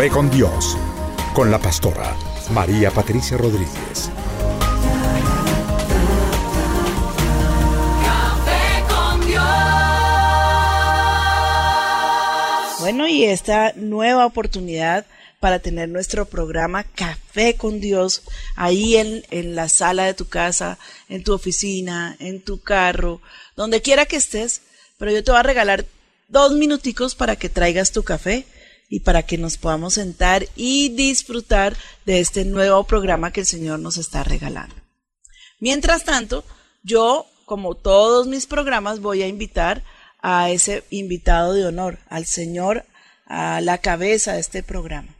Café 0.00 0.12
con 0.14 0.30
Dios, 0.30 0.78
con 1.34 1.50
la 1.50 1.58
pastora 1.58 2.16
María 2.54 2.90
Patricia 2.90 3.36
Rodríguez. 3.36 4.08
Café 8.02 8.82
con 8.88 9.26
Dios. 9.26 9.44
Bueno, 12.80 13.08
y 13.08 13.24
esta 13.24 13.74
nueva 13.76 14.24
oportunidad 14.24 15.04
para 15.38 15.58
tener 15.58 15.90
nuestro 15.90 16.24
programa 16.24 16.84
Café 16.84 17.56
con 17.56 17.78
Dios 17.82 18.22
ahí 18.56 18.96
en, 18.96 19.22
en 19.30 19.54
la 19.54 19.68
sala 19.68 20.04
de 20.04 20.14
tu 20.14 20.26
casa, 20.28 20.78
en 21.10 21.24
tu 21.24 21.34
oficina, 21.34 22.16
en 22.20 22.40
tu 22.40 22.62
carro, 22.62 23.20
donde 23.54 23.82
quiera 23.82 24.06
que 24.06 24.16
estés, 24.16 24.62
pero 24.96 25.12
yo 25.12 25.22
te 25.22 25.30
voy 25.30 25.40
a 25.40 25.42
regalar 25.42 25.84
dos 26.28 26.52
minuticos 26.52 27.14
para 27.14 27.36
que 27.36 27.50
traigas 27.50 27.92
tu 27.92 28.02
café 28.02 28.46
y 28.90 29.00
para 29.00 29.22
que 29.22 29.38
nos 29.38 29.56
podamos 29.56 29.94
sentar 29.94 30.46
y 30.56 30.90
disfrutar 30.90 31.76
de 32.04 32.18
este 32.18 32.44
nuevo 32.44 32.82
programa 32.84 33.32
que 33.32 33.40
el 33.40 33.46
Señor 33.46 33.78
nos 33.78 33.96
está 33.96 34.24
regalando. 34.24 34.74
Mientras 35.60 36.04
tanto, 36.04 36.44
yo, 36.82 37.26
como 37.46 37.76
todos 37.76 38.26
mis 38.26 38.46
programas, 38.46 39.00
voy 39.00 39.22
a 39.22 39.28
invitar 39.28 39.84
a 40.20 40.50
ese 40.50 40.82
invitado 40.90 41.54
de 41.54 41.64
honor, 41.64 42.00
al 42.08 42.26
Señor, 42.26 42.84
a 43.26 43.60
la 43.60 43.78
cabeza 43.78 44.32
de 44.32 44.40
este 44.40 44.64
programa. 44.64 45.14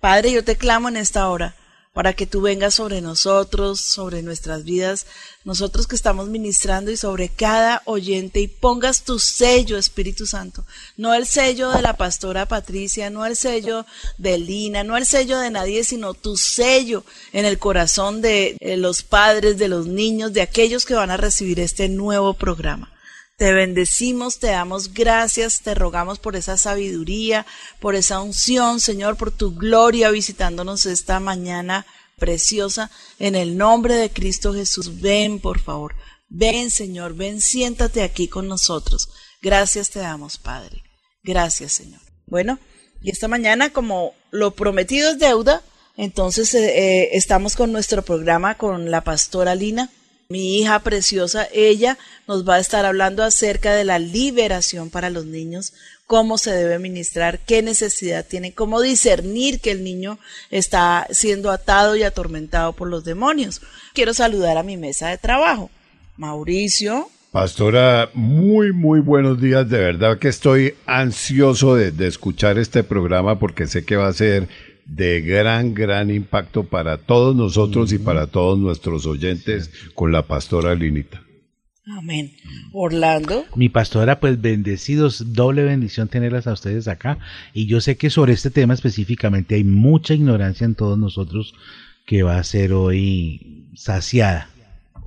Padre, 0.00 0.30
yo 0.30 0.44
te 0.44 0.56
clamo 0.56 0.90
en 0.90 0.98
esta 0.98 1.28
hora 1.30 1.56
para 1.94 2.12
que 2.12 2.26
tú 2.26 2.40
vengas 2.40 2.74
sobre 2.74 3.00
nosotros, 3.00 3.80
sobre 3.80 4.20
nuestras 4.22 4.64
vidas, 4.64 5.06
nosotros 5.44 5.86
que 5.86 5.94
estamos 5.94 6.28
ministrando 6.28 6.90
y 6.90 6.96
sobre 6.96 7.28
cada 7.28 7.82
oyente 7.84 8.40
y 8.40 8.48
pongas 8.48 9.04
tu 9.04 9.20
sello, 9.20 9.78
Espíritu 9.78 10.26
Santo, 10.26 10.64
no 10.96 11.14
el 11.14 11.24
sello 11.24 11.70
de 11.70 11.82
la 11.82 11.96
pastora 11.96 12.46
Patricia, 12.46 13.10
no 13.10 13.24
el 13.24 13.36
sello 13.36 13.86
de 14.18 14.38
Lina, 14.38 14.82
no 14.82 14.96
el 14.96 15.06
sello 15.06 15.38
de 15.38 15.50
nadie, 15.50 15.84
sino 15.84 16.14
tu 16.14 16.36
sello 16.36 17.04
en 17.32 17.44
el 17.44 17.60
corazón 17.60 18.20
de 18.20 18.56
eh, 18.58 18.76
los 18.76 19.04
padres, 19.04 19.56
de 19.56 19.68
los 19.68 19.86
niños, 19.86 20.32
de 20.32 20.42
aquellos 20.42 20.84
que 20.84 20.94
van 20.94 21.12
a 21.12 21.16
recibir 21.16 21.60
este 21.60 21.88
nuevo 21.88 22.34
programa. 22.34 22.93
Te 23.36 23.52
bendecimos, 23.52 24.38
te 24.38 24.48
damos 24.48 24.94
gracias, 24.94 25.60
te 25.60 25.74
rogamos 25.74 26.20
por 26.20 26.36
esa 26.36 26.56
sabiduría, 26.56 27.46
por 27.80 27.96
esa 27.96 28.20
unción, 28.20 28.78
Señor, 28.78 29.16
por 29.16 29.32
tu 29.32 29.56
gloria 29.56 30.10
visitándonos 30.10 30.86
esta 30.86 31.18
mañana 31.18 31.84
preciosa. 32.16 32.92
En 33.18 33.34
el 33.34 33.56
nombre 33.56 33.94
de 33.94 34.10
Cristo 34.10 34.54
Jesús, 34.54 35.00
ven, 35.00 35.40
por 35.40 35.58
favor. 35.60 35.96
Ven, 36.28 36.70
Señor, 36.70 37.14
ven, 37.14 37.40
siéntate 37.40 38.02
aquí 38.04 38.28
con 38.28 38.46
nosotros. 38.46 39.08
Gracias 39.42 39.90
te 39.90 39.98
damos, 39.98 40.38
Padre. 40.38 40.84
Gracias, 41.24 41.72
Señor. 41.72 42.00
Bueno, 42.26 42.60
y 43.02 43.10
esta 43.10 43.26
mañana, 43.26 43.72
como 43.72 44.14
lo 44.30 44.52
prometido 44.52 45.10
es 45.10 45.18
deuda, 45.18 45.62
entonces 45.96 46.54
eh, 46.54 47.02
eh, 47.02 47.08
estamos 47.14 47.56
con 47.56 47.72
nuestro 47.72 48.02
programa 48.02 48.56
con 48.56 48.92
la 48.92 49.02
pastora 49.02 49.56
Lina 49.56 49.90
mi 50.28 50.58
hija 50.58 50.78
preciosa, 50.80 51.46
ella 51.52 51.98
nos 52.26 52.48
va 52.48 52.56
a 52.56 52.60
estar 52.60 52.84
hablando 52.84 53.22
acerca 53.22 53.74
de 53.74 53.84
la 53.84 53.98
liberación 53.98 54.90
para 54.90 55.10
los 55.10 55.26
niños, 55.26 55.72
cómo 56.06 56.38
se 56.38 56.52
debe 56.52 56.78
ministrar, 56.78 57.40
qué 57.40 57.62
necesidad 57.62 58.26
tiene, 58.26 58.52
cómo 58.52 58.80
discernir 58.80 59.60
que 59.60 59.70
el 59.70 59.84
niño 59.84 60.18
está 60.50 61.06
siendo 61.10 61.50
atado 61.50 61.96
y 61.96 62.02
atormentado 62.02 62.72
por 62.72 62.88
los 62.88 63.04
demonios. 63.04 63.60
Quiero 63.94 64.14
saludar 64.14 64.56
a 64.56 64.62
mi 64.62 64.76
mesa 64.76 65.08
de 65.08 65.18
trabajo. 65.18 65.70
Mauricio, 66.16 67.10
Pastora, 67.34 68.10
muy, 68.14 68.72
muy 68.72 69.00
buenos 69.00 69.40
días. 69.40 69.68
De 69.68 69.78
verdad 69.78 70.20
que 70.20 70.28
estoy 70.28 70.74
ansioso 70.86 71.74
de, 71.74 71.90
de 71.90 72.06
escuchar 72.06 72.58
este 72.58 72.84
programa 72.84 73.40
porque 73.40 73.66
sé 73.66 73.84
que 73.84 73.96
va 73.96 74.06
a 74.06 74.12
ser 74.12 74.46
de 74.86 75.20
gran, 75.20 75.74
gran 75.74 76.10
impacto 76.10 76.64
para 76.64 76.98
todos 76.98 77.34
nosotros 77.34 77.92
y 77.92 77.98
para 77.98 78.26
todos 78.26 78.58
nuestros 78.58 79.06
oyentes 79.06 79.70
con 79.94 80.12
la 80.12 80.22
pastora 80.26 80.74
Linita. 80.74 81.22
amén. 81.86 82.32
Orlando, 82.72 83.44
Mi 83.54 83.68
pastora, 83.68 84.20
pues 84.20 84.40
bendecidos, 84.40 85.32
doble 85.32 85.64
bendición 85.64 86.08
tenerlas 86.08 86.46
a 86.46 86.52
ustedes 86.52 86.88
acá. 86.88 87.18
Y 87.52 87.66
yo 87.66 87.80
sé 87.80 87.96
que 87.96 88.10
sobre 88.10 88.32
este 88.32 88.50
tema 88.50 88.74
específicamente 88.74 89.54
hay 89.54 89.64
mucha 89.64 90.14
ignorancia 90.14 90.64
en 90.64 90.74
todos 90.74 90.98
nosotros 90.98 91.54
que 92.06 92.22
va 92.22 92.38
a 92.38 92.44
ser 92.44 92.72
hoy 92.72 93.68
saciada. 93.74 94.50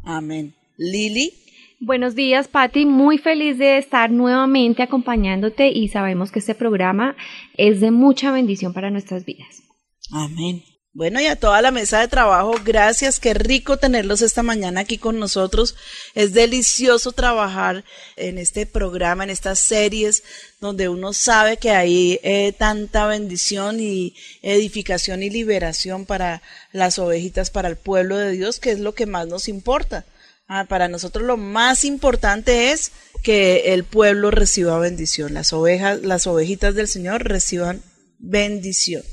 amén. 0.03 0.53
Lili, 0.77 1.33
Buenos 1.79 2.15
días, 2.15 2.47
Patti. 2.47 2.87
Muy 2.87 3.19
feliz 3.19 3.59
de 3.59 3.77
estar 3.77 4.09
nuevamente 4.09 4.81
acompañándote 4.81 5.69
y 5.69 5.89
sabemos 5.89 6.31
que 6.31 6.39
este 6.39 6.55
programa 6.55 7.15
es 7.55 7.81
de 7.81 7.91
mucha 7.91 8.31
bendición 8.31 8.73
para 8.73 8.89
nuestras 8.89 9.25
vidas. 9.25 9.66
Amén. 10.11 10.63
Bueno, 10.97 11.21
y 11.21 11.27
a 11.27 11.35
toda 11.35 11.61
la 11.61 11.69
mesa 11.69 11.99
de 11.99 12.07
trabajo, 12.07 12.55
gracias. 12.65 13.19
Qué 13.19 13.35
rico 13.35 13.77
tenerlos 13.77 14.23
esta 14.23 14.41
mañana 14.41 14.81
aquí 14.81 14.97
con 14.97 15.19
nosotros. 15.19 15.75
Es 16.15 16.33
delicioso 16.33 17.11
trabajar 17.11 17.85
en 18.15 18.39
este 18.39 18.65
programa, 18.65 19.23
en 19.23 19.29
estas 19.29 19.59
series, 19.59 20.23
donde 20.59 20.89
uno 20.89 21.13
sabe 21.13 21.57
que 21.57 21.69
hay 21.69 22.19
eh, 22.23 22.51
tanta 22.57 23.05
bendición 23.05 23.79
y 23.79 24.15
edificación 24.41 25.21
y 25.21 25.29
liberación 25.29 26.07
para 26.07 26.41
las 26.71 26.97
ovejitas, 26.97 27.51
para 27.51 27.67
el 27.67 27.75
pueblo 27.75 28.17
de 28.17 28.31
Dios, 28.31 28.59
que 28.59 28.71
es 28.71 28.79
lo 28.79 28.95
que 28.95 29.05
más 29.05 29.27
nos 29.27 29.47
importa. 29.47 30.03
Ah, 30.47 30.65
para 30.67 30.87
nosotros 30.87 31.25
lo 31.25 31.37
más 31.37 31.85
importante 31.85 32.71
es 32.71 32.91
que 33.21 33.73
el 33.73 33.83
pueblo 33.83 34.31
reciba 34.31 34.79
bendición, 34.79 35.35
las 35.35 35.53
ovejas, 35.53 36.01
las 36.01 36.25
ovejitas 36.25 36.73
del 36.73 36.87
Señor 36.87 37.23
reciban 37.23 37.83
bendición. 38.17 39.03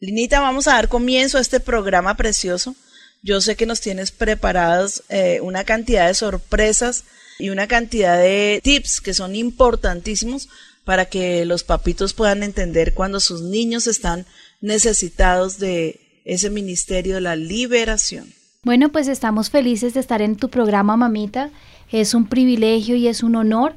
Linita, 0.00 0.40
vamos 0.40 0.66
a 0.66 0.72
dar 0.72 0.88
comienzo 0.88 1.36
a 1.36 1.42
este 1.42 1.60
programa 1.60 2.16
precioso. 2.16 2.74
Yo 3.22 3.42
sé 3.42 3.54
que 3.54 3.66
nos 3.66 3.82
tienes 3.82 4.12
preparados 4.12 5.02
eh, 5.10 5.40
una 5.42 5.64
cantidad 5.64 6.06
de 6.06 6.14
sorpresas 6.14 7.04
y 7.38 7.50
una 7.50 7.66
cantidad 7.66 8.16
de 8.16 8.60
tips 8.64 9.02
que 9.02 9.12
son 9.12 9.36
importantísimos 9.36 10.48
para 10.86 11.04
que 11.04 11.44
los 11.44 11.64
papitos 11.64 12.14
puedan 12.14 12.42
entender 12.42 12.94
cuando 12.94 13.20
sus 13.20 13.42
niños 13.42 13.86
están 13.86 14.24
necesitados 14.62 15.58
de 15.58 16.00
ese 16.24 16.48
ministerio 16.48 17.16
de 17.16 17.20
la 17.20 17.36
liberación. 17.36 18.32
Bueno, 18.62 18.90
pues 18.90 19.06
estamos 19.06 19.50
felices 19.50 19.92
de 19.92 20.00
estar 20.00 20.22
en 20.22 20.36
tu 20.36 20.48
programa, 20.48 20.96
mamita. 20.96 21.50
Es 21.92 22.14
un 22.14 22.26
privilegio 22.26 22.96
y 22.96 23.06
es 23.06 23.22
un 23.22 23.36
honor. 23.36 23.74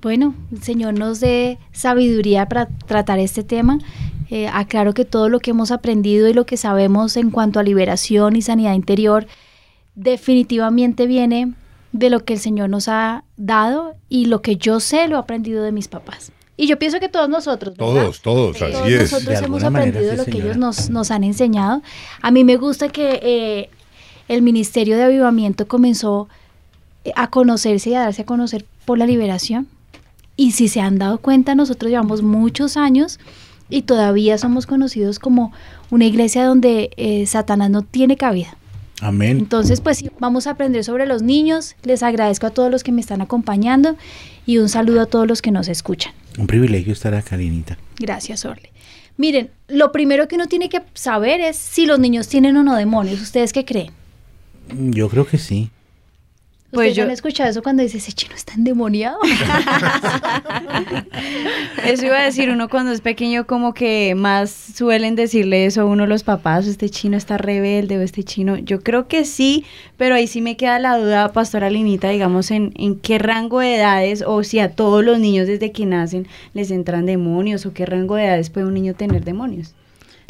Bueno, 0.00 0.34
el 0.50 0.62
Señor 0.62 0.94
nos 0.94 1.20
dé 1.20 1.58
sabiduría 1.72 2.46
para 2.46 2.68
tratar 2.86 3.18
este 3.18 3.42
tema. 3.42 3.78
Eh, 4.30 4.46
aclaro 4.46 4.94
que 4.94 5.04
todo 5.04 5.28
lo 5.28 5.40
que 5.40 5.50
hemos 5.50 5.72
aprendido 5.72 6.28
y 6.28 6.32
lo 6.32 6.46
que 6.46 6.56
sabemos 6.56 7.16
en 7.16 7.30
cuanto 7.30 7.58
a 7.58 7.64
liberación 7.64 8.36
y 8.36 8.42
sanidad 8.42 8.74
interior 8.74 9.26
definitivamente 9.96 11.06
viene 11.06 11.54
de 11.92 12.10
lo 12.10 12.24
que 12.24 12.34
el 12.34 12.38
Señor 12.38 12.70
nos 12.70 12.86
ha 12.86 13.24
dado 13.36 13.96
y 14.08 14.26
lo 14.26 14.40
que 14.40 14.56
yo 14.56 14.78
sé 14.78 15.08
lo 15.08 15.16
he 15.16 15.18
aprendido 15.18 15.64
de 15.64 15.72
mis 15.72 15.88
papás. 15.88 16.30
Y 16.56 16.66
yo 16.68 16.78
pienso 16.78 17.00
que 17.00 17.08
todos 17.08 17.28
nosotros, 17.28 17.76
¿verdad? 17.76 17.92
Todos, 17.92 18.22
todos, 18.22 18.58
Todos 18.58 18.74
así 18.74 18.92
es. 18.92 19.12
nosotros 19.12 19.40
De 19.40 19.46
hemos 19.46 19.62
manera, 19.64 19.98
aprendido 19.98 20.12
sí, 20.12 20.16
lo 20.18 20.24
que 20.26 20.38
ellos 20.44 20.56
nos, 20.56 20.90
nos 20.90 21.10
han 21.10 21.24
enseñado. 21.24 21.82
A 22.22 22.30
mí 22.30 22.44
me 22.44 22.56
gusta 22.56 22.88
que 22.88 23.18
eh, 23.22 23.70
el 24.28 24.42
Ministerio 24.42 24.96
de 24.96 25.04
Avivamiento 25.04 25.66
comenzó 25.66 26.28
eh, 27.04 27.12
a 27.16 27.30
conocerse 27.30 27.90
y 27.90 27.94
a 27.94 28.00
darse 28.00 28.22
a 28.22 28.26
conocer 28.26 28.66
por 28.84 28.98
la 28.98 29.06
liberación. 29.06 29.68
Y 30.36 30.52
si 30.52 30.68
se 30.68 30.80
han 30.80 30.98
dado 30.98 31.18
cuenta, 31.18 31.54
nosotros 31.54 31.90
llevamos 31.90 32.22
muchos 32.22 32.76
años 32.76 33.18
y 33.70 33.82
todavía 33.82 34.36
somos 34.38 34.66
conocidos 34.66 35.18
como 35.18 35.52
una 35.90 36.04
iglesia 36.04 36.44
donde 36.44 36.90
eh, 36.96 37.26
Satanás 37.26 37.70
no 37.70 37.82
tiene 37.82 38.16
cabida. 38.16 38.56
Amén. 39.00 39.38
Entonces, 39.38 39.80
pues 39.80 39.98
sí, 39.98 40.10
vamos 40.18 40.46
a 40.46 40.50
aprender 40.50 40.84
sobre 40.84 41.06
los 41.06 41.22
niños. 41.22 41.74
Les 41.82 42.02
agradezco 42.02 42.46
a 42.46 42.50
todos 42.50 42.70
los 42.70 42.84
que 42.84 42.92
me 42.92 43.00
están 43.00 43.22
acompañando 43.22 43.96
y 44.44 44.58
un 44.58 44.68
saludo 44.68 45.00
a 45.00 45.06
todos 45.06 45.26
los 45.26 45.40
que 45.40 45.50
nos 45.50 45.68
escuchan. 45.68 46.12
Un 46.38 46.46
privilegio 46.46 46.92
estar 46.92 47.14
acá, 47.14 47.36
Linita. 47.36 47.78
Gracias, 47.98 48.44
Orle. 48.44 48.70
Miren, 49.16 49.50
lo 49.68 49.92
primero 49.92 50.28
que 50.28 50.36
uno 50.36 50.46
tiene 50.46 50.68
que 50.68 50.82
saber 50.94 51.40
es 51.40 51.56
si 51.56 51.86
los 51.86 51.98
niños 51.98 52.28
tienen 52.28 52.56
o 52.56 52.62
no 52.62 52.76
demonios. 52.76 53.20
¿Ustedes 53.20 53.52
qué 53.52 53.64
creen? 53.64 53.90
Yo 54.74 55.08
creo 55.08 55.26
que 55.26 55.38
sí. 55.38 55.70
Pues 56.72 56.90
¿Ustedes 56.90 56.96
yo- 56.96 57.02
han 57.04 57.10
escuchado 57.10 57.50
eso 57.50 57.62
cuando 57.62 57.82
dice 57.82 57.98
ese 57.98 58.12
chino 58.12 58.34
está 58.36 58.54
endemoniado? 58.54 59.18
Eso 61.84 62.06
iba 62.06 62.18
a 62.18 62.22
decir, 62.24 62.50
uno 62.50 62.68
cuando 62.68 62.92
es 62.92 63.00
pequeño 63.00 63.46
como 63.46 63.74
que 63.74 64.14
más 64.16 64.50
suelen 64.50 65.16
decirle 65.16 65.64
eso 65.66 65.80
a 65.82 65.84
uno 65.84 66.06
los 66.06 66.22
papás, 66.22 66.66
este 66.66 66.88
chino 66.90 67.16
está 67.16 67.36
rebelde 67.38 67.98
o 67.98 68.02
este 68.02 68.22
chino. 68.22 68.56
Yo 68.56 68.80
creo 68.80 69.08
que 69.08 69.24
sí, 69.24 69.64
pero 69.96 70.14
ahí 70.14 70.26
sí 70.26 70.40
me 70.40 70.56
queda 70.56 70.78
la 70.78 70.96
duda, 70.98 71.32
Pastora 71.32 71.70
Linita, 71.70 72.08
digamos, 72.10 72.50
en, 72.50 72.72
en 72.76 72.98
qué 72.98 73.18
rango 73.18 73.60
de 73.60 73.76
edades 73.76 74.22
o 74.26 74.42
si 74.44 74.58
a 74.60 74.70
todos 74.72 75.04
los 75.04 75.18
niños 75.18 75.46
desde 75.48 75.72
que 75.72 75.86
nacen 75.86 76.28
les 76.54 76.70
entran 76.70 77.06
demonios 77.06 77.66
o 77.66 77.72
qué 77.72 77.86
rango 77.86 78.14
de 78.16 78.24
edades 78.26 78.50
puede 78.50 78.66
un 78.66 78.74
niño 78.74 78.94
tener 78.94 79.24
demonios. 79.24 79.74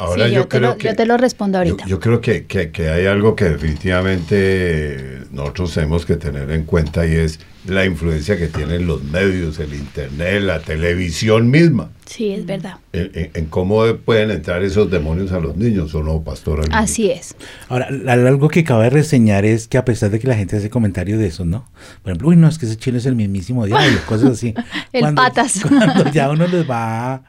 Ahora 0.01 0.27
Sí, 0.27 0.33
yo, 0.33 0.41
te 0.47 0.57
creo 0.57 0.71
lo, 0.71 0.77
que 0.77 0.87
yo 0.87 0.95
te 0.95 1.05
lo 1.05 1.15
respondo 1.17 1.59
ahorita. 1.59 1.85
yo 1.85 1.99
creo 1.99 2.21
que, 2.21 2.45
que- 2.45 2.71
que 2.71 2.89
hay 2.89 3.05
algo 3.05 3.35
que 3.35 3.45
definitivamente 3.45 5.19
nosotros 5.31 5.73
tenemos 5.73 6.05
que 6.05 6.15
tener 6.15 6.49
en 6.51 6.63
cuenta 6.63 7.05
y 7.05 7.15
es 7.15 7.39
la 7.67 7.85
influencia 7.85 8.37
que 8.37 8.47
tienen 8.47 8.87
los 8.87 9.03
medios, 9.03 9.59
el 9.59 9.73
internet, 9.75 10.41
la 10.41 10.59
televisión 10.59 11.51
misma, 11.51 11.91
Sí, 12.07 12.31
es 12.31 12.45
verdad. 12.47 12.77
en, 12.93 13.11
en- 13.13 13.29
en 13.35 13.45
cómo 13.45 13.85
pueden 13.97 14.31
entrar 14.31 14.63
esos 14.63 14.89
demonios 14.89 15.31
a 15.31 15.39
los 15.39 15.55
niños, 15.55 15.93
¿o 15.93 16.01
no, 16.01 16.21
pastora? 16.23 16.63
Así 16.71 17.11
es. 17.11 17.35
Ahora, 17.69 17.87
algo 18.07 18.49
que 18.49 18.61
acaba 18.61 18.83
de 18.85 18.89
reseñar 18.89 19.45
es 19.45 19.67
que 19.67 19.77
a 19.77 19.85
pesar 19.85 20.09
de 20.09 20.19
que 20.19 20.27
la 20.27 20.35
gente 20.35 20.57
hace 20.57 20.71
comentarios 20.71 21.19
de 21.19 21.27
eso, 21.27 21.45
¿no? 21.45 21.69
Por 22.01 22.11
ejemplo, 22.11 22.29
uy, 22.29 22.35
no, 22.35 22.47
es 22.47 22.57
que 22.57 22.65
ese 22.65 22.77
chino 22.77 22.97
es 22.97 23.05
el 23.05 23.15
mismísimo 23.15 23.67
diablo, 23.67 23.99
cosas 24.07 24.31
así. 24.31 24.55
El 24.93 25.13
patas. 25.13 25.61
Cuando 25.67 26.11
ya 26.11 26.31
uno 26.31 26.47
les 26.47 26.67
va 26.67 27.21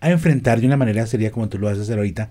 a, 0.00 0.10
enfrentar 0.10 0.60
de 0.60 0.66
una 0.66 0.76
manera 0.76 1.06
seria 1.06 1.30
como 1.30 1.48
tú 1.48 1.58
lo 1.58 1.66
vas 1.66 1.78
a 1.78 1.82
hacer 1.82 1.98
ahorita, 1.98 2.30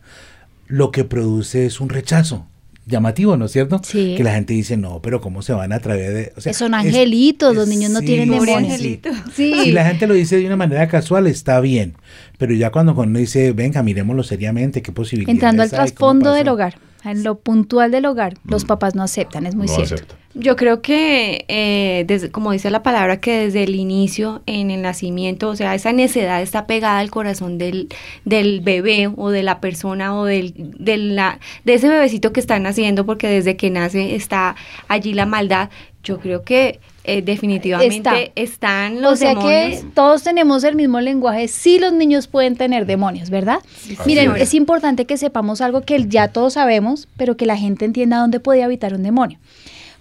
lo 0.68 0.92
que 0.92 1.04
produce 1.04 1.66
es 1.66 1.80
un 1.80 1.90
rechazo. 1.90 2.46
Llamativo, 2.86 3.36
¿no 3.36 3.48
es 3.48 3.52
cierto? 3.52 3.82
Sí. 3.84 4.14
Que 4.16 4.24
la 4.24 4.34
gente 4.34 4.54
dice, 4.54 4.78
no, 4.78 5.02
pero 5.02 5.20
¿cómo 5.20 5.42
se 5.42 5.52
van 5.52 5.74
a 5.74 5.80
través 5.80 6.14
de...? 6.14 6.32
o 6.38 6.40
sea, 6.40 6.54
Son 6.54 6.74
es- 6.74 6.86
angelitos, 6.86 7.54
los 7.54 7.68
niños 7.68 7.92
no 7.92 8.00
sí, 8.00 8.06
tienen 8.06 8.30
demonios. 8.30 8.58
angelito. 8.58 9.10
Sí. 9.36 9.54
Si 9.62 9.72
la 9.74 9.86
gente 9.86 10.08
lo 10.08 10.14
dice 10.14 10.38
de 10.38 10.46
una 10.46 10.56
manera 10.56 10.88
casual, 10.88 11.28
está 11.28 11.60
bien. 11.60 11.96
Pero 12.38 12.54
ya 12.54 12.72
cuando 12.72 12.94
uno 12.94 13.20
dice, 13.20 13.52
venga, 13.52 13.84
miremoslo 13.84 14.24
seriamente, 14.24 14.82
qué 14.82 14.94
posibilidades 14.94 15.34
Entrando 15.36 15.64
al 15.64 15.70
trasfondo 15.70 16.32
del 16.32 16.46
pasó?" 16.46 16.54
hogar, 16.54 16.78
en 17.04 17.24
lo 17.24 17.40
puntual 17.40 17.92
del 17.92 18.06
hogar, 18.06 18.34
los 18.46 18.66
papás 18.66 18.96
no 18.96 19.04
aceptan, 19.04 19.46
es 19.46 19.56
muy 19.56 19.68
no 19.68 19.74
cierto. 19.74 19.96
acepta. 19.96 20.16
Yo 20.40 20.56
creo 20.56 20.82
que, 20.84 21.46
eh, 21.48 22.04
desde- 22.08 22.30
como 22.30 22.52
dice 22.52 22.70
la 22.70 22.84
palabra, 22.84 23.20
que 23.20 23.40
desde 23.46 23.64
el 23.64 23.74
inicio, 23.74 24.44
en 24.46 24.70
el 24.70 24.84
nacimiento, 24.84 25.50
o 25.50 25.56
sea, 25.56 25.74
esa 25.74 25.94
necedad 25.94 26.42
está 26.44 26.68
pegada 26.68 27.00
al 27.00 27.10
corazón 27.10 27.58
del, 27.58 27.88
del 28.24 28.62
bebé 28.62 29.10
o 29.16 29.30
de 29.32 29.42
la 29.42 29.60
persona 29.62 30.16
o 30.16 30.26
del, 30.26 30.54
de, 30.56 30.98
la, 30.98 31.40
de 31.66 31.74
ese 31.74 31.90
bebecito 31.90 32.34
que 32.34 32.40
está 32.40 32.60
naciendo, 32.60 33.04
porque 33.06 33.28
desde 33.28 33.56
que 33.58 33.72
nace 33.72 34.16
está 34.16 34.56
allí 34.88 35.14
la 35.16 35.26
maldad. 35.26 35.70
Yo 36.04 36.20
creo 36.20 36.44
que 36.44 36.80
eh, 37.08 37.22
definitivamente 37.22 37.98
Está. 37.98 38.18
están 38.36 39.02
los 39.02 39.14
o 39.14 39.16
sea 39.16 39.30
demonios. 39.30 39.82
que 39.82 39.86
todos 39.96 40.24
tenemos 40.24 40.64
el 40.66 40.76
mismo 40.76 41.00
lenguaje. 41.00 41.48
Sí, 41.48 41.80
los 41.80 41.94
niños 41.94 42.28
pueden 42.28 42.56
tener 42.58 42.86
demonios, 42.86 43.30
¿verdad? 43.30 43.60
Miren, 44.06 44.36
es 44.36 44.54
importante 44.54 45.06
que 45.06 45.18
sepamos 45.18 45.62
algo 45.62 45.82
que 45.82 46.06
ya 46.08 46.28
todos 46.28 46.54
sabemos, 46.54 47.08
pero 47.18 47.38
que 47.38 47.46
la 47.46 47.58
gente 47.58 47.86
entienda 47.86 48.20
dónde 48.20 48.40
puede 48.42 48.62
habitar 48.62 48.94
un 48.94 49.04
demonio. 49.04 49.40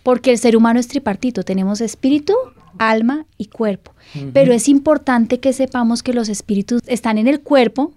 Porque 0.02 0.32
el 0.32 0.38
ser 0.38 0.56
humano 0.56 0.80
es 0.80 0.88
tripartito, 0.88 1.44
tenemos 1.44 1.80
espíritu, 1.80 2.34
alma 2.78 3.24
y 3.38 3.46
cuerpo. 3.46 3.92
Pero 4.32 4.52
es 4.52 4.68
importante 4.68 5.40
que 5.40 5.52
sepamos 5.52 6.02
que 6.02 6.12
los 6.12 6.28
espíritus 6.28 6.80
están 6.86 7.18
en 7.18 7.28
el 7.28 7.40
cuerpo, 7.40 7.92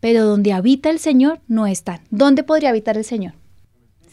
pero 0.00 0.24
donde 0.24 0.52
habita 0.52 0.90
el 0.90 0.98
Señor 0.98 1.40
no 1.48 1.66
están. 1.66 2.00
¿Dónde 2.10 2.42
podría 2.42 2.70
habitar 2.70 2.96
el 2.96 3.04
Señor? 3.04 3.34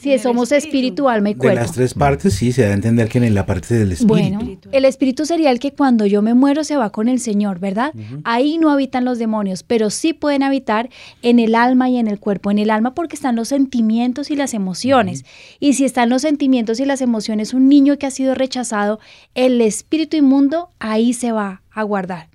En 0.05 0.11
el 0.13 0.19
somos 0.19 0.51
espíritu. 0.51 0.67
espíritu, 0.67 1.09
alma 1.09 1.29
y 1.29 1.33
De 1.33 1.39
cuerpo. 1.39 1.59
las 1.59 1.71
tres 1.71 1.93
partes, 1.93 2.33
sí, 2.33 2.51
se 2.51 2.61
da 2.63 2.69
a 2.69 2.73
entender 2.73 3.09
que 3.09 3.17
en 3.17 3.33
la 3.33 3.45
parte 3.45 3.73
del 3.75 3.91
espíritu. 3.91 4.07
Bueno, 4.37 4.57
el 4.71 4.85
espíritu 4.85 5.25
sería 5.25 5.49
el 5.51 5.59
que 5.59 5.71
cuando 5.73 6.05
yo 6.05 6.21
me 6.21 6.33
muero 6.33 6.63
se 6.63 6.77
va 6.77 6.91
con 6.91 7.09
el 7.09 7.19
Señor, 7.19 7.59
¿verdad? 7.59 7.93
Ahí 8.23 8.57
no 8.57 8.69
habitan 8.69 9.05
los 9.05 9.17
demonios, 9.19 9.63
pero 9.63 9.89
sí 9.89 10.13
pueden 10.13 10.43
habitar 10.43 10.89
en 11.23 11.39
el 11.39 11.55
alma 11.55 11.89
y 11.89 11.97
en 11.97 12.07
el 12.07 12.19
cuerpo. 12.19 12.51
En 12.51 12.59
el 12.59 12.69
alma 12.69 12.93
porque 12.93 13.15
están 13.15 13.35
los 13.35 13.47
sentimientos 13.47 14.29
y 14.31 14.35
las 14.35 14.53
emociones. 14.53 15.25
Y 15.59 15.73
si 15.73 15.85
están 15.85 16.09
los 16.09 16.21
sentimientos 16.21 16.79
y 16.79 16.85
las 16.85 17.01
emociones, 17.01 17.53
un 17.53 17.67
niño 17.67 17.97
que 17.97 18.05
ha 18.05 18.11
sido 18.11 18.35
rechazado, 18.35 18.99
el 19.35 19.59
espíritu 19.61 20.15
inmundo 20.17 20.69
ahí 20.79 21.13
se 21.13 21.31
va 21.31 21.61
a 21.71 21.83
guardar. 21.83 22.27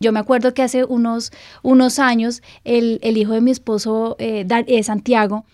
Yo 0.00 0.12
me 0.12 0.20
acuerdo 0.20 0.54
que 0.54 0.62
hace 0.62 0.84
unos, 0.84 1.32
unos 1.62 1.98
años 1.98 2.42
el, 2.64 3.00
el 3.02 3.16
hijo 3.16 3.32
de 3.32 3.40
mi 3.40 3.50
esposo, 3.50 4.14
eh, 4.20 4.44
Dan- 4.46 4.64
eh, 4.68 4.82
Santiago, 4.84 5.44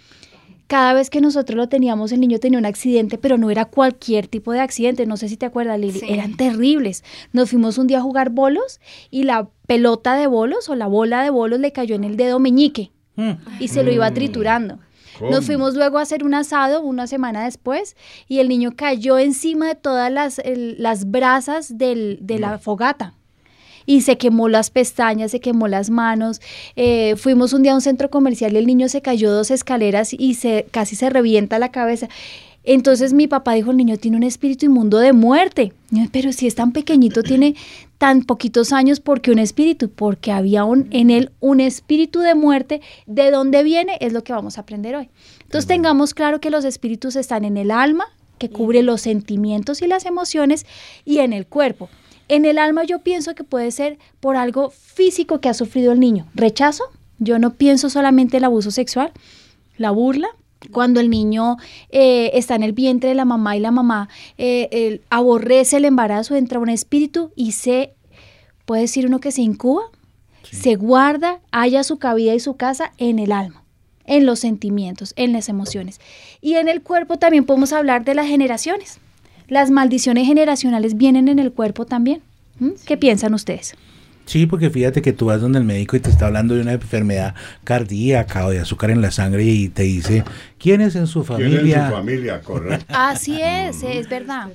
cada 0.75 0.93
vez 0.93 1.09
que 1.09 1.21
nosotros 1.21 1.57
lo 1.57 1.69
teníamos, 1.69 2.11
el 2.11 2.19
niño 2.19 2.41
tenía 2.41 2.59
un 2.59 2.67
accidente, 2.67 3.17
pero 3.17 3.39
no 3.39 3.49
era 3.49 3.65
cualquier 3.67 4.27
tipo 4.27 4.51
de 4.51 4.59
accidente. 4.59 5.07
No 5.07 5.17
sé 5.17 5.29
si 5.29 5.37
te 5.37 5.47
acuerdas, 5.47 5.79
Lili. 5.79 6.01
Sí. 6.01 6.07
Eran 6.09 6.37
terribles. 6.37 7.05
Nos 7.33 7.51
fuimos 7.51 7.79
un 7.79 7.87
día 7.87 7.99
a 7.99 8.01
jugar 8.03 8.31
bolos 8.31 8.81
y 9.09 9.23
la 9.23 9.49
pelota 9.69 10.17
de 10.17 10.27
bolos 10.27 10.69
o 10.69 10.75
la 10.75 10.89
bola 10.89 11.23
de 11.23 11.31
bolos 11.31 11.61
le 11.61 11.71
cayó 11.71 11.95
en 11.95 12.03
el 12.03 12.17
dedo 12.17 12.41
meñique 12.41 12.91
Mm. 13.15 13.35
y 13.61 13.69
se 13.69 13.85
lo 13.85 13.93
iba 13.93 14.11
triturando. 14.13 14.81
¿Cómo? 15.21 15.31
Nos 15.31 15.47
fuimos 15.47 15.77
luego 15.77 15.99
a 15.99 16.03
hacer 16.03 16.25
un 16.25 16.35
asado 16.35 16.83
una 16.83 17.07
semana 17.07 17.45
después 17.45 17.95
y 18.27 18.41
el 18.41 18.49
niño 18.49 18.73
cayó 18.75 19.17
encima 19.21 19.69
de 19.69 19.75
todas 19.77 20.11
las, 20.11 20.41
el- 20.41 20.75
las 20.83 21.09
brasas 21.09 21.79
del- 21.79 22.19
de 22.21 22.41
la 22.41 22.59
fogata 22.59 23.15
y 23.87 24.03
se 24.03 24.19
quemó 24.19 24.49
las 24.49 24.71
pestañas, 24.71 25.31
se 25.31 25.41
quemó 25.41 25.69
las 25.69 25.91
manos. 25.91 26.41
Eh, 26.77 27.17
fuimos 27.17 27.53
un 27.53 27.63
día 27.63 27.73
a 27.73 27.77
un 27.77 27.81
centro 27.81 28.11
comercial 28.11 28.53
y 28.53 28.57
el 28.57 28.67
niño 28.67 28.89
se 28.89 29.03
cayó 29.03 29.33
dos 29.33 29.51
escaleras 29.51 30.13
y 30.13 30.35
se 30.35 30.67
casi 30.71 30.97
se 30.97 31.11
revienta 31.11 31.59
la 31.59 31.71
cabeza. 31.71 32.09
Entonces 32.65 33.13
mi 33.13 33.27
papá 33.27 33.53
dijo, 33.53 33.71
el 33.71 33.77
niño 33.77 33.99
tiene 33.99 34.17
un 34.17 34.23
espíritu 34.23 34.67
inmundo 34.67 34.99
de 34.99 35.13
muerte. 35.13 35.75
Pero 36.13 36.33
si 36.33 36.47
es 36.47 36.55
tan 36.55 36.73
pequeñito, 36.73 37.23
tiene 37.23 37.55
tan 37.99 38.23
poquitos 38.23 38.73
años, 38.73 39.01
¿por 39.01 39.21
qué 39.21 39.31
un 39.31 39.39
espíritu? 39.39 39.91
Porque 39.91 40.33
había 40.33 40.65
un, 40.65 40.89
en 40.91 41.11
él 41.11 41.31
un 41.41 41.61
espíritu 41.61 42.21
de 42.21 42.35
muerte. 42.35 42.81
¿De 43.07 43.31
dónde 43.31 43.63
viene? 43.63 43.99
Es 44.01 44.15
lo 44.15 44.25
que 44.25 44.33
vamos 44.33 44.57
a 44.57 44.63
aprender 44.63 44.97
hoy. 44.97 45.11
Entonces 45.43 45.69
tengamos 45.69 46.15
claro 46.15 46.41
que 46.41 46.51
los 46.51 46.65
espíritus 46.65 47.17
están 47.17 47.45
en 47.45 47.59
el 47.59 47.71
alma, 47.71 48.07
que 48.39 48.49
cubre 48.49 48.83
los 48.83 49.03
sentimientos 49.03 49.83
y 49.83 49.87
las 49.87 50.07
emociones, 50.07 50.65
y 51.05 51.19
en 51.19 51.35
el 51.35 51.47
cuerpo. 51.47 51.91
En 52.29 52.45
el 52.45 52.59
alma 52.59 52.85
yo 52.85 53.01
pienso 53.01 53.35
que 53.35 53.45
puede 53.45 53.71
ser 53.71 53.99
por 54.21 54.37
algo 54.37 54.71
físico 54.71 55.41
que 55.41 55.49
ha 55.49 55.55
sufrido 55.55 55.93
el 55.93 56.01
niño. 56.01 56.27
Rechazo, 56.35 56.85
yo 57.19 57.39
no 57.39 57.55
pienso 57.55 57.91
solamente 57.91 58.39
el 58.39 58.45
abuso 58.45 58.71
sexual, 58.71 59.13
la 59.77 59.91
burla. 59.91 60.29
Cuando 60.73 60.99
el 61.01 61.11
niño 61.11 61.59
eh, 61.91 62.31
está 62.33 62.55
en 62.55 62.63
el 62.63 62.73
vientre 62.73 63.11
de 63.11 63.15
la 63.15 63.27
mamá 63.27 63.55
y 63.55 63.61
la 63.61 63.71
mamá 63.71 64.09
eh, 64.39 65.03
aborrece 65.11 65.77
el 65.77 65.85
embarazo, 65.85 66.37
entra 66.37 66.59
un 66.59 66.71
espíritu 66.71 67.33
y 67.37 67.53
se, 67.53 67.93
puede 68.65 68.83
decir 68.83 69.07
uno 69.07 69.21
que 69.21 69.31
se 69.31 69.43
incuba, 69.43 69.83
se 70.43 70.77
guarda, 70.77 71.41
halla 71.53 71.85
su 71.85 71.99
cabida 71.99 72.35
y 72.35 72.41
su 72.41 72.57
casa 72.57 72.93
en 72.99 73.19
el 73.19 73.33
alma, 73.33 73.63
en 74.07 74.27
los 74.27 74.39
sentimientos, 74.41 75.13
en 75.17 75.33
las 75.33 75.49
emociones. 75.49 76.01
Y 76.41 76.55
en 76.55 76.69
el 76.69 76.83
cuerpo 76.83 77.19
también 77.19 77.45
podemos 77.45 77.73
hablar 77.73 78.05
de 78.05 78.15
las 78.15 78.27
generaciones. 78.27 79.01
Las 79.49 79.71
maldiciones 79.71 80.27
generacionales 80.27 80.97
vienen 80.97 81.29
en 81.29 81.39
el 81.39 81.53
cuerpo 81.53 81.85
también. 81.87 82.23
¿Mm? 82.59 82.71
¿Qué 82.87 82.97
piensan 82.97 83.35
ustedes? 83.35 83.75
Sí, 84.27 84.47
porque 84.47 84.71
fíjate 84.71 85.03
que 85.03 85.13
tú 85.13 85.27
vas 85.27 85.41
donde 85.43 85.59
el 85.59 85.65
médico 85.65 85.97
y 85.97 86.01
te 86.01 86.09
está 86.09 86.27
hablando 86.27 86.55
de 86.55 86.63
una 86.63 86.73
enfermedad 86.73 87.35
cardíaca 87.63 88.47
o 88.47 88.51
de 88.51 88.61
azúcar 88.61 88.91
en 88.91 89.03
la 89.03 89.11
sangre 89.11 89.45
y 89.45 89.69
te 89.69 89.83
dice, 89.83 90.25
¿quién 90.59 90.81
es 90.81 90.97
en 90.97 91.07
su 91.07 91.25
¿Quién 91.25 91.43
en 91.43 91.51
familia? 91.53 91.89
su 91.89 91.95
familia, 91.95 92.41
correcto. 92.41 92.87
Así 92.97 93.39
es, 93.43 93.83
es 93.83 94.09
verdad. 94.09 94.49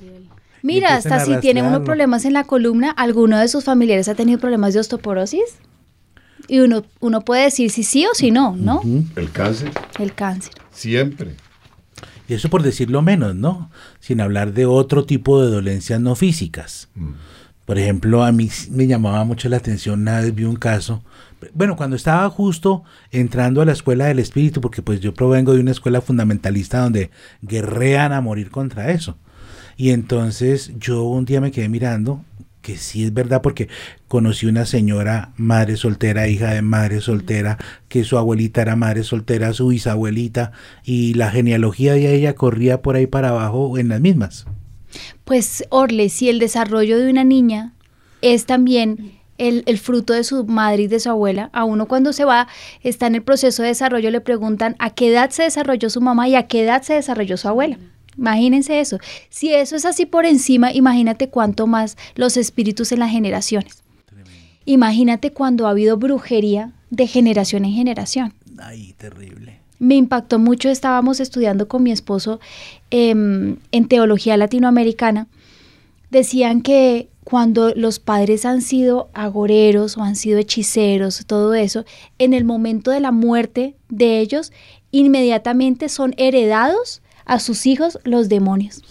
Mira, 0.62 0.96
hasta 0.96 1.20
si 1.20 1.36
tiene 1.38 1.60
uno 1.60 1.68
rastrearlo. 1.70 1.84
problemas 1.84 2.24
en 2.24 2.32
la 2.32 2.44
columna, 2.44 2.90
alguno 2.90 3.38
de 3.38 3.46
sus 3.48 3.62
familiares 3.64 4.08
ha 4.08 4.14
tenido 4.16 4.40
problemas 4.40 4.74
de 4.74 4.80
osteoporosis. 4.80 5.40
Y 6.48 6.58
uno, 6.58 6.82
uno 6.98 7.20
puede 7.20 7.44
decir 7.44 7.70
si 7.70 7.84
sí 7.84 8.04
o 8.06 8.14
si 8.14 8.32
no, 8.32 8.56
¿no? 8.56 8.82
El 9.14 9.30
cáncer, 9.30 9.70
El 10.00 10.12
cáncer. 10.14 10.52
siempre. 10.72 11.36
Y 12.30 12.34
eso 12.34 12.48
por 12.48 12.62
decirlo 12.62 13.02
menos, 13.02 13.34
¿no? 13.34 13.72
Sin 13.98 14.20
hablar 14.20 14.52
de 14.52 14.64
otro 14.64 15.04
tipo 15.04 15.42
de 15.42 15.50
dolencias 15.50 16.00
no 16.00 16.14
físicas. 16.14 16.88
Por 17.66 17.76
ejemplo, 17.76 18.22
a 18.22 18.30
mí 18.30 18.48
me 18.70 18.86
llamaba 18.86 19.24
mucho 19.24 19.48
la 19.48 19.56
atención, 19.56 20.02
una 20.02 20.20
vez 20.20 20.32
vi 20.32 20.44
un 20.44 20.54
caso, 20.54 21.02
bueno, 21.54 21.74
cuando 21.74 21.96
estaba 21.96 22.30
justo 22.30 22.84
entrando 23.10 23.60
a 23.60 23.64
la 23.64 23.72
escuela 23.72 24.06
del 24.06 24.20
espíritu, 24.20 24.60
porque 24.60 24.80
pues 24.80 25.00
yo 25.00 25.12
provengo 25.12 25.54
de 25.54 25.60
una 25.60 25.72
escuela 25.72 26.00
fundamentalista 26.00 26.78
donde 26.78 27.10
guerrean 27.42 28.12
a 28.12 28.20
morir 28.20 28.52
contra 28.52 28.92
eso. 28.92 29.16
Y 29.76 29.90
entonces 29.90 30.70
yo 30.78 31.02
un 31.02 31.24
día 31.24 31.40
me 31.40 31.50
quedé 31.50 31.68
mirando, 31.68 32.24
que 32.62 32.76
sí 32.76 33.04
es 33.04 33.14
verdad, 33.14 33.42
porque 33.42 33.68
conocí 34.08 34.46
una 34.46 34.66
señora, 34.66 35.32
madre 35.36 35.76
soltera, 35.76 36.28
hija 36.28 36.52
de 36.52 36.62
madre 36.62 37.00
soltera, 37.00 37.58
que 37.88 38.04
su 38.04 38.18
abuelita 38.18 38.62
era 38.62 38.76
madre 38.76 39.02
soltera, 39.04 39.52
su 39.52 39.68
bisabuelita, 39.68 40.52
y 40.84 41.14
la 41.14 41.30
genealogía 41.30 41.94
de 41.94 42.14
ella 42.14 42.34
corría 42.34 42.82
por 42.82 42.96
ahí 42.96 43.06
para 43.06 43.30
abajo 43.30 43.78
en 43.78 43.88
las 43.88 44.00
mismas. 44.00 44.46
Pues, 45.24 45.64
Orle, 45.70 46.08
si 46.08 46.28
el 46.28 46.38
desarrollo 46.38 46.98
de 46.98 47.10
una 47.10 47.24
niña 47.24 47.72
es 48.22 48.46
también 48.46 49.18
el, 49.38 49.62
el 49.66 49.78
fruto 49.78 50.12
de 50.12 50.24
su 50.24 50.44
madre 50.44 50.82
y 50.82 50.86
de 50.86 51.00
su 51.00 51.08
abuela, 51.08 51.48
a 51.52 51.64
uno 51.64 51.86
cuando 51.86 52.12
se 52.12 52.24
va, 52.24 52.48
está 52.82 53.06
en 53.06 53.14
el 53.14 53.22
proceso 53.22 53.62
de 53.62 53.68
desarrollo, 53.68 54.10
le 54.10 54.20
preguntan 54.20 54.76
a 54.78 54.90
qué 54.90 55.08
edad 55.08 55.30
se 55.30 55.44
desarrolló 55.44 55.88
su 55.88 56.00
mamá 56.00 56.28
y 56.28 56.34
a 56.34 56.46
qué 56.46 56.62
edad 56.64 56.82
se 56.82 56.94
desarrolló 56.94 57.36
su 57.36 57.48
abuela. 57.48 57.78
Imagínense 58.20 58.80
eso. 58.80 58.98
Si 59.30 59.54
eso 59.54 59.76
es 59.76 59.86
así 59.86 60.04
por 60.04 60.26
encima, 60.26 60.74
imagínate 60.74 61.30
cuánto 61.30 61.66
más 61.66 61.96
los 62.16 62.36
espíritus 62.36 62.92
en 62.92 62.98
las 62.98 63.10
generaciones. 63.10 63.82
Imagínate 64.66 65.32
cuando 65.32 65.66
ha 65.66 65.70
habido 65.70 65.96
brujería 65.96 66.72
de 66.90 67.06
generación 67.06 67.64
en 67.64 67.72
generación 67.72 68.34
Ay, 68.58 68.92
terrible. 68.98 69.60
me 69.78 69.96
impactó 69.96 70.38
mucho. 70.38 70.68
Estábamos 70.68 71.18
estudiando 71.18 71.66
con 71.66 71.82
mi 71.82 71.92
esposo 71.92 72.40
em, 72.90 73.56
en 73.72 73.88
teología 73.88 74.36
latinoamericana. 74.36 75.26
Decían 76.10 76.60
que 76.60 77.08
cuando 77.24 77.72
los 77.74 78.00
padres 78.00 78.44
han 78.44 78.60
sido 78.60 79.08
agoreros 79.14 79.96
o 79.96 80.02
han 80.02 80.14
sido 80.14 80.38
hechiceros, 80.38 81.24
todo 81.26 81.54
eso, 81.54 81.86
en 82.18 82.34
el 82.34 82.44
momento 82.44 82.90
de 82.90 83.00
la 83.00 83.12
muerte 83.12 83.76
de 83.88 84.20
ellos, 84.20 84.52
inmediatamente 84.90 85.88
son 85.88 86.12
heredados 86.18 87.00
a 87.24 87.38
sus 87.38 87.66
hijos 87.66 87.98
los 88.04 88.28
demonios. 88.28 88.82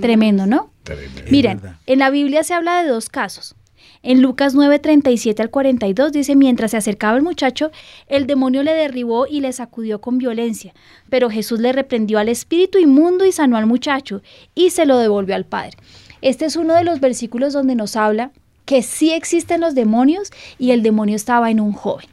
Tremendo, 0.00 0.46
¿no? 0.46 0.70
Tremendo. 0.82 1.22
Miren, 1.30 1.60
en 1.86 1.98
la 1.98 2.10
Biblia 2.10 2.44
se 2.44 2.54
habla 2.54 2.82
de 2.82 2.88
dos 2.88 3.08
casos. 3.08 3.54
En 4.02 4.20
Lucas 4.20 4.54
9, 4.54 4.78
37 4.80 5.40
al 5.40 5.50
42 5.50 6.12
dice, 6.12 6.36
mientras 6.36 6.72
se 6.72 6.76
acercaba 6.76 7.16
el 7.16 7.22
muchacho, 7.22 7.70
el 8.06 8.26
demonio 8.26 8.62
le 8.62 8.74
derribó 8.74 9.26
y 9.26 9.40
le 9.40 9.52
sacudió 9.52 10.00
con 10.02 10.18
violencia, 10.18 10.74
pero 11.08 11.30
Jesús 11.30 11.58
le 11.58 11.72
reprendió 11.72 12.18
al 12.18 12.28
espíritu 12.28 12.78
inmundo 12.78 13.24
y 13.24 13.32
sanó 13.32 13.56
al 13.56 13.66
muchacho 13.66 14.20
y 14.54 14.70
se 14.70 14.84
lo 14.84 14.98
devolvió 14.98 15.34
al 15.34 15.46
padre. 15.46 15.78
Este 16.20 16.44
es 16.44 16.56
uno 16.56 16.74
de 16.74 16.84
los 16.84 17.00
versículos 17.00 17.54
donde 17.54 17.74
nos 17.74 17.96
habla 17.96 18.30
que 18.64 18.82
sí 18.82 19.10
existen 19.10 19.60
los 19.60 19.74
demonios 19.74 20.30
y 20.58 20.72
el 20.72 20.82
demonio 20.82 21.16
estaba 21.16 21.50
en 21.50 21.60
un 21.60 21.72
joven. 21.72 22.06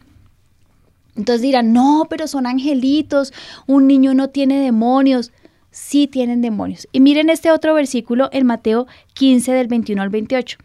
Entonces 1.15 1.41
dirán, 1.41 1.73
no, 1.73 2.07
pero 2.09 2.27
son 2.27 2.47
angelitos, 2.47 3.33
un 3.67 3.87
niño 3.87 4.13
no 4.13 4.29
tiene 4.29 4.59
demonios. 4.59 5.31
Sí 5.71 6.07
tienen 6.07 6.41
demonios. 6.41 6.87
Y 6.91 6.99
miren 6.99 7.29
este 7.29 7.49
otro 7.49 7.73
versículo 7.73 8.29
en 8.33 8.45
Mateo 8.45 8.87
15 9.13 9.53
del 9.53 9.67
21 9.67 10.01
al 10.01 10.09
28. 10.09 10.57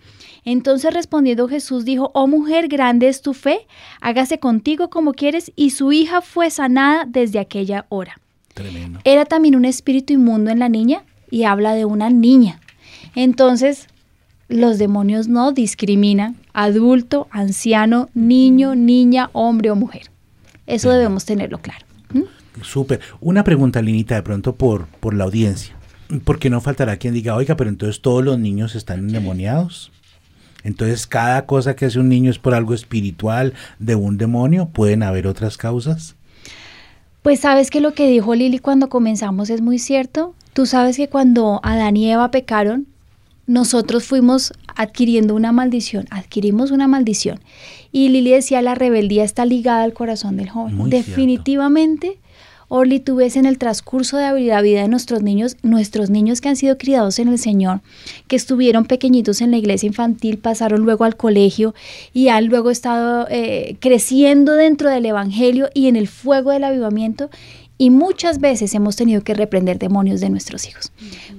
Entonces 0.44 0.92
respondiendo 0.94 1.48
Jesús 1.48 1.84
dijo, 1.84 2.10
oh 2.14 2.26
mujer, 2.26 2.68
grande 2.68 3.08
es 3.08 3.22
tu 3.22 3.34
fe, 3.34 3.66
hágase 4.00 4.38
contigo 4.38 4.90
como 4.90 5.12
quieres, 5.12 5.52
y 5.56 5.70
su 5.70 5.92
hija 5.92 6.22
fue 6.22 6.50
sanada 6.50 7.04
desde 7.06 7.38
aquella 7.38 7.86
hora. 7.88 8.20
Tremendo. 8.54 9.00
Era 9.04 9.24
también 9.24 9.54
un 9.54 9.64
espíritu 9.64 10.12
inmundo 10.12 10.50
en 10.50 10.60
la 10.60 10.68
niña 10.68 11.04
y 11.30 11.44
habla 11.44 11.74
de 11.74 11.84
una 11.84 12.10
niña. 12.10 12.60
Entonces, 13.14 13.88
los 14.48 14.78
demonios 14.78 15.28
no 15.28 15.52
discriminan 15.52 16.36
adulto, 16.52 17.26
anciano, 17.30 18.08
niño, 18.14 18.74
niña, 18.74 19.30
hombre 19.32 19.70
o 19.70 19.76
mujer. 19.76 20.10
Eso 20.66 20.90
debemos 20.90 21.24
tenerlo 21.24 21.58
claro. 21.58 21.84
¿Mm? 22.12 22.62
Súper. 22.62 23.00
Una 23.20 23.44
pregunta, 23.44 23.82
Linita, 23.82 24.14
de 24.14 24.22
pronto 24.22 24.54
por, 24.54 24.86
por 24.86 25.14
la 25.14 25.24
audiencia. 25.24 25.74
Porque 26.24 26.50
no 26.50 26.60
faltará 26.60 26.96
quien 26.96 27.14
diga, 27.14 27.34
oiga, 27.34 27.56
pero 27.56 27.70
entonces 27.70 28.00
todos 28.00 28.24
los 28.24 28.38
niños 28.38 28.74
están 28.74 29.00
endemoniados. 29.00 29.90
Entonces 30.62 31.06
cada 31.06 31.46
cosa 31.46 31.76
que 31.76 31.86
hace 31.86 32.00
un 32.00 32.08
niño 32.08 32.30
es 32.30 32.38
por 32.38 32.54
algo 32.54 32.74
espiritual 32.74 33.54
de 33.78 33.94
un 33.94 34.18
demonio. 34.18 34.66
¿Pueden 34.66 35.02
haber 35.02 35.26
otras 35.26 35.56
causas? 35.56 36.16
Pues 37.22 37.40
sabes 37.40 37.70
que 37.70 37.80
lo 37.80 37.94
que 37.94 38.08
dijo 38.08 38.34
Lili 38.34 38.58
cuando 38.58 38.88
comenzamos 38.88 39.50
es 39.50 39.60
muy 39.60 39.78
cierto. 39.78 40.34
Tú 40.52 40.66
sabes 40.66 40.96
que 40.96 41.08
cuando 41.08 41.60
Adán 41.62 41.96
y 41.96 42.10
Eva 42.10 42.30
pecaron, 42.30 42.86
nosotros 43.46 44.04
fuimos 44.04 44.52
adquiriendo 44.74 45.34
una 45.34 45.52
maldición, 45.52 46.06
adquirimos 46.10 46.70
una 46.70 46.88
maldición. 46.88 47.40
Y 47.92 48.08
Lili 48.08 48.32
decía, 48.32 48.60
la 48.62 48.74
rebeldía 48.74 49.24
está 49.24 49.44
ligada 49.44 49.82
al 49.82 49.92
corazón 49.92 50.36
del 50.36 50.50
joven. 50.50 50.74
Muy 50.74 50.90
cierto. 50.90 51.08
Definitivamente, 51.08 52.18
Orly, 52.68 52.98
tú 52.98 53.16
ves 53.16 53.36
en 53.36 53.46
el 53.46 53.58
transcurso 53.58 54.16
de 54.16 54.24
la 54.24 54.60
vida 54.60 54.82
de 54.82 54.88
nuestros 54.88 55.22
niños, 55.22 55.56
nuestros 55.62 56.10
niños 56.10 56.40
que 56.40 56.48
han 56.48 56.56
sido 56.56 56.76
criados 56.76 57.20
en 57.20 57.28
el 57.28 57.38
Señor, 57.38 57.80
que 58.26 58.34
estuvieron 58.34 58.86
pequeñitos 58.86 59.40
en 59.40 59.52
la 59.52 59.56
iglesia 59.56 59.86
infantil, 59.86 60.38
pasaron 60.38 60.82
luego 60.82 61.04
al 61.04 61.16
colegio 61.16 61.74
y 62.12 62.28
han 62.28 62.46
luego 62.46 62.70
estado 62.70 63.28
eh, 63.30 63.76
creciendo 63.78 64.54
dentro 64.54 64.90
del 64.90 65.06
Evangelio 65.06 65.68
y 65.74 65.86
en 65.86 65.94
el 65.94 66.08
fuego 66.08 66.50
del 66.50 66.64
avivamiento. 66.64 67.30
Y 67.78 67.90
muchas 67.90 68.40
veces 68.40 68.74
hemos 68.74 68.96
tenido 68.96 69.22
que 69.22 69.34
reprender 69.34 69.78
demonios 69.78 70.20
de 70.20 70.30
nuestros 70.30 70.66
hijos 70.66 70.92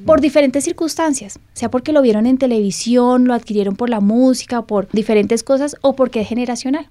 por 0.05 0.21
diferentes 0.21 0.63
circunstancias, 0.63 1.39
sea 1.53 1.71
porque 1.71 1.93
lo 1.93 2.01
vieron 2.01 2.27
en 2.27 2.37
televisión, 2.37 3.25
lo 3.25 3.33
adquirieron 3.33 3.75
por 3.75 3.89
la 3.89 3.99
música, 3.99 4.61
por 4.61 4.87
diferentes 4.91 5.43
cosas 5.43 5.75
o 5.81 5.95
porque 5.95 6.21
es 6.21 6.27
generacional. 6.27 6.89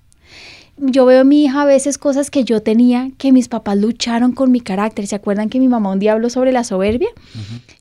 Yo 0.78 1.06
veo 1.06 1.22
en 1.22 1.28
mi 1.28 1.44
hija 1.44 1.62
a 1.62 1.64
veces 1.64 1.96
cosas 1.96 2.30
que 2.30 2.44
yo 2.44 2.60
tenía 2.60 3.10
que 3.16 3.32
mis 3.32 3.48
papás 3.48 3.78
lucharon 3.78 4.32
con 4.32 4.50
mi 4.50 4.60
carácter. 4.60 5.06
¿Se 5.06 5.14
acuerdan 5.14 5.48
que 5.48 5.58
mi 5.58 5.68
mamá 5.68 5.90
un 5.90 5.98
día 5.98 6.12
habló 6.12 6.28
sobre 6.28 6.52
la 6.52 6.64
soberbia? 6.64 7.08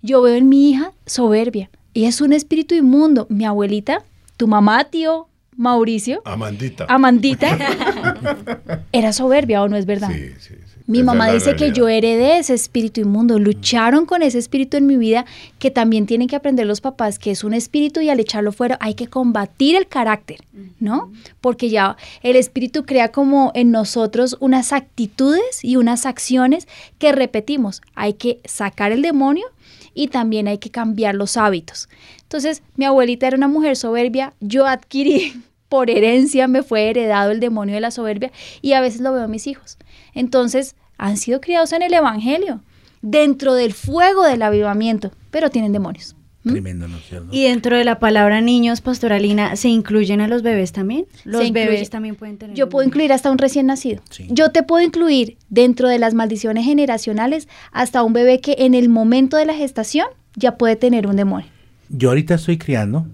Yo 0.02 0.22
veo 0.22 0.36
en 0.36 0.48
mi 0.48 0.70
hija 0.70 0.94
soberbia 1.06 1.70
y 1.94 2.06
es 2.06 2.22
un 2.22 2.32
espíritu 2.32 2.74
inmundo. 2.74 3.28
Mi 3.30 3.44
abuelita, 3.44 4.04
tu 4.38 4.48
mamá, 4.48 4.86
tío 4.86 5.28
Mauricio, 5.58 6.22
Amandita. 6.26 6.86
Amandita, 6.90 7.58
era 8.92 9.14
soberbia 9.14 9.64
o 9.64 9.70
no 9.70 9.78
es 9.78 9.86
verdad. 9.86 10.10
Sí, 10.12 10.32
sí, 10.40 10.54
sí. 10.65 10.65
Mi 10.88 11.00
Esa 11.00 11.06
mamá 11.06 11.32
dice 11.32 11.56
que 11.56 11.72
yo 11.72 11.88
heredé 11.88 12.38
ese 12.38 12.54
espíritu 12.54 13.02
inmundo, 13.02 13.40
lucharon 13.40 14.06
con 14.06 14.22
ese 14.22 14.38
espíritu 14.38 14.78
en 14.78 14.86
mi 14.86 14.98
vida, 14.98 15.26
que 15.58 15.72
también 15.72 16.06
tienen 16.06 16.28
que 16.28 16.36
aprender 16.36 16.68
los 16.68 16.80
papás 16.80 17.18
que 17.18 17.32
es 17.32 17.44
un 17.44 17.56
espíritu 17.56 18.02
y 18.02 18.10
al 18.10 18.20
echarlo 18.20 18.52
fuera 18.52 18.78
hay 18.80 18.94
que 18.94 19.08
combatir 19.08 19.76
el 19.76 19.88
carácter, 19.88 20.42
¿no? 20.80 21.12
Porque 21.42 21.70
ya 21.70 21.98
el 22.22 22.36
espíritu 22.36 22.86
crea 22.86 23.12
como 23.12 23.52
en 23.56 23.72
nosotros 23.72 24.38
unas 24.40 24.74
actitudes 24.74 25.64
y 25.64 25.78
unas 25.78 26.06
acciones 26.06 26.68
que 27.00 27.12
repetimos. 27.12 27.82
Hay 27.96 28.14
que 28.14 28.40
sacar 28.46 28.92
el 28.92 29.02
demonio 29.02 29.48
y 29.96 30.10
también 30.10 30.48
hay 30.48 30.60
que 30.60 30.70
cambiar 30.70 31.16
los 31.16 31.36
hábitos. 31.36 31.90
Entonces, 32.22 32.62
mi 32.76 32.86
abuelita 32.86 33.26
era 33.26 33.38
una 33.38 33.48
mujer 33.48 33.76
soberbia, 33.76 34.34
yo 34.40 34.68
adquirí 34.68 35.34
por 35.70 35.90
herencia, 35.90 36.48
me 36.48 36.62
fue 36.62 36.90
heredado 36.90 37.32
el 37.32 37.40
demonio 37.40 37.74
de 37.74 37.82
la 37.82 37.90
soberbia 37.90 38.32
y 38.62 38.74
a 38.74 38.82
veces 38.82 39.02
lo 39.02 39.12
veo 39.14 39.24
en 39.24 39.32
mis 39.32 39.48
hijos. 39.48 39.80
Entonces, 40.16 40.76
han 40.98 41.18
sido 41.18 41.42
criados 41.42 41.72
en 41.74 41.84
el 41.84 41.94
Evangelio, 41.94 42.62
dentro 43.02 43.54
del 43.54 43.74
fuego 43.74 44.24
del 44.24 44.42
avivamiento, 44.42 45.12
pero 45.30 45.52
tienen 45.52 45.72
demonios. 45.72 46.16
¿Mm? 46.44 46.52
Tremendo, 46.52 46.88
¿no 46.88 46.98
cierto? 47.00 47.28
Y 47.32 47.44
dentro 47.44 47.78
de 47.78 47.84
la 47.84 48.00
palabra 48.00 48.40
niños, 48.40 48.82
pastoralina, 48.82 49.56
¿se 49.56 49.68
incluyen 49.68 50.22
a 50.22 50.28
los 50.28 50.42
bebés 50.44 50.72
también? 50.72 51.06
Los 51.24 51.42
Se 51.42 51.48
incluye. 51.48 51.68
bebés 51.68 51.90
también 51.90 52.16
pueden 52.16 52.38
tener. 52.38 52.56
Yo 52.56 52.70
puedo 52.70 52.86
incluir 52.88 53.12
hasta 53.14 53.32
un 53.32 53.38
recién 53.38 53.66
nacido. 53.66 54.02
Sí. 54.10 54.28
Yo 54.30 54.52
te 54.52 54.64
puedo 54.64 54.84
incluir 54.84 55.38
dentro 55.50 55.90
de 55.90 56.00
las 56.00 56.14
maldiciones 56.14 56.66
generacionales 56.66 57.48
hasta 57.72 58.04
un 58.04 58.14
bebé 58.14 58.42
que 58.42 58.56
en 58.60 58.74
el 58.76 58.90
momento 58.90 59.38
de 59.38 59.46
la 59.46 59.54
gestación 59.54 60.08
ya 60.36 60.58
puede 60.58 60.76
tener 60.76 61.08
un 61.08 61.16
demonio. 61.16 61.48
Yo 61.90 62.10
ahorita 62.10 62.36
estoy 62.36 62.58
criando 62.58 63.08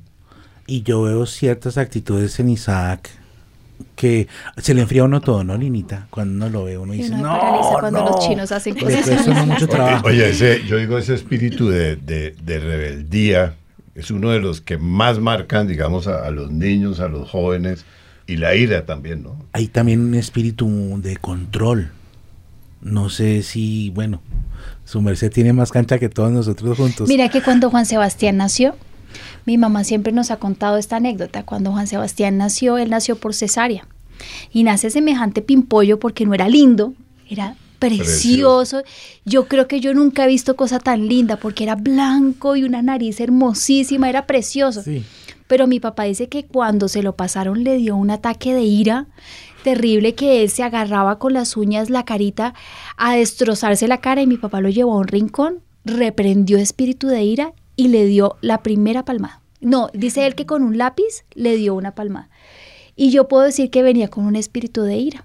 y 0.68 0.84
yo 0.84 1.02
veo 1.02 1.26
ciertas 1.26 1.78
actitudes 1.78 2.40
en 2.40 2.50
Isaac 2.50 3.10
que 3.96 4.28
se 4.58 4.74
le 4.74 4.82
enfría 4.82 5.02
a 5.02 5.06
uno 5.06 5.22
todo, 5.22 5.44
¿no, 5.44 5.58
Linita? 5.58 6.08
Cuando 6.10 6.34
uno 6.46 6.50
lo 6.60 6.66
ve, 6.66 6.78
uno 6.78 6.94
dice, 6.94 7.14
uno 7.14 7.34
no, 7.34 7.80
cuando 7.80 8.00
no". 8.04 8.06
los 8.12 8.20
chinos 8.28 8.52
hacen 8.52 8.76
Le 8.76 8.82
cosas. 8.82 9.06
cuesta 9.06 9.46
mucho 9.46 9.66
Oye, 9.66 9.68
trabajo. 9.68 10.08
oye, 10.08 10.30
ese, 10.30 10.62
yo 10.68 10.78
digo 10.78 10.98
ese 10.98 11.14
espíritu 11.16 11.70
de, 11.70 11.96
de- 11.96 12.36
de 12.44 12.60
rebeldía 12.60 13.56
es 13.96 14.10
uno 14.12 14.30
de 14.32 14.40
los 14.40 14.62
que 14.62 14.78
más 14.78 15.20
marcan, 15.20 15.68
digamos, 15.68 16.08
a, 16.08 16.26
a 16.26 16.32
los 16.32 16.52
niños, 16.52 17.00
a 17.00 17.08
los 17.10 17.30
jóvenes 17.30 17.86
y 18.28 18.38
la 18.38 18.56
ira 18.56 18.86
también, 18.86 19.24
¿no? 19.24 19.36
Hay 19.54 19.68
también 19.68 20.00
un 20.02 20.16
espíritu 20.16 20.70
de 21.02 21.18
control. 21.18 21.92
No 22.82 23.10
sé 23.10 23.44
si, 23.44 23.90
bueno, 23.92 24.22
su 24.86 25.02
merced 25.02 25.32
tiene 25.32 25.54
más 25.54 25.72
cancha 25.72 26.00
que 26.00 26.10
todos 26.10 26.32
nosotros 26.32 26.78
juntos. 26.78 27.08
Mira 27.10 27.30
que 27.30 27.42
cuando 27.42 27.70
Juan 27.70 27.86
Sebastián 27.86 28.38
nació, 28.38 28.76
mi 29.46 29.58
mamá 29.58 29.84
siempre 29.84 30.14
nos 30.14 30.32
ha 30.32 30.38
contado 30.38 30.78
esta 30.78 30.98
anécdota. 30.98 31.44
Cuando 31.44 31.72
Juan 31.72 31.88
Sebastián 31.88 32.38
nació, 32.38 32.78
él 32.78 32.90
nació 32.90 33.16
por 33.16 33.34
cesárea. 33.34 33.88
Y 34.52 34.64
nace 34.64 34.90
semejante 34.90 35.42
pimpollo 35.42 36.00
porque 36.00 36.26
no 36.26 36.34
era 36.34 36.48
lindo, 36.48 36.94
era 37.30 37.56
precioso. 37.80 38.84
Yo 39.26 39.48
creo 39.48 39.68
que 39.68 39.80
yo 39.80 39.94
nunca 39.94 40.26
he 40.26 40.28
visto 40.28 40.56
cosa 40.56 40.80
tan 40.80 41.08
linda 41.08 41.38
porque 41.38 41.64
era 41.64 41.76
blanco 41.76 42.56
y 42.56 42.64
una 42.64 42.82
nariz 42.82 43.20
hermosísima, 43.20 44.10
era 44.10 44.28
precioso. 44.28 44.84
Sí. 44.84 45.04
Pero 45.48 45.68
mi 45.68 45.80
papá 45.80 46.04
dice 46.04 46.30
que 46.30 46.46
cuando 46.46 46.88
se 46.88 47.04
lo 47.04 47.16
pasaron 47.16 47.64
le 47.64 47.78
dio 47.78 47.96
un 47.96 48.12
ataque 48.12 48.54
de 48.54 48.62
ira 48.62 49.08
terrible 49.64 50.16
que 50.16 50.42
él 50.44 50.50
se 50.50 50.64
agarraba 50.64 51.20
con 51.20 51.34
las 51.34 51.58
uñas 51.58 51.90
la 51.90 52.06
carita 52.06 52.54
a 52.98 53.16
destrozarse 53.16 53.88
la 53.88 54.00
cara 54.00 54.22
y 54.22 54.28
mi 54.28 54.38
papá 54.38 54.62
lo 54.62 54.70
llevó 54.70 54.94
a 54.94 54.98
un 54.98 55.08
rincón, 55.08 55.60
reprendió 55.84 56.58
espíritu 56.58 57.08
de 57.08 57.24
ira 57.24 57.54
y 57.76 57.88
le 57.88 58.06
dio 58.06 58.38
la 58.42 58.64
primera 58.64 59.06
palmada. 59.06 59.42
No, 59.60 59.90
dice 59.94 60.26
él 60.26 60.36
que 60.36 60.46
con 60.46 60.64
un 60.64 60.78
lápiz 60.78 61.24
le 61.34 61.56
dio 61.56 61.76
una 61.76 61.94
palmada. 61.94 62.30
Y 62.96 63.12
yo 63.12 63.28
puedo 63.28 63.44
decir 63.44 63.70
que 63.70 63.84
venía 63.84 64.10
con 64.10 64.26
un 64.26 64.36
espíritu 64.36 64.82
de 64.82 64.98
ira. 64.98 65.24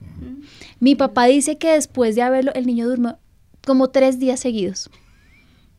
Mi 0.78 0.94
papá 0.94 1.24
dice 1.24 1.58
que 1.58 1.72
después 1.72 2.14
de 2.14 2.22
haberlo, 2.22 2.52
el 2.54 2.66
niño 2.66 2.88
durmió 2.88 3.18
como 3.66 3.88
tres 3.88 4.18
días 4.18 4.40
seguidos. 4.40 4.90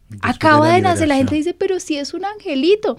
Después 0.09 0.35
Acaba 0.35 0.67
la 0.69 0.75
de, 0.75 0.81
nacer, 0.81 1.07
la 1.07 1.15
gente 1.15 1.35
dice, 1.35 1.53
pero 1.53 1.79
si 1.79 1.97
es 1.97 2.13
un 2.13 2.25
angelito. 2.25 2.97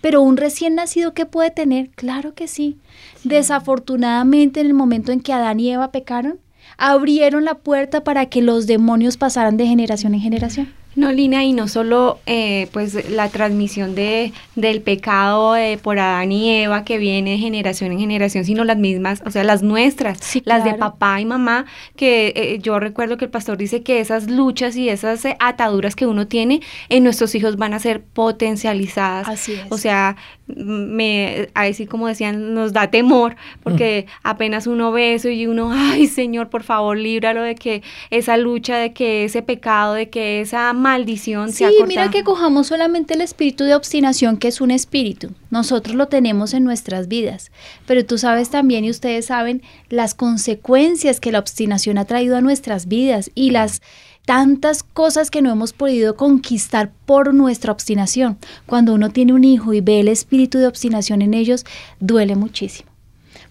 Pero 0.00 0.22
un 0.22 0.36
recién 0.36 0.74
nacido, 0.74 1.14
¿qué 1.14 1.26
puede 1.26 1.50
tener? 1.50 1.90
Claro 1.90 2.34
que 2.34 2.48
sí. 2.48 2.78
Desafortunadamente, 3.24 4.60
en 4.60 4.66
el 4.66 4.74
momento 4.74 5.12
en 5.12 5.20
que 5.20 5.32
Adán 5.32 5.60
y 5.60 5.70
Eva 5.70 5.90
pecaron, 5.90 6.38
abrieron 6.76 7.44
la 7.44 7.56
puerta 7.56 8.04
para 8.04 8.26
que 8.26 8.42
los 8.42 8.66
demonios 8.66 9.16
pasaran 9.16 9.56
de 9.56 9.66
generación 9.66 10.14
en 10.14 10.20
generación. 10.20 10.79
No, 11.00 11.12
Lina, 11.12 11.44
y 11.44 11.54
no 11.54 11.66
solo 11.66 12.18
eh, 12.26 12.68
pues 12.72 13.08
la 13.08 13.30
transmisión 13.30 13.94
de, 13.94 14.34
del 14.54 14.82
pecado 14.82 15.56
eh, 15.56 15.78
por 15.82 15.98
Adán 15.98 16.30
y 16.30 16.62
Eva 16.62 16.84
que 16.84 16.98
viene 16.98 17.30
de 17.30 17.38
generación 17.38 17.92
en 17.92 18.00
generación, 18.00 18.44
sino 18.44 18.64
las 18.64 18.76
mismas, 18.76 19.22
o 19.24 19.30
sea, 19.30 19.42
las 19.42 19.62
nuestras, 19.62 20.18
Sí, 20.20 20.42
las 20.44 20.62
de 20.62 20.74
papá 20.74 21.18
y 21.18 21.24
mamá, 21.24 21.64
que 21.96 22.34
eh, 22.36 22.58
yo 22.60 22.78
recuerdo 22.78 23.16
que 23.16 23.24
el 23.24 23.30
pastor 23.30 23.56
dice 23.56 23.82
que 23.82 24.00
esas 24.00 24.28
luchas 24.28 24.76
y 24.76 24.90
esas 24.90 25.24
eh, 25.24 25.38
ataduras 25.40 25.96
que 25.96 26.06
uno 26.06 26.26
tiene 26.26 26.60
en 26.90 27.02
nuestros 27.02 27.34
hijos 27.34 27.56
van 27.56 27.72
a 27.72 27.78
ser 27.78 28.02
potencializadas. 28.02 29.26
Así 29.26 29.54
es. 29.54 29.64
O 29.70 29.78
sea, 29.78 30.18
me, 30.56 31.48
ahí 31.54 31.74
sí 31.74 31.86
como 31.86 32.06
decían, 32.06 32.54
nos 32.54 32.72
da 32.72 32.90
temor, 32.90 33.36
porque 33.62 34.06
apenas 34.22 34.66
uno 34.66 34.92
ve 34.92 35.14
eso 35.14 35.28
y 35.28 35.46
uno, 35.46 35.72
ay 35.72 36.06
Señor, 36.06 36.48
por 36.50 36.62
favor, 36.62 36.96
líbralo 36.96 37.42
de 37.42 37.54
que 37.54 37.82
esa 38.10 38.36
lucha, 38.36 38.76
de 38.76 38.92
que 38.92 39.24
ese 39.24 39.42
pecado, 39.42 39.94
de 39.94 40.08
que 40.10 40.40
esa 40.40 40.72
maldición 40.72 41.50
Sí, 41.50 41.58
sea 41.58 41.68
cortada. 41.68 41.86
mira 41.86 42.10
que 42.10 42.24
cojamos 42.24 42.66
solamente 42.68 43.14
el 43.14 43.20
espíritu 43.20 43.64
de 43.64 43.74
obstinación, 43.74 44.36
que 44.36 44.48
es 44.48 44.60
un 44.60 44.70
espíritu. 44.70 45.30
Nosotros 45.50 45.96
lo 45.96 46.06
tenemos 46.06 46.54
en 46.54 46.64
nuestras 46.64 47.08
vidas. 47.08 47.50
Pero 47.86 48.04
tú 48.06 48.18
sabes 48.18 48.50
también, 48.50 48.84
y 48.84 48.90
ustedes 48.90 49.26
saben, 49.26 49.62
las 49.88 50.14
consecuencias 50.14 51.20
que 51.20 51.32
la 51.32 51.38
obstinación 51.38 51.98
ha 51.98 52.04
traído 52.04 52.36
a 52.36 52.40
nuestras 52.40 52.86
vidas 52.86 53.30
y 53.34 53.50
las 53.50 53.82
tantas 54.24 54.82
cosas 54.82 55.30
que 55.30 55.42
no 55.42 55.50
hemos 55.50 55.72
podido 55.72 56.16
conquistar 56.16 56.90
por 57.06 57.34
nuestra 57.34 57.72
obstinación. 57.72 58.38
Cuando 58.66 58.94
uno 58.94 59.10
tiene 59.10 59.32
un 59.32 59.44
hijo 59.44 59.72
y 59.72 59.80
ve 59.80 60.00
el 60.00 60.08
espíritu 60.08 60.58
de 60.58 60.66
obstinación 60.66 61.22
en 61.22 61.34
ellos, 61.34 61.64
duele 61.98 62.36
muchísimo. 62.36 62.90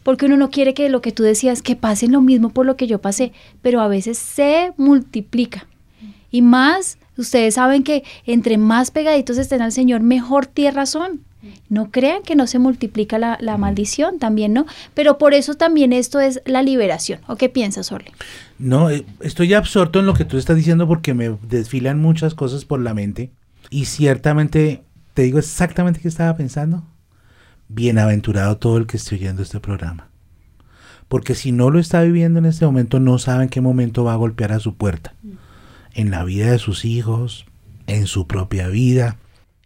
Porque 0.03 0.25
uno 0.25 0.37
no 0.37 0.49
quiere 0.49 0.73
que 0.73 0.89
lo 0.89 1.01
que 1.01 1.11
tú 1.11 1.23
decías, 1.23 1.61
que 1.61 1.75
pasen 1.75 2.11
lo 2.11 2.21
mismo 2.21 2.49
por 2.49 2.65
lo 2.65 2.77
que 2.77 2.87
yo 2.87 2.99
pasé, 2.99 3.33
pero 3.61 3.81
a 3.81 3.87
veces 3.87 4.17
se 4.17 4.73
multiplica. 4.77 5.67
Y 6.31 6.41
más, 6.41 6.97
ustedes 7.17 7.55
saben 7.55 7.83
que 7.83 8.03
entre 8.25 8.57
más 8.57 8.91
pegaditos 8.91 9.37
estén 9.37 9.61
al 9.61 9.71
Señor, 9.71 10.01
mejor 10.01 10.45
tierra 10.45 10.85
son. 10.85 11.21
No 11.69 11.91
crean 11.91 12.23
que 12.23 12.35
no 12.35 12.47
se 12.47 12.59
multiplica 12.59 13.17
la, 13.17 13.57
maldición 13.57 14.19
también, 14.19 14.53
¿no? 14.53 14.65
Pero 14.93 15.17
por 15.17 15.33
eso 15.33 15.55
también 15.55 15.93
esto 15.93 16.19
es 16.19 16.41
la 16.45 16.61
liberación. 16.61 17.19
¿O 17.27 17.35
qué 17.35 17.49
piensas, 17.49 17.91
Orle? 17.91 18.11
No, 18.57 18.89
eh, 18.89 19.05
estoy 19.21 19.53
absorto 19.53 19.99
en 19.99 20.05
lo 20.05 20.13
que 20.13 20.25
tú 20.25 20.37
estás 20.37 20.55
diciendo 20.55 20.87
porque 20.87 21.13
me 21.13 21.35
desfilan 21.49 21.99
muchas 21.99 22.33
cosas 22.35 22.65
por 22.65 22.79
la 22.79 22.93
mente 22.93 23.31
y 23.69 23.85
ciertamente 23.85 24.83
te 25.13 25.23
digo 25.23 25.39
exactamente 25.39 25.99
qué 25.99 26.07
estaba 26.07 26.35
pensando. 26.35 26.83
Bienaventurado 27.67 28.57
todo 28.57 28.77
el 28.77 28.87
que 28.87 28.97
esté 28.97 29.15
oyendo 29.15 29.43
este 29.43 29.59
programa. 29.59 30.09
Porque 31.07 31.35
si 31.35 31.51
no 31.51 31.69
lo 31.71 31.79
está 31.79 32.01
viviendo 32.03 32.39
en 32.39 32.45
este 32.45 32.65
momento, 32.65 32.99
no 32.99 33.17
sabe 33.17 33.43
en 33.43 33.49
qué 33.49 33.61
momento 33.61 34.03
va 34.03 34.13
a 34.13 34.17
golpear 34.17 34.51
a 34.51 34.59
su 34.59 34.75
puerta. 34.75 35.13
En 35.93 36.11
la 36.11 36.23
vida 36.23 36.51
de 36.51 36.59
sus 36.59 36.85
hijos, 36.85 37.45
en 37.87 38.07
su 38.07 38.27
propia 38.27 38.67
vida. 38.67 39.17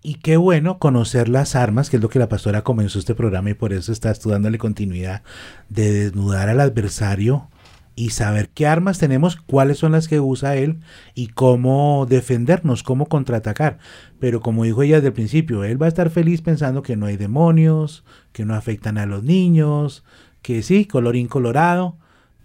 Y 0.05 0.15
qué 0.15 0.35
bueno 0.35 0.79
conocer 0.79 1.29
las 1.29 1.55
armas, 1.55 1.89
que 1.89 1.95
es 1.95 2.03
lo 2.03 2.09
que 2.09 2.19
la 2.19 2.27
pastora 2.27 2.61
comenzó 2.61 2.99
este 2.99 3.15
programa 3.15 3.51
y 3.51 3.53
por 3.53 3.71
eso 3.71 3.93
está 3.93 4.11
estudiándole 4.11 4.57
continuidad, 4.57 5.23
de 5.69 5.93
desnudar 5.93 6.49
al 6.49 6.59
adversario 6.59 7.47
y 7.95 8.09
saber 8.09 8.49
qué 8.49 8.67
armas 8.67 8.97
tenemos, 8.99 9.37
cuáles 9.37 9.77
son 9.77 9.93
las 9.93 10.09
que 10.09 10.19
usa 10.19 10.57
él 10.57 10.79
y 11.15 11.27
cómo 11.27 12.05
defendernos, 12.09 12.83
cómo 12.83 13.05
contraatacar. 13.05 13.77
Pero 14.19 14.41
como 14.41 14.65
dijo 14.65 14.83
ella 14.83 14.95
desde 14.95 15.07
el 15.07 15.13
principio, 15.13 15.63
él 15.63 15.81
va 15.81 15.85
a 15.85 15.89
estar 15.89 16.09
feliz 16.09 16.41
pensando 16.41 16.83
que 16.83 16.97
no 16.97 17.05
hay 17.05 17.15
demonios, 17.15 18.03
que 18.33 18.43
no 18.43 18.55
afectan 18.55 18.97
a 18.97 19.05
los 19.05 19.23
niños, 19.23 20.03
que 20.41 20.63
sí, 20.63 20.83
colorín 20.83 21.27
colorado, 21.27 21.95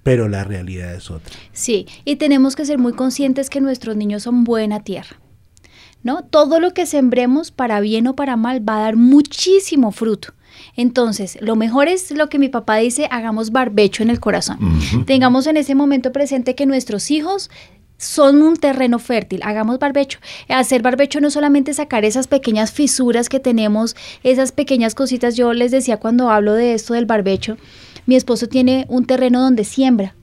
pero 0.04 0.28
la 0.28 0.44
realidad 0.44 0.94
es 0.94 1.10
otra. 1.10 1.34
Sí, 1.52 1.86
y 2.04 2.16
tenemos 2.16 2.54
que 2.54 2.64
ser 2.64 2.78
muy 2.78 2.92
conscientes 2.92 3.50
que 3.50 3.60
nuestros 3.60 3.96
niños 3.96 4.22
son 4.22 4.44
buena 4.44 4.84
tierra. 4.84 5.16
¿No? 6.08 6.22
Todo 6.22 6.58
lo 6.58 6.72
que 6.72 6.86
sembremos, 6.86 7.50
para 7.50 7.80
bien 7.80 8.06
o 8.06 8.16
para 8.16 8.38
mal, 8.38 8.66
va 8.66 8.78
a 8.78 8.80
dar 8.80 8.96
muchísimo 8.96 9.92
fruto. 9.92 10.32
Entonces, 10.74 11.36
lo 11.42 11.54
mejor 11.54 11.86
es 11.86 12.12
lo 12.12 12.30
que 12.30 12.38
mi 12.38 12.48
papá 12.48 12.76
dice, 12.76 13.08
hagamos 13.10 13.52
barbecho 13.52 14.02
en 14.02 14.08
el 14.08 14.18
corazón. 14.18 14.56
Tengamos 15.04 15.46
en 15.46 15.58
ese 15.58 15.74
momento 15.74 16.10
presente 16.10 16.54
que 16.54 16.64
nuestros 16.64 17.10
hijos 17.10 17.50
son 17.98 18.40
un 18.40 18.56
terreno 18.56 18.98
fértil, 18.98 19.40
hagamos 19.42 19.78
barbecho. 19.78 20.18
Hacer 20.48 20.80
barbecho 20.80 21.20
no 21.20 21.30
solamente 21.30 21.74
sacar 21.74 22.06
esas 22.06 22.26
pequeñas 22.26 22.72
fisuras 22.72 23.28
que 23.28 23.38
tenemos, 23.38 23.94
esas 24.22 24.50
pequeñas 24.50 24.94
cositas. 24.94 25.36
Yo 25.36 25.52
les 25.52 25.72
decía 25.72 25.98
cuando 25.98 26.30
hablo 26.30 26.54
de 26.54 26.72
esto 26.72 26.94
del 26.94 27.04
barbecho, 27.04 27.58
mi 28.06 28.16
esposo 28.16 28.48
tiene 28.48 28.86
un 28.88 29.04
terreno 29.04 29.42
donde 29.42 29.64
siembra 29.64 30.14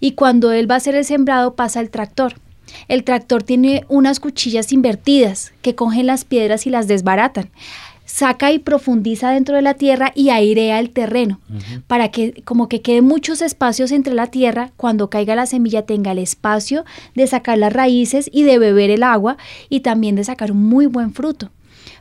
y 0.00 0.12
cuando 0.12 0.52
él 0.52 0.70
va 0.70 0.76
a 0.76 0.78
hacer 0.78 0.94
el 0.94 1.04
sembrado 1.04 1.56
pasa 1.56 1.80
el 1.80 1.90
tractor. 1.90 2.36
El 2.88 3.04
tractor 3.04 3.42
tiene 3.42 3.84
unas 3.88 4.20
cuchillas 4.20 4.72
invertidas 4.72 5.52
que 5.62 5.74
cogen 5.74 6.06
las 6.06 6.24
piedras 6.24 6.66
y 6.66 6.70
las 6.70 6.88
desbaratan. 6.88 7.50
Saca 8.04 8.52
y 8.52 8.60
profundiza 8.60 9.30
dentro 9.30 9.56
de 9.56 9.62
la 9.62 9.74
tierra 9.74 10.12
y 10.14 10.30
airea 10.30 10.78
el 10.78 10.90
terreno 10.90 11.40
para 11.88 12.10
que 12.10 12.42
como 12.44 12.68
que 12.68 12.80
queden 12.80 13.04
muchos 13.04 13.42
espacios 13.42 13.90
entre 13.90 14.14
la 14.14 14.28
tierra, 14.28 14.70
cuando 14.76 15.10
caiga 15.10 15.34
la 15.34 15.46
semilla 15.46 15.82
tenga 15.82 16.12
el 16.12 16.20
espacio 16.20 16.84
de 17.16 17.26
sacar 17.26 17.58
las 17.58 17.72
raíces 17.72 18.30
y 18.32 18.44
de 18.44 18.58
beber 18.58 18.90
el 18.90 19.02
agua 19.02 19.36
y 19.68 19.80
también 19.80 20.14
de 20.14 20.24
sacar 20.24 20.52
un 20.52 20.62
muy 20.68 20.86
buen 20.86 21.12
fruto. 21.12 21.50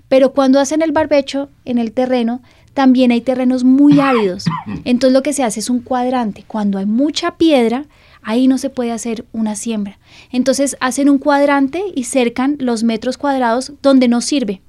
Pero 0.07 0.31
cuando 0.33 0.59
hacen 0.59 0.83
el 0.83 0.91
barbecho 0.91 1.49
en 1.65 1.79
el 1.79 1.91
terreno, 1.91 2.41
también 2.75 3.11
hay 3.11 3.21
terrenos 3.21 3.63
muy 3.63 3.99
áridos. 3.99 4.45
Entonces 4.85 5.13
lo 5.13 5.23
que 5.23 5.33
se 5.33 5.43
hace 5.43 5.59
es 5.59 5.69
un 5.69 5.79
cuadrante. 5.79 6.43
Cuando 6.45 6.77
hay 6.77 6.85
mucha 6.85 7.37
piedra, 7.37 7.85
ahí 8.25 8.47
no 8.47 8.57
se 8.57 8.69
puede 8.69 8.91
hacer 8.91 9.25
una 9.31 9.55
siembra. 9.55 9.99
Entonces 10.31 10.75
hacen 10.81 11.09
un 11.09 11.19
cuadrante 11.19 11.81
y 11.95 12.03
cercan 12.03 12.57
los 12.59 12.83
metros 12.83 13.17
cuadrados 13.17 13.73
donde 13.81 14.09
no 14.09 14.19
sirve. 14.19 14.61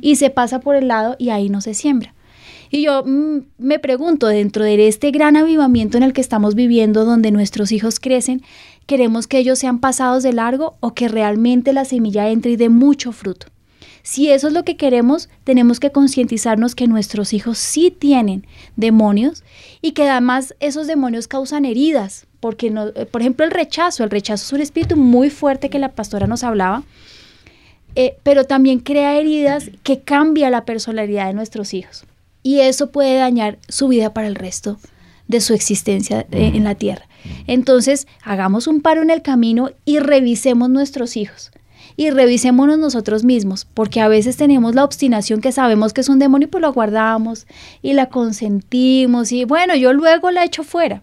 Y 0.00 0.16
se 0.16 0.30
pasa 0.30 0.60
por 0.60 0.74
el 0.74 0.88
lado 0.88 1.14
y 1.18 1.28
ahí 1.30 1.48
no 1.48 1.60
se 1.60 1.74
siembra. 1.74 2.14
Y 2.70 2.82
yo 2.82 3.04
mm, 3.04 3.42
me 3.58 3.78
pregunto, 3.78 4.26
dentro 4.26 4.64
de 4.64 4.88
este 4.88 5.10
gran 5.10 5.36
avivamiento 5.36 5.98
en 5.98 6.02
el 6.02 6.14
que 6.14 6.22
estamos 6.22 6.54
viviendo, 6.54 7.04
donde 7.04 7.30
nuestros 7.30 7.70
hijos 7.70 8.00
crecen, 8.00 8.42
¿queremos 8.86 9.26
que 9.26 9.38
ellos 9.38 9.58
sean 9.58 9.78
pasados 9.78 10.22
de 10.22 10.32
largo 10.32 10.76
o 10.80 10.94
que 10.94 11.08
realmente 11.08 11.74
la 11.74 11.84
semilla 11.84 12.30
entre 12.30 12.52
y 12.52 12.56
dé 12.56 12.70
mucho 12.70 13.12
fruto? 13.12 13.51
Si 14.02 14.30
eso 14.30 14.48
es 14.48 14.52
lo 14.52 14.64
que 14.64 14.76
queremos, 14.76 15.28
tenemos 15.44 15.80
que 15.80 15.90
concientizarnos 15.90 16.74
que 16.74 16.86
nuestros 16.86 17.32
hijos 17.32 17.58
sí 17.58 17.90
tienen 17.90 18.46
demonios 18.76 19.44
y 19.80 19.92
que 19.92 20.08
además 20.08 20.54
esos 20.60 20.86
demonios 20.86 21.28
causan 21.28 21.64
heridas, 21.64 22.26
porque 22.40 22.70
no, 22.70 22.88
eh, 22.88 23.06
por 23.06 23.20
ejemplo 23.20 23.44
el 23.44 23.50
rechazo, 23.50 24.04
el 24.04 24.10
rechazo 24.10 24.44
es 24.44 24.52
un 24.52 24.60
espíritu 24.60 24.96
muy 24.96 25.30
fuerte 25.30 25.70
que 25.70 25.78
la 25.78 25.90
pastora 25.90 26.26
nos 26.26 26.44
hablaba, 26.44 26.82
eh, 27.94 28.16
pero 28.22 28.44
también 28.44 28.80
crea 28.80 29.18
heridas 29.18 29.70
que 29.82 30.00
cambia 30.00 30.50
la 30.50 30.64
personalidad 30.64 31.26
de 31.26 31.34
nuestros 31.34 31.74
hijos 31.74 32.04
y 32.42 32.60
eso 32.60 32.90
puede 32.90 33.16
dañar 33.16 33.58
su 33.68 33.88
vida 33.88 34.12
para 34.12 34.26
el 34.26 34.34
resto 34.34 34.78
de 35.28 35.40
su 35.40 35.54
existencia 35.54 36.26
eh, 36.30 36.52
en 36.54 36.64
la 36.64 36.74
tierra. 36.74 37.06
Entonces, 37.46 38.08
hagamos 38.22 38.66
un 38.66 38.80
paro 38.80 39.02
en 39.02 39.10
el 39.10 39.22
camino 39.22 39.70
y 39.84 40.00
revisemos 40.00 40.68
nuestros 40.68 41.16
hijos 41.16 41.52
y 41.96 42.10
revisémonos 42.10 42.78
nosotros 42.78 43.24
mismos, 43.24 43.66
porque 43.74 44.00
a 44.00 44.08
veces 44.08 44.36
tenemos 44.36 44.74
la 44.74 44.84
obstinación 44.84 45.40
que 45.40 45.52
sabemos 45.52 45.92
que 45.92 46.00
es 46.00 46.08
un 46.08 46.18
demonio 46.18 46.46
y 46.46 46.50
pues 46.50 46.62
lo 46.62 46.72
guardamos 46.72 47.46
y 47.82 47.92
la 47.92 48.06
consentimos 48.06 49.32
y 49.32 49.44
bueno, 49.44 49.74
yo 49.76 49.92
luego 49.92 50.30
la 50.30 50.44
echo 50.44 50.64
fuera. 50.64 51.02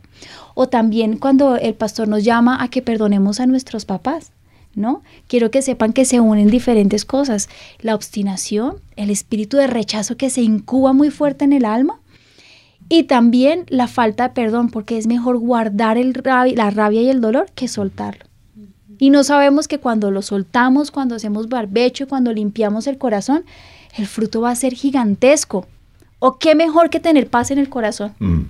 O 0.55 0.67
también 0.67 1.17
cuando 1.17 1.55
el 1.55 1.73
pastor 1.73 2.07
nos 2.07 2.23
llama 2.23 2.61
a 2.61 2.69
que 2.69 2.81
perdonemos 2.81 3.39
a 3.39 3.45
nuestros 3.45 3.85
papás. 3.85 4.31
¿No? 4.75 5.01
Quiero 5.27 5.49
que 5.49 5.63
sepan 5.63 5.93
que 5.93 6.05
se 6.05 6.19
unen 6.19 6.47
diferentes 6.47 7.03
cosas. 7.03 7.49
La 7.79 7.95
obstinación, 7.95 8.75
el 8.95 9.09
espíritu 9.09 9.57
de 9.57 9.65
rechazo 9.65 10.15
que 10.15 10.29
se 10.29 10.41
incuba 10.41 10.93
muy 10.93 11.09
fuerte 11.09 11.43
en 11.43 11.53
el 11.53 11.65
alma 11.65 11.99
y 12.87 13.03
también 13.03 13.65
la 13.67 13.87
falta 13.87 14.29
de 14.29 14.33
perdón, 14.33 14.69
porque 14.69 14.97
es 14.97 15.05
mejor 15.07 15.37
guardar 15.37 15.97
el 15.97 16.13
la 16.55 16.69
rabia 16.71 17.01
y 17.01 17.09
el 17.09 17.21
dolor 17.21 17.47
que 17.53 17.67
soltarlo. 17.67 18.28
Y 18.99 19.09
no 19.09 19.23
sabemos 19.23 19.67
que 19.67 19.79
cuando 19.79 20.11
lo 20.11 20.21
soltamos, 20.21 20.91
cuando 20.91 21.15
hacemos 21.15 21.49
barbecho, 21.49 22.07
cuando 22.07 22.31
limpiamos 22.33 22.85
el 22.85 22.97
corazón, 22.97 23.45
el 23.97 24.05
fruto 24.05 24.41
va 24.41 24.51
a 24.51 24.55
ser 24.55 24.73
gigantesco. 24.73 25.67
¿O 26.19 26.37
qué 26.37 26.53
mejor 26.53 26.89
que 26.89 26.99
tener 26.99 27.27
paz 27.27 27.49
en 27.49 27.57
el 27.59 27.69
corazón? 27.69 28.13
Mm. 28.19 28.41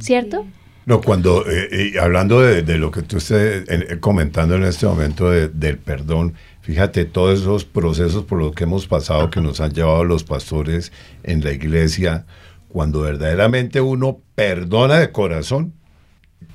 ¿Cierto? 0.00 0.44
No, 0.86 1.00
cuando, 1.00 1.44
eh, 1.48 1.92
y 1.94 1.96
hablando 1.96 2.40
de, 2.42 2.62
de 2.62 2.76
lo 2.76 2.90
que 2.90 3.02
tú 3.02 3.16
estés 3.16 3.64
eh, 3.68 3.98
comentando 4.00 4.56
en 4.56 4.64
este 4.64 4.84
momento 4.86 5.30
de- 5.30 5.48
del 5.48 5.78
perdón, 5.78 6.34
fíjate 6.60 7.04
todos 7.06 7.40
esos 7.40 7.64
procesos 7.64 8.24
por 8.24 8.38
los 8.38 8.52
que 8.54 8.64
hemos 8.64 8.86
pasado 8.86 9.30
que 9.30 9.40
nos 9.40 9.60
han 9.60 9.72
llevado 9.72 10.04
los 10.04 10.24
pastores 10.24 10.92
en 11.22 11.42
la 11.42 11.52
iglesia, 11.52 12.26
cuando 12.68 13.00
verdaderamente 13.02 13.80
uno 13.80 14.18
perdona 14.34 14.98
de 14.98 15.10
corazón, 15.12 15.72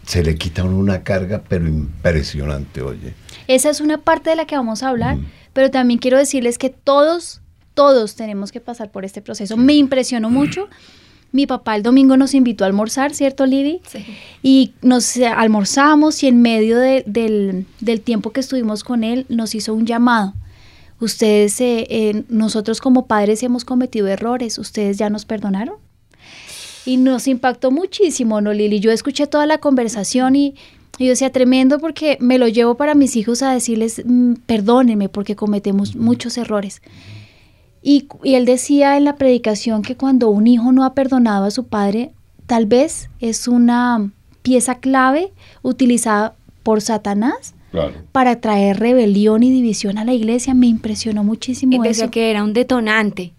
se 0.05 0.23
le 0.23 0.35
quita 0.35 0.63
una 0.63 1.03
carga, 1.03 1.41
pero 1.47 1.65
impresionante, 1.67 2.81
oye. 2.81 3.13
Esa 3.49 3.69
es 3.69 3.81
una 3.81 3.97
parte 3.97 4.29
de 4.29 4.35
la 4.37 4.45
que 4.45 4.55
vamos 4.55 4.81
a 4.83 4.87
hablar, 4.89 5.17
Mm. 5.17 5.25
pero 5.53 5.69
también 5.71 5.99
quiero 5.99 6.17
decirles 6.17 6.57
que 6.57 6.69
todos, 6.69 7.41
todos 7.73 8.15
tenemos 8.15 8.51
que 8.53 8.61
pasar 8.61 8.91
por 8.91 9.03
este 9.03 9.21
proceso. 9.21 9.57
Me 9.57 9.73
impresionó 9.73 10.29
mucho. 10.29 10.69
Mi 11.31 11.45
papá 11.45 11.75
el 11.75 11.83
domingo 11.83 12.15
nos 12.17 12.33
invitó 12.33 12.63
a 12.63 12.67
almorzar, 12.67 13.13
¿cierto, 13.13 13.45
Lili? 13.45 13.81
Sí. 13.87 14.05
Y 14.41 14.73
nos 14.81 15.15
eh, 15.17 15.27
almorzamos 15.27 16.23
y 16.23 16.27
en 16.27 16.41
medio 16.41 16.77
de- 16.79 17.03
del, 17.05 17.65
del 17.81 18.01
tiempo 18.01 18.31
que 18.31 18.39
estuvimos 18.39 18.83
con 18.83 19.03
él 19.03 19.25
nos 19.29 19.53
hizo 19.55 19.73
un 19.73 19.85
llamado. 19.85 20.33
Ustedes, 20.99 21.59
eh, 21.61 21.85
eh, 21.89 22.23
nosotros 22.29 22.81
como 22.81 23.05
padres 23.07 23.41
hemos 23.43 23.63
cometido 23.65 24.07
errores, 24.07 24.57
¿ustedes 24.57 24.97
ya 24.97 25.09
nos 25.09 25.25
perdonaron? 25.25 25.75
Y 26.85 26.97
nos 26.97 27.27
impactó 27.27 27.71
muchísimo, 27.71 28.41
¿no, 28.41 28.51
Lili? 28.53 28.79
Yo 28.79 28.91
escuché 28.91 29.27
toda 29.27 29.45
la 29.45 29.59
conversación 29.59 30.35
y, 30.35 30.55
y 30.99 31.05
yo 31.05 31.09
decía, 31.11 31.31
tremendo 31.31 31.79
porque 31.79 32.17
me 32.19 32.37
lo 32.37 32.47
llevo 32.47 32.75
para 32.75 32.93
mis 32.93 33.15
hijos 33.15 33.41
a 33.41 33.51
decirles, 33.53 34.03
"Mm, 34.05 34.33
perdónenme 34.45 35.09
porque 35.09 35.35
cometemos 35.35 35.95
muchos 35.95 36.37
errores. 36.37 36.81
Y, 37.81 38.07
y 38.23 38.35
él 38.35 38.45
decía 38.45 38.97
en 38.97 39.05
la 39.05 39.15
predicación 39.15 39.81
que 39.81 39.95
cuando 39.95 40.29
un 40.29 40.45
hijo 40.47 40.71
no 40.73 40.83
ha 40.83 40.93
perdonado 40.93 41.45
a 41.45 41.51
su 41.51 41.67
padre, 41.67 42.11
tal 42.45 42.65
vez 42.65 43.09
es 43.21 43.47
una 43.47 44.11
pieza 44.41 44.75
clave 44.75 45.31
utilizada 45.63 46.35
por 46.63 46.81
Satanás 46.81 47.55
Claro. 47.71 47.93
para 48.11 48.41
traer 48.41 48.79
rebelión 48.79 49.43
y 49.43 49.51
división 49.51 49.97
a 49.99 50.03
la 50.05 50.13
iglesia. 50.13 50.53
Me 50.55 50.65
impresionó 50.67 51.21
Y 51.21 51.25
muchísimo 51.25 51.81
decía 51.83 52.05
eso. 52.05 52.11
que 52.11 52.31
era 52.31 52.43
un 52.43 52.53
detonante, 52.53 53.31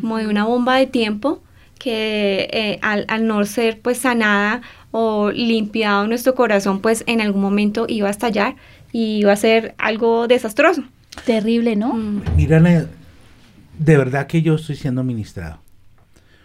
como 0.00 0.18
de 0.18 0.26
una 0.28 0.44
bomba 0.44 0.76
de 0.76 0.86
tiempo 0.86 1.40
que 1.80 2.48
eh, 2.52 2.78
al, 2.82 3.06
al 3.08 3.26
no 3.26 3.44
ser 3.44 3.80
pues 3.80 3.98
sanada 3.98 4.60
o 4.92 5.30
limpiado 5.32 6.06
nuestro 6.06 6.34
corazón, 6.34 6.80
pues 6.80 7.02
en 7.06 7.20
algún 7.20 7.40
momento 7.40 7.86
iba 7.88 8.06
a 8.06 8.10
estallar 8.10 8.54
y 8.92 9.18
iba 9.18 9.32
a 9.32 9.36
ser 9.36 9.74
algo 9.78 10.28
desastroso. 10.28 10.84
Terrible, 11.24 11.74
¿no? 11.76 11.94
Mm. 11.94 12.22
Mira, 12.36 12.60
de 12.60 13.96
verdad 13.96 14.26
que 14.26 14.42
yo 14.42 14.54
estoy 14.54 14.76
siendo 14.76 15.02
ministrado. 15.02 15.58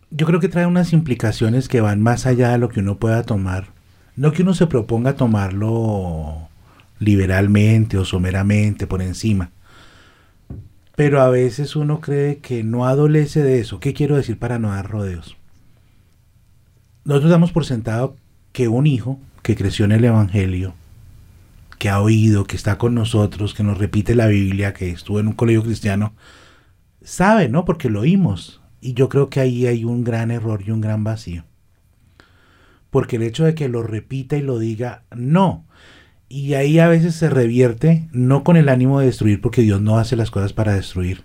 Yo 0.10 0.26
creo 0.26 0.39
que 0.39 0.48
trae 0.48 0.65
unas 0.65 0.93
implicaciones 0.93 1.67
que 1.67 1.82
van 1.82 2.02
más 2.02 2.26
allá 2.26 2.52
de 2.52 2.58
lo 2.58 2.69
que 2.69 2.80
uno 2.80 2.98
pueda 2.98 3.24
tomar. 3.24 3.67
No 4.15 4.32
que 4.32 4.43
uno 4.43 4.54
se 4.54 4.67
proponga 4.67 5.15
tomarlo 5.15 6.48
liberalmente 7.00 7.98
o 7.98 8.06
someramente 8.06 8.88
por 8.88 9.02
encima. 9.02 9.52
Pero 10.95 11.21
a 11.21 11.29
veces 11.29 11.75
uno 11.75 11.99
cree 11.99 12.38
que 12.38 12.63
no 12.63 12.86
adolece 12.86 13.43
de 13.43 13.60
eso. 13.60 13.79
¿Qué 13.79 13.93
quiero 13.93 14.15
decir 14.15 14.39
para 14.39 14.60
no 14.60 14.69
dar 14.69 14.89
rodeos? 14.89 15.36
Nosotros 17.03 17.31
damos 17.31 17.51
por 17.51 17.65
sentado 17.65 18.15
que 18.51 18.67
un 18.67 18.88
hijo 18.88 19.19
que 19.41 19.55
creció 19.55 19.86
en 19.86 19.91
el 19.91 20.05
Evangelio, 20.05 20.73
que 21.77 21.89
ha 21.89 22.01
oído, 22.01 22.45
que 22.45 22.55
está 22.55 22.77
con 22.77 22.95
nosotros, 22.95 23.53
que 23.53 23.63
nos 23.63 23.77
repite 23.77 24.15
la 24.15 24.27
Biblia, 24.27 24.73
que 24.73 24.89
estuvo 24.89 25.19
en 25.19 25.27
un 25.27 25.34
colegio 25.34 25.63
cristiano, 25.63 26.13
sabe, 27.03 27.49
¿no? 27.49 27.65
Porque 27.65 27.89
lo 27.89 28.01
oímos. 28.01 28.62
Y 28.81 28.93
yo 28.93 29.10
creo 29.10 29.29
que 29.29 29.39
ahí 29.39 29.67
hay 29.67 29.84
un 29.84 30.03
gran 30.03 30.31
error 30.31 30.63
y 30.65 30.71
un 30.71 30.81
gran 30.81 31.03
vacío. 31.03 31.43
Porque 32.89 33.17
el 33.17 33.23
hecho 33.23 33.43
de 33.43 33.53
que 33.53 33.67
lo 33.67 33.84
repita 33.84 34.38
y 34.38 34.41
lo 34.41 34.58
diga, 34.58 35.03
no. 35.15 35.65
Y 36.27 36.55
ahí 36.55 36.79
a 36.79 36.88
veces 36.88 37.15
se 37.15 37.29
revierte, 37.29 38.07
no 38.11 38.43
con 38.43 38.57
el 38.57 38.69
ánimo 38.69 38.99
de 38.99 39.05
destruir, 39.05 39.41
porque 39.41 39.61
Dios 39.61 39.81
no 39.81 39.97
hace 39.97 40.15
las 40.15 40.31
cosas 40.31 40.53
para 40.53 40.73
destruir. 40.73 41.23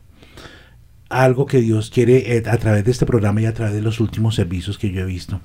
Algo 1.08 1.46
que 1.46 1.60
Dios 1.60 1.90
quiere 1.90 2.36
eh, 2.36 2.42
a 2.46 2.56
través 2.58 2.84
de 2.84 2.90
este 2.90 3.06
programa 3.06 3.40
y 3.40 3.46
a 3.46 3.54
través 3.54 3.74
de 3.74 3.82
los 3.82 3.98
últimos 3.98 4.34
servicios 4.34 4.78
que 4.78 4.92
yo 4.92 5.00
he 5.00 5.06
visto. 5.06 5.40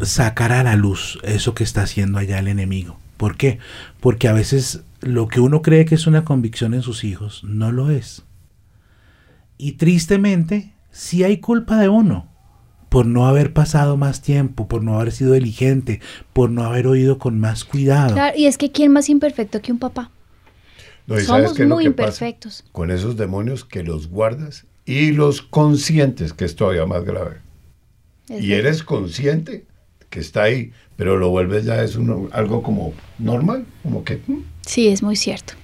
Sacar 0.00 0.52
a 0.52 0.62
la 0.62 0.74
luz 0.74 1.18
eso 1.22 1.54
que 1.54 1.64
está 1.64 1.82
haciendo 1.82 2.18
allá 2.18 2.38
el 2.38 2.48
enemigo. 2.48 2.98
¿Por 3.18 3.36
qué? 3.36 3.58
Porque 4.00 4.28
a 4.28 4.32
veces 4.32 4.82
lo 5.00 5.28
que 5.28 5.40
uno 5.40 5.62
cree 5.62 5.84
que 5.84 5.94
es 5.94 6.06
una 6.06 6.24
convicción 6.24 6.74
en 6.74 6.82
sus 6.82 7.04
hijos 7.04 7.44
no 7.44 7.70
lo 7.70 7.90
es. 7.90 8.24
Y 9.58 9.72
tristemente, 9.72 10.72
sí 10.90 11.22
hay 11.22 11.36
culpa 11.36 11.76
de 11.76 11.88
uno 11.88 12.31
por 12.92 13.06
no 13.06 13.26
haber 13.26 13.54
pasado 13.54 13.96
más 13.96 14.20
tiempo, 14.20 14.68
por 14.68 14.84
no 14.84 15.00
haber 15.00 15.12
sido 15.12 15.32
diligente, 15.32 16.00
por 16.34 16.50
no 16.50 16.62
haber 16.64 16.86
oído 16.86 17.16
con 17.18 17.40
más 17.40 17.64
cuidado. 17.64 18.12
Claro, 18.12 18.36
y 18.38 18.44
es 18.44 18.58
que 18.58 18.70
¿quién 18.70 18.92
más 18.92 19.08
imperfecto 19.08 19.62
que 19.62 19.72
un 19.72 19.78
papá? 19.78 20.10
No, 21.06 21.18
¿y 21.18 21.24
sabes 21.24 21.52
Somos 21.52 21.68
muy 21.68 21.86
imperfectos. 21.86 22.64
Con 22.70 22.90
esos 22.90 23.16
demonios 23.16 23.64
que 23.64 23.82
los 23.82 24.08
guardas 24.08 24.66
y 24.84 25.12
los 25.12 25.40
conscientes, 25.40 26.34
que 26.34 26.44
es 26.44 26.54
todavía 26.54 26.84
más 26.84 27.02
grave. 27.04 27.38
Es 28.28 28.44
y 28.44 28.52
eres 28.52 28.82
consciente 28.82 29.64
que 30.10 30.20
está 30.20 30.42
ahí, 30.42 30.72
pero 30.96 31.16
lo 31.16 31.30
vuelves 31.30 31.64
ya 31.64 31.82
es 31.82 31.96
uno- 31.96 32.28
algo 32.32 32.62
como 32.62 32.92
normal, 33.18 33.64
como 33.82 34.04
que 34.04 34.20
mm, 34.26 34.42
Sí, 34.66 34.88
es 34.88 35.02
muy 35.02 35.16
cierto. 35.16 35.54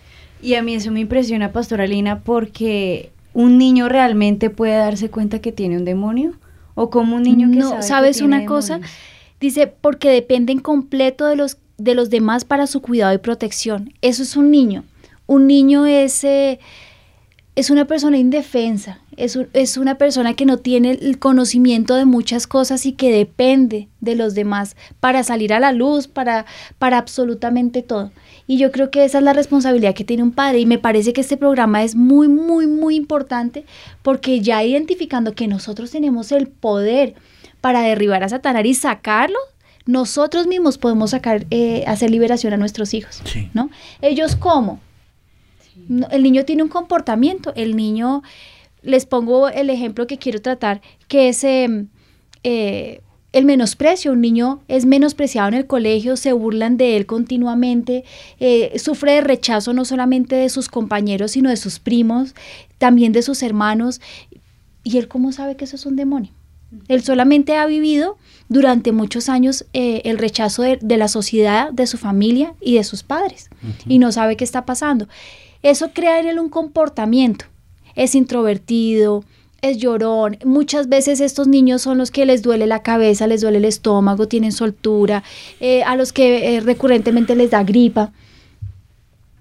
Y 0.41 0.55
a 0.55 0.63
mí 0.63 0.75
eso 0.75 0.91
me 0.93 1.01
impresiona, 1.01 1.53
Pastora 1.53 1.87
Lina, 1.87 2.21
porque 2.21 3.13
un 3.35 3.59
niño 3.59 3.91
realmente 3.91 4.49
puede 4.49 4.77
darse 4.79 5.11
cuenta 5.11 5.41
que 5.41 5.53
tiene 5.53 5.77
un 5.77 5.85
demonio. 5.85 6.33
O 6.81 6.91
como 6.91 7.17
un 7.17 7.25
niño 7.25 7.51
que 7.51 7.57
no, 7.57 7.69
sabe 7.71 7.81
que 7.81 7.87
¿sabes 7.89 8.17
tiene 8.19 8.37
una 8.37 8.47
cosa? 8.47 8.75
demonios. 8.75 8.97
Dice, 9.41 9.67
porque 9.67 10.11
dependen 10.11 10.61
completo 10.61 11.27
de 11.27 11.35
los, 11.35 11.59
de 11.77 11.97
los 11.97 12.09
demás 12.09 12.45
para 12.45 12.69
su 12.69 12.81
cuidado 12.81 13.13
y 13.15 13.19
protección. 13.19 13.93
Eso 14.01 14.23
es 14.23 14.37
un 14.37 14.53
niño. 14.53 14.85
Un 15.27 15.49
niño 15.49 15.87
es, 15.87 16.23
eh, 16.23 16.61
es 17.57 17.71
una 17.71 17.87
persona 17.87 18.17
indefensa, 18.17 19.01
es, 19.17 19.37
es 19.55 19.77
una 19.77 19.97
persona 19.97 20.35
que 20.35 20.47
no 20.47 20.59
tiene 20.59 20.93
el 20.93 21.19
conocimiento 21.19 21.97
de 21.97 22.05
muchas 22.05 22.47
cosas 22.47 22.87
y 22.87 22.93
que 22.93 23.11
depende 23.11 23.89
de 24.01 24.15
los 24.15 24.37
demás 24.37 24.77
para 25.01 25.25
salir 25.25 25.53
a 25.53 25.59
la 25.59 25.73
luz, 25.73 26.07
para, 26.07 26.47
para 26.79 26.99
absolutamente 26.99 27.83
todo. 27.83 28.13
Y 28.49 28.57
yo 28.57 28.73
creo 28.73 28.91
que 28.91 29.05
esa 29.05 29.19
es 29.19 29.25
la 29.25 29.35
responsabilidad 29.35 29.95
que 29.95 30.05
tiene 30.05 30.23
un 30.23 30.33
padre 30.33 30.59
y 30.59 30.67
me 30.67 30.79
parece 30.79 31.13
que 31.13 31.21
este 31.21 31.37
programa 31.37 31.85
es 31.85 31.95
muy, 31.95 32.29
muy, 32.29 32.67
muy 32.67 32.97
importante 32.97 33.67
porque 34.03 34.41
ya 34.41 34.65
identificando 34.65 35.35
que 35.35 35.47
nosotros 35.47 35.91
tenemos 35.91 36.33
el 36.33 36.49
poder 36.49 37.15
para 37.61 37.83
derribar 37.83 38.25
a 38.25 38.29
Satanás 38.31 38.65
y 38.65 38.73
sacarlo, 38.73 39.39
nosotros 39.85 40.47
mismos 40.47 40.79
podemos 40.79 41.11
sacar, 41.11 41.47
eh, 41.51 41.85
hacer 41.87 42.11
liberación 42.11 42.55
a 42.55 42.57
nuestros 42.57 42.95
hijos. 42.95 43.21
Sí. 43.25 43.51
¿no? 43.53 43.69
Ellos 44.01 44.35
cómo? 44.35 44.81
No, 45.87 46.09
el 46.11 46.23
niño 46.23 46.47
tiene 46.47 46.63
un 46.63 46.71
comportamiento, 46.71 47.53
el 47.55 47.77
niño, 47.77 48.23
les 48.83 49.05
pongo 49.05 49.49
el 49.49 49.69
ejemplo 49.69 50.07
que 50.07 50.17
quiero 50.17 50.41
tratar, 50.41 50.81
que 51.07 51.29
es 51.29 51.45
eh, 51.45 51.85
eh, 52.45 53.03
el 53.33 53.45
menosprecio. 53.45 54.13
Un 54.13 54.21
niño 54.21 54.61
es 54.69 54.87
menospreciado 54.87 55.49
en 55.49 55.55
el 55.55 55.67
colegio, 55.67 56.17
se 56.17 56.33
burlan 56.33 56.77
de 56.77 56.97
él 56.97 57.07
continuamente, 57.07 58.05
eh, 58.41 58.79
sufre 58.79 59.13
de 59.13 59.21
rechazo 59.21 59.73
no 59.73 59.85
solamente 59.85 60.37
de 60.37 60.49
sus 60.49 60.69
compañeros, 60.69 61.33
sino 61.33 61.51
de 61.51 61.57
sus 61.57 61.79
primos, 61.79 62.35
también 62.79 63.13
de 63.13 63.23
sus 63.23 63.43
hermanos. 63.43 64.01
¿Y 64.85 64.99
él 64.99 65.09
cómo 65.09 65.33
sabe 65.33 65.57
que 65.57 65.65
eso 65.65 65.77
es 65.77 65.87
un 65.87 65.97
demonio? 65.97 66.33
Él 66.89 67.03
solamente 67.03 67.57
ha 67.57 67.67
vivido 67.67 68.19
durante 68.49 68.93
muchos 68.93 69.29
años 69.29 69.65
eh, 69.73 70.03
el 70.05 70.19
rechazo 70.19 70.63
de, 70.63 70.79
de 70.81 70.97
la 70.99 71.09
sociedad, 71.09 71.73
de 71.73 71.87
su 71.87 71.97
familia 71.97 72.55
y 72.61 72.77
de 72.77 72.85
sus 72.85 73.03
padres. 73.03 73.49
Y 73.87 73.99
no 73.99 74.13
sabe 74.13 74.37
qué 74.37 74.45
está 74.45 74.67
pasando. 74.67 75.09
Eso 75.63 75.93
crea 75.93 76.21
en 76.21 76.27
él 76.27 76.39
un 76.39 76.51
comportamiento. 76.51 77.47
Es 77.95 78.15
introvertido, 78.15 79.25
es 79.63 79.79
llorón. 79.79 80.39
Muchas 80.45 80.89
veces 80.89 81.21
estos 81.21 81.49
niños 81.49 81.83
son 81.83 81.99
los 81.99 82.11
que 82.11 82.27
les 82.27 82.43
duele 82.43 82.67
la 82.67 82.83
cabeza, 82.83 83.27
les 83.27 83.41
duele 83.41 83.59
el 83.59 83.65
estómago, 83.65 84.29
tienen 84.29 84.53
soltura, 84.53 85.23
eh, 85.61 85.83
a 85.83 85.97
los 85.97 86.13
que 86.13 86.57
eh, 86.57 86.61
recurrentemente 86.61 87.35
les 87.35 87.51
da 87.51 87.63
gripa 87.63 88.13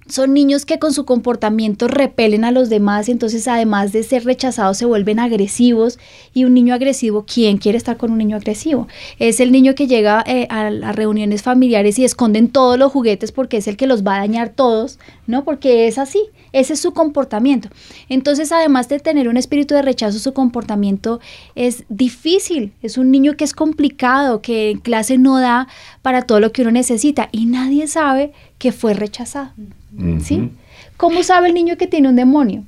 son 0.10 0.34
niños 0.34 0.66
que 0.66 0.80
con 0.80 0.94
su 0.94 1.06
comportamiento 1.06 1.88
repelen 1.88 2.44
a 2.44 2.52
los 2.52 2.70
demás 2.70 3.08
y 3.08 3.12
entonces 3.12 3.48
además 3.48 3.92
de 3.92 4.04
ser 4.04 4.26
rechazados 4.26 4.78
se 4.78 4.86
vuelven 4.86 5.20
agresivos 5.20 6.00
y 6.34 6.46
un 6.46 6.54
niño 6.54 6.74
agresivo, 6.74 7.26
¿quién 7.32 7.58
quiere 7.58 7.78
estar 7.78 7.98
con 7.98 8.12
un 8.12 8.18
niño 8.18 8.36
agresivo? 8.36 8.88
Es 9.20 9.40
el 9.40 9.52
niño 9.52 9.76
que 9.76 9.88
llega 9.88 10.24
eh, 10.26 10.48
a 10.50 10.70
las 10.70 10.96
reuniones 10.96 11.42
familiares 11.42 12.00
y 12.00 12.06
esconden 12.06 12.50
todos 12.50 12.78
los 12.78 12.92
juguetes 12.92 13.32
porque 13.32 13.58
es 13.58 13.68
el 13.68 13.78
que 13.78 13.88
los 13.88 14.06
va 14.06 14.16
a 14.16 14.20
dañar 14.20 14.50
todos, 14.50 15.00
¿no? 15.26 15.44
Porque 15.44 15.88
es 15.88 15.98
así, 15.98 16.22
ese 16.54 16.74
es 16.74 16.80
su 16.80 16.94
comportamiento. 16.94 17.70
Entonces 18.10 18.52
además 18.52 18.90
de 18.90 19.00
tener 19.00 19.28
un 19.28 19.38
espíritu 19.38 19.76
de 19.76 19.82
rechazo, 19.82 20.20
su 20.20 20.34
comportamiento 20.34 21.20
es 21.56 21.84
difícil, 21.90 22.74
es 22.82 22.98
un 22.98 23.12
niño 23.12 23.36
que 23.36 23.44
es 23.44 23.54
complicado, 23.54 24.42
que 24.42 24.72
en 24.72 24.80
clase 24.80 25.18
no 25.18 25.40
da 25.40 25.68
para 26.02 26.22
todo 26.22 26.40
lo 26.40 26.52
que 26.52 26.62
uno 26.62 26.72
necesita 26.72 27.30
y 27.32 27.46
nadie 27.46 27.88
sabe 27.88 28.32
que 28.58 28.72
fue 28.72 28.94
rechazado. 28.94 29.52
¿Sí? 30.20 30.50
¿Cómo 30.98 31.24
sabe 31.24 31.48
el 31.48 31.54
niño 31.54 31.78
que 31.78 31.88
tiene 31.88 32.10
un 32.10 32.16
demonio? 32.16 32.64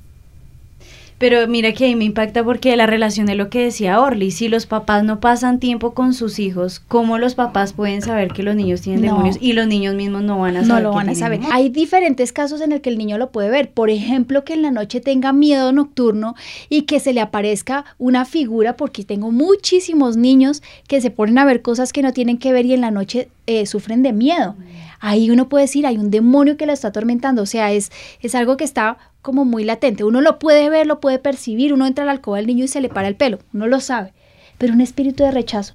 Pero 1.17 1.45
mira 1.49 1.73
que 1.73 1.83
ahí 1.83 1.97
me 1.97 2.05
impacta 2.05 2.45
porque 2.45 2.73
la 2.77 2.85
relación 2.85 3.25
de 3.25 3.35
lo 3.35 3.49
que 3.49 3.59
decía 3.61 3.99
Orly, 3.99 4.31
si 4.31 4.47
los 4.47 4.65
papás 4.65 5.03
no 5.03 5.19
pasan 5.19 5.59
tiempo 5.59 5.93
con 5.93 6.13
sus 6.13 6.39
hijos, 6.39 6.79
¿cómo 6.79 7.17
los 7.17 7.35
papás 7.35 7.73
pueden 7.73 8.01
saber 8.01 8.29
que 8.31 8.41
los 8.41 8.55
niños 8.55 8.79
tienen 8.79 9.01
No. 9.01 9.07
demonios 9.11 9.37
y 9.41 9.51
los 9.51 9.67
niños 9.67 9.95
mismos 9.95 10.23
no 10.23 10.39
van 10.39 10.55
a 10.55 10.61
No 10.61 10.67
saber? 10.67 10.83
lo 10.83 10.91
que 10.91 10.95
van 10.95 11.09
a 11.09 11.15
saber. 11.15 11.39
demonios? 11.39 11.57
Hay 11.59 11.67
diferentes 11.67 12.31
casos 12.31 12.61
en 12.61 12.71
el 12.71 12.79
que 12.79 12.89
el 12.89 12.97
niño 12.97 13.17
lo 13.17 13.31
puede 13.31 13.49
ver. 13.49 13.69
Por 13.69 13.89
ejemplo, 13.89 14.45
que 14.45 14.53
en 14.53 14.61
la 14.61 14.71
noche 14.71 15.01
tenga 15.01 15.33
miedo 15.33 15.73
nocturno 15.73 16.35
y 16.69 16.83
que 16.83 17.01
se 17.01 17.11
le 17.11 17.19
aparezca 17.19 17.83
una 17.97 18.23
figura, 18.23 18.77
porque 18.77 19.03
tengo 19.03 19.29
muchísimos 19.29 20.15
niños 20.15 20.63
que 20.87 21.01
se 21.01 21.11
ponen 21.11 21.37
a 21.37 21.43
ver 21.43 21.61
cosas 21.61 21.91
que 21.91 22.01
no 22.01 22.13
tienen 22.13 22.37
que 22.37 22.53
ver 22.53 22.65
y 22.65 22.73
en 22.73 22.79
la 22.79 22.91
noche 22.91 23.27
eh, 23.45 23.65
sufren 23.65 24.03
de 24.03 24.13
miedo. 24.13 24.55
Ahí 24.99 25.29
uno 25.29 25.49
puede 25.49 25.65
decir, 25.65 25.85
hay 25.85 25.97
un 25.97 26.11
demonio 26.11 26.57
que 26.57 26.65
la 26.65 26.73
está 26.73 26.89
atormentando. 26.89 27.41
O 27.41 27.45
sea, 27.45 27.71
es, 27.71 27.91
es 28.21 28.35
algo 28.35 28.57
que 28.57 28.63
está 28.63 28.97
como 29.21 29.45
muy 29.45 29.63
latente. 29.63 30.03
Uno 30.03 30.21
lo 30.21 30.39
puede 30.39 30.69
ver, 30.69 30.87
lo 30.87 30.99
puede 30.99 31.19
percibir. 31.19 31.73
Uno 31.73 31.87
entra 31.87 32.03
a 32.03 32.05
la 32.05 32.11
alcoba 32.11 32.37
del 32.37 32.47
niño 32.47 32.65
y 32.65 32.67
se 32.67 32.81
le 32.81 32.89
para 32.89 33.07
el 33.07 33.15
pelo. 33.15 33.39
Uno 33.53 33.67
lo 33.67 33.79
sabe. 33.79 34.13
Pero 34.57 34.73
un 34.73 34.81
espíritu 34.81 35.23
de 35.23 35.31
rechazo. 35.31 35.73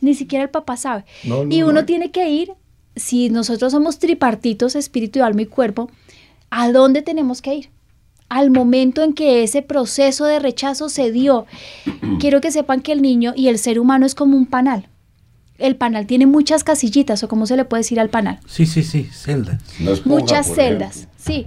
Ni 0.00 0.14
siquiera 0.14 0.42
el 0.42 0.50
papá 0.50 0.76
sabe. 0.76 1.04
No, 1.24 1.44
no, 1.44 1.54
y 1.54 1.62
uno 1.62 1.80
no. 1.80 1.84
tiene 1.84 2.10
que 2.10 2.30
ir, 2.30 2.52
si 2.94 3.28
nosotros 3.30 3.72
somos 3.72 3.98
tripartitos, 3.98 4.74
espíritu, 4.74 5.22
alma 5.22 5.42
y 5.42 5.46
cuerpo, 5.46 5.90
¿a 6.50 6.70
dónde 6.72 7.02
tenemos 7.02 7.42
que 7.42 7.54
ir? 7.54 7.70
Al 8.28 8.50
momento 8.50 9.02
en 9.02 9.12
que 9.12 9.42
ese 9.42 9.62
proceso 9.62 10.24
de 10.24 10.40
rechazo 10.40 10.88
se 10.88 11.12
dio. 11.12 11.46
Quiero 12.18 12.40
que 12.40 12.50
sepan 12.50 12.80
que 12.80 12.92
el 12.92 13.00
niño 13.00 13.32
y 13.36 13.48
el 13.48 13.58
ser 13.58 13.78
humano 13.78 14.04
es 14.04 14.14
como 14.14 14.36
un 14.36 14.46
panal. 14.46 14.88
El 15.58 15.76
panal 15.76 16.06
tiene 16.06 16.26
muchas 16.26 16.64
casillitas, 16.64 17.22
o 17.22 17.28
cómo 17.28 17.46
se 17.46 17.56
le 17.56 17.64
puede 17.64 17.80
decir 17.80 17.98
al 17.98 18.10
panal 18.10 18.40
Sí, 18.46 18.66
sí, 18.66 18.82
sí, 18.82 19.04
celdas. 19.12 19.60
Muchas 20.04 20.46
celdas, 20.54 20.96
ejemplo. 20.96 21.14
sí. 21.18 21.46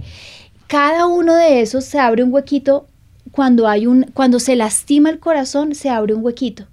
Cada 0.66 1.06
uno 1.08 1.34
de 1.34 1.62
esos 1.62 1.84
se 1.84 1.98
abre 1.98 2.22
un 2.22 2.32
huequito 2.32 2.86
cuando 3.32 3.66
hay 3.66 3.86
un 3.86 4.04
cuando 4.14 4.38
se 4.38 4.54
lastima 4.56 5.10
el 5.10 5.18
corazón, 5.18 5.74
se 5.74 5.88
abre 5.90 6.14
un 6.14 6.24
huequito. 6.24 6.66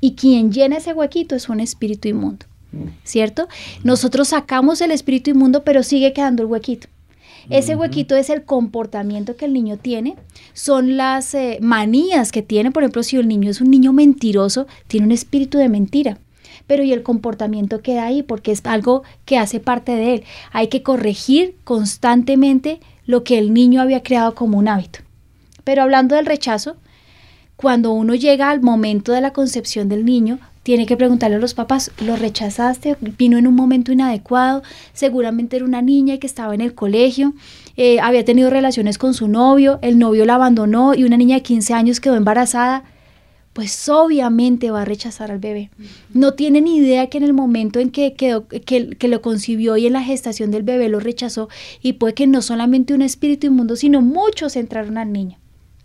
Y 0.00 0.14
quien 0.14 0.52
llena 0.52 0.78
ese 0.78 0.92
huequito 0.94 1.36
es 1.36 1.48
un 1.48 1.60
espíritu 1.60 2.08
inmundo. 2.08 2.46
¿Cierto? 3.04 3.48
Nosotros 3.84 4.28
sacamos 4.28 4.80
el 4.80 4.90
espíritu 4.90 5.30
inmundo, 5.30 5.62
pero 5.62 5.82
sigue 5.82 6.14
quedando 6.14 6.42
el 6.42 6.48
huequito. 6.48 6.88
Ese 7.50 7.76
huequito 7.76 8.16
es 8.16 8.30
el 8.30 8.44
comportamiento 8.44 9.36
que 9.36 9.44
el 9.44 9.52
niño 9.52 9.76
tiene, 9.76 10.16
son 10.54 10.96
las 10.96 11.34
eh, 11.34 11.58
manías 11.60 12.32
que 12.32 12.40
tiene. 12.42 12.70
Por 12.70 12.82
ejemplo, 12.84 13.02
si 13.02 13.16
el 13.16 13.28
niño 13.28 13.50
es 13.50 13.60
un 13.60 13.70
niño 13.70 13.92
mentiroso, 13.92 14.66
tiene 14.86 15.06
un 15.06 15.12
espíritu 15.12 15.58
de 15.58 15.68
mentira. 15.68 16.18
Pero 16.72 16.84
y 16.84 16.94
el 16.94 17.02
comportamiento 17.02 17.82
queda 17.82 18.06
ahí 18.06 18.22
porque 18.22 18.50
es 18.50 18.64
algo 18.64 19.02
que 19.26 19.36
hace 19.36 19.60
parte 19.60 19.92
de 19.92 20.14
él. 20.14 20.24
Hay 20.52 20.68
que 20.68 20.82
corregir 20.82 21.54
constantemente 21.64 22.80
lo 23.04 23.24
que 23.24 23.36
el 23.36 23.52
niño 23.52 23.82
había 23.82 24.02
creado 24.02 24.34
como 24.34 24.56
un 24.56 24.68
hábito. 24.68 25.00
Pero 25.64 25.82
hablando 25.82 26.16
del 26.16 26.24
rechazo, 26.24 26.76
cuando 27.56 27.92
uno 27.92 28.14
llega 28.14 28.48
al 28.48 28.62
momento 28.62 29.12
de 29.12 29.20
la 29.20 29.34
concepción 29.34 29.90
del 29.90 30.06
niño, 30.06 30.38
tiene 30.62 30.86
que 30.86 30.96
preguntarle 30.96 31.36
a 31.36 31.40
los 31.40 31.52
papás, 31.52 31.90
¿lo 32.00 32.16
rechazaste? 32.16 32.96
¿Vino 33.18 33.36
en 33.36 33.46
un 33.46 33.54
momento 33.54 33.92
inadecuado? 33.92 34.62
Seguramente 34.94 35.56
era 35.56 35.66
una 35.66 35.82
niña 35.82 36.16
que 36.16 36.26
estaba 36.26 36.54
en 36.54 36.62
el 36.62 36.74
colegio, 36.74 37.34
eh, 37.76 38.00
había 38.00 38.24
tenido 38.24 38.48
relaciones 38.48 38.96
con 38.96 39.12
su 39.12 39.28
novio, 39.28 39.78
el 39.82 39.98
novio 39.98 40.24
la 40.24 40.36
abandonó 40.36 40.94
y 40.94 41.04
una 41.04 41.18
niña 41.18 41.36
de 41.36 41.42
15 41.42 41.74
años 41.74 42.00
quedó 42.00 42.16
embarazada. 42.16 42.84
Pues 43.52 43.88
obviamente 43.90 44.70
va 44.70 44.82
a 44.82 44.84
rechazar 44.86 45.30
al 45.30 45.38
bebé. 45.38 45.70
No 46.14 46.32
tiene 46.34 46.62
ni 46.62 46.78
idea 46.78 47.08
que 47.08 47.18
en 47.18 47.24
el 47.24 47.34
momento 47.34 47.80
en 47.80 47.90
que, 47.90 48.14
quedó, 48.14 48.48
que, 48.48 48.90
que 48.96 49.08
lo 49.08 49.20
concibió 49.20 49.76
y 49.76 49.86
en 49.86 49.92
la 49.92 50.02
gestación 50.02 50.50
del 50.50 50.62
bebé 50.62 50.88
lo 50.88 51.00
rechazó 51.00 51.48
y 51.82 51.94
puede 51.94 52.14
que 52.14 52.26
no 52.26 52.40
solamente 52.40 52.94
un 52.94 53.02
espíritu 53.02 53.46
inmundo, 53.48 53.76
sino 53.76 54.00
muchos 54.00 54.56
entraron 54.56 54.96
al 54.96 55.12
niño. 55.12 55.38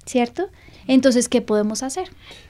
¿Cierto? 0.06 0.50
Entonces, 0.88 1.28
¿qué 1.28 1.42
podemos 1.42 1.84
hacer? 1.84 2.08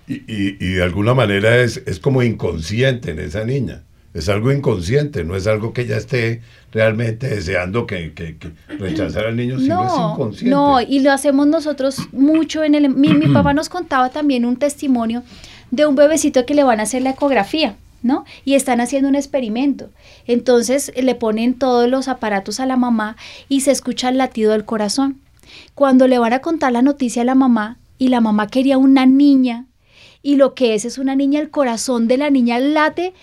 Y, 0.08 0.18
y- 0.32 0.58
y 0.60 0.74
de 0.74 0.84
alguna 0.84 1.16
manera 1.16 1.58
es, 1.60 1.82
es 1.88 2.00
como 2.00 2.22
inconsciente 2.22 3.10
en 3.10 3.18
esa 3.20 3.44
niña. 3.46 3.84
Es 4.18 4.30
algo 4.30 4.52
inconsciente, 4.52 5.24
no 5.24 5.36
es 5.36 5.46
algo 5.48 5.74
que 5.74 5.82
ella 5.82 5.98
esté 5.98 6.42
realmente 6.72 7.28
deseando 7.28 7.86
que, 7.86 8.14
que- 8.14 8.38
que 8.38 8.50
rechazar 8.80 9.26
al 9.28 9.36
niño, 9.36 9.60
sino 9.60 9.86
es 9.86 9.92
No, 9.94 10.12
inconsciente. 10.14 10.50
no, 10.50 10.82
y 10.82 11.00
lo 11.02 11.12
hacemos 11.12 11.46
nosotros 11.48 12.00
mucho 12.12 12.64
en 12.64 12.74
el... 12.76 12.90
Mi, 12.90 13.14
mi 13.14 13.28
papá 13.28 13.54
nos 13.54 13.70
contaba 13.70 14.10
también 14.10 14.44
un 14.46 14.58
testimonio 14.58 15.24
de 15.72 15.86
un 15.86 15.96
bebecito 15.96 16.46
que 16.46 16.56
le 16.56 16.64
van 16.64 16.80
a 16.80 16.84
hacer 16.84 17.02
la 17.04 17.12
ecografía, 17.12 17.76
¿no? 18.02 18.26
Y 18.46 18.56
están 18.56 18.82
haciendo 18.82 19.08
un 19.10 19.16
experimento. 19.16 19.90
Entonces 20.26 20.92
le 20.96 21.14
ponen 21.16 21.54
todos 21.54 21.90
los 21.90 22.08
aparatos 22.08 22.60
a 22.60 22.66
la 22.66 22.76
mamá 22.78 23.18
y 23.50 23.62
se 23.62 23.72
escucha 23.72 24.10
el 24.10 24.18
latido 24.18 24.52
del 24.54 24.66
corazón. 24.66 25.18
Cuando 25.76 26.08
le 26.08 26.18
van 26.20 26.34
a 26.34 26.40
contar 26.40 26.72
la 26.72 26.82
noticia 26.82 27.22
a 27.22 27.26
la 27.26 27.36
mamá 27.36 27.78
y 27.98 28.10
la 28.10 28.22
mamá 28.22 28.48
quería 28.48 28.78
una 28.78 29.06
niña 29.06 29.66
y 30.24 30.36
lo 30.36 30.54
que 30.56 30.74
es 30.74 30.86
es 30.86 30.98
una 30.98 31.16
niña, 31.16 31.40
el 31.40 31.50
corazón 31.50 32.08
de 32.08 32.18
la 32.18 32.30
niña 32.30 32.60
late 32.60 33.14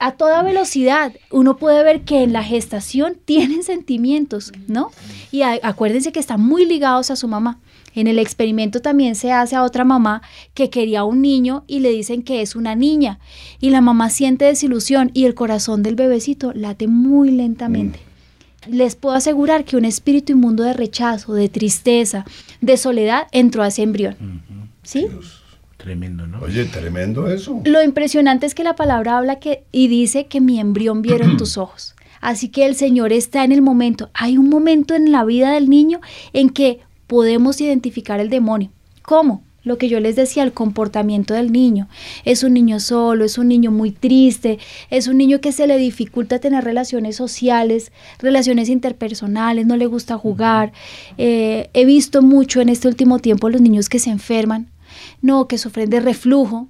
a 0.00 0.12
toda 0.12 0.42
velocidad. 0.42 1.12
Uno 1.30 1.56
puede 1.56 1.84
ver 1.84 2.02
que 2.02 2.22
en 2.24 2.32
la 2.32 2.42
gestación 2.42 3.16
tienen 3.24 3.62
sentimientos, 3.62 4.52
¿no? 4.66 4.90
Y 5.30 5.42
a- 5.42 5.58
acuérdense 5.62 6.10
que 6.10 6.18
están 6.20 6.40
muy 6.40 6.64
ligados 6.66 7.10
a 7.10 7.16
su 7.16 7.28
mamá. 7.28 7.60
En 7.94 8.06
el 8.06 8.18
experimento 8.20 8.80
también 8.80 9.14
se 9.16 9.32
hace 9.32 9.56
a 9.56 9.64
otra 9.64 9.84
mamá 9.84 10.22
que 10.54 10.70
quería 10.70 11.02
un 11.04 11.20
niño 11.22 11.64
y 11.66 11.80
le 11.80 11.90
dicen 11.90 12.22
que 12.22 12.40
es 12.40 12.54
una 12.54 12.74
niña. 12.76 13.18
Y 13.60 13.70
la 13.70 13.80
mamá 13.80 14.10
siente 14.10 14.44
desilusión 14.44 15.10
y 15.12 15.24
el 15.24 15.34
corazón 15.34 15.82
del 15.82 15.96
bebecito 15.96 16.52
late 16.54 16.86
muy 16.86 17.30
lentamente. 17.32 17.98
Les 18.68 18.94
puedo 18.94 19.16
asegurar 19.16 19.64
que 19.64 19.76
un 19.76 19.84
espíritu 19.84 20.32
inmundo 20.34 20.62
de 20.62 20.72
rechazo, 20.72 21.34
de 21.34 21.48
tristeza, 21.48 22.24
de 22.60 22.76
soledad 22.76 23.26
entró 23.32 23.62
a 23.64 23.68
ese 23.68 23.82
embrión. 23.82 24.16
¿Sí? 24.84 25.06
Tremendo, 25.82 26.26
¿no? 26.26 26.40
Oye, 26.40 26.66
tremendo 26.66 27.30
eso. 27.30 27.62
Lo 27.64 27.82
impresionante 27.82 28.44
es 28.44 28.54
que 28.54 28.64
la 28.64 28.76
palabra 28.76 29.16
habla 29.16 29.38
que, 29.38 29.64
y 29.72 29.88
dice 29.88 30.26
que 30.26 30.40
mi 30.40 30.60
embrión 30.60 31.00
vieron 31.00 31.36
tus 31.38 31.56
ojos. 31.58 31.94
Así 32.20 32.48
que 32.48 32.66
el 32.66 32.74
Señor 32.74 33.12
está 33.12 33.44
en 33.44 33.52
el 33.52 33.62
momento. 33.62 34.10
Hay 34.12 34.36
un 34.36 34.50
momento 34.50 34.94
en 34.94 35.10
la 35.10 35.24
vida 35.24 35.52
del 35.52 35.70
niño 35.70 36.00
en 36.34 36.50
que 36.50 36.80
podemos 37.06 37.60
identificar 37.62 38.20
el 38.20 38.28
demonio. 38.28 38.70
¿Cómo? 39.02 39.42
Lo 39.62 39.78
que 39.78 39.88
yo 39.88 40.00
les 40.00 40.16
decía, 40.16 40.42
el 40.42 40.52
comportamiento 40.52 41.34
del 41.34 41.50
niño. 41.50 41.88
Es 42.24 42.44
un 42.44 42.54
niño 42.54 42.78
solo, 42.78 43.24
es 43.24 43.38
un 43.38 43.48
niño 43.48 43.70
muy 43.70 43.90
triste, 43.90 44.58
es 44.90 45.06
un 45.06 45.16
niño 45.16 45.40
que 45.40 45.52
se 45.52 45.66
le 45.66 45.78
dificulta 45.78 46.38
tener 46.38 46.64
relaciones 46.64 47.16
sociales, 47.16 47.90
relaciones 48.18 48.68
interpersonales, 48.68 49.66
no 49.66 49.76
le 49.76 49.86
gusta 49.86 50.16
jugar. 50.18 50.72
Eh, 51.18 51.68
he 51.72 51.84
visto 51.84 52.22
mucho 52.22 52.60
en 52.60 52.68
este 52.68 52.88
último 52.88 53.18
tiempo 53.18 53.48
los 53.48 53.60
niños 53.60 53.88
que 53.88 53.98
se 53.98 54.10
enferman, 54.10 54.68
no, 55.22 55.48
que 55.48 55.58
sufren 55.58 55.90
de 55.90 56.00
reflujo, 56.00 56.68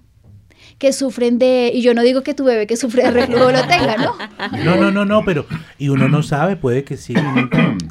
que 0.81 0.95
sufren 0.95 1.39
de, 1.39 1.71
y 1.75 1.83
yo 1.83 1.93
no 1.93 2.03
digo 2.03 2.23
que 2.23 2.33
tu 2.33 2.45
bebé 2.45 2.67
que 2.67 2.77
sufre 2.77 3.03
de 3.03 3.11
reflujo 3.11 3.53
lo 3.53 3.67
tenga, 3.67 3.97
¿no? 3.99 4.17
No, 4.65 4.77
no, 4.77 4.91
no, 4.91 5.05
no, 5.05 5.25
pero 5.27 5.45
y 5.79 5.91
uno 5.91 6.09
no 6.09 6.23
sabe, 6.23 6.57
puede 6.57 6.85
que 6.85 6.97
sí. 6.97 7.13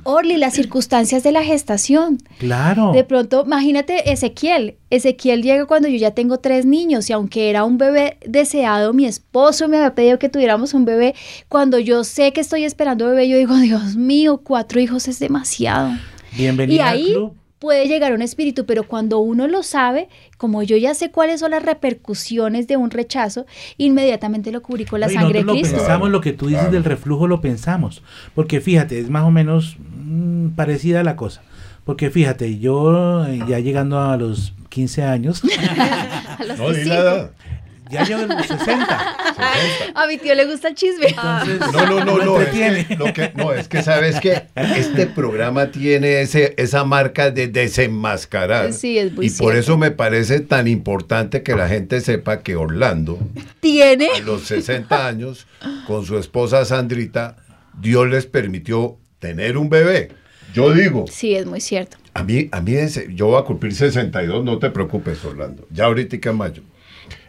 Orly, 0.04 0.38
las 0.38 0.56
circunstancias 0.56 1.22
de 1.22 1.32
la 1.32 1.43
gestación. 1.43 2.17
Claro. 2.39 2.91
De 2.91 3.04
pronto, 3.04 3.43
imagínate 3.45 4.12
Ezequiel. 4.12 4.78
Ezequiel 4.89 5.43
llega 5.43 5.65
cuando 5.65 5.88
yo 5.88 5.98
ya 5.98 6.12
tengo 6.12 6.39
tres 6.39 6.65
niños 6.65 7.10
y 7.12 7.13
aunque 7.13 7.52
era 7.52 7.63
un 7.63 7.78
bebé 7.78 8.17
deseado, 8.26 8.91
mi 8.93 9.06
esposo 9.06 9.67
me 9.67 9.78
había 9.78 9.93
pedido 9.93 10.17
que 10.17 10.30
tuviéramos 10.30 10.74
un 10.74 10.86
bebé. 10.86 11.13
Cuando 11.48 11.78
yo 11.78 12.04
sé 12.04 12.34
que 12.34 12.41
estoy 12.41 12.63
esperando 12.63 13.06
bebé, 13.06 13.30
yo 13.30 13.38
digo, 13.38 13.56
Dios 13.58 13.98
mío, 13.98 14.41
cuatro 14.43 14.80
hijos 14.80 15.08
es 15.08 15.19
demasiado. 15.19 15.91
Bienvenida 16.36 16.95
Y 16.95 17.08
al 17.08 17.13
club. 17.13 17.34
Puede 17.60 17.88
llegar 17.88 18.13
un 18.13 18.22
espíritu, 18.22 18.65
pero 18.65 18.84
cuando 18.84 19.19
uno 19.19 19.48
lo 19.48 19.63
sabe, 19.63 20.08
como 20.38 20.63
yo 20.63 20.78
ya 20.78 20.93
sé 20.93 21.12
cuáles 21.12 21.41
son 21.41 21.52
las 21.52 21.62
repercusiones 21.63 22.67
de 22.67 22.78
un 22.78 22.89
rechazo, 22.89 23.45
inmediatamente 23.78 24.52
lo 24.52 24.62
cubrí 24.62 24.86
con 24.86 25.02
la 25.02 25.08
No, 25.08 25.13
sangre 25.13 25.43
de 25.43 25.52
Cristo. 25.52 25.74
lo 25.74 25.78
pensamos, 25.80 26.10
lo 26.10 26.22
que 26.22 26.32
tú 26.34 26.45
dices 26.48 26.62
Claro. 26.62 26.74
del 26.74 26.84
reflujo 26.86 27.28
lo 27.28 27.41
pensamos. 27.41 28.02
Porque 28.34 28.62
fíjate, 28.62 29.00
es 29.00 29.10
más 29.10 29.24
o 29.24 29.32
menos 29.32 29.76
mm, 29.80 30.50
parecida 30.50 31.04
la 31.04 31.15
cosa. 31.15 31.41
Porque 31.84 32.10
fíjate, 32.10 32.60
yo 32.60 33.26
eh, 33.26 33.39
ya 33.48 33.60
llegando 33.60 34.00
a 34.00 34.15
los 34.15 34.54
15 34.69 35.04
años, 35.04 35.41
A 36.38 36.43
los 36.45 36.58
No, 36.60 36.65
ya 37.89 38.04
llevo 38.06 38.21
a 38.23 38.36
los 38.36 38.45
60. 38.45 39.15
A 39.95 40.08
mi 40.08 40.17
tío 40.17 40.36
le 40.36 40.45
gusta 40.45 40.69
el 40.69 40.75
chisme. 40.75 41.08
Entonces, 41.08 41.60
No, 41.73 41.86
no, 41.86 42.06
no, 42.06 42.17
no. 42.23 42.41
Es 42.41 42.49
que, 42.49 42.95
lo 42.95 43.12
que- 43.13 43.32
no, 43.36 43.54
es 43.54 43.67
que 43.67 43.82
sabes 43.82 44.19
que 44.19 44.43
este 44.56 45.08
programa 45.08 45.71
tiene 45.71 46.21
ese, 46.21 46.54
esa 46.58 46.84
marca 46.84 47.32
de 47.32 47.47
desenmascarar. 47.47 48.73
Sí, 48.73 48.97
es 48.97 49.12
muy 49.13 49.28
Y 49.28 49.30
por 49.32 49.56
eso 49.56 49.78
me 49.78 49.91
parece 49.91 50.39
tan 50.39 50.67
importante 50.67 51.43
que 51.43 51.56
la 51.56 51.67
gente 51.67 52.02
sepa 52.02 52.41
que 52.41 52.56
Orlando, 52.56 53.19
Tiene. 53.60 54.10
a 54.15 54.19
los 54.19 54.43
60 54.43 55.08
años, 55.08 55.47
con 55.88 56.06
su 56.06 56.17
esposa 56.17 56.63
Sandrita, 56.65 57.38
Dios 57.80 58.08
les 58.10 58.25
permitió 58.25 58.97
tener 59.19 59.58
un 59.58 59.69
bebé. 59.69 60.10
Yo 60.54 60.73
digo, 60.73 61.06
Sí, 61.12 61.36
es 61.36 61.45
muy 61.45 61.62
cierto. 61.62 61.97
a 62.13 62.23
mí, 62.23 62.49
a 62.52 62.62
mí 62.62 62.73
ese- 62.73 63.08
yo 63.13 63.28
voy 63.28 63.39
a 63.39 63.43
cumplir 63.45 63.73
62, 63.73 64.43
no 64.43 64.58
te 64.60 64.69
preocupes, 64.71 65.23
Orlando. 65.23 65.67
Ya 65.71 65.86
ahorita 65.86 66.30
en 66.30 66.36
mayo. 66.38 66.63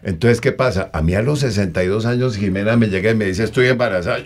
Entonces, 0.02 0.40
¿qué 0.40 0.52
pasa? 0.52 0.90
A 0.92 1.02
mí 1.02 1.14
a 1.14 1.22
los 1.22 1.40
62 1.40 2.06
años 2.06 2.36
Jimena 2.36 2.76
me 2.76 2.86
llega 2.88 3.10
y 3.10 3.14
me 3.14 3.26
dice, 3.26 3.44
estoy 3.44 3.66
embarazada. 3.68 4.18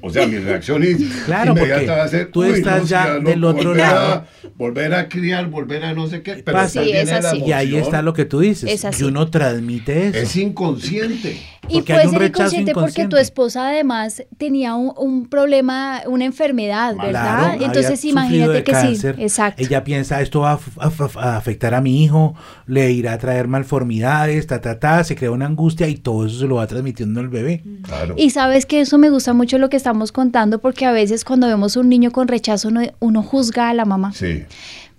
O 0.00 0.10
sea, 0.10 0.26
mi 0.28 0.38
reacción 0.38 0.84
is- 0.84 0.98
Claro, 1.26 1.52
inmediata 1.52 1.74
porque 1.80 1.90
va 1.90 2.04
a 2.04 2.08
ser, 2.08 2.30
tú 2.30 2.42
"Uy, 2.44 2.50
estás 2.50 2.82
no, 2.82 2.86
ya 2.88 3.02
sea 3.04 3.14
del 3.18 3.42
otro 3.42 3.70
volver 3.70 3.84
a- 3.84 3.92
lado". 3.92 4.24
volver 4.56 4.94
a 4.94 5.08
criar, 5.08 5.48
volver 5.48 5.84
a 5.84 5.92
no 5.92 6.06
sé 6.06 6.22
qué. 6.22 6.34
Pero 6.44 6.68
Sí, 6.68 6.90
es 6.92 7.10
es 7.10 7.22
la 7.24 7.30
así. 7.30 7.42
Y 7.44 7.52
ahí 7.52 7.76
está 7.76 8.00
lo 8.02 8.12
que 8.14 8.24
tú 8.24 8.38
dices, 8.40 8.70
Es 8.70 8.84
así. 8.84 8.98
que 8.98 9.04
uno 9.06 9.28
transmite 9.28 10.06
eso. 10.08 10.18
Es 10.18 10.36
inconsciente. 10.36 11.40
Y 11.68 11.82
puede 11.82 12.08
ser 12.08 12.22
inconsciente 12.22 12.72
porque 12.72 13.06
tu 13.06 13.16
esposa 13.16 13.68
además 13.68 14.22
tenía 14.36 14.74
un, 14.74 14.92
un 14.96 15.28
problema, 15.28 16.02
una 16.06 16.24
enfermedad, 16.24 16.94
Claro, 16.94 17.06
¿verdad? 17.06 17.62
Entonces 17.62 18.04
imagínate 18.04 18.52
de 18.52 18.64
que 18.64 18.72
cáncer. 18.72 19.16
sí, 19.16 19.22
exacto. 19.22 19.62
Ella 19.62 19.84
piensa, 19.84 20.20
esto 20.20 20.40
va 20.40 20.58
a, 20.78 21.36
afectar 21.36 21.74
a 21.74 21.80
mi 21.80 22.02
hijo, 22.04 22.34
le 22.66 22.90
irá 22.92 23.14
a 23.14 23.18
traer 23.18 23.48
malformidades, 23.48 24.46
ta, 24.46 24.60
ta, 24.60 24.78
ta, 24.78 25.04
se 25.04 25.16
crea 25.16 25.30
una 25.30 25.46
angustia 25.46 25.88
y 25.88 25.96
todo 25.96 26.26
eso 26.26 26.38
se 26.38 26.46
lo 26.46 26.56
va 26.56 26.66
transmitiendo 26.66 27.20
el 27.20 27.28
bebé. 27.28 27.62
Claro. 27.82 28.14
Y 28.16 28.30
sabes 28.30 28.66
que 28.66 28.80
eso 28.80 28.98
me 28.98 29.10
gusta 29.10 29.32
mucho 29.32 29.58
lo 29.58 29.68
que 29.68 29.76
estamos 29.76 30.12
contando 30.12 30.60
porque 30.60 30.86
a 30.86 30.92
veces 30.92 31.24
cuando 31.24 31.46
vemos 31.46 31.76
un 31.76 31.88
niño 31.88 32.10
con 32.10 32.28
rechazo 32.28 32.68
uno, 32.68 32.82
uno 33.00 33.22
juzga 33.22 33.68
a 33.68 33.74
la 33.74 33.84
mamá. 33.84 34.12
Sí. 34.12 34.44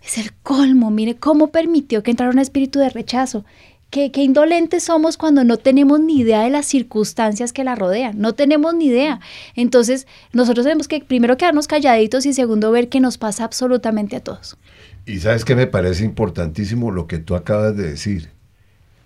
Es 0.04 0.18
el 0.18 0.34
colmo, 0.44 0.92
mire 0.92 1.16
cómo 1.16 1.48
permitió 1.48 2.04
que 2.04 2.12
entrara 2.12 2.32
un 2.32 2.40
espíritu 2.40 2.80
de 2.80 2.90
rechazo. 2.90 3.46
Qué, 3.90 4.12
qué 4.12 4.22
indolentes 4.22 4.84
somos 4.84 5.18
cuando 5.18 5.44
no 5.44 5.58
tenemos 5.58 6.00
ni 6.00 6.20
idea 6.20 6.42
de 6.44 6.52
las 6.52 6.68
circunstancias 6.68 7.54
que 7.54 7.64
la 7.64 7.76
rodean, 7.76 8.20
no 8.20 8.34
tenemos 8.34 8.76
ni 8.76 8.86
idea. 8.86 9.20
Entonces, 9.56 10.06
nosotros 10.32 10.66
tenemos 10.66 10.88
que 10.88 11.00
primero 11.00 11.38
quedarnos 11.38 11.68
calladitos 11.68 12.26
y 12.26 12.34
segundo 12.34 12.72
ver 12.72 12.90
que 12.90 13.00
nos 13.00 13.18
pasa 13.18 13.46
absolutamente 13.46 14.16
a 14.16 14.20
todos. 14.20 14.58
Y 15.06 15.20
sabes 15.20 15.44
que 15.44 15.56
me 15.56 15.66
parece 15.66 16.06
importantísimo 16.06 16.92
lo 16.92 17.08
que 17.08 17.18
tú 17.18 17.36
acabas 17.36 17.76
de 17.76 17.90
decir. 17.90 18.30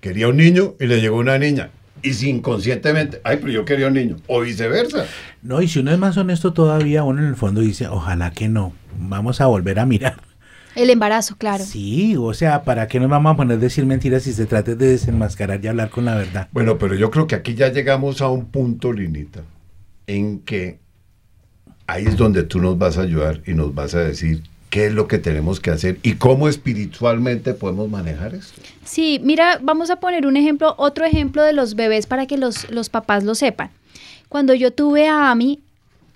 Quería 0.02 0.28
un 0.28 0.36
niño 0.36 0.74
y 0.82 0.88
le 0.88 1.00
llegó 1.00 1.18
una 1.18 1.38
niña. 1.38 1.72
Y 2.02 2.16
si 2.16 2.30
inconscientemente, 2.30 3.22
ay, 3.24 3.38
pero 3.40 3.54
yo 3.54 3.64
quería 3.64 3.88
un 3.88 3.94
niño. 3.94 4.18
O 4.28 4.42
viceversa. 4.42 5.06
No, 5.42 5.62
y 5.62 5.70
si 5.70 5.80
uno 5.80 5.94
es 5.94 5.98
más 5.98 6.18
honesto 6.18 6.52
todavía, 6.52 7.04
uno 7.04 7.22
en 7.22 7.30
el 7.30 7.38
fondo 7.38 7.62
dice, 7.62 7.88
ojalá 7.88 8.32
que 8.32 8.50
no, 8.50 8.74
vamos 9.00 9.40
a 9.40 9.46
volver 9.46 9.80
a 9.80 9.86
mirar. 9.86 10.33
El 10.76 10.90
embarazo, 10.90 11.36
claro. 11.38 11.64
Sí, 11.64 12.16
o 12.18 12.34
sea, 12.34 12.64
¿para 12.64 12.88
qué 12.88 13.00
nos 13.00 13.10
vamos 13.10 13.34
a 13.34 13.36
poner 13.36 13.58
a 13.58 13.60
decir 13.60 13.86
mentiras 13.86 14.24
si 14.24 14.34
se 14.34 14.46
trata 14.46 14.76
de 14.76 14.88
desenmascarar 14.88 15.64
y 15.64 15.68
hablar 15.68 15.90
con 15.90 16.06
la 16.06 16.16
verdad? 16.16 16.48
Bueno, 16.52 16.78
pero 16.78 16.96
yo 16.96 17.12
creo 17.12 17.28
que 17.28 17.36
aquí 17.36 17.54
ya 17.54 17.72
llegamos 17.72 18.22
a 18.22 18.30
un 18.30 18.46
punto, 18.46 18.92
Linita, 18.92 19.42
en 20.08 20.40
que 20.40 20.80
ahí 21.88 22.06
es 22.06 22.18
donde 22.18 22.44
tú 22.44 22.60
nos 22.60 22.78
vas 22.78 22.98
a 22.98 23.02
ayudar 23.02 23.42
y 23.46 23.54
nos 23.54 23.74
vas 23.76 23.94
a 23.94 24.00
decir 24.00 24.42
qué 24.70 24.88
es 24.88 24.94
lo 24.94 25.08
que 25.08 25.20
tenemos 25.20 25.60
que 25.60 25.70
hacer 25.70 26.00
y 26.02 26.16
cómo 26.16 26.50
espiritualmente 26.50 27.54
podemos 27.54 27.90
manejar 27.90 28.34
esto. 28.34 28.60
Sí, 28.84 29.22
mira, 29.24 29.60
vamos 29.62 29.92
a 29.92 29.98
poner 29.98 30.26
un 30.26 30.36
ejemplo, 30.36 30.74
otro 30.78 31.06
ejemplo 31.06 31.44
de 31.44 31.54
los 31.54 31.76
bebés 31.76 32.08
para 32.08 32.26
que 32.26 32.40
los, 32.40 32.70
los 32.72 32.90
papás 32.90 33.24
lo 33.24 33.36
sepan. 33.36 33.70
Cuando 34.30 34.56
yo 34.56 34.72
tuve 34.72 35.08
a 35.08 35.30
Ami, 35.30 35.60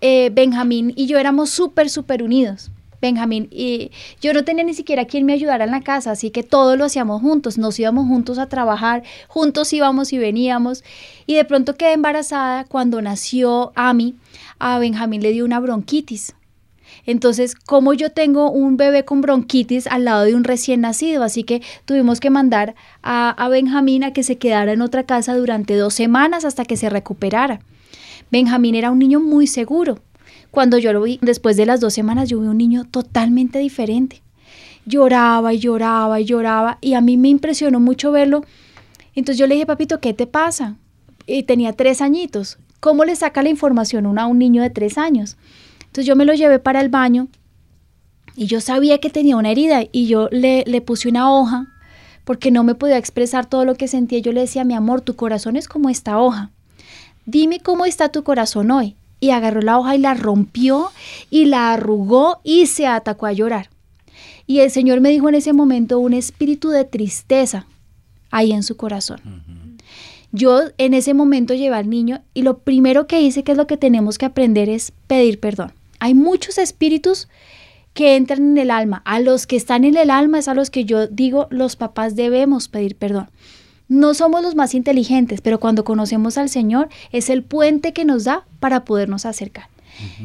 eh, 0.01 0.31
Benjamín 0.33 0.91
y 0.95 1.05
yo 1.05 1.19
éramos 1.19 1.51
súper, 1.51 1.91
súper 1.91 2.23
unidos. 2.23 2.71
Benjamín, 3.01 3.47
y 3.51 3.91
yo 4.21 4.33
no 4.33 4.43
tenía 4.43 4.63
ni 4.63 4.73
siquiera 4.73 5.05
quien 5.05 5.25
me 5.25 5.33
ayudara 5.33 5.65
en 5.65 5.71
la 5.71 5.81
casa, 5.81 6.11
así 6.11 6.31
que 6.31 6.43
todo 6.43 6.75
lo 6.75 6.85
hacíamos 6.85 7.21
juntos, 7.21 7.57
nos 7.57 7.79
íbamos 7.79 8.07
juntos 8.07 8.39
a 8.39 8.49
trabajar, 8.49 9.03
juntos 9.27 9.71
íbamos 9.73 10.13
y 10.13 10.17
veníamos. 10.17 10.83
Y 11.25 11.35
de 11.35 11.45
pronto 11.45 11.75
quedé 11.75 11.93
embarazada 11.93 12.65
cuando 12.65 13.01
nació 13.01 13.71
Ami, 13.75 14.15
a 14.59 14.79
Benjamín 14.79 15.21
le 15.21 15.31
dio 15.31 15.45
una 15.45 15.59
bronquitis. 15.59 16.33
Entonces, 17.05 17.55
como 17.55 17.93
yo 17.93 18.11
tengo 18.11 18.49
un 18.51 18.77
bebé 18.77 19.05
con 19.05 19.21
bronquitis 19.21 19.87
al 19.87 20.05
lado 20.05 20.23
de 20.23 20.35
un 20.35 20.43
recién 20.43 20.81
nacido, 20.81 21.23
así 21.23 21.43
que 21.43 21.61
tuvimos 21.85 22.19
que 22.19 22.29
mandar 22.29 22.75
a, 23.03 23.29
a 23.29 23.49
Benjamín 23.49 24.03
a 24.03 24.11
que 24.11 24.23
se 24.23 24.37
quedara 24.37 24.73
en 24.73 24.81
otra 24.81 25.03
casa 25.03 25.35
durante 25.35 25.75
dos 25.75 25.93
semanas 25.93 26.45
hasta 26.45 26.65
que 26.65 26.77
se 26.77 26.89
recuperara. 26.89 27.59
Benjamín 28.31 28.75
era 28.75 28.91
un 28.91 28.99
niño 28.99 29.19
muy 29.19 29.47
seguro. 29.47 29.99
Cuando 30.51 30.77
yo 30.77 30.93
lo 30.93 31.01
vi, 31.01 31.19
después 31.21 31.57
de 31.57 31.65
las 31.65 31.79
dos 31.79 31.93
semanas, 31.93 32.29
yo 32.29 32.39
vi 32.39 32.47
un 32.47 32.57
niño 32.57 32.85
totalmente 32.85 33.59
diferente. 33.59 34.21
Lloraba 34.85 35.53
y 35.53 35.59
lloraba 35.59 36.19
y 36.19 36.25
lloraba 36.25 36.77
y 36.81 36.93
a 36.93 37.01
mí 37.01 37.17
me 37.17 37.29
impresionó 37.29 37.79
mucho 37.79 38.11
verlo. 38.11 38.43
Entonces 39.15 39.37
yo 39.37 39.47
le 39.47 39.55
dije, 39.55 39.65
papito, 39.65 39.99
¿qué 39.99 40.13
te 40.13 40.27
pasa? 40.27 40.75
Y 41.25 41.43
tenía 41.43 41.73
tres 41.73 42.01
añitos. 42.01 42.57
¿Cómo 42.79 43.03
le 43.03 43.15
saca 43.15 43.43
la 43.43 43.49
información 43.49 44.17
a 44.17 44.27
un 44.27 44.39
niño 44.39 44.61
de 44.61 44.69
tres 44.69 44.97
años? 44.97 45.35
Entonces 45.79 46.05
yo 46.05 46.15
me 46.15 46.25
lo 46.25 46.33
llevé 46.33 46.59
para 46.59 46.79
el 46.79 46.89
baño 46.89 47.27
y 48.35 48.45
yo 48.45 48.61
sabía 48.61 48.99
que 48.99 49.09
tenía 49.09 49.35
una 49.35 49.51
herida 49.51 49.81
y 49.91 50.07
yo 50.07 50.29
le, 50.31 50.63
le 50.67 50.81
puse 50.81 51.09
una 51.09 51.33
hoja 51.33 51.67
porque 52.23 52.51
no 52.51 52.63
me 52.63 52.75
podía 52.75 52.97
expresar 52.97 53.45
todo 53.45 53.65
lo 53.65 53.75
que 53.75 53.87
sentía. 53.87 54.19
Yo 54.19 54.31
le 54.31 54.41
decía, 54.41 54.63
mi 54.63 54.75
amor, 54.75 55.01
tu 55.01 55.15
corazón 55.15 55.55
es 55.55 55.67
como 55.67 55.89
esta 55.89 56.19
hoja. 56.19 56.51
Dime 57.25 57.59
cómo 57.59 57.85
está 57.85 58.09
tu 58.09 58.23
corazón 58.23 58.69
hoy. 58.69 58.95
Y 59.19 59.31
agarró 59.31 59.61
la 59.61 59.79
hoja 59.79 59.95
y 59.95 59.99
la 59.99 60.13
rompió 60.13 60.89
y 61.29 61.45
la 61.45 61.73
arrugó 61.73 62.39
y 62.43 62.67
se 62.67 62.87
atacó 62.87 63.25
a 63.25 63.33
llorar. 63.33 63.69
Y 64.45 64.59
el 64.59 64.71
Señor 64.71 65.01
me 65.01 65.09
dijo 65.09 65.27
en 65.29 65.35
ese 65.35 65.53
momento 65.53 65.99
un 65.99 66.13
espíritu 66.13 66.69
de 66.69 66.85
tristeza 66.85 67.65
ahí 68.31 68.51
en 68.51 68.63
su 68.63 68.77
corazón. 68.77 69.19
Yo 70.31 70.61
en 70.77 70.93
ese 70.93 71.13
momento 71.13 71.53
llevé 71.53 71.75
al 71.75 71.89
niño 71.89 72.21
y 72.33 72.43
lo 72.43 72.59
primero 72.59 73.07
que 73.07 73.21
hice, 73.21 73.43
que 73.43 73.53
es 73.53 73.57
lo 73.57 73.67
que 73.67 73.77
tenemos 73.77 74.17
que 74.17 74.25
aprender, 74.25 74.69
es 74.69 74.91
pedir 75.07 75.39
perdón. 75.39 75.71
Hay 75.99 76.13
muchos 76.13 76.57
espíritus 76.57 77.27
que 77.93 78.15
entran 78.15 78.51
en 78.51 78.57
el 78.57 78.71
alma. 78.71 79.01
A 79.05 79.19
los 79.19 79.47
que 79.47 79.55
están 79.55 79.83
en 79.83 79.97
el 79.97 80.11
alma 80.11 80.39
es 80.39 80.47
a 80.47 80.53
los 80.53 80.69
que 80.69 80.85
yo 80.85 81.07
digo, 81.07 81.47
los 81.49 81.75
papás 81.75 82.15
debemos 82.15 82.67
pedir 82.67 82.95
perdón. 82.95 83.29
No 83.89 84.13
somos 84.13 84.41
los 84.41 84.55
más 84.55 84.73
inteligentes, 84.73 85.41
pero 85.41 85.59
cuando 85.59 85.83
conocemos 85.83 86.37
al 86.37 86.49
Señor 86.49 86.89
es 87.11 87.29
el 87.29 87.43
puente 87.43 87.93
que 87.93 88.05
nos 88.05 88.25
da 88.25 88.45
para 88.59 88.83
podernos 88.83 89.25
acercar. 89.25 89.69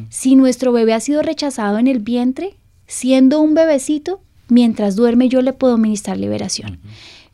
Si 0.09 0.35
nuestro 0.35 0.71
bebé 0.71 0.93
ha 0.93 0.99
sido 0.99 1.23
rechazado 1.23 1.79
en 1.79 1.87
el 1.87 1.99
vientre, 1.99 2.55
siendo 2.85 3.41
un 3.41 3.55
bebecito, 3.55 4.21
mientras 4.49 4.95
duerme 4.95 5.29
yo 5.29 5.41
le 5.41 5.53
puedo 5.53 5.77
ministrar 5.77 6.17
liberación. 6.17 6.79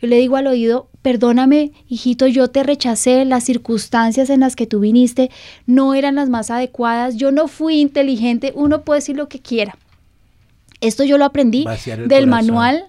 Yo 0.02 0.08
le 0.08 0.18
digo 0.18 0.38
al 0.38 0.48
oído, 0.48 0.88
perdóname, 1.02 1.74
hijito, 1.90 2.28
yo 2.28 2.50
te 2.50 2.64
rechacé, 2.64 3.26
las 3.26 3.44
circunstancias 3.44 4.30
en 4.30 4.40
las 4.40 4.56
que 4.56 4.68
tú 4.68 4.80
viniste 4.80 5.30
no 5.66 5.94
eran 5.94 6.16
las 6.16 6.30
más 6.30 6.50
adecuadas, 6.50 7.18
yo 7.18 7.32
no 7.32 7.50
fui 7.50 7.82
inteligente, 7.82 8.54
uno 8.56 8.84
puede 8.84 9.00
decir 9.00 9.18
lo 9.18 9.28
que 9.28 9.40
quiera. 9.40 9.78
Esto 10.80 11.04
yo 11.04 11.18
lo 11.18 11.26
aprendí 11.26 11.66
del 11.66 12.08
corazón. 12.08 12.30
manual 12.30 12.86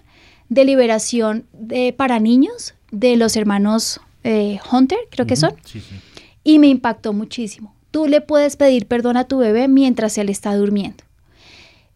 de 0.47 0.63
liberación 0.63 1.45
de, 1.51 1.91
para 1.91 2.19
niños 2.19 2.73
de 2.91 3.15
los 3.15 3.35
hermanos 3.35 3.99
eh, 4.23 4.59
Hunter, 4.71 4.99
creo 5.09 5.25
que 5.25 5.35
son, 5.35 5.53
Sí, 5.65 5.79
sí. 5.79 5.95
y 6.43 6.59
me 6.59 6.67
impactó 6.67 7.13
muchísimo. 7.13 7.73
Tú 7.89 8.07
le 8.07 8.21
puedes 8.21 8.55
pedir 8.55 8.85
perdón 8.87 9.17
a 9.17 9.25
tu 9.25 9.39
bebé 9.39 9.67
mientras 9.67 10.17
él 10.17 10.29
está 10.29 10.55
durmiendo. 10.55 11.03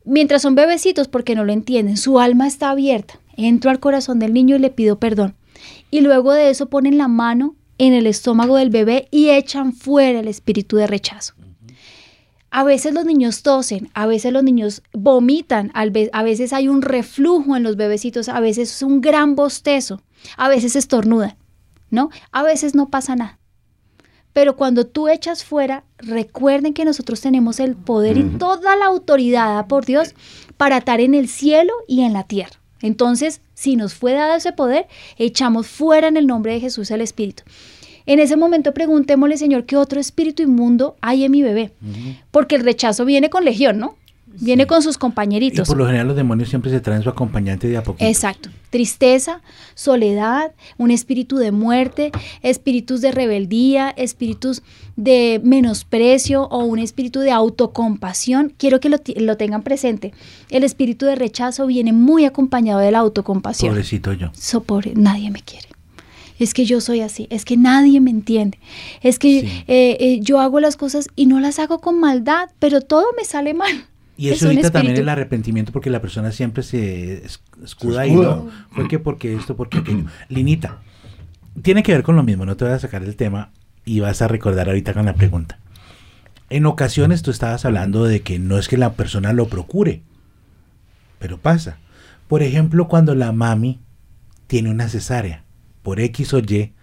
Mientras 0.04 0.42
son 0.42 0.56
bebecitos 0.56 1.08
porque 1.08 1.36
no 1.36 1.46
lo 1.46 1.54
entienden, 1.54 1.98
su 1.98 2.20
alma 2.20 2.48
está 2.48 2.70
abierta. 2.70 3.20
Entro 3.38 3.72
al 3.72 3.80
corazón 3.80 4.20
del 4.20 4.34
niño 4.34 4.56
y 4.56 4.60
le 4.60 4.70
pido 4.70 5.00
perdón. 5.00 5.36
Y 5.92 6.02
luego 6.02 6.34
de 6.34 6.50
eso 6.50 6.68
ponen 6.70 6.98
la 6.98 7.08
mano 7.08 7.56
en 7.78 7.94
el 7.94 8.08
estómago 8.08 8.58
del 8.58 8.70
bebé 8.70 9.08
y 9.12 9.30
echan 9.30 9.74
fuera 9.74 10.20
el 10.20 10.28
espíritu 10.28 10.78
de 10.78 10.88
rechazo. 10.88 11.34
A 12.52 12.64
veces 12.64 12.94
los 12.94 13.04
niños 13.06 13.42
tosen, 13.44 13.90
a 13.94 14.06
veces 14.06 14.32
los 14.32 14.44
niños 14.44 14.82
vomitan, 14.94 15.72
a 15.74 16.24
veces 16.24 16.54
hay 16.54 16.70
un 16.70 16.82
reflujo 16.82 17.58
en 17.58 17.64
los 17.64 17.76
bebecitos, 17.76 18.30
a 18.30 18.40
veces 18.40 18.72
es 18.72 18.82
un 18.82 19.02
gran 19.02 19.36
bostezo, 19.36 20.02
a 20.38 20.48
veces 20.50 20.76
estornudan, 20.76 21.36
¿no? 21.90 22.10
A 22.32 22.44
veces 22.44 22.76
no 22.76 22.90
pasa 22.90 23.16
nada. 23.16 23.40
Pero 24.34 24.58
cuando 24.58 24.86
tú 24.86 25.08
echas 25.08 25.46
fuera, 25.46 25.86
recuerden 25.98 26.74
que 26.74 26.84
nosotros 26.84 27.22
tenemos 27.22 27.62
el 27.62 27.76
poder 27.76 28.18
y 28.18 28.24
toda 28.24 28.76
la 28.76 28.88
autoridad 28.88 29.46
dada 29.46 29.68
por 29.68 29.86
Dios 29.86 30.14
para 30.58 30.76
atar 30.78 31.00
en 31.00 31.16
el 31.16 31.30
cielo 31.30 31.74
y 31.88 32.02
en 32.02 32.12
la 32.12 32.24
tierra. 32.24 32.60
Entonces, 32.82 33.40
si 33.54 33.78
nos 33.78 33.94
fue 33.94 34.12
dado 34.12 34.36
ese 34.36 34.52
poder, 34.52 34.88
echamos 35.18 35.68
fuera 35.68 36.10
en 36.10 36.18
el 36.18 36.28
nombre 36.28 36.54
de 36.54 36.60
Jesús 36.60 36.92
el 36.92 37.00
espíritu. 37.00 37.44
En 38.06 38.20
ese 38.20 38.36
momento 38.36 38.74
preguntémosle, 38.74 39.38
Señor, 39.38 39.66
¿qué 39.66 39.78
otro 39.78 40.00
espíritu 40.00 40.44
inmundo 40.44 40.96
hay 41.02 41.24
en 41.24 41.32
mi 41.32 41.42
bebé? 41.42 41.72
Porque 42.32 42.56
el 42.56 42.64
rechazo 42.64 43.06
viene 43.06 43.30
con 43.30 43.46
legión, 43.46 43.80
¿no? 43.80 43.96
Viene 44.40 44.68
con 44.68 44.82
sus 44.82 44.96
Y 44.96 45.00
compañeritos. 45.00 45.68
por 45.68 45.78
lo 45.78 45.86
general 45.86 46.08
los 46.08 46.16
demonios 46.16 46.50
siempre 46.50 46.72
se 46.72 46.80
traen 46.80 47.02
su 47.04 47.10
acompañante 47.10 47.68
de 47.68 47.78
a 47.78 47.84
poquito. 47.84 48.06
Exacto. 48.06 48.50
Tristeza, 48.70 49.42
soledad, 49.74 50.52
un 50.78 50.92
espíritu 50.92 51.38
de 51.38 51.52
muerte, 51.52 52.12
espíritus 52.42 53.02
de 53.02 53.12
rebeldía, 53.12 53.90
espíritus 53.96 54.64
de 54.98 55.40
menosprecio 55.44 56.44
o 56.44 56.64
un 56.66 56.80
espíritu 56.80 57.20
de 57.22 57.32
autocompasión. 57.32 58.54
Quiero 58.58 58.80
que 58.80 58.90
lo, 58.90 59.38
tengan 59.38 59.64
presente. 59.64 60.14
El 60.50 60.64
espíritu 60.64 61.06
de 61.06 61.16
rechazo 61.16 61.66
viene 61.68 61.94
muy 61.94 62.26
acompañado 62.26 62.80
de 62.80 62.92
la 62.92 63.00
autocompasión. 63.00 63.72
Pobrecito 63.72 64.14
yo. 64.14 64.32
So, 64.34 64.64
pobre, 64.64 64.94
nadie 64.96 65.32
me 65.32 65.42
quiere. 65.42 65.68
Es 66.38 66.54
que 66.54 66.66
yo 66.66 66.82
soy 66.82 67.00
así, 67.00 67.28
es 67.30 67.46
que 67.46 67.56
nadie 67.56 68.02
me 68.02 68.12
entiende. 68.12 68.60
Es 69.02 69.20
que 69.20 69.40
Sí. 69.42 69.48
eh, 69.68 69.98
eh, 70.02 70.20
yo 70.22 70.42
hago 70.42 70.60
las 70.60 70.76
cosas 70.76 71.08
y 71.16 71.28
no 71.28 71.40
las 71.40 71.60
hago 71.60 71.80
con 71.80 71.98
maldad, 72.00 72.50
pero 72.60 72.82
todo 72.82 73.06
me 73.18 73.24
sale 73.24 73.54
mal. 73.54 73.86
Y 74.18 74.30
Es 74.30 74.38
eso 74.38 74.46
un 74.46 74.52
ahorita 74.52 74.72
también 74.72 74.96
el 74.98 75.10
arrepentimiento 75.10 75.72
porque 75.74 75.90
la 75.90 76.02
persona 76.02 76.32
siempre 76.32 76.64
se 76.64 77.26
es- 77.26 77.42
escuda 77.64 78.08
y 78.08 78.16
no, 78.16 78.50
fue 78.72 78.88
que 78.88 78.98
porque 79.00 79.36
esto, 79.36 79.56
porque 79.58 79.80
aquello. 79.80 80.06
Linita, 80.30 80.80
tiene 81.62 81.84
que 81.84 81.92
ver 81.92 82.04
con 82.04 82.16
lo 82.16 82.24
mismo, 82.24 82.46
no 82.46 82.56
te 82.56 82.64
voy 82.66 82.74
a 82.74 82.80
sacar 82.80 83.04
el 83.04 83.16
tema 83.16 83.52
y 83.84 84.00
vas 84.00 84.22
a 84.22 84.28
recordar 84.28 84.68
ahorita 84.70 84.94
con 84.94 85.06
la 85.06 85.14
pregunta. 85.16 85.60
En 86.50 86.66
ocasiones 86.66 87.24
tú 87.24 87.32
estabas 87.32 87.66
hablando 87.66 88.06
de 88.06 88.22
que 88.22 88.40
no 88.40 88.58
es 88.58 88.68
que 88.68 88.78
la 88.78 88.94
persona 88.94 89.34
lo 89.34 89.48
procure, 89.48 90.02
pero 91.20 91.38
pasa. 91.38 91.78
Por 92.28 92.42
ejemplo, 92.44 92.88
cuando 92.88 93.16
la 93.16 93.32
mami 93.32 93.80
tiene 94.48 94.70
una 94.70 94.88
cesárea 94.90 95.44
por 95.84 96.00
X 96.00 96.34
o 96.34 96.40
Y 96.40 96.74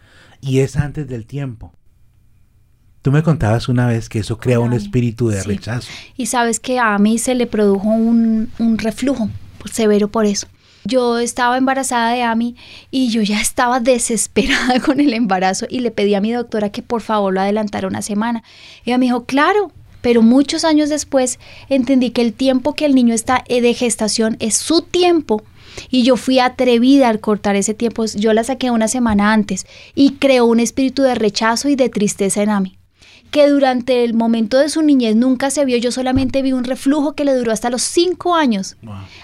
y 0.41 0.59
es 0.61 0.76
antes 0.76 1.09
del 1.09 1.26
tiempo. 1.26 1.72
Tú 3.03 3.11
me 3.11 3.25
contabas 3.25 3.69
una 3.69 3.89
vez 3.89 4.09
que 4.09 4.21
eso 4.21 4.39
crea 4.39 4.61
un 4.61 4.73
espíritu 4.73 5.29
de 5.29 5.43
sí. 5.43 5.49
rechazo. 5.49 5.89
Y 6.17 6.27
sabes 6.27 6.61
que 6.61 6.79
a 6.79 6.97
mí 6.99 7.19
se 7.19 7.35
le 7.35 7.49
produjo 7.49 7.89
un, 7.89 8.49
un 8.61 8.79
reflujo 8.79 9.29
severo 9.71 10.07
por 10.09 10.25
eso. 10.25 10.47
Yo 10.85 11.19
estaba 11.19 11.59
embarazada 11.59 12.13
de 12.13 12.23
Ami 12.23 12.55
y 12.93 13.09
yo 13.09 13.23
ya 13.23 13.41
estaba 13.41 13.81
desesperada 13.81 14.81
con 14.85 15.01
el 15.01 15.15
embarazo 15.15 15.67
y 15.69 15.81
le 15.81 15.91
pedí 15.91 16.15
a 16.15 16.21
mi 16.21 16.33
doctora 16.33 16.71
que 16.71 16.83
por 16.83 17.01
favor 17.01 17.35
lo 17.35 17.41
adelantara 17.41 17.89
una 17.89 18.03
semana. 18.03 18.45
Ella 18.85 18.99
me 18.99 19.07
dijo, 19.07 19.25
claro, 19.25 19.73
pero 20.01 20.23
muchos 20.23 20.65
años 20.65 20.89
después 20.89 21.41
entendí 21.69 22.11
que 22.11 22.23
el 22.23 22.33
tiempo 22.33 22.75
que 22.75 22.85
el 22.85 22.95
niño 22.95 23.15
está 23.15 23.43
eh, 23.49 23.61
de 23.61 23.75
gestación 23.75 24.37
es 24.39 24.57
su 24.57 24.83
tiempo. 24.83 25.43
Y 25.91 26.05
yo 26.05 26.17
fui 26.17 26.39
atrevida 26.39 27.09
al 27.09 27.19
cortar 27.19 27.57
ese 27.57 27.75
tiempo. 27.75 28.05
Yo 28.05 28.33
la 28.33 28.45
saqué 28.45 28.71
una 28.71 28.89
semana 28.89 29.33
antes 29.33 29.67
y 29.95 30.13
creó 30.15 30.45
un 30.45 30.61
espíritu 30.61 31.03
de 31.03 31.15
rechazo 31.17 31.69
y 31.69 31.77
de 31.77 31.89
tristeza 31.89 32.43
en 32.43 32.51
Ami 32.51 32.79
que 33.33 33.49
durante 33.49 34.05
el 34.05 34.12
momento 34.12 34.59
de 34.59 34.68
su 34.68 34.83
niñez 34.83 35.16
nunca 35.16 35.51
se 35.51 35.64
vio, 35.64 35.78
yo 35.78 35.91
solamente 35.91 36.43
vi 36.43 36.53
un 36.53 36.64
reflujo 36.64 37.14
que 37.14 37.24
le 37.24 37.35
duró 37.35 37.51
hasta 37.51 37.70
los 37.70 37.80
cinco 37.80 38.35
años. 38.35 38.76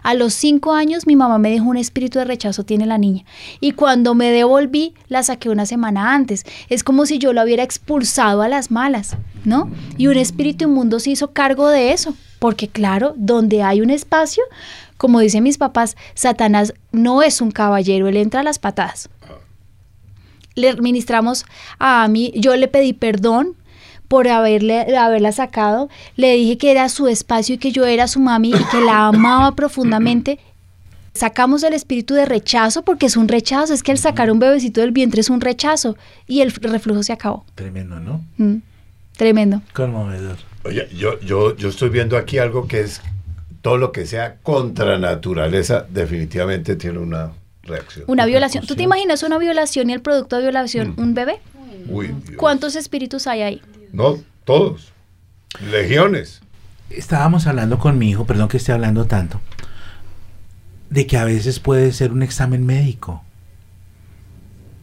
A 0.03 0.15
los 0.15 0.33
cinco 0.33 0.73
años 0.73 1.07
mi 1.07 1.15
mamá 1.15 1.37
me 1.37 1.51
dijo 1.51 1.67
un 1.67 1.77
espíritu 1.77 2.19
de 2.19 2.25
rechazo 2.25 2.65
tiene 2.65 2.87
la 2.87 2.97
niña. 2.97 3.27
Y 3.61 3.73
cuando 3.73 4.15
me 4.15 4.31
devolví, 4.31 4.95
la 5.09 5.23
saqué 5.23 5.51
una 5.51 5.67
semana 5.67 6.15
antes. 6.15 6.45
Es 6.71 6.83
como 6.85 7.05
si 7.05 7.19
yo 7.19 7.35
lo 7.35 7.43
hubiera 7.43 7.63
expulsado 7.63 8.41
a 8.41 8.49
las 8.49 8.71
malas, 8.71 9.19
¿no? 9.45 9.71
Y 9.99 10.07
un 10.07 10.17
espíritu 10.17 10.65
inmundo 10.65 11.01
se 11.01 11.11
hizo 11.11 11.33
cargo 11.33 11.69
de 11.69 11.93
eso. 11.93 12.15
Porque 12.39 12.67
claro, 12.67 13.13
donde 13.15 13.63
hay 13.63 13.83
un 13.83 13.91
espacio, 13.91 14.43
como 14.97 15.21
dicen 15.21 15.43
mis 15.43 15.59
papás, 15.59 15.99
Satanás 16.15 16.73
no 16.93 17.23
es 17.23 17.43
un 17.43 17.51
caballero, 17.51 18.09
él 18.09 18.17
entra 18.17 18.41
a 18.41 18.45
las 18.45 18.59
patadas. 18.59 19.11
Le 20.55 20.71
administramos 20.71 21.45
a 21.79 22.09
mí, 22.09 22.33
yo 22.35 22.57
le 22.57 22.69
pedí 22.69 22.95
perdón 22.95 23.55
por 24.09 24.27
haberle, 24.29 24.97
haberla 24.97 25.33
sacado. 25.33 25.89
Le 26.17 26.35
dije 26.35 26.59
que 26.59 26.71
era 26.71 26.89
su 26.89 27.07
espacio 27.07 27.55
y 27.55 27.59
que 27.59 27.71
yo 27.71 27.85
era 27.85 28.09
su 28.09 28.21
mami 28.21 28.51
y 28.51 28.65
que 28.71 28.81
la 28.81 29.07
amaba 29.09 29.55
profundamente. 29.55 30.39
Sacamos 31.13 31.63
el 31.63 31.75
espíritu 31.75 32.15
de 32.15 32.25
rechazo 32.25 32.83
porque 32.83 33.07
es 33.07 33.17
un 33.17 33.29
rechazo. 33.29 33.75
Es 33.75 33.83
que 33.83 33.93
el 33.93 33.99
sacar 33.99 34.31
un 34.31 34.39
bebecito 34.39 34.81
del 34.81 34.93
vientre 34.93 35.21
es 35.21 35.31
un 35.31 35.41
rechazo. 35.41 35.97
Y 36.27 36.41
el 36.41 36.53
reflujo 36.53 37.03
se 37.03 37.13
acabó. 37.13 37.45
Tremendo, 37.55 38.01
¿no? 38.01 38.25
Mm, 38.39 38.57
tremendo. 39.17 39.63
Conmovedor. 39.75 40.37
Oye, 40.65 40.89
yo, 40.95 41.21
yo, 41.21 41.57
yo 41.57 41.69
estoy 41.69 41.89
viendo 41.89 42.17
aquí 42.17 42.39
algo 42.39 42.67
que 42.67 42.81
es 42.81 43.01
todo 43.63 43.77
lo 43.77 43.93
que 43.93 44.07
sea 44.07 44.37
contra 44.43 44.99
naturaleza, 44.99 45.87
definitivamente 45.91 46.77
tiene 46.77 46.99
una 46.99 47.33
reacción. 47.63 48.05
Una 48.09 48.25
violación. 48.25 48.65
¿Tú 48.65 48.77
te 48.77 48.85
imaginas 48.85 49.23
una 49.23 49.39
violación 49.39 49.91
y 49.91 49.93
el 49.93 50.01
producto 50.01 50.37
de 50.37 50.43
violación, 50.43 50.95
un 50.97 51.15
bebé? 51.15 51.41
Uy. 51.89 52.15
¿Cuántos 52.37 52.77
espíritus 52.77 53.27
hay 53.27 53.43
ahí? 53.43 53.63
No, 53.93 54.19
todos. 54.45 54.93
Legiones. 55.71 56.41
Estábamos 56.91 57.47
hablando 57.47 57.79
con 57.79 57.99
mi 57.99 58.11
hijo, 58.11 58.25
perdón 58.25 58.49
que 58.49 58.57
esté 58.57 58.73
hablando 58.73 59.07
tanto, 59.07 59.41
de 60.91 61.07
que 61.07 61.19
a 61.19 61.25
veces 61.25 61.61
puede 61.61 61.93
ser 61.93 62.13
un 62.13 62.23
examen 62.23 62.65
médico 62.65 63.23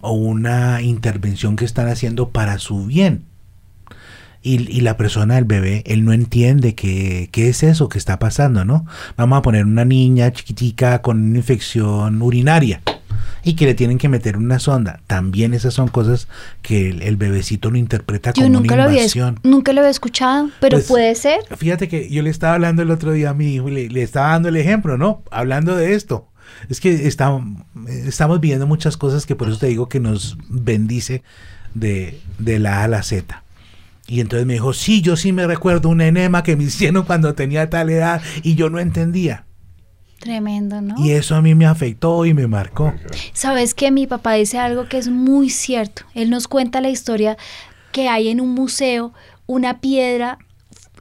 o 0.02 0.12
una 0.12 0.82
intervención 0.82 1.56
que 1.56 1.66
están 1.66 1.88
haciendo 1.88 2.30
para 2.30 2.60
su 2.60 2.86
bien. 2.86 3.26
Y, 4.44 4.72
y 4.72 4.82
la 4.82 4.96
persona, 4.96 5.40
el 5.40 5.46
bebé, 5.46 5.82
él 5.88 6.06
no 6.06 6.14
entiende 6.14 6.76
qué 6.76 7.30
es 7.34 7.64
eso 7.64 7.90
que 7.90 7.98
está 7.98 8.20
pasando, 8.20 8.64
¿no? 8.64 8.86
Vamos 9.18 9.40
a 9.40 9.42
poner 9.42 9.66
una 9.66 9.86
niña 9.86 10.32
chiquitica 10.32 11.02
con 11.02 11.20
una 11.30 11.38
infección 11.38 12.22
urinaria 12.22 12.82
y 13.44 13.54
que 13.56 13.66
le 13.66 13.74
tienen 13.76 13.98
que 13.98 14.10
meter 14.10 14.38
una 14.38 14.60
sonda. 14.60 15.02
También 15.08 15.54
esas 15.54 15.74
son 15.74 15.88
cosas 15.88 16.28
que 16.62 16.90
el, 16.90 17.02
el 17.02 17.16
bebecito 17.18 17.72
lo 17.72 17.78
interpreta 17.78 18.32
Yo 18.34 18.44
como 18.44 18.60
nunca 18.60 18.74
una 18.76 18.84
lo, 18.84 18.90
había, 18.90 19.02
invasión. 19.02 19.40
nunca 19.44 19.74
lo 19.74 19.82
había 19.82 19.92
escuchado, 19.92 20.50
pero 20.60 20.78
Pues, 20.78 20.88
puede 20.88 21.16
ser. 21.16 21.40
Fíjate 21.58 21.88
que 21.88 22.10
yo 22.10 22.22
le 22.24 22.30
estaba 22.30 22.54
hablando 22.56 22.82
el 22.82 22.92
otro 22.92 23.12
día 23.12 23.32
a 23.32 23.34
mi 23.34 23.54
hijo 23.56 23.70
y 23.70 23.74
le, 23.74 23.90
le 23.90 24.02
estaba 24.04 24.30
dando 24.32 24.50
el 24.50 24.56
ejemplo, 24.58 24.98
¿no? 24.98 25.24
Hablando 25.32 25.76
de 25.76 25.94
esto. 25.94 26.28
Es 26.70 26.80
que 26.80 27.08
está- 27.08 27.40
estamos 27.88 28.40
viviendo 28.40 28.68
muchas 28.68 28.98
cosas 28.98 29.26
que 29.26 29.36
por 29.36 29.50
eso 29.50 29.58
te 29.58 29.68
digo 29.68 29.90
que 29.90 30.00
nos 30.00 30.38
bendice 30.48 31.24
de, 31.74 32.20
de 32.40 32.60
la 32.60 32.82
A 32.82 32.84
a 32.84 32.88
la 32.88 33.04
Z. 33.04 33.44
Y 34.08 34.20
entonces 34.20 34.46
me 34.46 34.54
dijo, 34.54 34.72
sí, 34.74 35.02
yo 35.02 35.16
sí 35.18 35.34
me 35.34 35.48
recuerdo 35.48 35.90
un 35.90 36.00
enema 36.02 36.44
que 36.44 36.56
me 36.56 36.64
hicieron 36.66 37.04
cuando 37.04 37.34
tenía 37.34 37.70
tal 37.72 37.90
edad 37.90 38.22
y 38.44 38.54
yo 38.56 38.70
no 38.70 38.80
entendía. 38.80 39.46
Tremendo, 40.20 40.82
¿no? 40.82 40.96
Y 40.98 41.12
eso 41.12 41.36
a 41.36 41.42
mí 41.42 41.56
me 41.56 41.66
afectó 41.66 42.26
y 42.26 42.34
me 42.34 42.48
marcó. 42.48 42.94
Sabes 43.34 43.74
que 43.74 43.92
mi 43.92 44.08
papá 44.08 44.34
dice 44.34 44.58
algo 44.58 44.88
que 44.88 44.98
es 44.98 45.10
muy 45.10 45.50
cierto. 45.50 46.04
Él 46.14 46.30
nos 46.30 46.48
cuenta 46.48 46.82
la 46.82 46.90
historia 46.90 47.38
que 47.92 48.08
hay 48.08 48.30
en 48.30 48.42
un 48.42 48.50
museo 48.50 49.14
una 49.48 49.80
piedra 49.80 50.40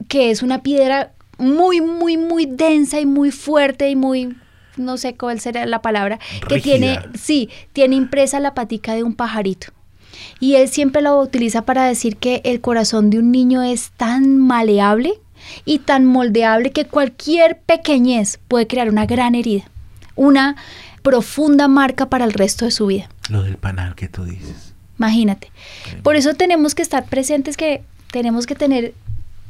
que 0.07 0.31
es 0.31 0.43
una 0.43 0.61
piedra 0.61 1.13
muy, 1.37 1.81
muy, 1.81 2.17
muy 2.17 2.45
densa 2.45 2.99
y 2.99 3.05
muy 3.05 3.31
fuerte 3.31 3.89
y 3.89 3.95
muy, 3.95 4.35
no 4.77 4.97
sé 4.97 5.15
cuál 5.15 5.39
será 5.39 5.65
la 5.65 5.81
palabra, 5.81 6.19
que 6.47 6.59
tiene, 6.59 6.99
sí, 7.19 7.49
tiene 7.73 7.95
impresa 7.95 8.39
la 8.39 8.53
patica 8.53 8.93
de 8.93 9.03
un 9.03 9.15
pajarito. 9.15 9.67
Y 10.39 10.55
él 10.55 10.69
siempre 10.69 11.01
lo 11.01 11.19
utiliza 11.19 11.63
para 11.63 11.85
decir 11.85 12.17
que 12.17 12.41
el 12.45 12.61
corazón 12.61 13.09
de 13.09 13.19
un 13.19 13.31
niño 13.31 13.61
es 13.61 13.91
tan 13.97 14.37
maleable 14.37 15.19
y 15.65 15.79
tan 15.79 16.05
moldeable 16.05 16.71
que 16.71 16.85
cualquier 16.85 17.59
pequeñez 17.59 18.39
puede 18.47 18.67
crear 18.67 18.89
una 18.89 19.05
gran 19.05 19.35
herida, 19.35 19.65
una 20.15 20.55
profunda 21.01 21.67
marca 21.67 22.07
para 22.07 22.25
el 22.25 22.33
resto 22.33 22.65
de 22.65 22.71
su 22.71 22.87
vida. 22.87 23.09
Lo 23.29 23.43
del 23.43 23.57
panal 23.57 23.95
que 23.95 24.07
tú 24.07 24.25
dices. 24.25 24.73
Imagínate. 24.97 25.51
Por 26.03 26.15
eso 26.15 26.33
tenemos 26.33 26.73
que 26.73 26.81
estar 26.81 27.05
presentes 27.05 27.57
que 27.57 27.83
tenemos 28.11 28.45
que 28.45 28.55
tener 28.55 28.93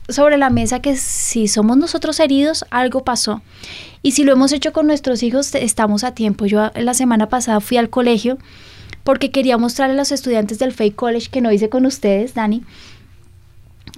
sobre 0.10 0.38
la 0.38 0.50
mesa 0.50 0.82
que 0.82 0.96
si 0.96 1.48
somos 1.48 1.78
nosotros 1.78 2.20
heridos, 2.20 2.66
algo 2.70 3.04
pasó. 3.04 3.42
Y 4.02 4.12
si 4.12 4.24
lo 4.24 4.34
hemos 4.34 4.52
hecho 4.52 4.74
con 4.74 4.88
nuestros 4.88 5.24
hijos, 5.24 5.54
estamos 5.56 6.04
a 6.04 6.14
tiempo. 6.14 6.46
Yo 6.46 6.72
la 6.76 6.94
semana 6.94 7.28
pasada 7.30 7.60
fui 7.60 7.78
al 7.78 7.90
colegio 7.90 8.38
porque 9.04 9.32
quería 9.32 9.58
mostrarle 9.58 9.94
a 9.94 9.98
los 9.98 10.12
estudiantes 10.12 10.60
del 10.60 10.74
Fake 10.74 10.96
College 10.96 11.30
que 11.30 11.42
no 11.42 11.52
hice 11.52 11.70
con 11.70 11.86
ustedes, 11.86 12.34
Dani, 12.34 12.64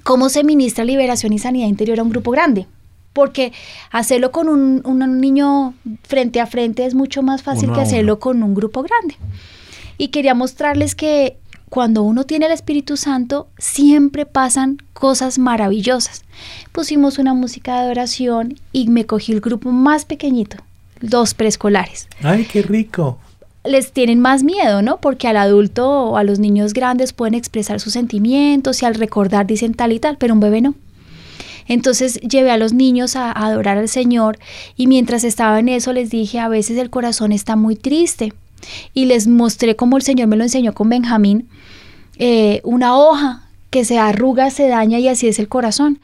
cómo 0.08 0.30
se 0.30 0.46
ministra 0.46 0.86
liberación 0.86 1.34
y 1.34 1.38
sanidad 1.38 1.68
interior 1.68 2.00
a 2.00 2.04
un 2.04 2.10
grupo 2.10 2.32
grande. 2.32 2.66
Porque 3.12 3.52
hacerlo 3.92 4.32
con 4.32 4.48
un, 4.48 4.82
un 4.86 5.20
niño 5.20 5.74
frente 6.04 6.40
a 6.40 6.46
frente 6.46 6.86
es 6.86 6.96
mucho 6.96 7.24
más 7.24 7.44
fácil 7.44 7.66
Uno 7.66 7.76
que 7.76 7.82
hacerlo 7.82 8.18
con 8.18 8.42
un 8.42 8.54
grupo 8.54 8.84
grande. 8.84 9.18
Y 9.98 10.08
quería 10.08 10.34
mostrarles 10.34 10.96
que 10.96 11.36
cuando 11.70 12.04
uno 12.04 12.24
tiene 12.24 12.46
el 12.46 12.54
Espíritu 12.54 12.96
Santo, 12.96 13.50
siempre 13.58 14.26
pasan 14.26 14.78
cosas 14.94 15.40
maravillosas. 15.40 16.24
Pusimos 16.72 17.18
una 17.20 17.34
música 17.34 17.74
de 17.74 17.80
adoración 17.82 18.56
y 18.72 18.88
me 18.88 19.06
cogí 19.06 19.34
el 19.34 19.42
grupo 19.42 19.72
más 19.72 20.06
pequeñito, 20.06 20.56
dos 21.02 21.34
preescolares. 21.34 22.08
Ay, 22.24 22.46
qué 22.46 22.62
rico. 22.62 23.20
Les 23.68 23.92
tienen 23.92 24.20
más 24.20 24.44
miedo, 24.44 24.82
¿no? 24.82 24.98
Porque 24.98 25.28
al 25.28 25.38
adulto 25.38 25.90
o 25.90 26.18
a 26.18 26.24
los 26.24 26.40
niños 26.40 26.74
grandes 26.74 27.14
pueden 27.14 27.34
expresar 27.34 27.80
sus 27.80 27.94
sentimientos 27.94 28.82
y 28.82 28.86
al 28.86 28.96
recordar 28.96 29.46
dicen 29.46 29.74
tal 29.74 29.92
y 29.92 30.00
tal, 30.00 30.18
pero 30.18 30.34
un 30.34 30.40
bebé 30.40 30.62
no. 30.62 30.76
Entonces 31.68 32.20
llevé 32.22 32.52
a 32.52 32.58
los 32.58 32.74
niños 32.74 33.16
a, 33.16 33.32
a 33.32 33.48
adorar 33.48 33.78
al 33.78 33.90
Señor 33.90 34.40
y 34.78 34.88
mientras 34.88 35.24
estaba 35.24 35.60
en 35.60 35.70
eso 35.70 35.92
les 35.92 36.10
dije, 36.10 36.40
a 36.40 36.48
veces 36.48 36.78
el 36.78 36.90
corazón 36.90 37.32
está 37.34 37.56
muy 37.56 37.76
triste 37.76 38.34
y 38.94 39.06
les 39.06 39.28
mostré 39.28 39.76
como 39.76 39.98
el 39.98 40.04
Señor 40.04 40.28
me 40.28 40.36
lo 40.36 40.44
enseñó 40.44 40.74
con 40.74 40.90
Benjamín, 40.90 41.48
eh, 42.18 42.62
una 42.64 42.98
hoja 42.98 43.50
que 43.70 43.86
se 43.86 44.00
arruga, 44.00 44.50
se 44.50 44.68
daña 44.68 45.00
y 45.00 45.08
así 45.08 45.28
es 45.28 45.40
el 45.40 45.48
corazón. 45.48 46.00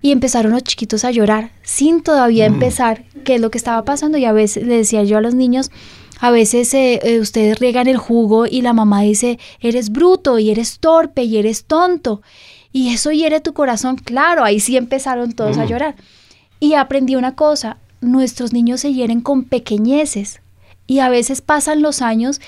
Y 0.00 0.12
empezaron 0.12 0.52
los 0.52 0.62
chiquitos 0.62 1.04
a 1.04 1.10
llorar 1.10 1.50
sin 1.62 2.02
todavía 2.02 2.46
empezar 2.46 3.04
qué 3.24 3.34
es 3.34 3.40
lo 3.40 3.50
que 3.50 3.58
estaba 3.58 3.84
pasando 3.84 4.16
y 4.16 4.24
a 4.24 4.32
veces 4.32 4.64
le 4.64 4.76
decía 4.76 5.02
yo 5.02 5.18
a 5.18 5.20
los 5.20 5.34
niños, 5.34 5.72
a 6.18 6.30
veces 6.30 6.72
eh, 6.74 7.00
eh, 7.02 7.20
ustedes 7.20 7.58
riegan 7.58 7.86
el 7.86 7.96
jugo 7.96 8.46
y 8.46 8.62
la 8.62 8.72
mamá 8.72 9.02
dice, 9.02 9.38
eres 9.60 9.90
bruto 9.90 10.38
y 10.38 10.50
eres 10.50 10.78
torpe 10.80 11.22
y 11.22 11.38
eres 11.38 11.64
tonto. 11.64 12.22
Y 12.72 12.92
eso 12.92 13.10
hiere 13.12 13.40
tu 13.40 13.54
corazón, 13.54 13.96
claro, 13.96 14.44
ahí 14.44 14.60
sí 14.60 14.76
empezaron 14.76 15.32
todos 15.32 15.58
a 15.58 15.64
llorar. 15.64 15.94
Y 16.60 16.74
aprendí 16.74 17.16
una 17.16 17.34
cosa, 17.34 17.78
nuestros 18.00 18.52
niños 18.52 18.80
se 18.80 18.92
hieren 18.92 19.20
con 19.20 19.44
pequeñeces 19.44 20.40
y 20.86 20.98
a 20.98 21.08
veces 21.08 21.40
pasan 21.40 21.82
los 21.82 22.02
años 22.02 22.40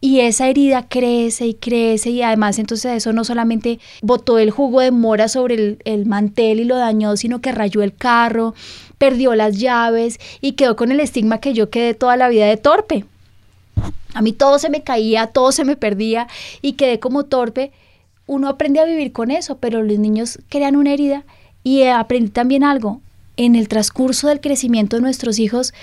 y 0.00 0.20
esa 0.20 0.48
herida 0.48 0.86
crece 0.88 1.46
y 1.46 1.54
crece 1.54 2.10
y 2.10 2.22
además 2.22 2.58
entonces 2.58 2.92
eso 2.92 3.12
no 3.12 3.24
solamente 3.24 3.80
botó 4.02 4.38
el 4.38 4.50
jugo 4.50 4.80
de 4.80 4.90
mora 4.90 5.28
sobre 5.28 5.54
el, 5.54 5.78
el 5.84 6.04
mantel 6.04 6.60
y 6.60 6.64
lo 6.64 6.76
dañó, 6.76 7.16
sino 7.16 7.40
que 7.40 7.52
rayó 7.52 7.82
el 7.82 7.94
carro, 7.94 8.54
perdió 8.98 9.34
las 9.34 9.58
llaves 9.58 10.18
y 10.40 10.52
quedó 10.52 10.76
con 10.76 10.90
el 10.92 11.00
estigma 11.00 11.38
que 11.40 11.52
yo 11.54 11.70
quedé 11.70 11.94
toda 11.94 12.16
la 12.16 12.28
vida 12.28 12.46
de 12.46 12.56
torpe. 12.56 13.04
A 14.14 14.22
mí 14.22 14.32
todo 14.32 14.58
se 14.58 14.70
me 14.70 14.82
caía, 14.82 15.26
todo 15.26 15.52
se 15.52 15.64
me 15.64 15.76
perdía 15.76 16.26
y 16.62 16.72
quedé 16.74 16.98
como 17.00 17.24
torpe 17.24 17.72
uno 18.28 18.48
aprende 18.48 18.80
a 18.80 18.84
vivir 18.84 19.12
con 19.12 19.30
eso, 19.30 19.58
pero 19.58 19.84
los 19.84 19.98
niños 20.00 20.40
crean 20.48 20.74
una 20.74 20.92
herida 20.92 21.22
y 21.62 21.82
eh, 21.82 21.92
aprendí 21.92 22.30
también 22.30 22.64
algo. 22.64 23.00
En 23.36 23.54
el 23.54 23.68
transcurso 23.68 24.26
del 24.26 24.40
crecimiento 24.40 24.96
de 24.96 25.02
nuestros 25.02 25.38
hijos, 25.38 25.74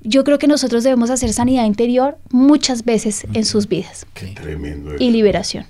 yo 0.00 0.24
creo 0.24 0.38
que 0.38 0.48
nosotros 0.48 0.82
debemos 0.82 1.10
hacer 1.10 1.32
sanidad 1.32 1.64
interior 1.64 2.18
muchas 2.30 2.84
veces 2.84 3.26
en 3.32 3.44
sus 3.44 3.68
vidas 3.68 4.06
Sí. 4.16 4.34
Tremendo. 4.34 4.94
y 4.98 5.10
liberación. 5.10 5.66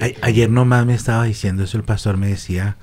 A- 0.00 0.26
ayer 0.26 0.50
nomás 0.50 0.84
me 0.84 0.94
estaba 0.94 1.24
diciendo 1.24 1.64
eso, 1.64 1.76
el 1.78 1.84
pastor 1.84 2.16
me 2.18 2.28
decía 2.28 2.76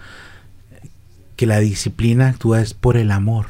que 1.35 1.45
la 1.45 1.59
disciplina 1.59 2.29
actúa 2.29 2.61
es 2.61 2.73
por 2.73 2.97
el 2.97 3.11
amor, 3.11 3.47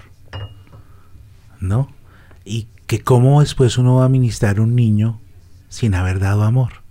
¿no? 1.60 1.92
Y 2.44 2.68
que 2.88 3.02
cómo 3.02 3.42
después 3.42 3.78
uno 3.78 3.96
va 3.96 4.06
a 4.06 4.10
ministrar 4.10 4.58
a 4.58 4.62
un 4.62 4.76
niño 4.76 5.20
sin 5.70 5.96
haber 5.96 6.20
dado 6.20 6.44
amor. 6.44 6.84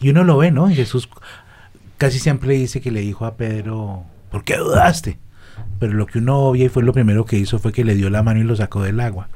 Y 0.00 0.10
uno 0.10 0.22
lo 0.22 0.36
ve, 0.36 0.50
¿no? 0.52 0.68
Jesús 0.68 1.08
casi 1.98 2.18
siempre 2.18 2.54
dice 2.54 2.80
que 2.80 2.92
le 2.92 3.00
dijo 3.00 3.26
a 3.26 3.36
Pedro, 3.36 4.04
¿por 4.30 4.44
qué 4.44 4.56
dudaste? 4.56 5.18
Pero 5.80 5.94
lo 5.94 6.06
que 6.06 6.18
uno 6.18 6.38
obvia 6.38 6.66
y 6.66 6.68
fue 6.68 6.82
lo 6.82 6.92
primero 6.92 7.24
que 7.24 7.38
hizo 7.38 7.58
fue 7.58 7.72
que 7.72 7.84
le 7.84 7.94
dio 7.94 8.10
la 8.10 8.22
mano 8.22 8.40
y 8.40 8.44
lo 8.44 8.54
sacó 8.54 8.82
del 8.82 9.00
agua. 9.00 9.28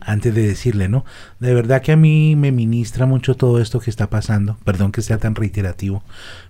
Antes 0.00 0.34
de 0.34 0.46
decirle, 0.46 0.88
¿no? 0.88 1.04
De 1.40 1.52
verdad 1.52 1.82
que 1.82 1.92
a 1.92 1.96
mí 1.96 2.36
me 2.36 2.52
ministra 2.52 3.06
mucho 3.06 3.34
todo 3.34 3.60
esto 3.60 3.80
que 3.80 3.90
está 3.90 4.08
pasando. 4.08 4.56
Perdón 4.64 4.92
que 4.92 5.02
sea 5.02 5.18
tan 5.18 5.34
reiterativo. 5.34 6.02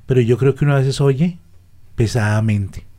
Pero 0.07 0.21
yo 0.21 0.39
creo 0.39 0.55
que 0.55 0.65
uno 0.65 0.75
a 0.75 0.79
veces 0.79 1.01
oye 1.01 1.39
pesadamente. 1.97 2.90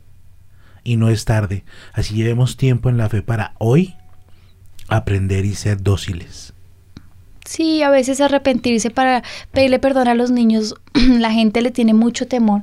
Y 0.84 0.96
no 0.96 1.08
es 1.10 1.24
tarde. 1.24 1.64
Así 1.92 2.14
llevemos 2.14 2.56
tiempo 2.56 2.88
en 2.88 2.96
la 2.96 3.08
fe 3.08 3.22
para 3.22 3.54
hoy 3.58 3.94
aprender 4.88 5.44
y 5.44 5.54
ser 5.54 5.82
dóciles. 5.82 6.52
Sí, 7.44 7.82
a 7.82 7.90
veces 7.90 8.20
arrepentirse 8.20 8.90
para 8.90 9.22
pedirle 9.52 9.78
perdón 9.78 10.08
a 10.08 10.14
los 10.14 10.30
niños, 10.30 10.74
la 10.94 11.32
gente 11.32 11.60
le 11.60 11.70
tiene 11.70 11.92
mucho 11.94 12.26
temor 12.28 12.62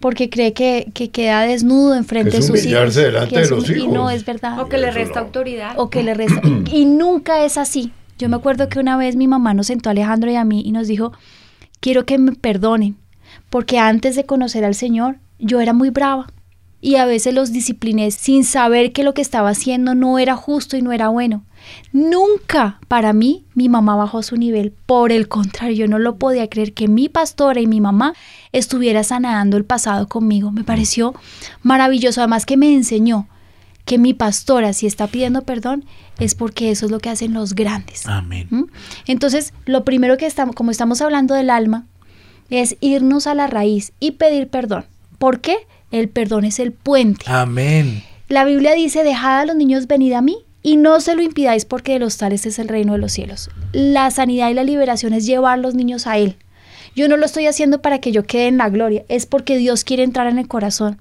porque 0.00 0.30
cree 0.30 0.52
que, 0.52 0.90
que 0.94 1.10
queda 1.10 1.42
desnudo 1.42 1.94
enfrente 1.96 2.30
Que 2.30 2.36
de 2.38 2.42
sus 2.42 2.50
hijos. 2.56 2.66
humillarse 2.66 3.00
delante 3.02 3.30
que 3.30 3.36
de 3.38 3.42
es 3.42 3.50
los 3.50 3.68
hum- 3.68 3.76
Y 3.76 3.86
no 3.88 3.92
hijos. 4.02 4.12
es 4.12 4.24
verdad. 4.24 4.60
O 4.60 4.68
que 4.68 4.78
le 4.78 4.90
resta 4.92 5.20
no. 5.20 5.26
autoridad. 5.26 5.74
o 5.76 5.90
que 5.90 6.02
le 6.04 6.14
resta. 6.14 6.40
y 6.72 6.84
nunca 6.84 7.44
es 7.44 7.56
así. 7.58 7.92
Yo 8.18 8.28
me 8.28 8.36
acuerdo 8.36 8.68
que 8.68 8.78
una 8.80 8.96
vez 8.96 9.16
mi 9.16 9.26
mamá 9.28 9.54
nos 9.54 9.68
sentó 9.68 9.88
a 9.88 9.92
Alejandro 9.92 10.30
y 10.30 10.36
a 10.36 10.44
mí 10.44 10.62
y 10.64 10.70
nos 10.72 10.86
dijo, 10.88 11.12
quiero 11.80 12.04
que 12.06 12.18
me 12.18 12.32
perdonen, 12.32 12.96
porque 13.50 13.78
antes 13.78 14.14
de 14.16 14.24
conocer 14.24 14.64
al 14.64 14.74
Señor 14.74 15.16
yo 15.38 15.60
era 15.60 15.72
muy 15.72 15.90
brava 15.90 16.26
y 16.80 16.96
a 16.96 17.06
veces 17.06 17.34
los 17.34 17.52
discipliné 17.52 18.10
sin 18.10 18.44
saber 18.44 18.92
que 18.92 19.02
lo 19.02 19.14
que 19.14 19.22
estaba 19.22 19.50
haciendo 19.50 19.94
no 19.94 20.18
era 20.18 20.36
justo 20.36 20.76
y 20.76 20.82
no 20.82 20.92
era 20.92 21.08
bueno. 21.08 21.44
Nunca 21.92 22.78
para 22.88 23.12
mí 23.12 23.44
mi 23.54 23.68
mamá 23.68 23.96
bajó 23.96 24.22
su 24.22 24.36
nivel. 24.36 24.72
Por 24.86 25.10
el 25.10 25.28
contrario, 25.28 25.76
yo 25.76 25.88
no 25.88 25.98
lo 25.98 26.16
podía 26.16 26.48
creer 26.48 26.72
que 26.72 26.88
mi 26.88 27.08
pastora 27.08 27.60
y 27.60 27.66
mi 27.66 27.80
mamá 27.80 28.14
estuviera 28.52 29.02
sanando 29.02 29.56
el 29.56 29.64
pasado 29.64 30.08
conmigo. 30.08 30.52
Me 30.52 30.64
pareció 30.64 31.14
maravilloso. 31.62 32.20
Además 32.20 32.46
que 32.46 32.56
me 32.56 32.72
enseñó 32.72 33.28
que 33.84 33.98
mi 33.98 34.14
pastora, 34.14 34.72
si 34.72 34.86
está 34.86 35.06
pidiendo 35.08 35.42
perdón, 35.42 35.84
es 36.18 36.34
porque 36.34 36.70
eso 36.70 36.86
es 36.86 36.92
lo 36.92 37.00
que 37.00 37.10
hacen 37.10 37.32
los 37.32 37.54
grandes. 37.54 38.06
Amén. 38.06 38.46
¿Mm? 38.50 38.64
Entonces, 39.06 39.52
lo 39.64 39.84
primero 39.84 40.16
que 40.16 40.26
estamos, 40.26 40.54
como 40.54 40.70
estamos 40.70 41.00
hablando 41.00 41.34
del 41.34 41.50
alma, 41.50 41.86
es 42.50 42.76
irnos 42.80 43.26
a 43.26 43.34
la 43.34 43.46
raíz 43.46 43.92
y 43.98 44.12
pedir 44.12 44.48
perdón. 44.48 44.84
¿Por 45.18 45.40
qué? 45.40 45.56
El 45.90 46.08
perdón 46.08 46.44
es 46.44 46.58
el 46.58 46.72
puente. 46.72 47.24
Amén. 47.28 48.02
La 48.28 48.44
Biblia 48.44 48.74
dice, 48.74 49.04
dejad 49.04 49.40
a 49.40 49.46
los 49.46 49.56
niños 49.56 49.86
venid 49.86 50.12
a 50.12 50.20
mí 50.20 50.38
y 50.62 50.76
no 50.76 51.00
se 51.00 51.14
lo 51.14 51.22
impidáis 51.22 51.64
porque 51.64 51.92
de 51.92 51.98
los 51.98 52.18
tales 52.18 52.44
es 52.44 52.58
el 52.58 52.68
reino 52.68 52.92
de 52.92 52.98
los 52.98 53.12
cielos. 53.12 53.48
La 53.72 54.10
sanidad 54.10 54.50
y 54.50 54.54
la 54.54 54.64
liberación 54.64 55.14
es 55.14 55.24
llevar 55.24 55.58
los 55.58 55.74
niños 55.74 56.06
a 56.06 56.18
Él. 56.18 56.36
Yo 56.94 57.08
no 57.08 57.16
lo 57.16 57.24
estoy 57.24 57.46
haciendo 57.46 57.80
para 57.80 58.00
que 58.00 58.12
yo 58.12 58.24
quede 58.24 58.48
en 58.48 58.58
la 58.58 58.68
gloria, 58.68 59.04
es 59.08 59.24
porque 59.24 59.56
Dios 59.56 59.84
quiere 59.84 60.02
entrar 60.02 60.26
en 60.26 60.38
el 60.38 60.48
corazón. 60.48 61.00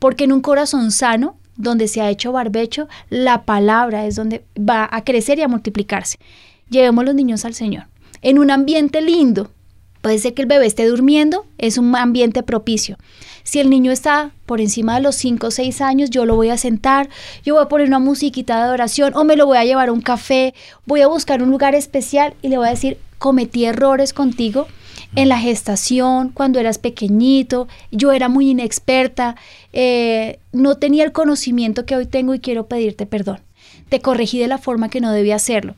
Porque 0.00 0.24
en 0.24 0.32
un 0.32 0.40
corazón 0.40 0.90
sano, 0.90 1.36
donde 1.56 1.86
se 1.86 2.00
ha 2.00 2.10
hecho 2.10 2.32
barbecho, 2.32 2.88
la 3.10 3.42
palabra 3.42 4.06
es 4.06 4.16
donde 4.16 4.44
va 4.58 4.88
a 4.90 5.04
crecer 5.04 5.38
y 5.38 5.42
a 5.42 5.48
multiplicarse. 5.48 6.18
Llevemos 6.70 7.04
los 7.04 7.14
niños 7.14 7.44
al 7.44 7.54
Señor. 7.54 7.84
En 8.22 8.38
un 8.38 8.50
ambiente 8.50 9.00
lindo, 9.02 9.50
Puede 10.04 10.18
ser 10.18 10.34
que 10.34 10.42
el 10.42 10.48
bebé 10.48 10.66
esté 10.66 10.84
durmiendo, 10.86 11.46
es 11.56 11.78
un 11.78 11.96
ambiente 11.96 12.42
propicio. 12.42 12.98
Si 13.44 13.60
el 13.60 13.68
niño 13.68 13.92
está 13.92 14.32
por 14.46 14.62
encima 14.62 14.94
de 14.94 15.02
los 15.02 15.16
5 15.16 15.48
o 15.48 15.50
6 15.50 15.82
años, 15.82 16.10
yo 16.10 16.24
lo 16.24 16.34
voy 16.34 16.48
a 16.48 16.56
sentar, 16.56 17.10
yo 17.44 17.54
voy 17.54 17.62
a 17.62 17.68
poner 17.68 17.86
una 17.86 17.98
musiquita 17.98 18.56
de 18.56 18.62
adoración 18.62 19.14
o 19.14 19.22
me 19.24 19.36
lo 19.36 19.46
voy 19.46 19.58
a 19.58 19.64
llevar 19.64 19.90
a 19.90 19.92
un 19.92 20.00
café, 20.00 20.54
voy 20.86 21.02
a 21.02 21.08
buscar 21.08 21.42
un 21.42 21.50
lugar 21.50 21.74
especial 21.74 22.34
y 22.40 22.48
le 22.48 22.56
voy 22.56 22.68
a 22.68 22.70
decir, 22.70 22.96
cometí 23.18 23.66
errores 23.66 24.14
contigo 24.14 24.66
en 25.14 25.28
la 25.28 25.38
gestación, 25.38 26.30
cuando 26.30 26.58
eras 26.58 26.78
pequeñito, 26.78 27.68
yo 27.92 28.12
era 28.12 28.28
muy 28.28 28.50
inexperta, 28.50 29.36
eh, 29.72 30.38
no 30.52 30.76
tenía 30.76 31.04
el 31.04 31.12
conocimiento 31.12 31.84
que 31.84 31.96
hoy 31.96 32.06
tengo 32.06 32.34
y 32.34 32.40
quiero 32.40 32.66
pedirte 32.66 33.04
perdón. 33.04 33.40
Te 33.90 34.00
corregí 34.00 34.38
de 34.38 34.48
la 34.48 34.58
forma 34.58 34.88
que 34.88 35.02
no 35.02 35.12
debía 35.12 35.36
hacerlo. 35.36 35.74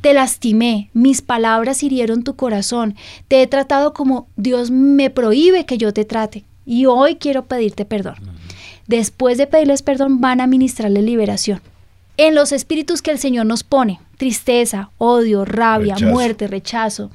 Te 0.00 0.14
lastimé, 0.14 0.90
mis 0.94 1.20
palabras 1.20 1.82
hirieron 1.82 2.22
tu 2.22 2.36
corazón, 2.36 2.94
te 3.26 3.42
he 3.42 3.46
tratado 3.48 3.92
como 3.92 4.28
Dios 4.36 4.70
me 4.70 5.10
prohíbe 5.10 5.66
que 5.66 5.78
yo 5.78 5.92
te 5.92 6.04
trate 6.04 6.44
y 6.70 6.84
hoy 6.86 7.16
quiero 7.16 7.46
pedirte 7.46 7.84
perdón. 7.86 8.16
Después 8.86 9.38
de 9.38 9.46
pedirles 9.46 9.82
perdón 9.82 10.20
van 10.20 10.40
a 10.42 10.46
ministrarle 10.46 11.00
liberación. 11.02 11.60
En 12.18 12.34
los 12.34 12.52
espíritus 12.52 13.00
que 13.00 13.10
el 13.12 13.18
Señor 13.18 13.46
nos 13.46 13.62
pone, 13.64 14.00
tristeza, 14.16 14.90
odio, 14.98 15.44
rabia, 15.44 15.94
Rechazo. 15.94 16.12
muerte, 16.12 16.46
rechazo, 16.48 17.10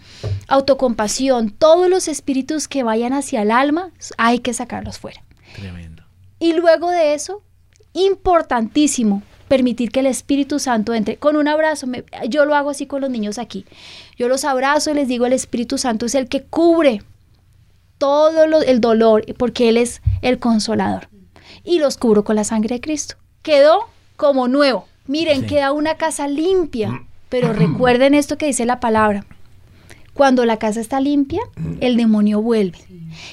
autocompasión, 0.47 1.49
todos 1.51 1.89
los 1.89 2.07
espíritus 2.07 2.67
que 2.69 2.83
vayan 2.83 3.11
hacia 3.13 3.41
el 3.41 3.51
alma, 3.51 3.89
hay 4.17 4.39
que 4.39 4.53
sacarlos 4.53 4.97
fuera. 4.99 5.21
Tremendo. 5.55 6.03
Y 6.39 6.53
luego 6.53 6.89
de 6.89 7.13
eso, 7.13 7.41
importantísimo, 7.93 9.21
permitir 9.49 9.91
que 9.91 9.99
el 9.99 10.05
Espíritu 10.07 10.57
Santo 10.59 10.93
entre. 10.93 11.17
Con 11.17 11.35
un 11.35 11.47
abrazo, 11.47 11.85
me- 11.85 12.05
yo 12.29 12.45
lo 12.45 12.55
hago 12.55 12.69
así 12.69 12.85
con 12.87 13.01
los 13.01 13.09
niños 13.09 13.37
aquí. 13.37 13.65
Yo 14.17 14.27
los 14.29 14.45
abrazo 14.45 14.91
y 14.91 14.93
les 14.95 15.07
digo, 15.07 15.25
el 15.25 15.33
Espíritu 15.33 15.77
Santo 15.77 16.05
es 16.05 16.15
el 16.15 16.27
que 16.29 16.43
cubre 16.43 17.01
todo 18.03 18.47
lo- 18.47 18.61
el 18.61 18.81
dolor, 18.81 19.23
porque 19.37 19.69
Él 19.69 19.77
es 19.77 20.01
el 20.21 20.37
consolador. 20.39 21.07
Y 21.63 21.79
los 21.79 21.95
cubro 21.97 22.25
con 22.25 22.35
la 22.35 22.43
sangre 22.43 22.75
de 22.75 22.81
Cristo. 22.81 23.15
Quedó 23.43 23.79
como 24.17 24.49
nuevo. 24.49 24.85
Miren, 25.07 25.41
Sí. 25.41 25.45
queda 25.47 25.71
una 25.71 25.95
casa 25.95 26.27
limpia. 26.27 27.03
Pero 27.29 27.53
recuerden 27.63 28.13
esto 28.13 28.37
que 28.37 28.47
dice 28.47 28.65
la 28.65 28.81
palabra. 28.81 29.25
Cuando 30.13 30.43
la 30.45 30.57
casa 30.57 30.81
está 30.81 30.99
limpia, 30.99 31.39
el 31.79 31.95
demonio 31.97 32.41
vuelve. 32.41 32.77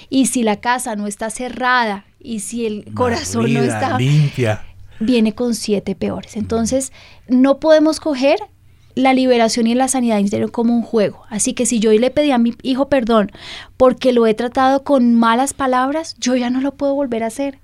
Y 0.08 0.26
si 0.26 0.42
la 0.44 0.56
casa 0.60 0.94
no 0.96 1.06
está 1.08 1.28
cerrada 1.30 2.04
y 2.20 2.40
si 2.40 2.64
el 2.64 2.94
corazón 2.94 3.52
no 3.52 3.60
está 3.62 3.98
limpia. 3.98 4.62
viene 5.00 5.34
con 5.34 5.54
siete 5.54 5.94
peores. 5.96 6.36
Entonces, 6.36 6.92
no 7.28 7.58
podemos 7.58 7.98
coger 8.00 8.38
la 8.94 9.14
liberación 9.14 9.66
y 9.66 9.74
la 9.74 9.88
sanidad 9.88 10.18
interior 10.18 10.50
como 10.50 10.74
un 10.74 10.82
juego. 10.82 11.24
Así 11.28 11.54
que 11.54 11.66
si 11.66 11.80
yo 11.80 11.90
hoy 11.90 11.98
le 11.98 12.10
pedí 12.10 12.30
a 12.30 12.38
mi 12.38 12.54
hijo 12.62 12.88
perdón 12.88 13.30
porque 13.76 14.12
lo 14.12 14.26
he 14.26 14.34
tratado 14.34 14.82
con 14.82 15.14
malas 15.14 15.54
palabras, 15.54 16.16
yo 16.18 16.36
ya 16.36 16.50
no 16.50 16.60
lo 16.60 16.72
puedo 16.74 16.94
volver 16.94 17.22
a 17.22 17.28
hacer. 17.28 17.58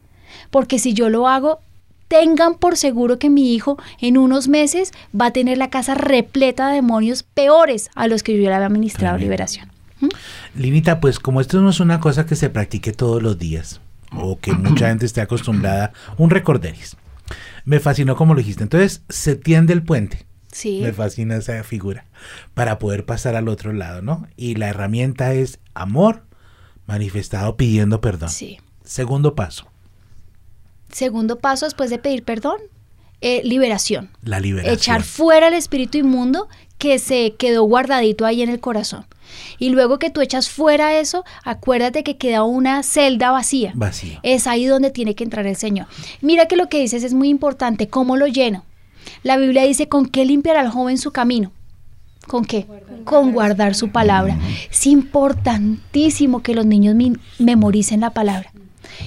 Porque 0.50 0.78
si 0.78 0.94
yo 0.94 1.08
lo 1.08 1.28
hago, 1.28 1.60
tengan 2.08 2.54
por 2.54 2.76
seguro 2.76 3.18
que 3.18 3.30
mi 3.30 3.54
hijo 3.54 3.78
en 4.00 4.16
unos 4.18 4.48
meses 4.48 4.92
va 5.18 5.26
a 5.26 5.32
tener 5.32 5.58
la 5.58 5.70
casa 5.70 5.94
repleta 5.94 6.68
de 6.68 6.76
demonios 6.76 7.22
peores 7.22 7.90
a 7.94 8.08
los 8.08 8.22
que 8.22 8.36
yo 8.36 8.42
ya 8.42 8.50
le 8.50 8.54
había 8.56 8.66
administrado 8.66 9.18
liberación. 9.18 9.70
Linita, 10.54 11.00
pues 11.00 11.18
como 11.18 11.40
esto 11.40 11.60
no 11.60 11.70
es 11.70 11.80
una 11.80 12.00
cosa 12.00 12.26
que 12.26 12.36
se 12.36 12.50
practique 12.50 12.92
todos 12.92 13.22
los 13.22 13.38
días, 13.38 13.80
o 14.12 14.38
que 14.38 14.52
mucha 14.54 14.88
gente 14.88 15.06
esté 15.06 15.20
acostumbrada, 15.20 15.92
un 16.18 16.30
recorderis. 16.30 16.96
Me 17.64 17.80
fascinó 17.80 18.14
como 18.14 18.34
lo 18.34 18.38
dijiste. 18.38 18.62
Entonces, 18.62 19.02
se 19.08 19.34
tiende 19.34 19.72
el 19.72 19.82
puente. 19.82 20.24
Sí. 20.56 20.80
Me 20.80 20.90
fascina 20.94 21.36
esa 21.36 21.62
figura. 21.64 22.06
Para 22.54 22.78
poder 22.78 23.04
pasar 23.04 23.36
al 23.36 23.46
otro 23.48 23.74
lado, 23.74 24.00
¿no? 24.00 24.26
Y 24.38 24.54
la 24.54 24.68
herramienta 24.70 25.34
es 25.34 25.58
amor 25.74 26.22
manifestado 26.86 27.58
pidiendo 27.58 28.00
perdón. 28.00 28.30
Sí. 28.30 28.58
Segundo 28.82 29.34
paso, 29.34 29.66
Segundo 30.90 31.40
paso 31.40 31.66
después 31.66 31.90
de 31.90 31.98
pedir 31.98 32.22
perdón, 32.22 32.56
eh, 33.20 33.42
liberación. 33.44 34.08
la 34.22 34.40
liberación. 34.40 34.74
echar 34.74 35.02
fuera 35.02 35.48
el 35.48 35.54
espíritu 35.54 35.98
inmundo 35.98 36.48
que 36.78 36.98
se 36.98 37.34
quedó 37.36 37.64
guardadito 37.64 38.24
ahí 38.24 38.40
en 38.40 38.48
el 38.48 38.60
corazón. 38.60 39.04
Y 39.58 39.68
luego 39.70 39.98
que 39.98 40.08
tú 40.10 40.22
echas 40.22 40.48
fuera 40.48 40.98
eso, 40.98 41.24
acuérdate 41.44 42.02
que 42.02 42.16
queda 42.16 42.44
una 42.44 42.82
celda 42.82 43.30
vacía. 43.30 43.72
Vacío. 43.74 44.20
Es 44.22 44.46
ahí 44.46 44.64
donde 44.64 44.90
tiene 44.90 45.14
que 45.14 45.24
entrar 45.24 45.46
el 45.46 45.56
Señor. 45.56 45.86
Mira 46.22 46.46
que 46.46 46.56
lo 46.56 46.70
que 46.70 46.80
dices 46.80 47.02
es 47.02 47.12
muy 47.12 47.28
importante, 47.28 47.88
¿cómo 47.88 48.16
lo 48.16 48.26
lleno? 48.26 48.64
La 49.22 49.36
Biblia 49.36 49.64
dice, 49.64 49.88
¿con 49.88 50.06
qué 50.06 50.24
limpiará 50.24 50.60
el 50.60 50.70
joven 50.70 50.98
su 50.98 51.10
camino? 51.10 51.52
¿Con 52.26 52.44
qué? 52.44 52.66
Con 53.04 53.32
guardar 53.32 53.74
su 53.74 53.90
palabra. 53.90 54.36
Es 54.70 54.86
importantísimo 54.86 56.42
que 56.42 56.54
los 56.54 56.66
niños 56.66 56.96
memoricen 57.38 58.00
la 58.00 58.10
palabra. 58.10 58.52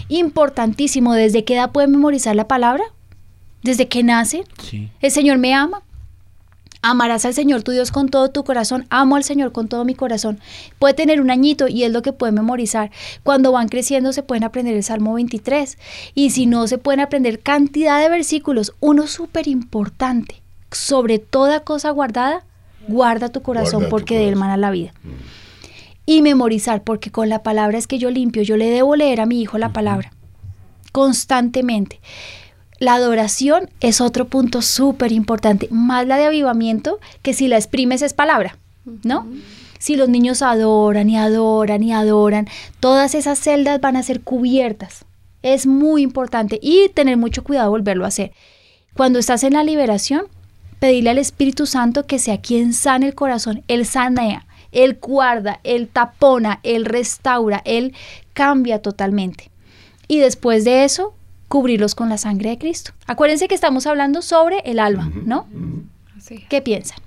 Importantísimo, 0.07 1.13
¿desde 1.13 1.43
qué 1.43 1.55
edad 1.55 1.71
pueden 1.71 1.91
memorizar 1.91 2.35
la 2.35 2.47
palabra? 2.47 2.83
¿Desde 3.61 3.87
que 3.87 4.03
nacen? 4.03 4.43
Sí. 4.61 4.89
El 5.01 5.11
Señor 5.11 5.37
me 5.37 5.53
ama. 5.53 5.81
Amarás 6.81 7.25
al 7.25 7.33
Señor 7.33 7.63
tu 7.63 7.71
Dios 7.71 7.91
con 7.91 8.07
todo 8.07 8.29
tu 8.29 8.43
corazón. 8.43 8.85
Amo 8.89 9.17
al 9.17 9.23
Señor 9.23 9.51
con 9.51 9.67
todo 9.67 9.83
mi 9.83 9.95
corazón. 9.95 10.39
Puede 10.79 10.93
tener 10.93 11.19
un 11.21 11.29
añito 11.29 11.67
y 11.67 11.83
es 11.83 11.91
lo 11.91 12.01
que 12.01 12.13
puede 12.13 12.31
memorizar. 12.31 12.91
Cuando 13.23 13.51
van 13.51 13.67
creciendo 13.67 14.13
se 14.13 14.23
pueden 14.23 14.43
aprender 14.43 14.75
el 14.75 14.83
Salmo 14.83 15.13
23. 15.13 15.77
Y 16.15 16.29
si 16.29 16.45
no, 16.45 16.67
se 16.67 16.77
pueden 16.77 17.01
aprender 17.01 17.39
cantidad 17.39 18.01
de 18.01 18.09
versículos. 18.09 18.73
Uno 18.79 19.07
súper 19.07 19.47
importante. 19.47 20.41
Sobre 20.71 21.19
toda 21.19 21.61
cosa 21.61 21.89
guardada, 21.89 22.45
guarda 22.87 23.29
tu 23.29 23.41
corazón 23.41 23.81
Guarda 23.81 23.87
tu 23.87 23.91
porque 23.91 24.15
de 24.15 24.21
él 24.21 24.35
corazón. 24.35 24.39
mana 24.39 24.57
la 24.57 24.71
vida. 24.71 24.93
Y 26.05 26.21
memorizar, 26.21 26.83
porque 26.83 27.11
con 27.11 27.29
la 27.29 27.43
palabra 27.43 27.77
es 27.77 27.87
que 27.87 27.99
yo 27.99 28.09
limpio. 28.09 28.41
Yo 28.43 28.55
le 28.55 28.69
debo 28.69 28.95
leer 28.95 29.19
a 29.19 29.25
mi 29.25 29.41
hijo 29.41 29.57
la 29.57 29.73
palabra 29.73 30.11
constantemente. 30.91 31.99
La 32.79 32.93
adoración 32.93 33.69
es 33.81 33.99
otro 33.99 34.27
punto 34.27 34.61
súper 34.61 35.11
importante, 35.11 35.67
más 35.69 36.07
la 36.07 36.17
de 36.17 36.25
avivamiento, 36.25 36.99
que 37.21 37.33
si 37.33 37.47
la 37.47 37.57
exprimes 37.57 38.01
es 38.01 38.13
palabra, 38.13 38.57
¿no? 39.03 39.27
Si 39.79 39.95
los 39.95 40.07
niños 40.07 40.41
adoran 40.41 41.09
y 41.09 41.17
adoran 41.17 41.83
y 41.83 41.93
adoran, 41.93 42.47
todas 42.79 43.15
esas 43.15 43.37
celdas 43.39 43.81
van 43.81 43.97
a 43.97 44.03
ser 44.03 44.21
cubiertas. 44.21 45.05
Es 45.41 45.67
muy 45.67 46.01
importante 46.01 46.59
y 46.61 46.89
tener 46.89 47.17
mucho 47.17 47.43
cuidado 47.43 47.67
de 47.67 47.71
volverlo 47.71 48.05
a 48.05 48.09
hacer. 48.09 48.31
Cuando 48.93 49.19
estás 49.19 49.43
en 49.43 49.53
la 49.53 49.63
liberación, 49.63 50.23
pedirle 50.79 51.09
al 51.09 51.17
Espíritu 51.17 51.65
Santo 51.65 52.05
que 52.05 52.19
sea 52.19 52.41
quien 52.41 52.73
sane 52.73 53.07
el 53.07 53.15
corazón. 53.15 53.63
Él 53.67 53.85
sanea, 53.85 54.45
Él 54.71 54.97
guarda, 55.01 55.59
Él 55.63 55.87
tapona, 55.87 56.59
Él 56.63 56.85
restaura, 56.85 57.61
Él 57.65 57.93
cambia 58.33 58.81
totalmente. 58.81 59.51
Y 60.07 60.19
después 60.19 60.63
de 60.65 60.85
eso, 60.85 61.13
cubrirlos 61.49 61.93
con 61.95 62.07
la 62.07 62.17
sangre 62.17 62.51
de 62.51 62.57
Cristo. 62.57 62.91
Acuérdense 63.07 63.49
que 63.49 63.55
estamos 63.55 63.85
hablando 63.87 64.21
sobre 64.21 64.59
el 64.63 64.79
alma, 64.79 65.11
¿no? 65.25 65.47
Sí. 66.21 66.45
¿Qué 66.49 66.61
piensan? 66.61 66.99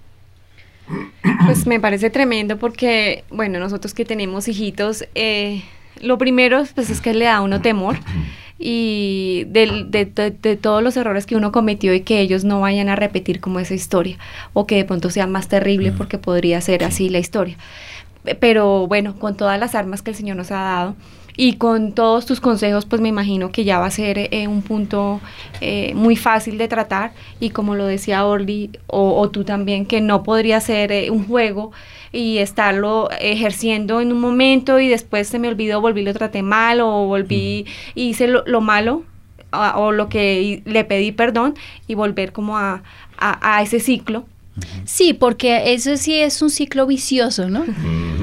Pues 1.46 1.66
me 1.66 1.80
parece 1.80 2.10
tremendo 2.10 2.58
porque, 2.58 3.24
bueno, 3.30 3.58
nosotros 3.58 3.94
que 3.94 4.04
tenemos 4.04 4.48
hijitos, 4.48 5.04
eh, 5.14 5.62
lo 6.00 6.18
primero 6.18 6.64
pues 6.74 6.90
es 6.90 7.00
que 7.00 7.14
le 7.14 7.24
da 7.26 7.36
a 7.36 7.40
uno 7.42 7.62
temor 7.62 7.96
y 8.58 9.44
de, 9.48 9.84
de- 9.88 10.30
de 10.30 10.56
todos 10.56 10.82
los 10.82 10.96
errores 10.96 11.24
que 11.26 11.36
uno 11.36 11.52
cometió 11.52 11.94
y 11.94 12.00
que 12.00 12.20
ellos 12.20 12.44
no 12.44 12.60
vayan 12.60 12.88
a 12.88 12.96
repetir 12.96 13.40
como 13.40 13.58
esa 13.60 13.74
historia 13.74 14.18
o 14.52 14.66
que 14.66 14.76
de 14.76 14.84
pronto 14.84 15.10
sea 15.10 15.26
más 15.26 15.48
terrible 15.48 15.92
porque 15.92 16.18
podría 16.18 16.60
ser 16.60 16.84
así 16.84 17.08
la 17.08 17.18
historia. 17.18 17.56
Pe- 18.24 18.34
Pero 18.34 18.86
bueno, 18.86 19.18
con 19.18 19.36
todas 19.36 19.58
las 19.58 19.74
armas 19.74 20.02
que 20.02 20.10
el 20.10 20.16
Señor 20.16 20.36
nos 20.36 20.50
ha 20.50 20.56
dado 20.60 20.96
y 21.36 21.54
con 21.54 21.92
todos 21.92 22.26
tus 22.26 22.40
consejos, 22.40 22.84
pues 22.86 23.00
me 23.00 23.08
imagino 23.08 23.50
que 23.52 23.64
ya 23.64 23.78
va 23.78 23.86
a 23.86 23.90
ser 23.90 24.18
eh, 24.18 24.48
un 24.48 24.62
punto 24.62 25.20
eh, 25.60 25.92
muy 25.94 26.16
fácil 26.16 26.58
de 26.58 26.68
tratar 26.68 27.12
y 27.40 27.50
como 27.50 27.74
lo 27.74 27.86
decía 27.86 28.26
Orly 28.26 28.70
o, 28.86 29.18
o 29.20 29.30
tú 29.30 29.44
también, 29.44 29.86
que 29.86 30.00
no 30.00 30.22
podría 30.22 30.60
ser 30.60 30.92
eh, 30.92 31.10
un 31.10 31.26
juego 31.26 31.72
y 32.12 32.38
estarlo 32.38 33.08
ejerciendo 33.20 34.00
en 34.00 34.12
un 34.12 34.20
momento 34.20 34.78
y 34.80 34.88
después 34.88 35.28
se 35.28 35.38
me 35.38 35.48
olvidó, 35.48 35.80
volví 35.80 36.02
lo 36.02 36.12
traté 36.12 36.42
mal 36.42 36.80
o 36.80 37.06
volví 37.06 37.66
y 37.94 38.08
hice 38.10 38.28
lo, 38.28 38.42
lo 38.46 38.60
malo 38.60 39.04
a- 39.50 39.78
o 39.78 39.92
lo 39.92 40.08
que 40.08 40.62
le 40.64 40.84
pedí 40.84 41.12
perdón 41.12 41.54
y 41.86 41.94
volver 41.94 42.32
como 42.32 42.58
a, 42.58 42.82
a- 43.18 43.56
a 43.56 43.62
ese 43.62 43.80
ciclo. 43.80 44.24
Sí, 44.84 45.14
porque 45.14 45.72
eso 45.72 45.96
sí 45.96 46.14
es 46.14 46.42
un 46.42 46.50
ciclo 46.50 46.86
vicioso, 46.86 47.48
¿no? 47.48 47.64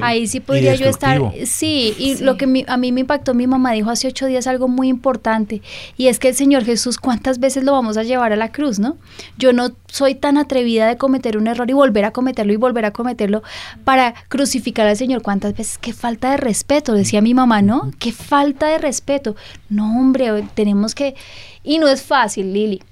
Ahí 0.01 0.27
sí 0.27 0.39
podría 0.39 0.75
yo 0.75 0.85
estar. 0.85 1.19
Sí, 1.45 1.95
y 1.97 2.17
Sí. 2.17 2.23
lo 2.23 2.37
que 2.37 2.45
mi- 2.45 2.65
a 2.67 2.77
mí 2.77 2.91
me 2.91 3.01
impactó, 3.01 3.33
mi 3.33 3.47
mamá 3.47 3.71
dijo 3.71 3.89
hace 3.89 4.07
ocho 4.07 4.27
días 4.27 4.45
algo 4.45 4.67
muy 4.67 4.89
importante, 4.89 5.63
y 5.97 6.05
es 6.07 6.19
que 6.19 6.29
el 6.29 6.35
Señor 6.35 6.65
Jesús, 6.65 6.97
¿cuántas 6.99 7.39
veces 7.39 7.63
lo 7.63 7.71
vamos 7.71 7.97
a 7.97 8.03
llevar 8.03 8.31
a 8.31 8.35
la 8.35 8.51
cruz, 8.51 8.77
no? 8.77 8.97
Yo 9.39 9.53
no 9.53 9.71
soy 9.87 10.13
tan 10.13 10.37
atrevida 10.37 10.87
de 10.87 10.97
cometer 10.97 11.35
un 11.35 11.47
error 11.47 11.67
y 11.69 11.73
volver 11.73 12.05
a 12.05 12.11
cometerlo 12.11 12.53
y 12.53 12.57
volver 12.57 12.85
a 12.85 12.91
cometerlo 12.91 13.41
para 13.83 14.13
crucificar 14.27 14.85
al 14.85 14.97
Señor. 14.97 15.23
¿Cuántas 15.23 15.55
veces? 15.57 15.79
Qué 15.79 15.93
falta 15.93 16.29
de 16.31 16.37
respeto, 16.37 16.93
decía 16.93 17.21
mi 17.21 17.33
mamá, 17.33 17.63
¿no? 17.63 17.89
Qué 17.97 18.11
falta 18.11 18.67
de 18.67 18.77
respeto. 18.77 19.35
No, 19.69 19.99
hombre, 19.99 20.43
tenemos 20.53 20.93
que. 20.93 21.15
Y 21.63 21.79
no 21.79 21.87
es 21.87 22.03
fácil, 22.03 22.53
Lili. 22.53 22.83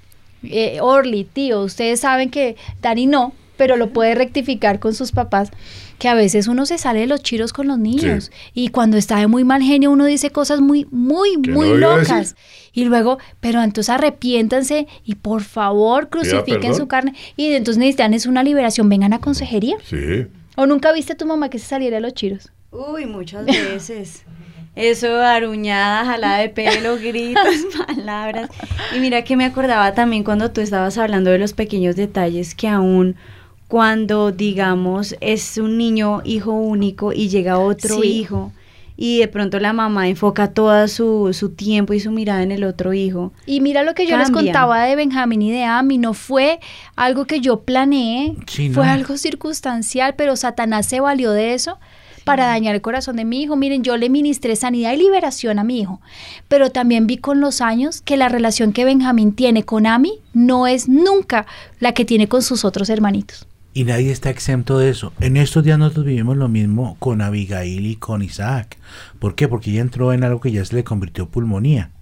Eh, 0.42 0.78
Orly, 0.80 1.24
tío, 1.24 1.62
ustedes 1.62 2.00
saben 2.00 2.30
que 2.30 2.56
Dani 2.80 3.06
no, 3.06 3.32
pero 3.56 3.76
lo 3.76 3.90
puede 3.90 4.14
rectificar 4.14 4.78
con 4.78 4.94
sus 4.94 5.12
papás, 5.12 5.50
que 5.98 6.08
a 6.08 6.14
veces 6.14 6.46
uno 6.46 6.64
se 6.64 6.78
sale 6.78 7.00
de 7.00 7.06
los 7.08 7.22
chiros 7.22 7.52
con 7.52 7.66
los 7.66 7.78
niños 7.78 8.30
y 8.54 8.68
cuando 8.68 8.96
está 8.96 9.18
de 9.18 9.26
muy 9.26 9.42
mal 9.42 9.62
genio 9.62 9.90
uno 9.90 10.04
dice 10.04 10.30
cosas 10.30 10.60
muy, 10.60 10.86
muy, 10.92 11.36
muy 11.36 11.70
no 11.70 11.96
locas. 11.96 12.36
Y 12.72 12.84
luego, 12.84 13.18
pero 13.40 13.60
entonces 13.62 13.90
arrepiéntanse 13.90 14.86
y 15.04 15.16
por 15.16 15.42
favor 15.42 16.08
crucifiquen 16.08 16.76
su 16.76 16.86
carne. 16.86 17.14
Y 17.36 17.52
entonces 17.54 17.78
necesitan 17.78 18.14
es 18.14 18.26
una 18.26 18.44
liberación, 18.44 18.88
vengan 18.88 19.12
a 19.12 19.18
consejería. 19.18 19.76
Sí. 19.82 20.26
¿O 20.56 20.66
nunca 20.66 20.92
viste 20.92 21.14
a 21.14 21.16
tu 21.16 21.26
mamá 21.26 21.50
que 21.50 21.58
se 21.58 21.66
saliera 21.66 21.96
de 21.96 22.02
los 22.02 22.14
chiros? 22.14 22.52
Uy, 22.70 23.06
muchas 23.06 23.44
veces. 23.46 24.22
Eso, 24.78 25.20
aruñada, 25.20 26.04
jalada 26.04 26.38
de 26.38 26.48
pelo, 26.48 26.96
gritos, 27.02 27.42
palabras. 27.86 28.48
Y 28.96 29.00
mira 29.00 29.22
que 29.24 29.36
me 29.36 29.44
acordaba 29.44 29.92
también 29.94 30.22
cuando 30.24 30.50
tú 30.50 30.60
estabas 30.60 30.96
hablando 30.98 31.30
de 31.30 31.38
los 31.38 31.52
pequeños 31.52 31.96
detalles 31.96 32.54
que 32.54 32.68
aún 32.68 33.16
cuando, 33.66 34.32
digamos, 34.32 35.14
es 35.20 35.58
un 35.58 35.76
niño 35.76 36.22
hijo 36.24 36.52
único 36.52 37.12
y 37.12 37.28
llega 37.28 37.58
otro 37.58 37.96
Sí. 38.00 38.08
hijo 38.20 38.52
y 38.96 39.18
de 39.20 39.28
pronto 39.28 39.60
la 39.60 39.72
mamá 39.72 40.08
enfoca 40.08 40.52
toda 40.52 40.88
su, 40.88 41.32
su 41.32 41.50
tiempo 41.50 41.92
y 41.92 42.00
su 42.00 42.10
mirada 42.10 42.42
en 42.42 42.50
el 42.50 42.64
otro 42.64 42.94
hijo. 42.94 43.32
Y 43.46 43.60
mira 43.60 43.82
lo 43.84 43.94
que 43.94 44.06
yo 44.06 44.16
les 44.16 44.30
contaba 44.30 44.82
de 44.84 44.96
Benjamín 44.96 45.42
y 45.42 45.52
de 45.52 45.64
Ami, 45.64 45.98
no 45.98 46.14
fue 46.14 46.58
algo 46.96 47.24
que 47.26 47.40
yo 47.40 47.60
planeé, 47.60 48.34
Sí, 48.46 48.70
fue 48.70 48.86
no. 48.86 48.92
algo 48.92 49.16
circunstancial, 49.16 50.14
pero 50.16 50.34
Satanás 50.34 50.86
se 50.86 50.98
valió 51.00 51.30
de 51.32 51.54
eso 51.54 51.78
para 52.28 52.44
dañar 52.44 52.74
el 52.74 52.82
corazón 52.82 53.16
de 53.16 53.24
mi 53.24 53.42
hijo. 53.42 53.56
Miren, 53.56 53.82
yo 53.82 53.96
le 53.96 54.10
ministré 54.10 54.54
sanidad 54.54 54.92
y 54.92 54.98
liberación 54.98 55.58
a 55.58 55.64
mi 55.64 55.80
hijo, 55.80 56.02
pero 56.46 56.70
también 56.70 57.06
vi 57.06 57.16
con 57.16 57.40
los 57.40 57.62
años 57.62 58.02
que 58.02 58.18
la 58.18 58.28
relación 58.28 58.74
que 58.74 58.84
Benjamín 58.84 59.32
tiene 59.32 59.62
con 59.62 59.86
Ami 59.86 60.20
no 60.34 60.66
es 60.66 60.90
nunca 60.90 61.46
la 61.80 61.92
que 61.92 62.04
tiene 62.04 62.28
con 62.28 62.42
sus 62.42 62.66
otros 62.66 62.90
hermanitos. 62.90 63.46
Y 63.72 63.84
nadie 63.84 64.12
está 64.12 64.28
exento 64.28 64.78
de 64.78 64.90
eso. 64.90 65.14
En 65.20 65.38
estos 65.38 65.64
días 65.64 65.78
nosotros 65.78 66.04
vivimos 66.04 66.36
lo 66.36 66.48
mismo 66.48 66.96
con 66.98 67.22
Abigail 67.22 67.86
y 67.86 67.96
con 67.96 68.20
Isaac. 68.20 68.76
¿Por 69.18 69.34
qué? 69.34 69.48
Porque 69.48 69.70
ella 69.70 69.80
entró 69.80 70.12
en 70.12 70.22
algo 70.22 70.40
que 70.40 70.52
ya 70.52 70.62
se 70.66 70.74
le 70.74 70.84
convirtió 70.84 71.30
pulmonía. 71.30 71.92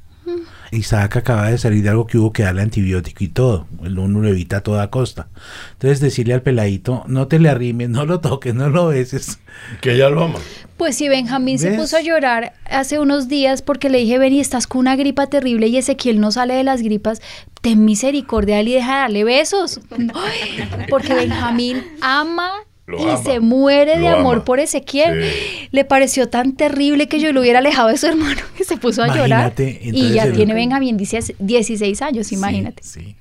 Isaac 0.71 1.17
acaba 1.17 1.51
de 1.51 1.59
salir 1.59 1.83
de 1.83 1.91
algo 1.91 2.07
que 2.07 2.19
hubo 2.19 2.33
que 2.33 2.43
darle 2.43 2.63
antibiótico 2.63 3.25
y 3.25 3.29
todo. 3.29 3.67
El 3.85 3.99
uno 3.99 4.21
lo 4.21 4.29
evita 4.29 4.59
a 4.59 4.61
toda 4.63 4.91
costa. 4.91 5.29
Entonces 5.73 6.01
decirle 6.01 6.35
al 6.35 6.43
peladito, 6.43 7.05
no 7.07 7.29
te 7.29 7.39
le 7.39 7.49
arrimes, 7.49 7.89
no 7.89 8.05
lo 8.05 8.21
toques, 8.21 8.55
no 8.55 8.69
lo 8.69 8.89
beses. 8.89 9.39
Que 9.81 9.95
ella 9.95 10.11
lo 10.11 10.25
ama. 10.25 10.39
Pues 10.77 10.97
si 10.97 11.09
Benjamín 11.09 11.59
se 11.59 11.73
puso 11.73 11.97
a 11.97 12.03
llorar 12.03 12.53
hace 12.67 12.99
unos 12.99 13.29
días 13.29 13.63
porque 13.63 13.89
le 13.89 13.99
dije, 13.99 14.19
ven 14.19 14.35
y 14.35 14.41
estás 14.41 14.67
con 14.67 14.81
una 14.81 14.97
gripa 14.97 15.27
terrible 15.29 15.69
y 15.69 15.79
Ezequiel 15.79 16.21
no 16.21 16.33
sale 16.33 16.55
de 16.55 16.65
las 16.65 16.83
gripas, 16.83 17.23
ten 17.63 17.85
misericordia 17.87 18.61
y 18.61 18.73
deja 18.73 18.93
de 18.93 19.01
darle 19.01 19.25
besos. 19.25 19.81
Ay, 20.15 20.69
Porque 20.91 21.15
Benjamín 21.15 21.83
ama 22.03 22.51
Lo 22.87 22.99
y 23.01 23.03
ama. 23.11 23.17
se 23.17 23.41
muere 23.41 23.99
de 23.99 24.09
amor 24.09 24.37
ama. 24.37 24.45
por 24.45 24.61
Ezequiel. 24.61 25.25
Sí. 25.25 25.69
Le 25.73 25.85
pareció 25.85 26.29
tan 26.29 26.53
terrible 26.55 27.09
que 27.09 27.19
yo 27.19 27.33
lo 27.33 27.41
hubiera 27.41 27.59
alejado 27.59 27.89
de 27.89 27.97
su 27.97 28.07
hermano 28.07 28.41
que 28.57 28.65
se 28.65 28.77
puso 28.77 29.03
a 29.03 29.09
llorar. 29.09 29.53
Imagínate, 29.59 29.81
Y 29.83 30.13
ya 30.13 30.25
el- 30.25 30.33
tiene 30.35 30.55
Benjamín 30.55 30.97
16 30.97 32.03
años, 32.03 32.33
imagínate. 32.33 32.83
Sí, 32.83 33.01
sí. 33.01 33.17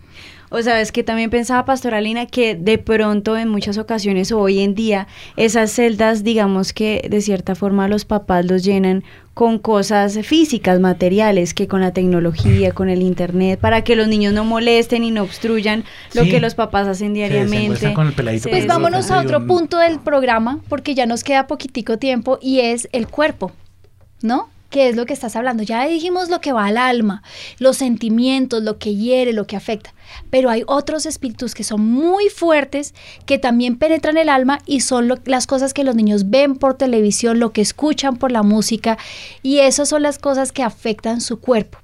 O 0.57 0.61
sabes 0.63 0.93
que 0.93 1.03
también 1.03 1.29
pensaba 1.29 1.65
Pastoralina 1.65 2.27
que 2.27 2.55
de 2.55 2.77
pronto 2.77 3.35
en 3.35 3.49
muchas 3.49 3.77
ocasiones 3.77 4.31
o 4.31 4.39
hoy 4.39 4.59
en 4.61 4.73
día 4.73 5.05
esas 5.35 5.69
celdas 5.71 6.23
digamos 6.23 6.71
que 6.71 7.05
de 7.09 7.19
cierta 7.19 7.55
forma 7.55 7.89
los 7.89 8.05
papás 8.05 8.45
los 8.45 8.63
llenan 8.63 9.03
con 9.33 9.59
cosas 9.59 10.17
físicas, 10.23 10.79
materiales, 10.79 11.53
que 11.53 11.67
con 11.67 11.81
la 11.81 11.91
tecnología, 11.91 12.71
con 12.71 12.87
el 12.89 13.01
internet, 13.01 13.59
para 13.59 13.83
que 13.83 13.97
los 13.97 14.07
niños 14.07 14.31
no 14.31 14.45
molesten 14.45 15.03
y 15.03 15.11
no 15.11 15.23
obstruyan 15.23 15.83
lo 16.13 16.23
Sí. 16.23 16.29
que 16.29 16.39
los 16.39 16.55
papás 16.55 16.87
hacen 16.87 17.13
diariamente. 17.13 17.93
con 17.93 18.07
el 18.07 18.13
peladito 18.13 18.49
Pues 18.49 18.65
vámonos 18.65 19.11
a 19.11 19.19
otro 19.19 19.39
un- 19.39 19.47
punto 19.47 19.77
del 19.79 19.99
programa, 19.99 20.61
porque 20.69 20.95
ya 20.95 21.05
nos 21.05 21.25
queda 21.25 21.47
poquitico 21.47 21.97
tiempo, 21.97 22.39
y 22.41 22.61
es 22.61 22.87
el 22.93 23.09
cuerpo, 23.09 23.51
¿no? 24.21 24.47
¿Qué 24.69 24.89
es 24.89 24.95
lo 24.95 25.05
que 25.05 25.13
estás 25.13 25.35
hablando? 25.35 25.63
Ya 25.63 25.85
dijimos 25.87 26.29
lo 26.29 26.41
que 26.41 26.51
va 26.51 26.65
al 26.65 26.77
alma, 26.77 27.23
los 27.59 27.77
sentimientos, 27.77 28.61
lo 28.63 28.77
que 28.77 28.95
hiere, 28.95 29.31
lo 29.31 29.47
que 29.47 29.55
afecta. 29.55 29.93
Pero 30.29 30.49
hay 30.49 30.63
otros 30.67 31.05
espíritus 31.05 31.53
que 31.53 31.63
son 31.63 31.81
muy 31.81 32.29
fuertes, 32.29 32.93
que 33.25 33.37
también 33.37 33.77
penetran 33.77 34.17
el 34.17 34.27
alma 34.27 34.59
y 34.65 34.81
son 34.81 35.07
lo- 35.07 35.19
las 35.25 35.47
cosas 35.47 35.73
que 35.73 35.83
los 35.83 35.95
niños 35.95 36.29
ven 36.29 36.55
por 36.55 36.73
televisión, 36.73 37.39
lo 37.39 37.53
que 37.53 37.61
escuchan 37.61 38.17
por 38.17 38.31
la 38.31 38.43
música, 38.43 38.97
y 39.43 39.59
esas 39.59 39.87
son 39.87 40.01
las 40.01 40.19
cosas 40.19 40.51
que 40.51 40.63
afectan 40.63 41.21
su 41.21 41.39
cuerpo. 41.39 41.77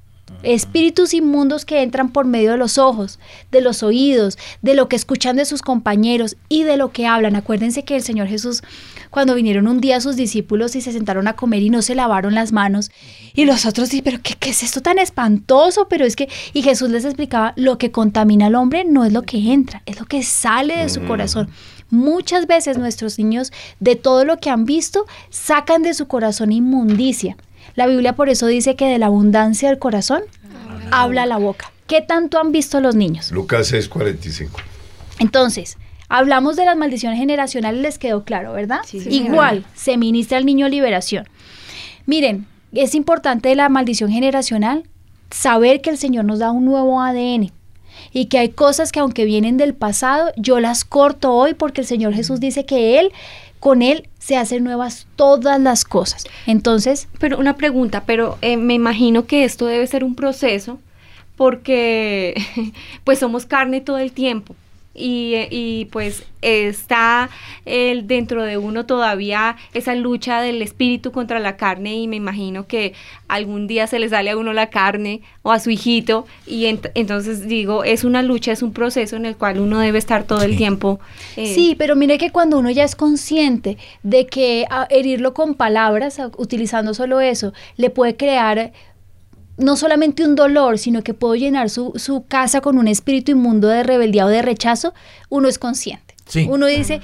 Espíritus 0.44 1.14
inmundos 1.14 1.66
que 1.66 1.82
entran 1.82 2.12
por 2.12 2.26
medio 2.26 2.52
de 2.52 2.58
los 2.58 2.78
ojos, 2.78 3.20
de 3.52 3.62
los 3.62 3.84
oídos, 3.84 4.38
de 4.62 4.74
lo 4.74 4.88
que 4.88 4.96
escuchan 4.96 5.36
de 5.36 5.46
sus 5.46 5.62
compañeros 5.62 6.38
y 6.50 6.64
de 6.64 6.78
lo 6.78 6.92
que 6.92 7.08
hablan. 7.08 7.36
Acuérdense 7.36 7.84
que 7.84 7.96
el 7.96 8.04
Señor 8.04 8.28
Jesús, 8.28 8.64
cuando 9.10 9.36
vinieron 9.36 9.68
un 9.68 9.82
día 9.82 10.02
sus 10.02 10.16
discípulos 10.16 10.76
y 10.76 10.82
se 10.82 10.92
sentaron 10.92 11.28
a 11.28 11.34
comer 11.34 11.62
y 11.62 11.70
no 11.70 11.82
se 11.82 11.96
lavaron 11.96 12.36
las 12.36 12.52
manos, 12.52 12.92
y 13.34 13.46
los 13.46 13.66
otros 13.66 13.89
dicen, 13.89 14.04
pero 14.04 14.20
qué, 14.22 14.36
qué 14.39 14.50
es 14.50 14.64
esto 14.64 14.82
tan 14.82 15.00
espantoso? 15.00 15.88
Pero 15.89 16.06
es 16.06 16.16
que, 16.16 16.30
y 16.54 16.62
Jesús 16.62 16.89
les 16.89 17.06
explicaba, 17.06 17.54
lo 17.56 17.78
que 17.78 17.92
contamina 17.92 18.48
al 18.48 18.56
hombre 18.56 18.84
no 18.86 19.06
es 19.06 19.14
lo 19.14 19.24
que 19.24 19.54
entra, 19.54 19.84
es 19.86 20.00
lo 20.00 20.06
que 20.06 20.24
sale 20.24 20.78
de 20.78 20.89
su 20.89 21.04
corazón. 21.04 21.50
Muchas 21.89 22.48
veces 22.48 22.78
nuestros 22.78 23.20
niños, 23.20 23.52
de 23.82 23.98
todo 23.98 24.24
lo 24.24 24.38
que 24.38 24.50
han 24.50 24.64
visto, 24.64 25.06
sacan 25.30 25.84
de 25.84 25.94
su 25.94 26.08
corazón 26.08 26.54
inmundicia. 26.54 27.36
La 27.76 27.88
Biblia 27.88 28.14
por 28.14 28.30
eso 28.30 28.48
dice 28.48 28.76
que 28.76 28.86
de 28.86 28.98
la 28.98 29.08
abundancia 29.08 29.70
del 29.70 29.80
corazón 29.80 30.22
habla 30.92 31.26
la 31.26 31.38
boca. 31.38 31.72
¿Qué 31.88 32.02
tanto 32.02 32.40
han 32.40 32.52
visto 32.52 32.80
los 32.80 32.96
niños? 32.96 33.32
Lucas 33.32 33.72
6:45. 33.72 34.50
Entonces, 35.20 35.78
hablamos 36.10 36.56
de 36.56 36.66
las 36.66 36.78
maldiciones 36.78 37.20
generacionales, 37.20 37.82
les 37.82 38.00
quedó 38.00 38.24
claro, 38.24 38.54
¿verdad? 38.54 38.80
Igual, 38.94 39.66
se 39.76 39.98
ministra 39.98 40.38
al 40.38 40.46
niño 40.46 40.68
liberación. 40.68 41.28
Miren, 42.06 42.48
es 42.74 42.96
importante 42.96 43.54
la 43.56 43.70
maldición 43.70 44.10
generacional 44.10 44.84
saber 45.30 45.82
que 45.82 45.90
el 45.90 45.98
Señor 45.98 46.26
nos 46.26 46.40
da 46.40 46.52
un 46.52 46.66
nuevo 46.66 47.02
ADN 47.02 47.52
y 48.14 48.26
que 48.26 48.40
hay 48.40 48.50
cosas 48.50 48.92
que 48.92 49.00
aunque 49.00 49.26
vienen 49.26 49.58
del 49.58 49.74
pasado, 49.74 50.32
yo 50.38 50.60
las 50.60 50.86
corto 50.86 51.34
hoy 51.34 51.54
porque 51.54 51.82
el 51.82 51.88
Señor 51.88 52.14
Jesús 52.14 52.40
dice 52.40 52.66
que 52.66 53.00
Él, 53.00 53.12
con 53.62 53.84
Él 53.84 54.09
se 54.18 54.38
hacen 54.38 54.64
nuevas 54.64 55.07
todas 55.16 55.62
las 55.62 55.86
cosas. 55.86 56.26
Entonces, 56.47 57.07
Pero 57.20 57.38
una 57.38 57.55
pregunta, 57.55 58.03
pero 58.05 58.39
eh, 58.41 58.57
me 58.57 58.74
imagino 58.74 59.26
que 59.28 59.45
esto 59.45 59.68
debe 59.68 59.86
ser 59.86 60.03
un 60.03 60.16
proceso 60.16 60.80
porque 61.38 62.36
pues 63.03 63.20
somos 63.20 63.45
carne 63.45 63.80
todo 63.80 63.99
el 63.99 64.12
tiempo. 64.12 64.55
Y, 64.94 65.36
eh, 65.36 65.48
y, 65.52 65.86
pues 65.86 66.24
está 66.42 67.30
el, 67.66 68.08
dentro 68.08 68.44
de 68.44 68.58
uno 68.58 68.86
todavía 68.86 69.56
esa 69.74 69.96
lucha 69.96 70.42
del 70.42 70.62
espíritu 70.62 71.12
contra 71.12 71.39
la 71.39 71.56
carne 71.56 71.96
y 71.96 72.08
me 72.08 72.16
imagino 72.18 72.68
que 72.68 72.94
algún 73.28 73.68
día 73.68 73.88
se 73.88 74.00
le 74.00 74.10
sale 74.10 74.32
a 74.32 74.38
uno 74.38 74.52
la 74.52 74.70
carne 74.70 75.22
o 75.44 75.52
a 75.52 75.60
su 75.60 75.70
hijito 75.70 76.26
y 76.48 76.64
ent- 76.66 76.92
entonces 76.96 77.48
digo, 77.48 77.84
es 77.84 78.04
una 78.04 78.22
lucha, 78.24 78.52
es 78.52 78.64
un 78.64 78.74
proceso 78.74 79.16
en 79.16 79.26
el 79.26 79.38
cual 79.38 79.60
uno 79.60 79.80
debe 79.80 79.98
estar 80.00 80.24
todo 80.26 80.42
el 80.44 80.58
tiempo. 80.58 81.00
eh, 81.38 81.54
Sí, 81.56 81.76
pero 81.78 81.96
mire 81.96 82.18
que 82.18 82.32
cuando 82.32 82.58
uno 82.60 82.70
ya 82.72 82.84
es 82.84 82.96
consciente 82.96 83.78
de 84.04 84.26
que 84.26 84.66
a- 84.70 84.88
herirlo 84.89 85.34
con 85.34 85.54
palabras, 85.56 86.20
a- 86.20 86.32
utilizando 86.38 86.94
solo 86.94 87.22
eso, 87.22 87.54
le 87.78 87.89
puede 87.92 88.18
crear 88.18 88.74
no 89.62 89.76
solamente 89.76 90.26
un 90.26 90.36
dolor, 90.36 90.78
sino 90.78 91.03
que 91.03 91.14
puedo 91.14 91.36
llenar 91.36 91.70
su, 91.70 91.93
su 91.95 92.26
casa 92.28 92.62
con 92.62 92.78
un 92.78 92.88
espíritu 92.88 93.32
inmundo 93.32 93.68
de 93.68 93.84
rebeldía 93.84 94.26
o 94.26 94.30
de 94.30 94.41
rechazo, 94.41 94.93
uno 95.30 95.47
es 95.47 95.57
consciente. 95.59 96.12
Sí. 96.32 96.47
Uno 96.49 96.66
dice, 96.66 97.01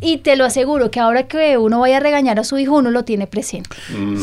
y 0.00 0.18
te 0.18 0.36
lo 0.36 0.44
aseguro 0.44 0.88
que 0.92 1.00
ahora 1.00 1.24
que 1.24 1.58
uno 1.58 1.80
vaya 1.80 1.96
a 1.96 2.00
regañar 2.00 2.38
a 2.38 2.44
su 2.44 2.58
hijo, 2.58 2.76
uno 2.76 2.92
lo 2.92 3.04
tiene 3.04 3.26
presente. 3.26 3.70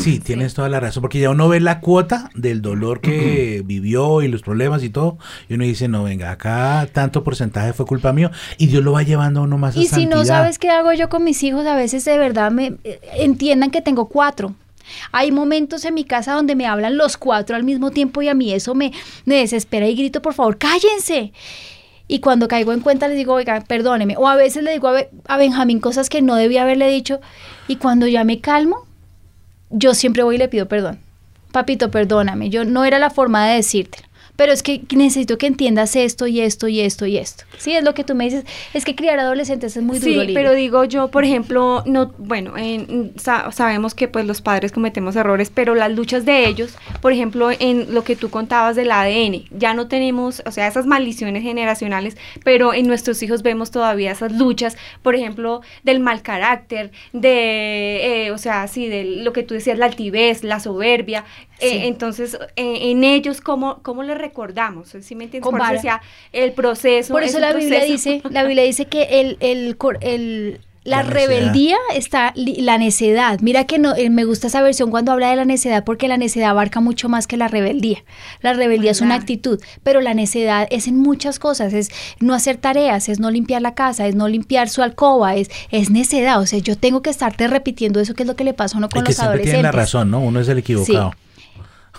Sí, 0.02 0.18
tienes 0.18 0.54
toda 0.54 0.70
la 0.70 0.80
razón, 0.80 1.02
porque 1.02 1.20
ya 1.20 1.28
uno 1.28 1.46
ve 1.46 1.60
la 1.60 1.80
cuota 1.80 2.30
del 2.34 2.62
dolor 2.62 3.02
que 3.02 3.62
vivió 3.66 4.22
y 4.22 4.28
los 4.28 4.40
problemas 4.40 4.82
y 4.82 4.88
todo, 4.88 5.18
y 5.50 5.54
uno 5.54 5.64
dice, 5.64 5.88
no, 5.88 6.04
venga, 6.04 6.30
acá 6.30 6.88
tanto 6.90 7.22
porcentaje 7.22 7.74
fue 7.74 7.84
culpa 7.84 8.14
mío, 8.14 8.30
y 8.56 8.68
Dios 8.68 8.82
lo 8.82 8.92
va 8.92 9.02
llevando 9.02 9.40
a 9.40 9.42
uno 9.42 9.58
más 9.58 9.76
a 9.76 9.80
Y 9.80 9.88
si 9.88 10.06
no 10.06 10.24
sabes 10.24 10.58
qué 10.58 10.70
hago 10.70 10.94
yo 10.94 11.10
con 11.10 11.22
mis 11.22 11.42
hijos, 11.42 11.66
a 11.66 11.76
veces 11.76 12.06
de 12.06 12.16
verdad 12.16 12.50
me 12.50 12.78
eh, 12.84 12.98
entiendan 13.18 13.70
que 13.70 13.82
tengo 13.82 14.08
cuatro. 14.08 14.54
Hay 15.12 15.32
momentos 15.32 15.84
en 15.84 15.94
mi 15.94 16.04
casa 16.04 16.34
donde 16.34 16.54
me 16.54 16.66
hablan 16.66 16.96
los 16.96 17.16
cuatro 17.16 17.56
al 17.56 17.64
mismo 17.64 17.90
tiempo 17.90 18.22
y 18.22 18.28
a 18.28 18.34
mí 18.34 18.52
eso 18.52 18.74
me, 18.74 18.92
desespera 19.24 19.86
y 19.88 19.94
grito, 19.94 20.22
por 20.22 20.34
favor, 20.34 20.58
cállense. 20.58 21.32
Y 22.08 22.20
cuando 22.20 22.48
caigo 22.48 22.72
en 22.72 22.80
cuenta 22.80 23.06
les 23.06 23.16
digo, 23.16 23.34
oiga, 23.34 23.60
perdóneme. 23.60 24.16
O 24.16 24.26
a 24.26 24.36
veces 24.36 24.64
le 24.64 24.72
digo 24.72 24.90
a 25.28 25.36
Benjamín 25.36 25.78
cosas 25.78 26.08
que 26.08 26.22
no 26.22 26.34
debía 26.34 26.62
haberle 26.62 26.88
dicho. 26.88 27.20
Y 27.68 27.76
cuando 27.76 28.06
ya 28.08 28.24
me 28.24 28.40
calmo, 28.40 28.86
yo 29.70 29.94
siempre 29.94 30.24
voy 30.24 30.34
y 30.34 30.38
le 30.38 30.48
pido 30.48 30.66
perdón. 30.66 30.98
Papito, 31.52 31.90
perdóname, 31.90 32.50
yo 32.50 32.64
no 32.64 32.84
era 32.84 32.98
la 32.98 33.10
forma 33.10 33.46
de 33.46 33.56
decírtelo. 33.56 34.09
Pero 34.40 34.52
es 34.52 34.62
que 34.62 34.80
necesito 34.96 35.36
que 35.36 35.46
entiendas 35.46 35.94
esto 35.96 36.26
y 36.26 36.40
esto 36.40 36.66
y 36.66 36.80
esto 36.80 37.04
y 37.04 37.18
esto. 37.18 37.44
Sí, 37.58 37.74
es 37.74 37.84
lo 37.84 37.92
que 37.92 38.04
tú 38.04 38.14
me 38.14 38.24
dices. 38.24 38.46
Es 38.72 38.86
que 38.86 38.94
criar 38.94 39.18
adolescentes 39.18 39.76
es 39.76 39.82
muy 39.82 39.98
sí, 40.00 40.08
duro. 40.14 40.22
Lili. 40.22 40.32
pero 40.32 40.54
digo 40.54 40.84
yo, 40.84 41.08
por 41.08 41.24
ejemplo, 41.24 41.82
no, 41.84 42.14
bueno, 42.16 42.56
en- 42.56 43.12
sa- 43.18 43.52
sabemos 43.52 43.94
que 43.94 44.08
pues 44.08 44.24
los 44.24 44.40
padres 44.40 44.72
cometemos 44.72 45.14
errores, 45.16 45.50
pero 45.54 45.74
las 45.74 45.92
luchas 45.92 46.24
de 46.24 46.46
ellos, 46.46 46.74
por 47.02 47.12
ejemplo, 47.12 47.50
en 47.50 47.92
lo 47.92 48.02
que 48.02 48.16
tú 48.16 48.30
contabas 48.30 48.76
del 48.76 48.90
ADN, 48.92 49.44
ya 49.50 49.74
no 49.74 49.88
tenemos, 49.88 50.42
o 50.46 50.52
sea, 50.52 50.66
esas 50.68 50.86
maldiciones 50.86 51.42
generacionales, 51.42 52.16
pero 52.42 52.72
en 52.72 52.86
nuestros 52.86 53.22
hijos 53.22 53.42
vemos 53.42 53.70
todavía 53.70 54.10
esas 54.12 54.32
luchas, 54.32 54.78
por 55.02 55.14
ejemplo, 55.16 55.60
del 55.82 56.00
mal 56.00 56.22
carácter, 56.22 56.92
de, 57.12 58.24
eh, 58.26 58.30
o 58.30 58.38
sea, 58.38 58.66
sí, 58.68 58.88
de 58.88 59.04
lo 59.04 59.34
que 59.34 59.42
tú 59.42 59.52
decías, 59.52 59.76
la 59.76 59.84
altivez, 59.84 60.44
la 60.44 60.60
soberbia. 60.60 61.26
Eh, 61.60 61.86
entonces, 61.86 62.38
eh, 62.56 62.90
en 62.90 63.04
ellos, 63.04 63.40
¿cómo, 63.40 63.80
cómo 63.82 64.02
les 64.02 64.18
recordamos? 64.18 64.88
¿Sí 65.00 65.14
me 65.14 65.24
entiendes? 65.24 65.42
Con 65.50 65.58
Por 65.58 65.74
eso 65.74 65.88
el 66.32 66.52
proceso. 66.52 67.12
Por 67.12 67.22
es 67.22 67.30
eso 67.30 67.38
la 67.40 67.52
Biblia 67.52 67.80
proceso. 67.80 68.10
dice, 68.10 68.22
la 68.30 68.42
Biblia 68.44 68.64
dice 68.64 68.86
que 68.86 69.20
el, 69.20 69.36
el, 69.40 69.76
cor- 69.76 69.98
el- 70.00 70.60
la, 70.82 71.02
rebeldía 71.02 71.76
está 71.94 72.32
la 72.34 72.78
necedad. 72.78 73.38
Mira 73.42 73.64
que 73.64 73.78
no, 73.78 73.94
eh, 73.94 74.08
me 74.08 74.24
gusta 74.24 74.46
esa 74.46 74.62
versión 74.62 74.90
cuando 74.90 75.12
habla 75.12 75.28
de 75.28 75.36
la 75.36 75.44
necedad 75.44 75.84
porque 75.84 76.08
la 76.08 76.16
necedad 76.16 76.48
abarca 76.50 76.80
mucho 76.80 77.10
más 77.10 77.26
que 77.26 77.36
la 77.36 77.48
rebeldía. 77.48 78.02
La 78.40 78.54
rebeldía 78.54 78.90
es 78.92 79.02
una 79.02 79.14
actitud, 79.14 79.60
pero 79.82 80.00
la 80.00 80.14
necedad 80.14 80.66
es 80.70 80.88
en 80.88 80.96
muchas 80.96 81.38
cosas, 81.38 81.74
es 81.74 81.90
no 82.18 82.32
hacer 82.32 82.56
tareas, 82.56 83.10
es 83.10 83.20
no 83.20 83.30
limpiar 83.30 83.60
la 83.60 83.74
casa, 83.74 84.06
es 84.06 84.14
no 84.14 84.26
limpiar 84.26 84.70
su 84.70 84.82
alcoba, 84.82 85.36
es, 85.36 85.50
es 85.70 85.90
necedad. 85.90 86.40
O 86.40 86.46
sea, 86.46 86.58
yo 86.60 86.76
tengo 86.78 87.02
que 87.02 87.10
estarte 87.10 87.46
repitiendo 87.46 88.00
eso 88.00 88.14
que 88.14 88.22
es 88.22 88.26
lo 88.26 88.34
que 88.34 88.44
le 88.44 88.54
pasa 88.54 88.76
a 88.76 88.78
uno 88.78 88.88
con 88.88 89.02
que 89.04 89.10
los 89.10 89.16
siempre 89.16 89.26
adolescentes. 89.28 89.52
tiene 89.52 89.62
la 89.62 89.72
razón, 89.72 90.10
¿no? 90.10 90.20
Uno 90.20 90.40
es 90.40 90.48
el 90.48 90.58
equivocado. 90.58 91.12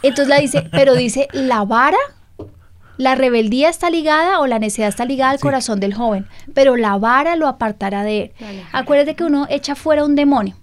Entonces 0.04 0.28
la 0.28 0.40
dice, 0.40 0.68
pero 0.72 0.96
dice, 0.96 1.28
la 1.32 1.64
vara, 1.64 1.98
la 2.98 3.16
rebeldía 3.16 3.70
está 3.70 3.90
ligada 3.90 4.40
o 4.40 4.48
la 4.48 4.60
necedad 4.60 4.90
está 4.90 5.06
ligada 5.06 5.32
al 5.32 5.40
corazón 5.40 5.80
del 5.80 5.94
joven, 5.94 6.28
pero 6.54 6.76
la 6.76 6.98
vara 6.98 7.36
lo 7.36 7.48
apartará 7.48 8.04
de 8.04 8.22
él. 8.22 8.32
Acuérdate 8.72 9.16
que 9.16 9.24
uno 9.24 9.48
echa 9.50 9.76
fuera 9.76 10.04
un 10.04 10.16
demonio, 10.16 10.56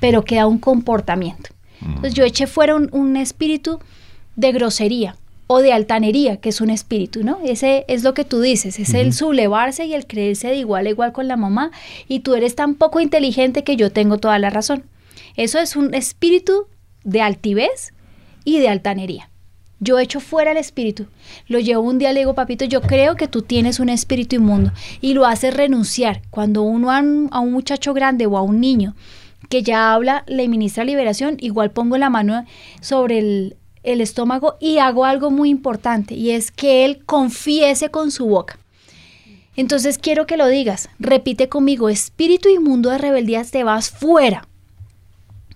pero 0.00 0.24
queda 0.24 0.46
un 0.46 0.58
comportamiento. 0.58 1.50
Entonces 1.80 2.14
yo 2.14 2.24
eché 2.24 2.46
fuera 2.46 2.76
un, 2.76 2.88
un 2.92 3.16
espíritu 3.16 3.78
de 4.36 4.52
grosería 4.52 5.16
o 5.46 5.60
de 5.60 5.72
altanería, 5.72 6.38
que 6.38 6.48
es 6.48 6.60
un 6.60 6.70
espíritu, 6.70 7.22
¿no? 7.22 7.38
Ese 7.44 7.84
es 7.88 8.02
lo 8.02 8.14
que 8.14 8.24
tú 8.24 8.40
dices, 8.40 8.78
es 8.78 8.94
el 8.94 9.12
sublevarse 9.12 9.84
y 9.84 9.94
el 9.94 10.06
creerse 10.06 10.48
de 10.48 10.56
igual 10.56 10.86
a 10.86 10.90
igual 10.90 11.12
con 11.12 11.28
la 11.28 11.36
mamá 11.36 11.70
y 12.08 12.20
tú 12.20 12.34
eres 12.34 12.56
tan 12.56 12.74
poco 12.74 13.00
inteligente 13.00 13.62
que 13.62 13.76
yo 13.76 13.92
tengo 13.92 14.18
toda 14.18 14.38
la 14.38 14.50
razón. 14.50 14.84
Eso 15.36 15.58
es 15.58 15.76
un 15.76 15.94
espíritu 15.94 16.66
de 17.04 17.20
altivez 17.20 17.93
y 18.44 18.58
de 18.58 18.68
altanería. 18.68 19.30
Yo 19.80 19.98
echo 19.98 20.20
fuera 20.20 20.52
el 20.52 20.56
espíritu. 20.56 21.06
Lo 21.46 21.58
llevo 21.58 21.82
un 21.82 21.98
día, 21.98 22.12
le 22.12 22.20
digo, 22.20 22.34
papito, 22.34 22.64
yo 22.64 22.80
creo 22.80 23.16
que 23.16 23.28
tú 23.28 23.42
tienes 23.42 23.80
un 23.80 23.88
espíritu 23.88 24.36
inmundo. 24.36 24.72
Y 25.00 25.14
lo 25.14 25.26
hace 25.26 25.50
renunciar. 25.50 26.22
Cuando 26.30 26.62
uno 26.62 26.90
a 26.90 27.00
un, 27.00 27.52
muchacho 27.52 27.92
grande 27.92 28.26
o 28.26 28.38
a 28.38 28.42
un 28.42 28.60
niño 28.60 28.94
que 29.50 29.62
ya 29.62 29.92
habla, 29.92 30.24
le 30.26 30.48
ministra 30.48 30.84
liberación, 30.84 31.36
igual 31.38 31.70
pongo 31.70 31.98
la 31.98 32.08
mano 32.08 32.46
sobre 32.80 33.18
el, 33.18 33.56
el 33.82 34.00
estómago 34.00 34.56
y 34.58 34.78
hago 34.78 35.04
algo 35.04 35.30
muy 35.30 35.50
importante. 35.50 36.14
Y 36.14 36.30
es 36.30 36.50
que 36.50 36.84
él 36.84 37.04
confiese 37.04 37.90
con 37.90 38.10
su 38.10 38.26
boca. 38.26 38.58
Entonces 39.56 39.98
quiero 39.98 40.26
que 40.26 40.36
lo 40.36 40.48
digas. 40.48 40.88
Repite 40.98 41.48
conmigo, 41.48 41.88
espíritu 41.88 42.48
inmundo 42.48 42.90
de 42.90 42.98
rebeldía, 42.98 43.44
te 43.44 43.64
vas 43.64 43.90
fuera. 43.90 44.48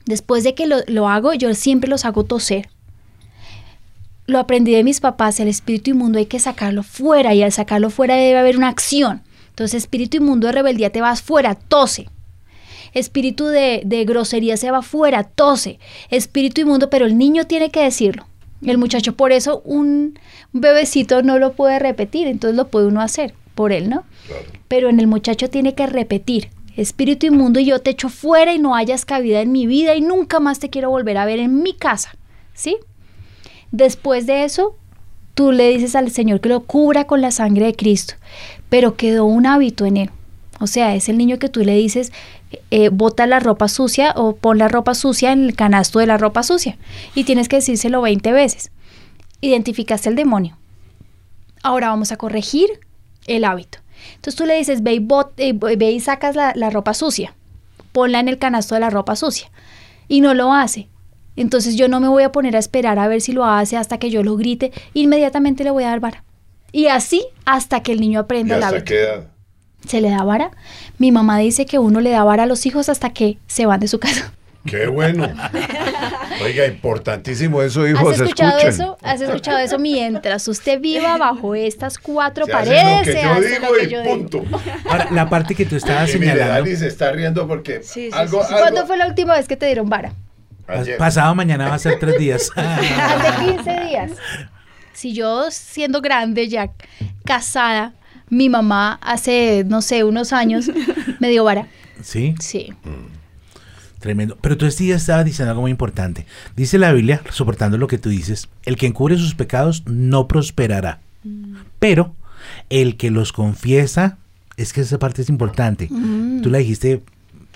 Después 0.04 0.44
de 0.44 0.54
que 0.54 0.66
lo, 0.66 0.78
lo 0.86 1.08
hago, 1.08 1.32
yo 1.34 1.54
siempre 1.54 1.88
los 1.88 2.04
hago 2.04 2.24
toser. 2.24 2.68
Lo 4.28 4.38
aprendí 4.38 4.72
de 4.72 4.84
mis 4.84 5.00
papás, 5.00 5.40
el 5.40 5.48
espíritu 5.48 5.92
inmundo 5.92 6.18
hay 6.18 6.26
que 6.26 6.38
sacarlo 6.38 6.82
fuera 6.82 7.32
y 7.32 7.42
al 7.42 7.50
sacarlo 7.50 7.88
fuera 7.88 8.14
debe 8.14 8.38
haber 8.38 8.58
una 8.58 8.68
acción. 8.68 9.22
Entonces, 9.48 9.84
espíritu 9.84 10.18
inmundo 10.18 10.46
de 10.46 10.52
rebeldía 10.52 10.90
te 10.90 11.00
vas 11.00 11.22
fuera, 11.22 11.54
tose. 11.54 12.10
Espíritu 12.92 13.46
de, 13.46 13.80
de 13.86 14.04
grosería 14.04 14.58
se 14.58 14.70
va 14.70 14.82
fuera, 14.82 15.24
tose. 15.24 15.78
Espíritu 16.10 16.60
inmundo, 16.60 16.90
pero 16.90 17.06
el 17.06 17.16
niño 17.16 17.46
tiene 17.46 17.70
que 17.70 17.82
decirlo. 17.82 18.26
El 18.60 18.76
muchacho, 18.76 19.16
por 19.16 19.32
eso 19.32 19.62
un 19.64 20.18
bebecito 20.52 21.22
no 21.22 21.38
lo 21.38 21.54
puede 21.54 21.78
repetir, 21.78 22.26
entonces 22.26 22.54
lo 22.54 22.68
puede 22.68 22.86
uno 22.86 23.00
hacer 23.00 23.32
por 23.54 23.72
él, 23.72 23.88
¿no? 23.88 24.04
Pero 24.68 24.90
en 24.90 25.00
el 25.00 25.06
muchacho 25.06 25.48
tiene 25.48 25.74
que 25.74 25.86
repetir, 25.86 26.50
espíritu 26.76 27.24
inmundo, 27.24 27.60
y 27.60 27.64
yo 27.64 27.80
te 27.80 27.90
echo 27.92 28.10
fuera 28.10 28.52
y 28.52 28.58
no 28.58 28.74
hayas 28.74 29.06
cabida 29.06 29.40
en 29.40 29.52
mi 29.52 29.66
vida 29.66 29.94
y 29.94 30.02
nunca 30.02 30.38
más 30.38 30.58
te 30.58 30.68
quiero 30.68 30.90
volver 30.90 31.16
a 31.16 31.24
ver 31.24 31.38
en 31.38 31.62
mi 31.62 31.72
casa, 31.72 32.14
¿sí? 32.52 32.76
Después 33.72 34.26
de 34.26 34.44
eso, 34.44 34.76
tú 35.34 35.52
le 35.52 35.68
dices 35.68 35.94
al 35.94 36.10
Señor 36.10 36.40
que 36.40 36.48
lo 36.48 36.60
cubra 36.60 37.06
con 37.06 37.20
la 37.20 37.30
sangre 37.30 37.66
de 37.66 37.74
Cristo, 37.74 38.14
pero 38.68 38.96
quedó 38.96 39.24
un 39.24 39.46
hábito 39.46 39.86
en 39.86 39.96
él. 39.96 40.10
O 40.60 40.66
sea, 40.66 40.94
es 40.94 41.08
el 41.08 41.18
niño 41.18 41.38
que 41.38 41.48
tú 41.48 41.60
le 41.60 41.74
dices, 41.74 42.12
eh, 42.70 42.88
bota 42.88 43.26
la 43.26 43.40
ropa 43.40 43.68
sucia 43.68 44.12
o 44.16 44.34
pon 44.36 44.58
la 44.58 44.68
ropa 44.68 44.94
sucia 44.94 45.32
en 45.32 45.44
el 45.44 45.54
canasto 45.54 45.98
de 45.98 46.06
la 46.06 46.16
ropa 46.16 46.42
sucia. 46.42 46.76
Y 47.14 47.24
tienes 47.24 47.48
que 47.48 47.56
decírselo 47.56 48.00
20 48.02 48.32
veces. 48.32 48.70
identificaste 49.40 50.08
el 50.08 50.16
demonio. 50.16 50.58
Ahora 51.62 51.90
vamos 51.90 52.10
a 52.10 52.16
corregir 52.16 52.68
el 53.26 53.44
hábito. 53.44 53.78
Entonces 54.16 54.34
tú 54.34 54.46
le 54.46 54.56
dices, 54.56 54.82
ve 54.82 54.94
y, 54.94 55.06
eh, 55.36 55.52
ve 55.52 55.92
y 55.92 56.00
sacas 56.00 56.34
la, 56.34 56.52
la 56.56 56.70
ropa 56.70 56.94
sucia, 56.94 57.34
ponla 57.92 58.18
en 58.18 58.28
el 58.28 58.38
canasto 58.38 58.74
de 58.74 58.80
la 58.80 58.90
ropa 58.90 59.14
sucia. 59.14 59.50
Y 60.08 60.20
no 60.20 60.34
lo 60.34 60.52
hace. 60.52 60.88
Entonces 61.40 61.76
yo 61.76 61.88
no 61.88 62.00
me 62.00 62.08
voy 62.08 62.22
a 62.24 62.32
poner 62.32 62.56
a 62.56 62.58
esperar 62.58 62.98
a 62.98 63.08
ver 63.08 63.20
si 63.20 63.32
lo 63.32 63.44
hace 63.44 63.76
hasta 63.76 63.98
que 63.98 64.10
yo 64.10 64.22
lo 64.22 64.36
grite. 64.36 64.72
Inmediatamente 64.94 65.64
le 65.64 65.70
voy 65.70 65.84
a 65.84 65.88
dar 65.88 66.00
vara. 66.00 66.24
Y 66.72 66.86
así 66.88 67.24
hasta 67.46 67.82
que 67.82 67.92
el 67.92 68.00
niño 68.00 68.20
¿Y 68.20 68.22
aprenda 68.22 68.56
hasta 68.56 68.68
hábito. 68.68 68.84
qué 68.84 69.00
edad? 69.00 69.24
Se 69.86 70.00
le 70.00 70.10
da 70.10 70.22
vara. 70.24 70.50
Mi 70.98 71.12
mamá 71.12 71.38
dice 71.38 71.64
que 71.64 71.78
uno 71.78 72.00
le 72.00 72.10
da 72.10 72.24
vara 72.24 72.42
a 72.42 72.46
los 72.46 72.66
hijos 72.66 72.88
hasta 72.88 73.10
que 73.10 73.38
se 73.46 73.64
van 73.66 73.80
de 73.80 73.88
su 73.88 73.98
casa. 74.00 74.32
Qué 74.66 74.86
bueno. 74.88 75.26
Oiga, 76.42 76.66
importantísimo 76.66 77.62
eso, 77.62 77.86
hijos. 77.88 78.14
¿Has 78.14 78.20
escuchado 78.20 78.58
escuchen. 78.58 78.68
eso? 78.70 78.98
¿Has 79.02 79.20
escuchado 79.20 79.58
eso? 79.58 79.78
Mientras 79.78 80.46
usted 80.48 80.80
viva 80.80 81.16
bajo 81.16 81.54
estas 81.54 81.98
cuatro 81.98 82.44
Se 82.46 82.52
hace 82.52 82.70
paredes, 82.70 82.98
lo 82.98 83.04
que 83.04 83.12
se 83.12 83.22
yo 83.22 83.30
hace 83.32 83.48
digo 83.48 83.66
lo 83.72 83.78
que 83.78 83.84
y 83.84 83.88
yo 83.88 84.02
digo. 84.02 84.14
punto. 84.16 84.44
Ahora, 84.88 85.08
la 85.10 85.28
parte 85.30 85.54
que 85.54 85.64
tú 85.64 85.76
estabas 85.76 86.08
Y 86.10 86.12
señalando, 86.12 86.52
Dani 86.54 86.76
se 86.76 86.86
está 86.88 87.10
riendo 87.12 87.46
porque 87.48 87.82
Sí, 87.82 88.10
sí, 88.10 88.10
algo, 88.12 88.42
sí, 88.42 88.48
¿Cuándo 88.52 88.80
algo- 88.80 88.86
fue 88.88 88.96
la 88.98 89.06
última 89.06 89.34
vez 89.34 89.48
que 89.48 89.56
te 89.56 89.66
dieron 89.66 89.88
vara? 89.88 90.12
Ayer. 90.68 90.98
pasado 90.98 91.34
mañana 91.34 91.68
va 91.68 91.74
a 91.74 91.78
ser 91.78 91.98
tres 91.98 92.18
días. 92.18 92.50
Hace 92.56 93.44
15 93.56 93.80
días. 93.86 94.10
Si 94.92 95.14
yo 95.14 95.50
siendo 95.50 96.00
grande 96.00 96.48
ya 96.48 96.70
casada, 97.24 97.94
mi 98.30 98.48
mamá 98.48 98.98
hace, 99.02 99.64
no 99.66 99.80
sé, 99.80 100.04
unos 100.04 100.32
años 100.32 100.70
me 101.20 101.28
dio 101.28 101.44
vara. 101.44 101.66
sí, 102.02 102.34
Sí. 102.40 102.72
tremendo. 104.00 104.36
Pero 104.40 104.56
tú 104.56 104.66
este 104.66 104.84
día 104.84 104.96
estabas 104.96 105.24
diciendo 105.24 105.50
algo 105.50 105.62
muy 105.62 105.70
importante. 105.70 106.26
Dice 106.56 106.78
la 106.78 106.92
Biblia, 106.92 107.20
soportando 107.30 107.78
lo 107.78 107.86
que 107.86 107.98
tú 107.98 108.08
dices, 108.10 108.48
el 108.64 108.76
que 108.76 108.86
encubre 108.86 109.16
sus 109.16 109.34
pecados 109.34 109.82
no 109.86 110.28
prosperará. 110.28 111.00
Pero 111.78 112.14
el 112.70 112.96
que 112.96 113.10
los 113.10 113.32
confiesa, 113.32 114.18
es 114.56 114.72
que 114.72 114.80
esa 114.80 114.98
parte 114.98 115.22
es 115.22 115.28
importante. 115.28 115.88
Tú 116.42 116.50
la 116.50 116.58
dijiste, 116.58 117.02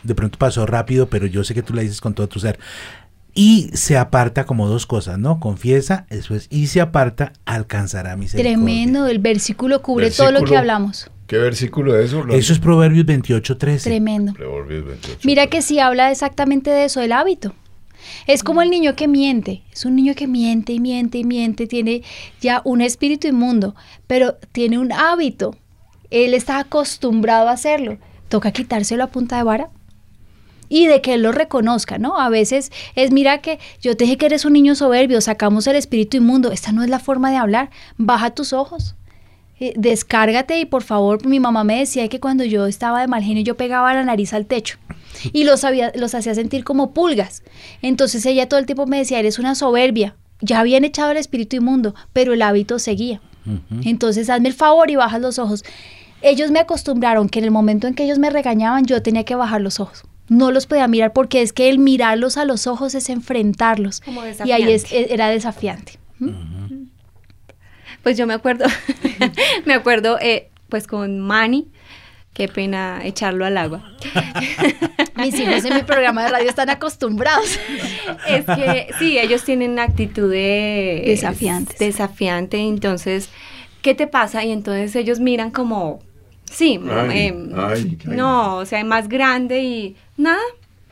de 0.05 0.15
pronto 0.15 0.39
pasó 0.39 0.65
rápido, 0.67 1.09
pero 1.09 1.27
yo 1.27 1.43
sé 1.45 1.55
que 1.55 1.63
tú 1.63 1.75
la 1.75 1.83
dices 1.83 2.01
con 2.01 2.15
todo 2.15 2.29
tu 2.29 2.39
ser. 2.41 2.59
Y 3.35 3.71
se 3.73 3.97
aparta 3.97 4.45
como 4.45 4.69
dos 4.69 4.87
cosas, 4.87 5.19
¿no? 5.19 5.41
Confiesa, 5.41 6.07
después, 6.11 6.49
y 6.51 6.67
se 6.67 6.81
aparta, 6.81 7.33
alcanzará 7.47 8.17
misericordia. 8.17 8.57
Tremendo, 8.57 9.07
el 9.07 9.19
versículo 9.21 9.81
cubre 9.81 10.11
todo 10.11 10.31
lo 10.31 10.45
que 10.45 10.57
hablamos. 10.57 11.11
¿Qué 11.27 11.39
versículo 11.39 11.99
es 11.99 12.11
eso? 12.11 12.29
Eso 12.29 12.53
es 12.53 12.59
Proverbios 12.59 13.07
28, 13.07 13.57
13. 13.57 13.89
Tremendo. 13.89 14.35
Proverbios 14.35 14.85
28. 14.85 15.21
Mira 15.25 15.47
que 15.47 15.63
sí 15.63 15.79
habla 15.79 16.11
exactamente 16.11 16.71
de 16.71 16.85
eso, 16.85 17.01
del 17.01 17.13
hábito. 17.13 17.55
Es 18.27 18.43
como 18.43 18.61
el 18.61 18.69
niño 18.69 18.97
que 18.97 19.09
miente, 19.09 19.63
es 19.73 19.87
un 19.87 19.97
niño 19.97 20.15
que 20.15 20.27
miente 20.27 20.73
y 20.73 20.81
miente 20.81 21.19
y 21.19 21.25
miente, 21.25 21.67
tiene 21.67 22.03
ya 22.41 22.61
un 22.65 22.83
espíritu 22.83 23.29
inmundo, 23.29 23.75
pero 24.07 24.35
tiene 24.53 24.79
un 24.79 24.93
hábito. 24.93 25.57
Él 26.11 26.35
está 26.35 26.59
acostumbrado 26.59 27.49
a 27.49 27.53
hacerlo. 27.53 27.97
Toca 28.29 28.53
quitárselo 28.53 29.05
a 29.05 29.07
punta 29.07 29.37
de 29.37 29.45
vara 29.45 29.71
y 30.75 30.87
de 30.87 31.01
que 31.03 31.15
él 31.15 31.23
lo 31.23 31.33
reconozca, 31.33 31.99
¿no? 31.99 32.19
A 32.19 32.29
veces 32.31 32.71
es, 32.95 33.11
mira 33.13 33.39
que 33.43 33.59
yo 33.81 33.97
te 33.97 34.05
dije 34.05 34.17
que 34.17 34.27
eres 34.27 34.45
un 34.47 34.55
niño 34.55 34.75
soberbio, 34.75 35.21
sacamos 35.21 35.67
el 35.67 35.77
espíritu 35.77 36.17
inmundo, 36.17 36.51
esta 36.51 36.73
no 36.73 36.83
es 36.83 36.89
la 36.89 36.99
forma 36.99 37.31
de 37.31 37.37
hablar, 37.37 37.71
baja 37.99 38.31
tus 38.31 38.53
ojos. 38.53 38.95
eh, 39.61 39.75
descárgate 39.77 40.59
y 40.59 40.65
por 40.65 40.83
favor, 40.83 41.25
mi 41.27 41.39
mamá 41.39 41.63
me 41.63 41.79
decía 41.79 42.09
que 42.09 42.19
cuando 42.19 42.43
yo 42.43 42.67
estaba 42.67 43.01
de 43.01 43.07
mal 43.07 43.23
genio 43.23 43.45
yo 43.45 43.57
pegaba 43.57 43.95
la 43.95 44.03
nariz 44.03 44.33
al 44.33 44.47
techo 44.47 44.79
y 45.33 45.45
los, 45.45 45.63
había- 45.63 45.93
los 45.95 46.15
hacía 46.17 46.35
sentir 46.35 46.65
como 46.65 46.93
pulgas. 46.93 47.43
Entonces 47.83 48.27
ella 48.27 48.49
todo 48.49 48.59
el 48.59 48.67
tiempo 48.67 48.87
me 48.87 48.99
decía, 48.99 49.21
eres 49.21 49.39
una 49.39 49.55
soberbia. 49.55 50.17
Ya 50.41 50.59
habían 50.59 50.83
echado 50.85 51.13
el 51.13 51.17
espíritu 51.19 51.55
inmundo, 51.57 51.95
pero 52.13 52.33
el 52.33 52.43
hábito 52.43 52.79
seguía. 52.81 53.21
Entonces 53.85 54.29
hazme 54.31 54.49
el 54.49 54.55
favor 54.55 54.91
y 54.91 54.97
bajas 54.97 55.21
los 55.21 55.39
ojos. 55.39 55.63
Ellos 56.23 56.51
me 56.51 56.59
acostumbraron 56.61 57.29
que 57.29 57.39
en 57.39 57.45
el 57.45 57.51
momento 57.53 57.87
en 57.87 57.95
que 57.95 58.05
ellos 58.05 58.19
me 58.19 58.31
regañaban 58.31 58.85
yo 58.87 59.01
tenía 59.03 59.25
que 59.25 59.35
bajar 59.37 59.61
los 59.61 59.79
ojos. 59.81 60.03
No 60.29 60.51
los 60.51 60.67
podía 60.67 60.87
mirar 60.89 61.13
porque 61.13 61.43
es 61.43 61.53
que 61.53 61.69
el 61.69 61.79
mirarlos 61.79 62.37
a 62.39 62.45
los 62.45 62.67
ojos 62.67 62.95
es 62.95 63.11
enfrentarlos. 63.11 64.01
Como 64.01 64.23
y 64.45 64.53
ahí 64.53 64.73
es- 64.73 64.83
desafiante. 64.85 65.15
era 65.15 65.29
desafiante. 65.29 65.93
Pues 68.03 68.17
yo 68.17 68.27
me 68.27 68.35
acuerdo, 68.35 68.65
me 69.65 69.75
acuerdo, 69.75 70.19
eh, 70.21 70.49
pues 70.69 70.87
con 70.87 71.21
Manny, 71.21 71.69
qué 72.33 72.49
pena 72.49 73.01
echarlo 73.05 73.45
al 73.45 73.57
agua. 73.59 73.85
Mis 75.17 75.39
hijos 75.39 75.65
en 75.65 75.75
mi 75.75 75.83
programa 75.83 76.25
de 76.25 76.31
radio 76.31 76.49
están 76.49 76.71
acostumbrados. 76.71 77.59
Es 78.29 78.45
que 78.45 78.89
sí, 78.99 79.19
ellos 79.19 79.45
tienen 79.45 79.73
una 79.73 79.85
actitud 79.85 80.31
de 80.31 81.03
Desafiantes. 81.07 81.79
desafiante, 81.79 82.59
entonces, 82.59 83.29
¿qué 83.83 83.95
te 83.95 84.07
pasa? 84.07 84.45
Y 84.45 84.51
entonces 84.51 84.97
ellos 84.97 85.21
miran 85.21 85.51
como, 85.51 86.01
sí, 86.53 86.79
Ay, 86.91 87.27
em, 87.29 87.51
ay, 87.57 87.99
ay. 88.09 88.17
no, 88.17 88.57
o 88.59 88.65
sea, 88.67 88.85
más 88.85 89.09
grande 89.09 89.63
y 89.63 89.97
nada. 90.17 90.39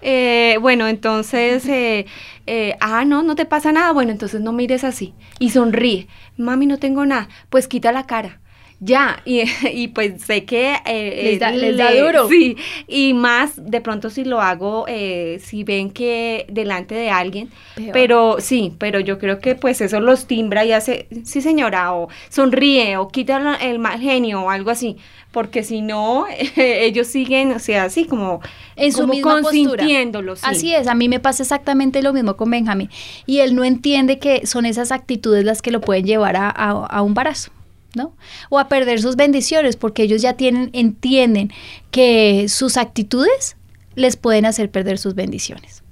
Eh, 0.02 0.56
bueno, 0.60 0.88
entonces, 0.88 1.66
eh, 1.68 2.06
eh, 2.46 2.74
ah, 2.80 3.04
no, 3.04 3.22
no 3.22 3.34
te 3.36 3.44
pasa 3.44 3.70
nada. 3.72 3.92
Bueno, 3.92 4.10
entonces 4.12 4.40
no 4.40 4.52
mires 4.52 4.82
así. 4.84 5.12
Y 5.38 5.50
sonríe. 5.50 6.06
Mami, 6.38 6.66
no 6.66 6.78
tengo 6.78 7.04
nada. 7.04 7.28
Pues 7.50 7.68
quita 7.68 7.92
la 7.92 8.06
cara. 8.06 8.40
Ya, 8.82 9.20
y, 9.26 9.42
y 9.74 9.88
pues 9.88 10.22
sé 10.22 10.46
que... 10.46 10.74
eh, 10.86 11.20
Les 11.24 11.38
da- 11.38 11.52
eh, 11.52 11.58
les 11.58 11.76
da 11.76 11.92
duro. 11.94 12.28
Sí, 12.28 12.56
y 12.88 13.12
más 13.12 13.52
de 13.70 13.82
pronto 13.82 14.08
si 14.08 14.24
lo 14.24 14.40
hago, 14.40 14.86
eh, 14.88 15.38
si 15.44 15.64
ven 15.64 15.90
que 15.90 16.46
delante 16.48 16.94
de 16.94 17.10
alguien, 17.10 17.50
Peor. 17.74 17.90
pero 17.92 18.36
sí, 18.40 18.72
pero 18.78 18.98
yo 18.98 19.18
creo 19.18 19.38
que 19.38 19.54
pues 19.54 19.82
eso 19.82 20.00
los 20.00 20.26
timbra 20.26 20.64
y 20.64 20.72
hace, 20.72 21.08
sí 21.24 21.42
señora, 21.42 21.92
o 21.92 22.08
sonríe, 22.30 22.96
o 22.96 23.08
quita 23.08 23.58
el 23.60 23.78
mal 23.80 24.00
genio, 24.00 24.40
o 24.44 24.48
algo 24.48 24.70
así, 24.70 24.96
porque 25.32 25.62
si 25.62 25.80
no, 25.80 26.26
ellos 26.56 27.06
siguen, 27.06 27.52
o 27.52 27.58
sea, 27.58 27.84
así 27.84 28.04
como, 28.04 28.40
en 28.76 28.92
su 28.92 29.02
como 29.02 29.14
misma 29.14 29.40
postura. 29.40 29.68
consintiéndolo, 29.70 30.36
sí. 30.36 30.42
Así 30.44 30.74
es, 30.74 30.86
a 30.88 30.94
mí 30.94 31.08
me 31.08 31.20
pasa 31.20 31.42
exactamente 31.42 32.02
lo 32.02 32.12
mismo 32.12 32.36
con 32.36 32.50
Benjamín. 32.50 32.90
Y 33.26 33.38
él 33.40 33.54
no 33.54 33.64
entiende 33.64 34.18
que 34.18 34.46
son 34.46 34.66
esas 34.66 34.90
actitudes 34.92 35.44
las 35.44 35.62
que 35.62 35.70
lo 35.70 35.80
pueden 35.80 36.04
llevar 36.04 36.36
a, 36.36 36.48
a- 36.50 36.86
a 36.86 37.02
un 37.02 37.14
barazo, 37.14 37.52
¿no? 37.94 38.12
O 38.48 38.58
a 38.58 38.68
perder 38.68 39.00
sus 39.00 39.16
bendiciones, 39.16 39.76
porque 39.76 40.02
ellos 40.02 40.20
ya 40.22 40.34
tienen, 40.34 40.70
entienden 40.72 41.52
que 41.90 42.46
sus 42.48 42.76
actitudes 42.76 43.56
les 43.94 44.16
pueden 44.16 44.46
hacer 44.46 44.70
perder 44.70 44.98
sus 44.98 45.14
bendiciones. 45.14 45.82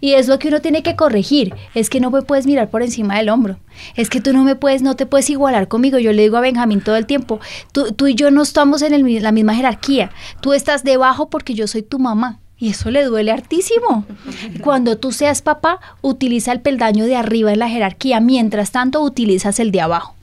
Y 0.00 0.14
es 0.14 0.28
lo 0.28 0.38
que 0.38 0.48
uno 0.48 0.60
tiene 0.60 0.82
que 0.82 0.96
corregir, 0.96 1.54
es 1.74 1.90
que 1.90 2.00
no 2.00 2.10
me 2.10 2.22
puedes 2.22 2.46
mirar 2.46 2.70
por 2.70 2.82
encima 2.82 3.16
del 3.16 3.28
hombro, 3.28 3.58
es 3.96 4.10
que 4.10 4.20
tú 4.20 4.32
no 4.32 4.44
me 4.44 4.54
puedes, 4.56 4.82
no 4.82 4.96
te 4.96 5.06
puedes 5.06 5.30
igualar 5.30 5.68
conmigo, 5.68 5.98
yo 5.98 6.12
le 6.12 6.22
digo 6.22 6.36
a 6.36 6.40
Benjamín 6.40 6.80
todo 6.80 6.96
el 6.96 7.06
tiempo, 7.06 7.40
tú, 7.72 7.92
tú 7.92 8.06
y 8.06 8.14
yo 8.14 8.30
no 8.30 8.42
estamos 8.42 8.82
en 8.82 8.94
el 8.94 9.22
la 9.22 9.32
misma 9.32 9.54
jerarquía, 9.54 10.10
tú 10.40 10.52
estás 10.52 10.84
debajo 10.84 11.30
porque 11.30 11.54
yo 11.54 11.66
soy 11.66 11.82
tu 11.82 11.98
mamá. 11.98 12.40
Y 12.60 12.70
eso 12.70 12.90
le 12.90 13.04
duele 13.04 13.30
hartísimo. 13.30 14.04
Cuando 14.62 14.98
tú 14.98 15.12
seas 15.12 15.42
papá, 15.42 15.78
utiliza 16.02 16.50
el 16.50 16.60
peldaño 16.60 17.06
de 17.06 17.14
arriba 17.14 17.52
en 17.52 17.60
la 17.60 17.68
jerarquía, 17.68 18.18
mientras 18.18 18.72
tanto 18.72 19.00
utilizas 19.00 19.60
el 19.60 19.70
de 19.70 19.80
abajo. 19.80 20.16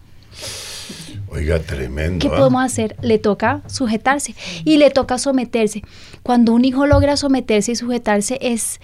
Oiga, 1.30 1.60
tremendo. 1.60 2.20
¿Qué 2.20 2.34
¿ah? 2.34 2.38
podemos 2.38 2.64
hacer? 2.64 2.96
Le 3.02 3.20
toca 3.20 3.62
sujetarse 3.68 4.36
y 4.64 4.78
le 4.78 4.90
toca 4.90 5.18
someterse. 5.18 5.84
Cuando 6.24 6.54
un 6.54 6.66
hijo 6.66 6.86
logra 6.86 7.18
someterse 7.18 7.74
y 7.74 7.76
sujetarse 7.76 8.38
es, 8.42 8.80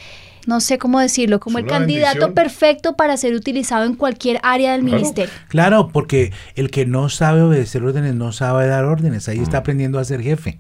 no 0.48 0.60
sé 0.60 0.78
cómo 0.78 1.00
decirlo, 1.00 1.40
como 1.40 1.58
el 1.60 1.66
candidato 1.68 2.14
bendición. 2.28 2.34
perfecto 2.34 2.96
para 2.96 3.18
ser 3.18 3.34
utilizado 3.36 3.86
en 3.86 3.96
cualquier 3.96 4.40
área 4.44 4.72
del 4.74 4.82
Claro. 4.82 4.96
ministerio. 4.98 5.34
Claro, 5.48 5.90
porque 5.94 6.32
el 6.56 6.70
que 6.72 6.86
no 6.86 7.10
sabe 7.10 7.42
obedecer 7.42 7.84
órdenes 7.84 8.16
no 8.16 8.32
sabe 8.32 8.68
dar 8.68 8.86
órdenes. 8.86 9.28
Ahí 9.30 9.40
Mm. 9.40 9.44
está 9.44 9.58
aprendiendo 9.60 10.00
a 10.00 10.04
ser 10.06 10.22
jefe. 10.22 10.60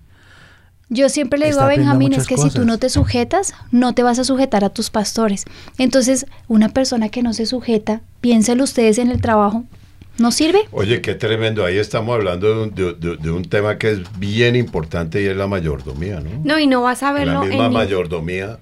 Yo 0.89 1.07
siempre 1.07 1.39
le 1.39 1.45
digo 1.47 1.61
a 1.61 1.67
Benjamín, 1.67 2.11
es 2.13 2.27
que 2.27 2.38
si 2.38 2.49
tú 2.49 2.65
no 2.65 2.77
te 2.77 2.89
sujetas, 2.89 3.53
no 3.71 3.93
te 3.93 4.03
vas 4.03 4.19
a 4.19 4.25
sujetar 4.25 4.65
a 4.65 4.69
tus 4.69 4.89
pastores. 4.89 5.45
Entonces, 5.77 6.25
una 6.49 6.67
persona 6.67 7.07
que 7.07 7.23
no 7.23 7.34
se 7.34 7.45
sujeta, 7.45 8.01
piénselo 8.19 8.65
ustedes 8.65 8.97
en 8.97 9.09
el 9.09 9.21
trabajo, 9.21 9.63
¿no 10.17 10.34
sirve? 10.34 10.59
Oye, 10.73 10.99
qué 10.99 11.15
tremendo. 11.15 11.63
Ahí 11.63 11.77
estamos 11.77 12.13
hablando 12.13 12.47
de 12.53 12.63
un, 12.63 12.75
de- 12.75 12.93
de- 12.95 13.15
de 13.15 13.32
un 13.32 13.43
tema 13.45 13.77
que 13.77 13.91
es 13.91 13.99
bien 14.19 14.57
importante 14.57 15.23
y 15.23 15.27
es 15.27 15.38
la 15.38 15.47
mayordomía, 15.47 16.19
¿no? 16.19 16.29
No, 16.43 16.59
y 16.59 16.67
no 16.67 16.82
vas 16.82 17.03
a 17.03 17.13
la 17.13 17.19
verlo 17.19 17.39
misma 17.45 17.63
en 17.67 17.69
ni- 17.71 17.77
mayordomía 17.77 18.59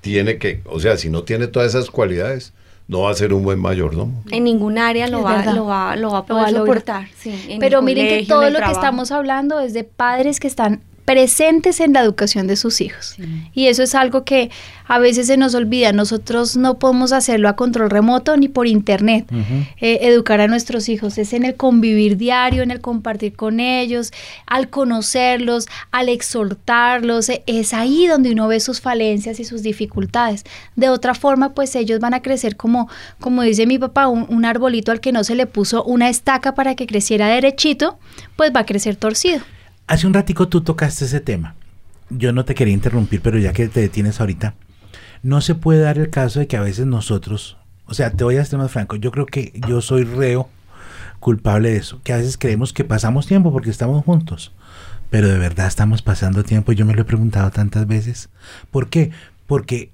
tiene 0.00 0.38
que, 0.38 0.62
o 0.66 0.80
sea, 0.80 0.96
si 0.96 1.10
no 1.10 1.22
tiene 1.24 1.46
todas 1.46 1.74
esas 1.74 1.90
cualidades, 1.90 2.52
no 2.88 3.02
va 3.02 3.10
a 3.10 3.14
ser 3.14 3.32
un 3.32 3.44
buen 3.44 3.60
mayordomo. 3.60 4.24
en 4.30 4.44
ningún 4.44 4.76
área 4.78 5.06
lo 5.06 5.22
va, 5.22 5.44
lo 5.52 5.66
va, 5.66 5.94
lo 5.96 6.10
va 6.10 6.18
a 6.18 6.20
Lo 6.22 6.26
poder 6.26 6.42
va 6.44 6.48
a 6.48 6.50
lograr. 6.50 6.66
soportar. 6.78 7.08
sí, 7.16 7.30
en 7.46 7.52
el 7.52 7.58
Pero 7.60 7.82
miren 7.82 8.04
que 8.06 8.10
colegio, 8.14 8.34
todo 8.34 8.50
lo 8.50 8.58
que 8.58 8.72
estamos 8.72 9.12
hablando 9.12 9.60
es 9.60 9.72
de 9.74 9.84
padres 9.84 10.40
que 10.40 10.48
están 10.48 10.80
presentes 11.10 11.80
en 11.80 11.92
la 11.92 12.00
educación 12.02 12.46
de 12.46 12.54
sus 12.54 12.80
hijos. 12.80 13.16
Y 13.52 13.66
eso 13.66 13.82
es 13.82 13.96
algo 13.96 14.22
que 14.24 14.50
a 14.86 15.00
veces 15.00 15.26
se 15.26 15.36
nos 15.36 15.56
olvida. 15.56 15.92
Nosotros 15.92 16.56
no 16.56 16.78
podemos 16.78 17.10
hacerlo 17.10 17.48
a 17.48 17.56
control 17.56 17.90
remoto 17.90 18.36
ni 18.36 18.46
por 18.46 18.68
internet. 18.68 19.26
Eh, 19.80 19.98
educar 20.02 20.40
a 20.40 20.46
nuestros 20.46 20.88
hijos 20.88 21.18
es 21.18 21.32
en 21.32 21.44
el 21.44 21.56
convivir 21.56 22.16
diario, 22.16 22.62
en 22.62 22.70
el 22.70 22.80
compartir 22.80 23.34
con 23.34 23.58
ellos, 23.58 24.12
al 24.46 24.70
conocerlos, 24.70 25.66
al 25.90 26.08
exhortarlos. 26.08 27.28
eh, 27.28 27.42
Es 27.46 27.74
ahí 27.74 28.06
donde 28.06 28.30
uno 28.30 28.46
ve 28.46 28.60
sus 28.60 28.80
falencias 28.80 29.40
y 29.40 29.44
sus 29.44 29.62
dificultades. 29.64 30.44
De 30.76 30.90
otra 30.90 31.14
forma, 31.14 31.54
pues 31.54 31.74
ellos 31.74 31.98
van 31.98 32.14
a 32.14 32.22
crecer 32.22 32.56
como, 32.56 32.88
como 33.18 33.42
dice 33.42 33.66
mi 33.66 33.78
papá, 33.80 34.06
un, 34.06 34.26
un 34.28 34.44
arbolito 34.44 34.92
al 34.92 35.00
que 35.00 35.10
no 35.10 35.24
se 35.24 35.34
le 35.34 35.46
puso 35.46 35.82
una 35.82 36.08
estaca 36.08 36.54
para 36.54 36.76
que 36.76 36.86
creciera 36.86 37.26
derechito, 37.26 37.98
pues 38.36 38.52
va 38.54 38.60
a 38.60 38.66
crecer 38.66 38.94
torcido. 38.94 39.40
Hace 39.90 40.06
un 40.06 40.14
ratico 40.14 40.46
tú 40.46 40.60
tocaste 40.60 41.04
ese 41.04 41.18
tema. 41.18 41.56
Yo 42.10 42.32
no 42.32 42.44
te 42.44 42.54
quería 42.54 42.72
interrumpir, 42.72 43.20
pero 43.22 43.38
ya 43.38 43.52
que 43.52 43.66
te 43.66 43.80
detienes 43.80 44.20
ahorita, 44.20 44.54
no 45.24 45.40
se 45.40 45.56
puede 45.56 45.80
dar 45.80 45.98
el 45.98 46.10
caso 46.10 46.38
de 46.38 46.46
que 46.46 46.56
a 46.56 46.60
veces 46.60 46.86
nosotros, 46.86 47.56
o 47.86 47.94
sea, 47.94 48.12
te 48.12 48.22
voy 48.22 48.36
a 48.36 48.44
ser 48.44 48.60
más 48.60 48.70
franco, 48.70 48.94
yo 48.94 49.10
creo 49.10 49.26
que 49.26 49.52
yo 49.66 49.80
soy 49.80 50.04
reo 50.04 50.48
culpable 51.18 51.72
de 51.72 51.78
eso, 51.78 52.00
que 52.04 52.12
a 52.12 52.18
veces 52.18 52.38
creemos 52.38 52.72
que 52.72 52.84
pasamos 52.84 53.26
tiempo 53.26 53.52
porque 53.52 53.70
estamos 53.70 54.04
juntos, 54.04 54.52
pero 55.10 55.26
de 55.26 55.38
verdad 55.38 55.66
estamos 55.66 56.02
pasando 56.02 56.44
tiempo, 56.44 56.70
yo 56.70 56.86
me 56.86 56.94
lo 56.94 57.02
he 57.02 57.04
preguntado 57.04 57.50
tantas 57.50 57.88
veces. 57.88 58.28
¿Por 58.70 58.90
qué? 58.90 59.10
Porque 59.48 59.90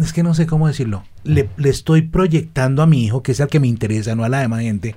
es 0.00 0.14
que 0.14 0.22
no 0.22 0.32
sé 0.32 0.46
cómo 0.46 0.68
decirlo. 0.68 1.04
Le, 1.22 1.50
le 1.58 1.68
estoy 1.68 2.00
proyectando 2.00 2.82
a 2.82 2.86
mi 2.86 3.04
hijo, 3.04 3.22
que 3.22 3.32
es 3.32 3.40
el 3.40 3.48
que 3.48 3.60
me 3.60 3.68
interesa, 3.68 4.14
no 4.14 4.24
a 4.24 4.30
la 4.30 4.40
demás 4.40 4.62
gente, 4.62 4.96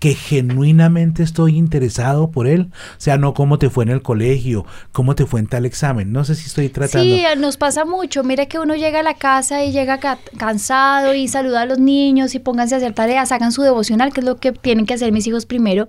que 0.00 0.14
genuinamente 0.14 1.22
estoy 1.22 1.56
interesado 1.56 2.30
por 2.30 2.46
él. 2.46 2.70
O 2.72 2.94
sea, 3.00 3.18
no 3.18 3.34
cómo 3.34 3.58
te 3.58 3.70
fue 3.70 3.84
en 3.84 3.90
el 3.90 4.02
colegio, 4.02 4.66
cómo 4.92 5.14
te 5.14 5.26
fue 5.26 5.40
en 5.40 5.46
tal 5.46 5.66
examen. 5.66 6.10
No 6.10 6.24
sé 6.24 6.34
si 6.34 6.46
estoy 6.46 6.68
tratando. 6.70 7.04
Sí, 7.04 7.22
nos 7.38 7.56
pasa 7.56 7.84
mucho. 7.84 8.24
Mira 8.24 8.46
que 8.46 8.58
uno 8.58 8.74
llega 8.74 9.00
a 9.00 9.02
la 9.04 9.14
casa 9.14 9.62
y 9.62 9.72
llega 9.72 9.98
ca- 10.00 10.18
cansado 10.38 11.14
y 11.14 11.28
saluda 11.28 11.60
a 11.62 11.66
los 11.66 11.78
niños 11.78 12.34
y 12.34 12.38
pónganse 12.38 12.74
a 12.74 12.78
hacer 12.78 12.94
tareas, 12.94 13.30
hagan 13.30 13.52
su 13.52 13.62
devocional, 13.62 14.12
que 14.12 14.20
es 14.20 14.26
lo 14.26 14.38
que 14.38 14.52
tienen 14.52 14.86
que 14.86 14.94
hacer 14.94 15.12
mis 15.12 15.26
hijos 15.26 15.44
primero. 15.46 15.86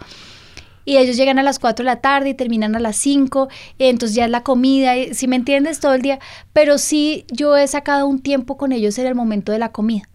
Y 0.84 0.98
ellos 0.98 1.16
llegan 1.16 1.40
a 1.40 1.44
las 1.44 1.60
4 1.60 1.84
de 1.84 1.92
la 1.92 2.02
tarde 2.02 2.30
y 2.30 2.34
terminan 2.34 2.76
a 2.76 2.80
las 2.80 2.96
5, 2.98 3.50
entonces 3.80 4.16
ya 4.16 4.26
es 4.26 4.32
la 4.32 4.42
comida, 4.44 4.94
si 5.14 5.28
me 5.28 5.36
entiendes, 5.36 5.80
todo 5.80 5.94
el 5.94 6.02
día. 6.02 6.20
Pero 6.54 6.80
sí, 6.80 7.26
yo 7.32 7.56
he 7.56 7.68
sacado 7.68 8.08
un 8.08 8.20
tiempo 8.20 8.58
con 8.58 8.72
ellos 8.72 8.98
en 8.98 9.06
el 9.06 9.16
momento 9.16 9.52
de 9.52 9.60
la 9.60 9.72
comida. 9.72 10.10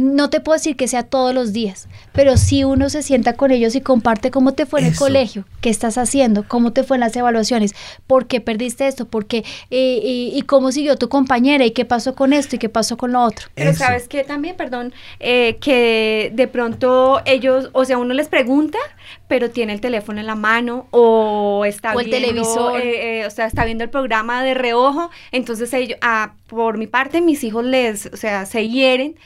No 0.00 0.30
te 0.30 0.38
puedo 0.38 0.56
decir 0.56 0.76
que 0.76 0.86
sea 0.86 1.02
todos 1.02 1.34
los 1.34 1.52
días, 1.52 1.88
pero 2.12 2.36
sí 2.36 2.62
uno 2.62 2.88
se 2.88 3.02
sienta 3.02 3.32
con 3.32 3.50
ellos 3.50 3.74
y 3.74 3.80
comparte 3.80 4.30
cómo 4.30 4.52
te 4.54 4.64
fue 4.64 4.78
en 4.78 4.86
el 4.86 4.94
colegio, 4.94 5.44
qué 5.60 5.70
estás 5.70 5.98
haciendo, 5.98 6.44
cómo 6.46 6.72
te 6.72 6.84
fue 6.84 6.96
en 6.98 7.00
las 7.00 7.16
evaluaciones, 7.16 7.74
por 8.06 8.28
qué 8.28 8.40
perdiste 8.40 8.86
esto, 8.86 9.08
por 9.08 9.26
qué, 9.26 9.38
eh, 9.72 10.00
y, 10.00 10.30
y 10.38 10.42
cómo 10.42 10.70
siguió 10.70 10.94
tu 10.94 11.08
compañera, 11.08 11.64
y 11.66 11.72
qué 11.72 11.84
pasó 11.84 12.14
con 12.14 12.32
esto, 12.32 12.54
y 12.54 12.60
qué 12.60 12.68
pasó 12.68 12.96
con 12.96 13.10
lo 13.10 13.22
otro. 13.24 13.48
Pero 13.56 13.70
Eso. 13.70 13.80
sabes 13.80 14.06
que 14.06 14.22
también, 14.22 14.54
perdón, 14.56 14.92
eh, 15.18 15.56
que 15.60 16.30
de 16.32 16.46
pronto 16.46 17.20
ellos, 17.24 17.70
o 17.72 17.84
sea, 17.84 17.98
uno 17.98 18.14
les 18.14 18.28
pregunta, 18.28 18.78
pero 19.26 19.50
tiene 19.50 19.72
el 19.72 19.80
teléfono 19.80 20.20
en 20.20 20.28
la 20.28 20.36
mano 20.36 20.86
o 20.92 21.64
está 21.64 21.92
O 21.94 21.98
el 21.98 22.06
viendo, 22.06 22.28
televisor. 22.28 22.80
eh, 22.80 23.22
eh, 23.22 23.26
o 23.26 23.30
sea, 23.30 23.46
está 23.46 23.64
viendo 23.64 23.82
el 23.82 23.90
programa 23.90 24.44
de 24.44 24.54
reojo. 24.54 25.10
Entonces 25.32 25.74
ellos, 25.74 25.98
ah, 26.02 26.34
por 26.46 26.78
mi 26.78 26.86
parte, 26.86 27.20
mis 27.20 27.42
hijos 27.42 27.64
les, 27.64 28.06
o 28.06 28.16
sea, 28.16 28.46
se 28.46 28.68
hieren 28.68 29.16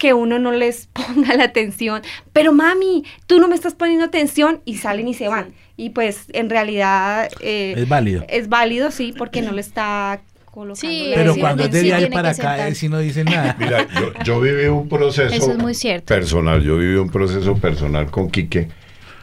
que 0.00 0.14
uno 0.14 0.40
no 0.40 0.50
les 0.50 0.86
ponga 0.92 1.36
la 1.36 1.44
atención. 1.44 2.02
Pero 2.32 2.52
mami, 2.52 3.04
tú 3.28 3.38
no 3.38 3.46
me 3.46 3.54
estás 3.54 3.74
poniendo 3.74 4.04
atención 4.06 4.60
y 4.64 4.78
salen 4.78 5.06
y 5.06 5.14
se 5.14 5.28
van. 5.28 5.52
Y 5.76 5.90
pues 5.90 6.24
en 6.32 6.50
realidad 6.50 7.28
eh, 7.40 7.74
Es 7.76 7.88
válido. 7.88 8.24
es 8.28 8.48
válido, 8.48 8.90
sí, 8.90 9.14
porque 9.16 9.40
no 9.42 9.52
le 9.52 9.60
está 9.60 10.20
colocando. 10.46 10.74
Sí, 10.80 11.06
la 11.10 11.16
Pero 11.16 11.34
sí, 11.34 11.40
cuando 11.40 11.62
es 11.64 11.70
de 11.70 11.80
sí 11.82 11.92
ahí 11.92 12.00
tiene 12.00 12.14
para 12.16 12.30
acá, 12.30 12.66
eh, 12.68 12.74
si 12.74 12.88
no 12.88 12.98
dicen 12.98 13.26
nada. 13.26 13.54
Mira, 13.60 13.86
yo, 13.94 14.12
yo 14.24 14.40
viví 14.40 14.66
un 14.66 14.88
proceso 14.88 15.32
Eso 15.34 15.52
es 15.52 15.58
muy 15.58 15.74
cierto. 15.74 16.06
personal, 16.06 16.62
yo 16.62 16.76
viví 16.78 16.96
un 16.96 17.10
proceso 17.10 17.56
personal 17.56 18.10
con 18.10 18.30
Quique 18.30 18.68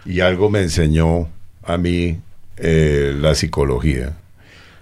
y 0.06 0.22
algo 0.22 0.50
me 0.50 0.62
enseñó 0.62 1.28
a 1.64 1.78
mí 1.78 2.18
eh, 2.58 3.14
la 3.20 3.36
psicología. 3.36 4.14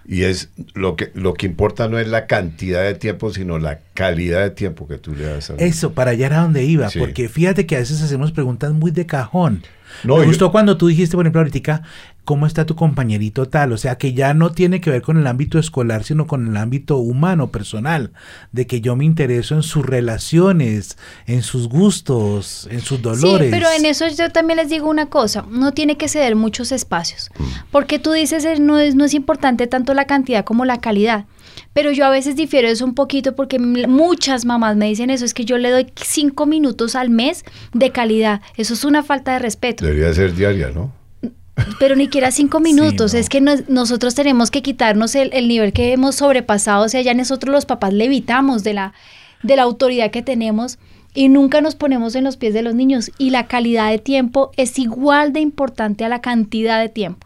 Y 0.08 0.24
es 0.24 0.50
lo 0.76 0.96
que 0.96 1.12
lo 1.16 1.34
que 1.34 1.48
importa 1.48 1.88
no 1.88 1.98
es 1.98 2.08
la 2.08 2.28
cantidad 2.28 2.84
de 2.84 2.94
tiempo, 2.94 3.32
sino 3.34 3.58
la 3.58 3.80
calidad 3.96 4.42
de 4.44 4.52
tiempo 4.52 4.88
que 4.88 4.98
tú 5.00 5.16
le 5.16 5.24
das 5.26 5.50
a 5.50 5.56
Eso, 5.56 5.94
para 5.94 6.12
allá 6.12 6.28
era 6.28 6.42
donde 6.42 6.64
iba, 6.64 6.90
Sí. 6.90 7.00
porque 7.00 7.28
fíjate 7.28 7.66
que 7.66 7.76
a 7.76 7.80
veces 7.80 8.02
hacemos 8.04 8.32
preguntas 8.32 8.72
muy 8.74 8.92
de 8.92 9.06
cajón. 9.08 9.64
No, 10.04 10.16
Me 10.18 10.22
yo- 10.24 10.28
gustó 10.28 10.52
cuando 10.52 10.78
tú 10.78 10.88
dijiste, 10.88 11.16
por 11.16 11.26
ejemplo, 11.26 11.42
ahorita, 11.42 11.82
¿cómo 12.26 12.48
está 12.48 12.66
tu 12.66 12.76
compañerito 12.76 13.48
tal? 13.48 13.72
O 13.72 13.78
sea, 13.78 13.98
que 13.98 14.14
ya 14.14 14.34
no 14.34 14.52
tiene 14.52 14.82
que 14.82 14.90
ver 14.90 15.02
con 15.02 15.18
el 15.18 15.28
ámbito 15.28 15.60
escolar, 15.60 16.04
sino 16.04 16.28
con 16.28 16.48
el 16.48 16.58
ámbito 16.58 16.98
humano, 16.98 17.52
personal, 17.52 18.12
de 18.52 18.68
que 18.68 18.82
yo 18.82 18.96
me 18.96 19.06
intereso 19.06 19.56
en 19.56 19.64
sus 19.64 19.86
relaciones, 19.86 20.98
en 21.28 21.44
sus 21.44 21.70
gustos, 21.70 22.68
en 22.72 22.82
sus 22.82 23.02
dolores. 23.02 23.48
Sí, 23.48 23.52
pero 23.52 23.68
en 23.72 23.86
eso 23.86 24.08
yo 24.08 24.32
también 24.32 24.58
les 24.58 24.70
digo 24.70 24.90
una 24.90 25.06
cosa, 25.06 25.46
no 25.50 25.72
tiene 25.72 25.98
que 25.98 26.10
ceder 26.10 26.36
muchos 26.36 26.72
espacios, 26.72 27.30
porque 27.72 28.00
tú 28.00 28.12
dices 28.12 28.44
eh, 28.44 28.60
no 28.60 28.80
es, 28.80 28.96
no 28.96 29.06
es 29.06 29.14
importante 29.14 29.68
tanto 29.68 29.94
la 29.94 30.06
cantidad 30.06 30.44
como 30.44 30.66
la 30.66 30.82
calidad, 30.82 31.26
pero 31.74 31.92
yo 31.92 32.06
a 32.06 32.10
veces 32.10 32.36
difiero 32.36 32.68
de 32.68 32.74
eso 32.74 32.86
un 32.86 32.96
poquito 32.96 33.36
porque 33.36 33.60
muchas 33.60 34.46
mamás 34.46 34.76
me 34.76 34.88
dicen 34.88 35.12
eso, 35.12 35.26
es 35.26 35.34
que 35.34 35.46
yo 35.46 35.58
le 35.58 35.70
doy 35.70 35.92
cinco 35.96 36.48
minutos 36.48 36.96
al 36.96 37.12
mes 37.12 37.46
de 37.74 37.92
calidad, 37.92 38.42
eso 38.58 38.74
es 38.74 38.84
una 38.84 39.04
falta 39.04 39.34
de 39.34 39.40
respeto, 39.40 39.86
Debería 39.86 40.12
ser 40.14 40.34
diaria, 40.34 40.72
¿no? 40.72 41.05
Pero 41.80 41.96
ni 41.96 42.06
siquiera 42.06 42.32
cinco 42.32 42.60
minutos, 42.60 43.14
no. 43.14 43.20
es 43.20 43.30
que 43.30 43.42
nos- 43.42 43.70
nosotros 43.70 44.16
tenemos 44.16 44.52
que 44.52 44.62
quitarnos 44.62 45.16
el, 45.16 45.30
el 45.34 45.48
nivel 45.48 45.74
que 45.74 45.94
hemos 45.94 46.16
sobrepasado, 46.16 46.86
o 46.86 46.90
sea, 46.90 47.02
ya 47.02 47.14
nosotros 47.14 47.52
los 47.54 47.66
papás 47.66 47.94
levitamos 47.94 48.64
de 48.64 48.74
la, 48.74 48.94
de 49.44 49.56
la 49.56 49.62
autoridad 49.64 50.12
que 50.12 50.22
tenemos 50.22 50.78
y 51.14 51.30
nunca 51.30 51.62
nos 51.62 51.76
ponemos 51.76 52.16
en 52.16 52.26
los 52.26 52.36
pies 52.36 52.54
de 52.54 52.62
los 52.62 52.76
niños 52.76 53.10
y 53.18 53.30
la 53.30 53.48
calidad 53.48 53.90
de 53.90 54.00
tiempo 54.00 54.52
es 54.58 54.78
igual 54.80 55.32
de 55.32 55.40
importante 55.40 56.04
a 56.04 56.10
la 56.10 56.20
cantidad 56.22 56.82
de 56.82 56.90
tiempo. 56.90 57.26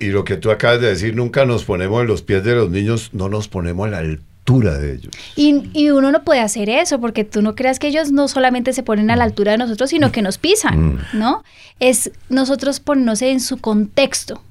Y 0.00 0.06
lo 0.06 0.24
que 0.24 0.36
tú 0.36 0.50
acabas 0.50 0.80
de 0.80 0.88
decir, 0.88 1.14
nunca 1.16 1.44
nos 1.44 1.64
ponemos 1.64 2.00
en 2.00 2.06
los 2.08 2.22
pies 2.22 2.42
de 2.44 2.54
los 2.54 2.70
niños, 2.70 3.10
no 3.12 3.28
nos 3.28 3.48
ponemos 3.48 3.86
a 3.88 3.90
la 3.90 4.02
altura 4.48 4.78
de 4.78 4.94
ellos. 4.94 5.12
Y, 5.36 5.68
y 5.74 5.90
uno 5.90 6.10
no 6.10 6.24
puede 6.24 6.40
hacer 6.40 6.70
eso 6.70 7.00
porque 7.00 7.24
tú 7.24 7.42
no 7.42 7.54
creas 7.54 7.78
que 7.78 7.88
ellos 7.88 8.12
no 8.12 8.28
solamente 8.28 8.72
se 8.72 8.82
ponen 8.82 9.10
a 9.10 9.16
la 9.16 9.24
altura 9.24 9.52
de 9.52 9.58
nosotros, 9.58 9.90
sino 9.90 10.10
que 10.10 10.22
nos 10.22 10.38
pisan, 10.38 10.78
Mm. 10.78 10.98
¿no? 11.14 11.44
Es 11.80 12.10
nosotros 12.28 12.80
ponernos 12.80 13.22
en 13.22 13.40
su 13.40 13.58
contexto. 13.58 14.42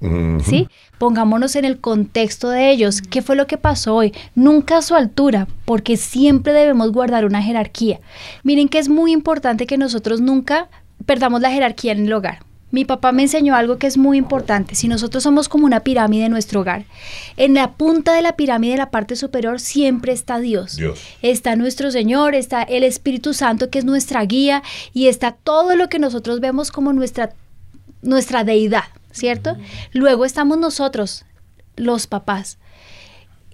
¿sí? 0.45 0.67
Pongámonos 0.97 1.55
en 1.55 1.65
el 1.65 1.79
contexto 1.79 2.49
de 2.49 2.71
ellos. 2.71 3.01
¿Qué 3.01 3.21
fue 3.21 3.35
lo 3.35 3.47
que 3.47 3.57
pasó 3.57 3.95
hoy? 3.95 4.13
Nunca 4.35 4.77
a 4.77 4.81
su 4.81 4.95
altura, 4.95 5.47
porque 5.65 5.97
siempre 5.97 6.53
debemos 6.53 6.91
guardar 6.91 7.25
una 7.25 7.41
jerarquía. 7.41 7.99
Miren 8.43 8.69
que 8.69 8.79
es 8.79 8.89
muy 8.89 9.11
importante 9.11 9.67
que 9.67 9.77
nosotros 9.77 10.21
nunca 10.21 10.69
perdamos 11.05 11.41
la 11.41 11.51
jerarquía 11.51 11.91
en 11.93 12.05
el 12.05 12.13
hogar. 12.13 12.39
Mi 12.69 12.83
papá 12.83 13.11
me 13.11 13.23
enseñó 13.23 13.55
algo 13.55 13.77
que 13.77 13.87
es 13.87 13.97
muy 13.97 14.17
importante. 14.17 14.75
Si 14.75 14.87
nosotros 14.87 15.23
somos 15.23 15.47
como 15.47 15.65
una 15.65 15.81
pirámide 15.81 16.25
en 16.25 16.31
nuestro 16.31 16.61
hogar, 16.61 16.85
en 17.37 17.53
la 17.53 17.71
punta 17.73 18.13
de 18.13 18.21
la 18.21 18.35
pirámide, 18.35 18.73
en 18.73 18.79
la 18.79 18.91
parte 18.91 19.15
superior, 19.15 19.59
siempre 19.59 20.11
está 20.11 20.39
Dios. 20.39 20.75
Dios. 20.75 20.99
Está 21.21 21.55
nuestro 21.55 21.91
Señor, 21.91 22.35
está 22.35 22.63
el 22.63 22.83
Espíritu 22.83 23.33
Santo, 23.33 23.69
que 23.69 23.79
es 23.79 23.85
nuestra 23.85 24.23
guía, 24.25 24.63
y 24.93 25.07
está 25.07 25.31
todo 25.31 25.75
lo 25.75 25.87
que 25.87 25.99
nosotros 25.99 26.39
vemos 26.41 26.71
como 26.71 26.91
nuestra 26.91 27.33
nuestra 28.01 28.43
deidad, 28.43 28.85
¿cierto? 29.11 29.57
Luego 29.93 30.25
estamos 30.25 30.57
nosotros, 30.57 31.25
los 31.75 32.07
papás. 32.07 32.57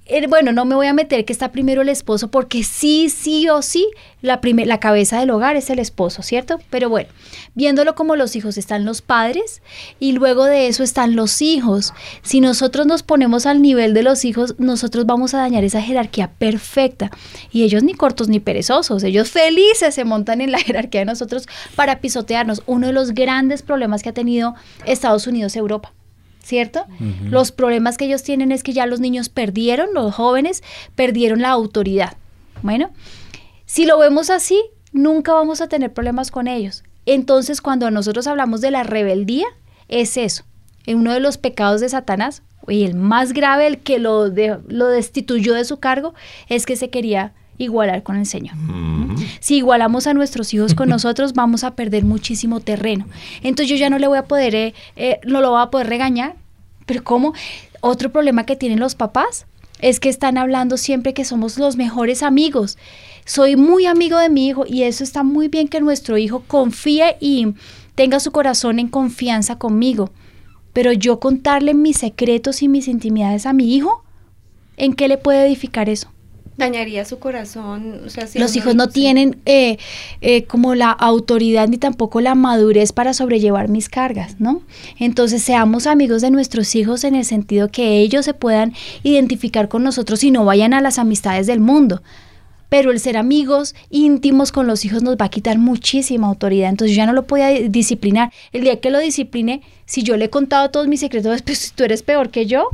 Eh, 0.06 0.28
bueno, 0.28 0.52
no 0.52 0.66
me 0.66 0.76
voy 0.76 0.88
a 0.88 0.94
meter 0.94 1.24
que 1.24 1.32
está 1.32 1.54
primero 1.54 1.82
el 1.82 1.88
esposo, 1.88 2.30
porque 2.30 2.64
sí, 2.66 3.10
sí 3.10 3.48
o 3.48 3.62
sí, 3.62 3.88
la, 4.22 4.42
la 4.44 4.80
cabeza 4.82 5.18
del 5.18 5.30
hogar 5.30 5.56
es 5.56 5.70
el 5.70 5.80
esposo, 5.80 6.24
¿cierto? 6.24 6.60
Pero 6.70 6.90
bueno, 6.90 7.10
viéndolo 7.56 7.96
como 7.96 8.18
los 8.18 8.36
hijos 8.36 8.58
están 8.58 8.84
los 8.84 9.02
padres 9.02 9.62
y 10.02 10.12
luego 10.12 10.44
de 10.44 10.68
eso 10.68 10.84
están 10.84 11.16
los 11.16 11.42
hijos. 11.42 11.94
Si 12.22 12.42
nosotros 12.42 12.86
nos 12.86 13.02
ponemos 13.02 13.46
al 13.46 13.62
nivel 13.62 13.94
de 13.94 14.04
los 14.04 14.26
hijos, 14.26 14.56
nosotros 14.58 15.06
vamos 15.06 15.34
a 15.34 15.38
dañar 15.38 15.64
esa 15.64 15.82
jerarquía 15.82 16.32
perfecta. 16.38 17.10
Y 17.54 17.64
ellos 17.64 17.84
ni 17.84 17.94
cortos 17.94 18.28
ni 18.28 18.42
perezosos, 18.42 19.04
ellos 19.04 19.32
felices 19.32 19.96
se 19.96 20.04
montan 20.04 20.42
en 20.42 20.52
la 20.52 20.60
jerarquía 20.60 21.02
de 21.02 21.06
nosotros 21.06 21.48
para 21.76 22.02
pisotearnos. 22.02 22.62
Uno 22.66 22.88
de 22.88 22.94
los 22.94 23.12
grandes 23.12 23.62
problemas 23.62 24.04
que 24.04 24.10
ha 24.10 24.14
tenido 24.14 24.54
Estados 24.86 25.28
¿cierto? 26.44 26.86
Los 27.32 27.52
problemas 27.52 27.98
que 27.98 28.06
ellos 28.06 28.22
tienen 28.22 28.52
es 28.52 28.62
que 28.64 28.74
ya 28.74 28.86
los 28.86 29.00
niños 29.00 29.30
perdieron, 29.30 29.90
los 29.94 30.14
jóvenes 30.14 30.62
perdieron 30.96 31.42
la 31.42 31.50
autoridad. 31.50 32.18
Bueno, 32.62 32.92
si 33.66 33.86
lo 33.86 33.98
vemos 33.98 34.30
así, 34.30 34.62
nunca 34.92 35.34
vamos 35.34 35.62
a 35.62 35.68
tener 35.68 35.92
problemas 35.94 36.30
con 36.30 36.48
ellos. 36.48 36.84
Entonces, 37.06 37.62
cuando 37.62 37.90
nosotros 37.92 38.28
hablamos 38.28 38.62
de 38.62 38.72
la 38.72 38.84
rebeldía, 38.84 39.48
es 39.88 40.18
eso. 40.18 40.44
En 40.86 40.98
uno 41.00 41.14
de 41.14 41.20
los 41.20 41.38
pecados 41.38 41.82
de 41.82 41.90
Satanás, 41.90 42.44
y 42.68 42.84
el 42.86 42.94
más 42.96 43.34
grave, 43.34 43.68
el 43.68 43.80
que 43.80 44.00
lo, 44.00 44.30
de- 44.30 44.60
lo 44.68 44.88
destituyó 44.88 45.54
de 45.54 45.66
su 45.66 45.80
cargo, 45.80 46.14
es 46.48 46.66
que 46.66 46.76
se 46.78 46.90
quería 46.90 47.34
igualar 47.58 48.04
con 48.04 48.18
el 48.18 48.26
Señor. 48.26 48.56
Si 49.40 49.58
igualamos 49.58 50.08
a 50.08 50.14
nuestros 50.14 50.54
hijos 50.54 50.76
con 50.76 50.90
nosotros, 50.96 51.34
vamos 51.34 51.64
a 51.64 51.76
perder 51.76 52.04
muchísimo 52.04 52.60
terreno. 52.60 53.06
Entonces 53.42 53.70
yo 53.70 53.76
ya 53.76 53.90
no 53.90 54.00
le 54.00 54.08
voy 54.08 54.18
a 54.18 54.24
poder, 54.24 54.56
eh, 54.56 54.74
eh, 54.96 55.20
no 55.26 55.42
lo 55.42 55.52
voy 55.52 55.62
a 55.62 55.70
poder 55.72 55.88
regañar. 55.88 56.36
Pero 56.86 57.04
¿cómo? 57.04 57.34
Otro 57.82 58.12
problema 58.12 58.46
que 58.46 58.56
tienen 58.56 58.80
los 58.80 58.96
papás 58.96 59.46
es 59.80 60.00
que 60.00 60.10
están 60.10 60.38
hablando 60.38 60.78
siempre 60.78 61.14
que 61.14 61.26
somos 61.26 61.58
los 61.58 61.76
mejores 61.76 62.24
amigos. 62.24 62.78
Soy 63.26 63.56
muy 63.56 63.86
amigo 63.86 64.18
de 64.18 64.30
mi 64.30 64.48
hijo 64.48 64.66
y 64.68 64.84
eso 64.84 65.04
está 65.04 65.24
muy 65.24 65.50
bien 65.50 65.68
que 65.68 65.82
nuestro 65.82 66.18
hijo 66.18 66.44
confíe 66.48 67.18
y 67.20 67.54
tenga 67.96 68.20
su 68.22 68.32
corazón 68.32 68.80
en 68.80 68.88
confianza 68.88 69.58
conmigo. 69.58 70.12
Pero 70.72 70.94
yo 70.94 71.20
contarle 71.20 71.74
mis 71.74 71.98
secretos 71.98 72.64
y 72.64 72.68
mis 72.68 72.88
intimidades 72.88 73.46
a 73.46 73.54
mi 73.54 73.76
hijo, 73.76 74.04
¿en 74.78 74.94
qué 74.94 75.10
le 75.10 75.18
puede 75.18 75.46
edificar 75.46 75.90
eso? 75.90 76.13
Dañaría 76.58 77.04
su 77.06 77.18
corazón. 77.20 78.02
O 78.06 78.10
sea, 78.10 78.28
si 78.28 78.38
Los 78.40 78.56
hijos 78.56 78.76
no 78.76 78.86
sí. 78.86 78.92
tienen 78.92 79.38
eh, 79.46 79.78
eh, 80.22 80.44
como 80.44 80.76
la 80.76 80.92
autoridad 80.92 81.68
ni 81.68 81.78
tampoco 81.78 82.22
la 82.22 82.36
madurez 82.36 82.92
para 82.92 83.14
sobrellevar 83.14 83.70
mis 83.70 83.90
cargas, 83.90 84.40
¿no? 84.40 84.62
Entonces 85.00 85.42
seamos 85.42 85.88
amigos 85.88 86.22
de 86.22 86.30
nuestros 86.32 86.76
hijos 86.76 87.04
en 87.04 87.16
el 87.16 87.26
sentido 87.26 87.70
que 87.70 87.98
ellos 88.00 88.26
se 88.26 88.34
puedan 88.36 88.74
identificar 89.02 89.68
con 89.68 89.84
nosotros 89.84 90.24
y 90.24 90.30
no 90.32 90.46
vayan 90.46 90.74
a 90.74 90.82
las 90.82 91.00
amistades 91.00 91.48
del 91.48 91.60
mundo. 91.60 92.04
Pero 92.70 92.90
el 92.92 93.00
ser 93.00 93.18
amigos 93.18 93.76
íntimos 93.92 94.52
con 94.52 94.66
los 94.66 94.84
hijos 94.84 95.04
nos 95.04 95.16
va 95.16 95.26
a 95.26 95.30
quitar 95.30 95.60
muchísima 95.60 96.26
autoridad. 96.28 96.70
Entonces 96.70 96.96
yo 96.96 97.02
ya 97.02 97.06
no 97.06 97.14
lo 97.14 97.28
podía 97.28 97.50
di- 97.50 97.68
disciplinar. 97.70 98.32
El 98.52 98.64
día 98.64 98.80
que 98.80 98.90
lo 98.90 98.98
discipline, 99.00 99.62
si 99.86 100.02
yo 100.02 100.18
le 100.18 100.26
he 100.26 100.30
contado 100.32 100.70
todos 100.72 100.88
mis 100.88 101.00
secretos, 101.00 101.42
pues 101.46 101.74
tú 101.76 101.84
eres 101.84 102.02
peor 102.04 102.30
que 102.30 102.46
yo. 102.48 102.70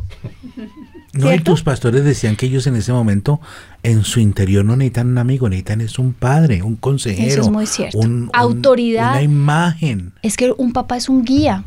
No, 1.12 1.26
y 1.26 1.30
¿Cierto? 1.30 1.52
tus 1.52 1.64
pastores 1.64 2.06
decían 2.06 2.36
que 2.38 2.46
ellos 2.46 2.66
en 2.68 2.76
ese 2.78 2.94
momento 2.94 3.42
en 3.84 4.04
su 4.04 4.20
interior 4.20 4.66
no 4.66 4.76
necesitan 4.76 5.08
un 5.08 5.18
amigo, 5.18 5.48
necesitan 5.50 5.82
es 5.82 5.98
un 6.00 6.14
padre, 6.14 6.62
un 6.64 6.76
consejero. 6.76 7.28
Eso 7.30 7.42
es 7.42 7.50
muy 7.50 7.66
cierto. 7.66 7.98
un- 8.00 8.06
un- 8.24 8.30
Autoridad. 8.34 9.12
Una 9.12 9.22
imagen. 9.24 10.14
Es 10.22 10.36
que 10.38 10.52
un 10.58 10.74
papá 10.74 10.98
es 10.98 11.08
un 11.10 11.24
guía, 11.24 11.64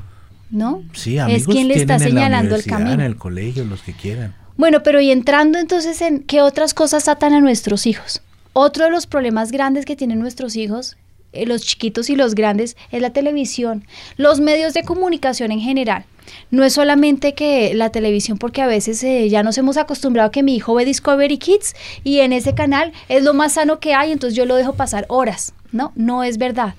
¿no? 0.51 0.83
Sí, 0.93 1.19
amigos 1.19 1.43
es 1.43 1.47
quien 1.49 1.69
le 1.69 1.75
está 1.75 1.99
señalando 1.99 2.55
el 2.55 2.65
camino. 2.65 2.93
En 2.93 3.01
el 3.01 3.17
colegio, 3.17 3.65
los 3.65 3.83
que 3.83 3.93
quieran. 3.95 4.35
Bueno, 4.57 4.83
pero 4.83 5.01
y 5.01 5.11
entrando 5.11 5.59
entonces 5.59 6.03
en 6.03 6.21
qué 6.21 6.43
otras 6.43 6.75
cosas 6.75 7.09
atan 7.09 7.33
a 7.33 7.41
nuestros 7.41 7.87
hijos. 7.87 8.21
Otro 8.53 8.85
de 8.85 8.91
los 8.91 9.07
problemas 9.07 9.51
grandes 9.51 9.87
que 9.87 9.97
tienen 9.97 10.19
nuestros 10.21 10.57
hijos, 10.57 10.99
eh, 11.33 11.47
los 11.47 11.63
chiquitos 11.63 12.11
y 12.11 12.17
los 12.17 12.35
grandes, 12.35 12.77
es 12.91 13.01
la 13.01 13.11
televisión, 13.15 13.85
los 14.19 14.41
medios 14.41 14.75
de 14.75 14.83
comunicación 14.83 15.51
en 15.53 15.61
general. 15.61 16.05
No 16.51 16.65
es 16.65 16.75
solamente 16.75 17.35
que 17.35 17.75
la 17.75 17.91
televisión, 17.91 18.39
porque 18.39 18.63
a 18.63 18.67
veces 18.67 19.03
eh, 19.05 19.29
ya 19.29 19.43
nos 19.43 19.59
hemos 19.59 19.77
acostumbrado 19.77 20.29
a 20.29 20.33
que 20.33 20.43
mi 20.43 20.55
hijo 20.55 20.75
ve 20.75 20.85
Discovery 20.85 21.39
Kids 21.39 21.75
y 22.05 22.21
en 22.21 22.33
ese 22.33 22.55
canal 22.55 22.93
es 23.09 23.23
lo 23.23 23.35
más 23.35 23.55
sano 23.55 23.81
que 23.81 23.95
hay, 23.95 24.13
entonces 24.13 24.37
yo 24.37 24.47
lo 24.47 24.57
dejo 24.57 24.75
pasar 24.75 25.07
horas. 25.09 25.55
No, 25.73 25.93
no 25.97 26.23
es 26.23 26.39
verdad. 26.39 26.75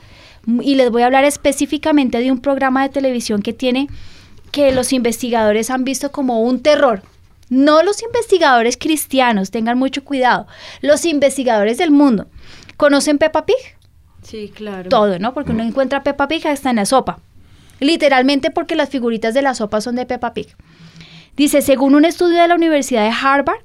Mm, 0.46 0.62
Y 0.62 0.76
les 0.76 0.92
voy 0.92 1.02
a 1.02 1.08
hablar 1.08 1.26
específicamente 1.26 2.20
de 2.20 2.32
un 2.32 2.40
programa 2.40 2.84
de 2.84 2.90
televisión 2.90 3.42
que 3.42 3.54
tiene 3.54 3.88
que 4.52 4.72
los 4.72 4.94
investigadores 4.94 5.70
han 5.72 5.84
visto 5.84 6.12
como 6.12 6.42
un 6.42 6.62
terror. 6.62 7.02
No 7.50 7.84
los 7.84 8.02
investigadores 8.04 8.78
cristianos, 8.78 9.52
tengan 9.52 9.78
mucho 9.78 10.04
cuidado. 10.04 10.48
Los 10.82 11.06
investigadores 11.06 11.78
del 11.78 11.92
mundo. 11.92 12.28
¿Conocen 12.78 13.18
Peppa 13.18 13.46
Pig? 13.46 13.56
Sí, 14.22 14.52
claro. 14.54 14.90
Todo, 14.90 15.20
¿no? 15.20 15.34
Porque 15.34 15.52
uno 15.52 15.64
encuentra 15.64 16.04
Peppa 16.04 16.28
Pig 16.28 16.48
hasta 16.48 16.70
en 16.70 16.78
la 16.78 16.86
sopa. 16.86 17.20
Literalmente 17.80 18.52
porque 18.52 18.76
las 18.76 18.90
figuritas 18.90 19.34
de 19.34 19.42
la 19.42 19.54
sopa 19.54 19.82
son 19.82 19.96
de 19.96 20.06
Peppa 20.06 20.34
Pig. 20.34 20.56
Dice, 21.36 21.62
según 21.62 21.96
un 21.96 22.06
estudio 22.06 22.42
de 22.42 22.48
la 22.48 22.56
Universidad 22.56 23.04
de 23.04 23.16
Harvard, 23.20 23.64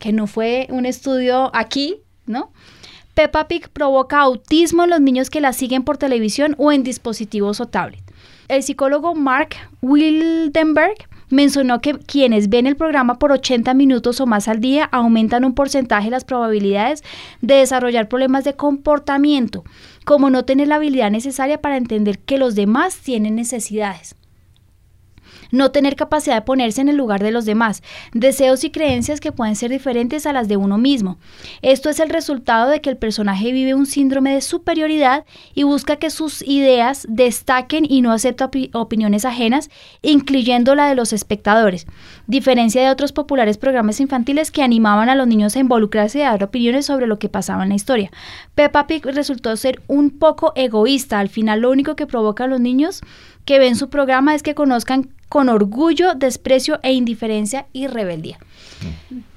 que 0.00 0.12
no 0.12 0.26
fue 0.26 0.66
un 0.70 0.86
estudio 0.86 1.50
aquí, 1.54 1.96
¿no? 2.26 2.50
Peppa 3.14 3.48
Pig 3.48 3.68
provoca 3.70 4.20
autismo 4.20 4.84
en 4.84 4.90
los 4.90 5.00
niños 5.00 5.30
que 5.30 5.40
la 5.40 5.52
siguen 5.52 5.84
por 5.84 5.98
televisión 5.98 6.54
o 6.58 6.72
en 6.72 6.82
dispositivos 6.82 7.60
o 7.60 7.66
tablet. 7.66 8.02
El 8.48 8.62
psicólogo 8.62 9.14
Mark 9.14 9.56
Wildenberg 9.80 10.96
mencionó 11.28 11.80
que 11.80 11.98
quienes 11.98 12.48
ven 12.48 12.66
el 12.66 12.76
programa 12.76 13.18
por 13.18 13.32
80 13.32 13.74
minutos 13.74 14.20
o 14.20 14.26
más 14.26 14.48
al 14.48 14.60
día 14.60 14.84
aumentan 14.84 15.44
un 15.44 15.54
porcentaje 15.54 16.10
las 16.10 16.24
probabilidades 16.24 17.02
de 17.40 17.54
desarrollar 17.56 18.08
problemas 18.08 18.44
de 18.44 18.54
comportamiento, 18.54 19.64
como 20.04 20.30
no 20.30 20.44
tener 20.44 20.68
la 20.68 20.76
habilidad 20.76 21.10
necesaria 21.10 21.60
para 21.60 21.76
entender 21.76 22.18
que 22.18 22.38
los 22.38 22.54
demás 22.54 22.96
tienen 22.98 23.34
necesidades 23.34 24.14
no 25.50 25.70
tener 25.70 25.96
capacidad 25.96 26.36
de 26.36 26.42
ponerse 26.42 26.80
en 26.80 26.88
el 26.88 26.96
lugar 26.96 27.22
de 27.22 27.30
los 27.30 27.44
demás, 27.44 27.82
deseos 28.12 28.64
y 28.64 28.70
creencias 28.70 29.20
que 29.20 29.32
pueden 29.32 29.56
ser 29.56 29.70
diferentes 29.70 30.26
a 30.26 30.32
las 30.32 30.48
de 30.48 30.56
uno 30.56 30.78
mismo. 30.78 31.18
Esto 31.62 31.90
es 31.90 32.00
el 32.00 32.08
resultado 32.08 32.70
de 32.70 32.80
que 32.80 32.90
el 32.90 32.96
personaje 32.96 33.52
vive 33.52 33.74
un 33.74 33.86
síndrome 33.86 34.34
de 34.34 34.40
superioridad 34.40 35.24
y 35.54 35.62
busca 35.62 35.96
que 35.96 36.10
sus 36.10 36.42
ideas 36.42 37.06
destaquen 37.08 37.86
y 37.88 38.02
no 38.02 38.12
acepta 38.12 38.50
opi- 38.50 38.70
opiniones 38.72 39.24
ajenas, 39.24 39.70
incluyendo 40.02 40.74
la 40.74 40.88
de 40.88 40.94
los 40.94 41.12
espectadores, 41.12 41.86
diferencia 42.26 42.82
de 42.82 42.90
otros 42.90 43.12
populares 43.12 43.58
programas 43.58 44.00
infantiles 44.00 44.50
que 44.50 44.62
animaban 44.62 45.08
a 45.08 45.14
los 45.14 45.26
niños 45.26 45.56
a 45.56 45.60
involucrarse 45.60 46.18
y 46.18 46.22
a 46.22 46.30
dar 46.30 46.44
opiniones 46.44 46.86
sobre 46.86 47.06
lo 47.06 47.18
que 47.18 47.28
pasaba 47.28 47.62
en 47.62 47.70
la 47.70 47.74
historia. 47.74 48.10
Peppa 48.54 48.86
Pig 48.86 49.04
resultó 49.04 49.56
ser 49.56 49.82
un 49.86 50.10
poco 50.10 50.52
egoísta, 50.56 51.18
al 51.18 51.28
final 51.28 51.60
lo 51.60 51.70
único 51.70 51.96
que 51.96 52.06
provoca 52.06 52.44
a 52.44 52.48
los 52.48 52.60
niños 52.60 53.02
que 53.46 53.58
ven 53.58 53.76
su 53.76 53.88
programa 53.88 54.34
es 54.34 54.42
que 54.42 54.54
conozcan 54.54 55.08
con 55.30 55.48
orgullo, 55.48 56.14
desprecio 56.14 56.78
e 56.82 56.92
indiferencia 56.92 57.66
y 57.72 57.86
rebeldía. 57.86 58.38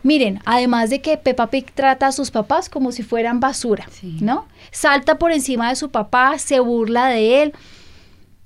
Miren, 0.03 0.41
además 0.45 0.89
de 0.89 1.01
que 1.01 1.18
Peppa 1.18 1.47
Pig 1.47 1.72
trata 1.74 2.07
a 2.07 2.12
sus 2.12 2.32
papás 2.32 2.70
como 2.70 2.91
si 2.91 3.03
fueran 3.03 3.39
basura, 3.39 3.88
Sí. 3.91 4.18
¿no? 4.22 4.45
Salta 4.72 5.18
por 5.18 5.32
encima 5.32 5.70
de 5.70 5.76
su 5.76 5.89
papá, 5.89 6.38
se 6.38 6.60
burla 6.60 7.07
de 7.07 7.43
él. 7.43 7.53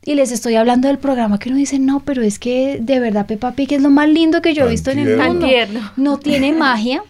Y 0.06 0.16
les 0.16 0.32
estoy 0.32 0.56
hablando 0.56 0.90
del 0.90 0.98
programa 1.00 1.40
que 1.40 1.50
uno 1.50 1.58
dice, 1.58 1.80
no, 1.80 2.02
pero 2.02 2.22
es 2.22 2.38
que 2.38 2.78
de 2.82 3.00
verdad 3.00 3.26
Peppa 3.26 3.54
Pig 3.54 3.74
es 3.74 3.82
lo 3.82 3.90
más 3.90 4.10
lindo 4.10 4.42
que 4.42 4.54
yo 4.54 4.66
he 4.66 4.70
visto 4.70 4.92
en 4.92 5.00
el 5.00 5.18
mundo. 5.18 5.48
No 5.96 6.18
tiene 6.18 6.52
magia, 6.54 7.04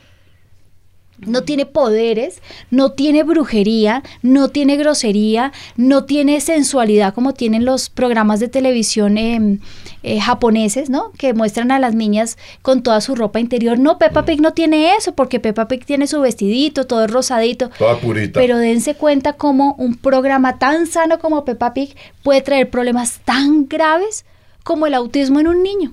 no 1.25 1.43
tiene 1.43 1.65
poderes, 1.65 2.41
no 2.71 2.91
tiene 2.91 3.23
brujería, 3.23 4.03
no 4.21 4.49
tiene 4.49 4.77
grosería, 4.77 5.51
no 5.75 6.05
tiene 6.05 6.39
sensualidad 6.41 7.13
como 7.13 7.33
tienen 7.33 7.65
los 7.65 7.89
programas 7.89 8.39
de 8.39 8.47
televisión 8.47 9.17
eh, 9.17 9.59
eh, 10.03 10.19
japoneses, 10.19 10.89
¿no? 10.89 11.11
Que 11.17 11.33
muestran 11.33 11.71
a 11.71 11.79
las 11.79 11.95
niñas 11.95 12.37
con 12.61 12.83
toda 12.83 13.01
su 13.01 13.15
ropa 13.15 13.39
interior. 13.39 13.79
No, 13.79 13.97
Peppa 13.97 14.25
Pig 14.25 14.41
no 14.41 14.53
tiene 14.53 14.95
eso, 14.95 15.13
porque 15.13 15.39
Peppa 15.39 15.67
Pig 15.67 15.85
tiene 15.85 16.07
su 16.07 16.19
vestidito, 16.21 16.85
todo 16.85 17.07
rosadito. 17.07 17.69
Toda 17.77 17.97
purita. 17.97 18.39
Pero 18.39 18.57
dense 18.57 18.95
cuenta 18.95 19.33
cómo 19.33 19.75
un 19.77 19.95
programa 19.95 20.59
tan 20.59 20.87
sano 20.87 21.19
como 21.19 21.45
Peppa 21.45 21.73
Pig 21.73 21.95
puede 22.23 22.41
traer 22.41 22.69
problemas 22.69 23.19
tan 23.25 23.67
graves 23.67 24.25
como 24.63 24.87
el 24.87 24.93
autismo 24.93 25.39
en 25.39 25.47
un 25.47 25.63
niño. 25.63 25.91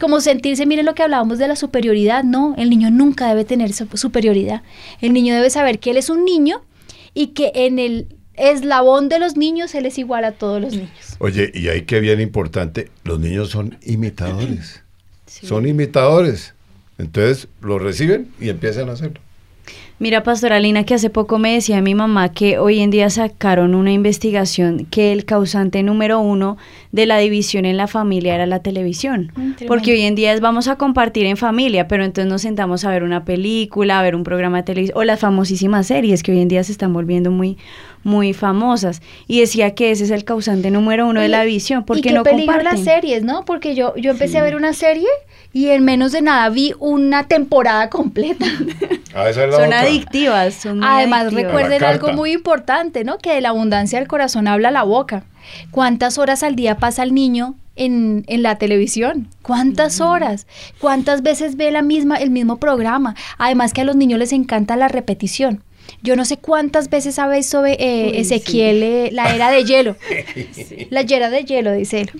Como 0.00 0.20
sentirse, 0.20 0.64
miren 0.66 0.86
lo 0.86 0.94
que 0.94 1.02
hablábamos 1.02 1.38
de 1.38 1.48
la 1.48 1.56
superioridad, 1.56 2.22
no, 2.24 2.54
el 2.56 2.70
niño 2.70 2.90
nunca 2.90 3.28
debe 3.28 3.44
tener 3.44 3.72
su- 3.72 3.88
superioridad. 3.94 4.62
El 5.00 5.12
niño 5.12 5.34
debe 5.34 5.50
saber 5.50 5.78
que 5.78 5.90
él 5.90 5.96
es 5.96 6.08
un 6.10 6.24
niño 6.24 6.62
y 7.14 7.28
que 7.28 7.50
en 7.54 7.78
el 7.78 8.06
eslabón 8.34 9.08
de 9.08 9.18
los 9.18 9.36
niños 9.36 9.74
él 9.74 9.86
es 9.86 9.98
igual 9.98 10.24
a 10.24 10.32
todos 10.32 10.60
los 10.60 10.74
niños. 10.74 11.16
Oye, 11.18 11.50
y 11.54 11.68
ahí 11.68 11.82
que 11.82 11.98
bien 12.00 12.20
importante, 12.20 12.90
los 13.04 13.18
niños 13.18 13.50
son 13.50 13.76
imitadores. 13.84 14.82
Son 15.26 15.66
imitadores. 15.66 16.54
Entonces 16.98 17.48
lo 17.60 17.78
reciben 17.78 18.28
y 18.40 18.48
empiezan 18.48 18.88
a 18.88 18.92
hacerlo. 18.92 19.20
Mira, 20.00 20.22
Pastora 20.22 20.60
Lina, 20.60 20.84
que 20.84 20.94
hace 20.94 21.10
poco 21.10 21.38
me 21.40 21.54
decía 21.54 21.80
mi 21.80 21.96
mamá 21.96 22.28
que 22.32 22.60
hoy 22.60 22.78
en 22.78 22.90
día 22.90 23.10
sacaron 23.10 23.74
una 23.74 23.90
investigación 23.90 24.86
que 24.90 25.10
el 25.10 25.24
causante 25.24 25.82
número 25.82 26.20
uno 26.20 26.56
de 26.92 27.04
la 27.04 27.18
división 27.18 27.64
en 27.64 27.76
la 27.76 27.88
familia 27.88 28.36
era 28.36 28.46
la 28.46 28.60
televisión. 28.60 29.32
Mm, 29.34 29.34
tremendo. 29.34 29.66
Porque 29.66 29.92
hoy 29.92 30.02
en 30.02 30.14
día 30.14 30.32
es 30.32 30.40
vamos 30.40 30.68
a 30.68 30.76
compartir 30.76 31.26
en 31.26 31.36
familia, 31.36 31.88
pero 31.88 32.04
entonces 32.04 32.30
nos 32.30 32.42
sentamos 32.42 32.84
a 32.84 32.90
ver 32.90 33.02
una 33.02 33.24
película, 33.24 33.98
a 33.98 34.02
ver 34.04 34.14
un 34.14 34.22
programa 34.22 34.58
de 34.58 34.62
televisión 34.62 34.96
o 34.96 35.02
las 35.02 35.18
famosísimas 35.18 35.88
series 35.88 36.22
que 36.22 36.30
hoy 36.30 36.42
en 36.42 36.48
día 36.48 36.62
se 36.62 36.70
están 36.70 36.92
volviendo 36.92 37.32
muy, 37.32 37.58
muy 38.04 38.34
famosas. 38.34 39.02
Y 39.26 39.40
decía 39.40 39.74
que 39.74 39.90
ese 39.90 40.04
es 40.04 40.10
el 40.10 40.24
causante 40.24 40.70
número 40.70 41.08
uno 41.08 41.20
de 41.20 41.28
la 41.28 41.42
división, 41.42 41.80
y 41.80 41.84
porque 41.84 42.02
qué 42.02 42.12
no 42.12 42.22
comparten. 42.22 42.64
las 42.64 42.84
series, 42.84 43.24
¿no? 43.24 43.44
Porque 43.44 43.74
yo, 43.74 43.96
yo 43.96 44.12
empecé 44.12 44.38
a 44.38 44.44
ver 44.44 44.54
una 44.54 44.74
serie 44.74 45.08
y 45.52 45.68
en 45.68 45.84
menos 45.84 46.12
de 46.12 46.22
nada 46.22 46.48
vi 46.50 46.74
una 46.78 47.26
temporada 47.26 47.88
completa. 47.90 48.46
Ah, 49.14 49.28
esa 49.30 49.44
es 49.44 49.50
la 49.50 49.56
Son 49.56 49.66
otra. 49.66 49.80
adictivas. 49.80 50.54
Son 50.54 50.84
Además, 50.84 51.22
adictivas. 51.22 51.44
recuerden 51.46 51.84
algo 51.84 52.12
muy 52.12 52.32
importante, 52.32 53.04
¿no? 53.04 53.18
Que 53.18 53.32
de 53.34 53.40
la 53.40 53.48
abundancia 53.48 53.98
del 53.98 54.06
corazón 54.08 54.46
habla 54.46 54.70
la 54.70 54.82
boca. 54.82 55.24
¿Cuántas 55.70 56.18
horas 56.18 56.42
al 56.42 56.54
día 56.56 56.76
pasa 56.76 57.02
el 57.02 57.14
niño 57.14 57.54
en, 57.74 58.24
en 58.28 58.42
la 58.42 58.56
televisión? 58.58 59.28
¿Cuántas 59.42 60.00
horas? 60.00 60.46
¿Cuántas 60.78 61.22
veces 61.22 61.56
ve 61.56 61.70
la 61.70 61.82
misma, 61.82 62.16
el 62.16 62.30
mismo 62.30 62.58
programa? 62.58 63.16
Además 63.38 63.72
que 63.72 63.80
a 63.80 63.84
los 63.84 63.96
niños 63.96 64.18
les 64.18 64.32
encanta 64.32 64.76
la 64.76 64.88
repetición. 64.88 65.62
Yo 66.02 66.14
no 66.16 66.26
sé 66.26 66.36
cuántas 66.36 66.90
veces 66.90 67.18
ha 67.18 67.26
visto 67.28 67.64
eh, 67.64 68.10
Uy, 68.12 68.18
Ezequiel 68.18 68.82
eh, 68.82 69.08
la 69.10 69.34
era 69.34 69.50
de 69.50 69.64
hielo. 69.64 69.96
La 70.90 71.00
era 71.00 71.30
de 71.30 71.44
hielo, 71.44 71.72
dice 71.72 72.02
él. 72.02 72.10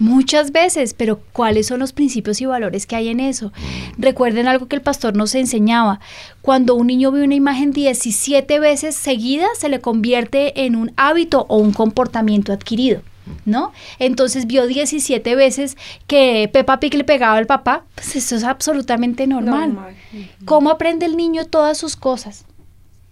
Muchas 0.00 0.50
veces, 0.50 0.94
pero 0.94 1.20
¿cuáles 1.32 1.66
son 1.66 1.78
los 1.78 1.92
principios 1.92 2.40
y 2.40 2.46
valores 2.46 2.86
que 2.86 2.96
hay 2.96 3.08
en 3.08 3.20
eso? 3.20 3.52
Recuerden 3.98 4.48
algo 4.48 4.66
que 4.66 4.76
el 4.76 4.82
pastor 4.82 5.14
nos 5.14 5.34
enseñaba. 5.34 6.00
Cuando 6.40 6.74
un 6.74 6.86
niño 6.86 7.12
ve 7.12 7.22
una 7.22 7.34
imagen 7.34 7.70
17 7.72 8.58
veces 8.60 8.94
seguida, 8.94 9.46
se 9.58 9.68
le 9.68 9.80
convierte 9.80 10.64
en 10.64 10.74
un 10.74 10.92
hábito 10.96 11.44
o 11.50 11.58
un 11.58 11.72
comportamiento 11.72 12.50
adquirido. 12.52 13.02
¿no? 13.44 13.72
Entonces 13.98 14.46
vio 14.46 14.66
17 14.66 15.36
veces 15.36 15.76
que 16.06 16.48
Peppa 16.52 16.80
Pig 16.80 16.94
le 16.94 17.04
pegaba 17.04 17.36
al 17.36 17.46
papá, 17.46 17.84
pues 17.94 18.16
eso 18.16 18.36
es 18.36 18.44
absolutamente 18.44 19.26
normal. 19.26 19.74
Normal. 19.74 19.96
¿Cómo 20.46 20.70
aprende 20.70 21.06
el 21.06 21.16
niño 21.16 21.44
todas 21.44 21.78
sus 21.78 21.94
cosas? 21.94 22.46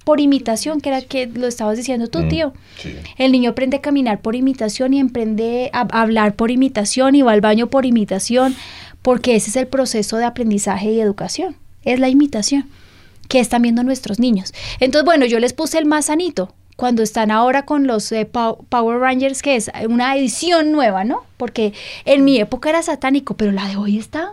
Por 0.08 0.20
imitación, 0.20 0.80
que 0.80 0.88
era 0.88 1.02
que 1.02 1.26
lo 1.26 1.46
estabas 1.46 1.76
diciendo 1.76 2.08
tú, 2.08 2.20
tío. 2.28 2.52
Sí. 2.78 2.94
El 3.18 3.30
niño 3.32 3.50
aprende 3.50 3.76
a 3.76 3.80
caminar 3.82 4.20
por 4.22 4.34
imitación 4.34 4.94
y 4.94 5.00
aprende 5.00 5.68
a 5.74 5.80
hablar 6.00 6.34
por 6.34 6.50
imitación 6.50 7.14
y 7.14 7.20
va 7.22 7.32
al 7.32 7.42
baño 7.42 7.66
por 7.66 7.84
imitación, 7.84 8.56
porque 9.02 9.36
ese 9.36 9.50
es 9.50 9.56
el 9.56 9.66
proceso 9.66 10.16
de 10.16 10.24
aprendizaje 10.24 10.90
y 10.92 11.00
educación, 11.00 11.56
es 11.84 12.00
la 12.00 12.08
imitación 12.08 12.68
que 13.28 13.38
están 13.40 13.60
viendo 13.62 13.82
nuestros 13.82 14.18
niños. 14.18 14.54
Entonces, 14.80 15.04
bueno, 15.04 15.26
yo 15.26 15.38
les 15.40 15.52
puse 15.52 15.76
el 15.78 15.84
más 15.84 16.06
sanito, 16.06 16.54
cuando 16.76 17.02
están 17.02 17.30
ahora 17.30 17.66
con 17.66 17.86
los 17.86 18.10
eh, 18.12 18.24
Pow- 18.30 18.64
Power 18.70 18.98
Rangers, 19.00 19.42
que 19.42 19.56
es 19.56 19.70
una 19.88 20.16
edición 20.16 20.72
nueva, 20.72 21.04
¿no? 21.04 21.24
Porque 21.36 21.72
en 22.06 22.24
mi 22.24 22.38
época 22.38 22.70
era 22.70 22.82
satánico, 22.82 23.34
pero 23.36 23.52
la 23.52 23.68
de 23.68 23.76
hoy 23.76 23.98
está 23.98 24.32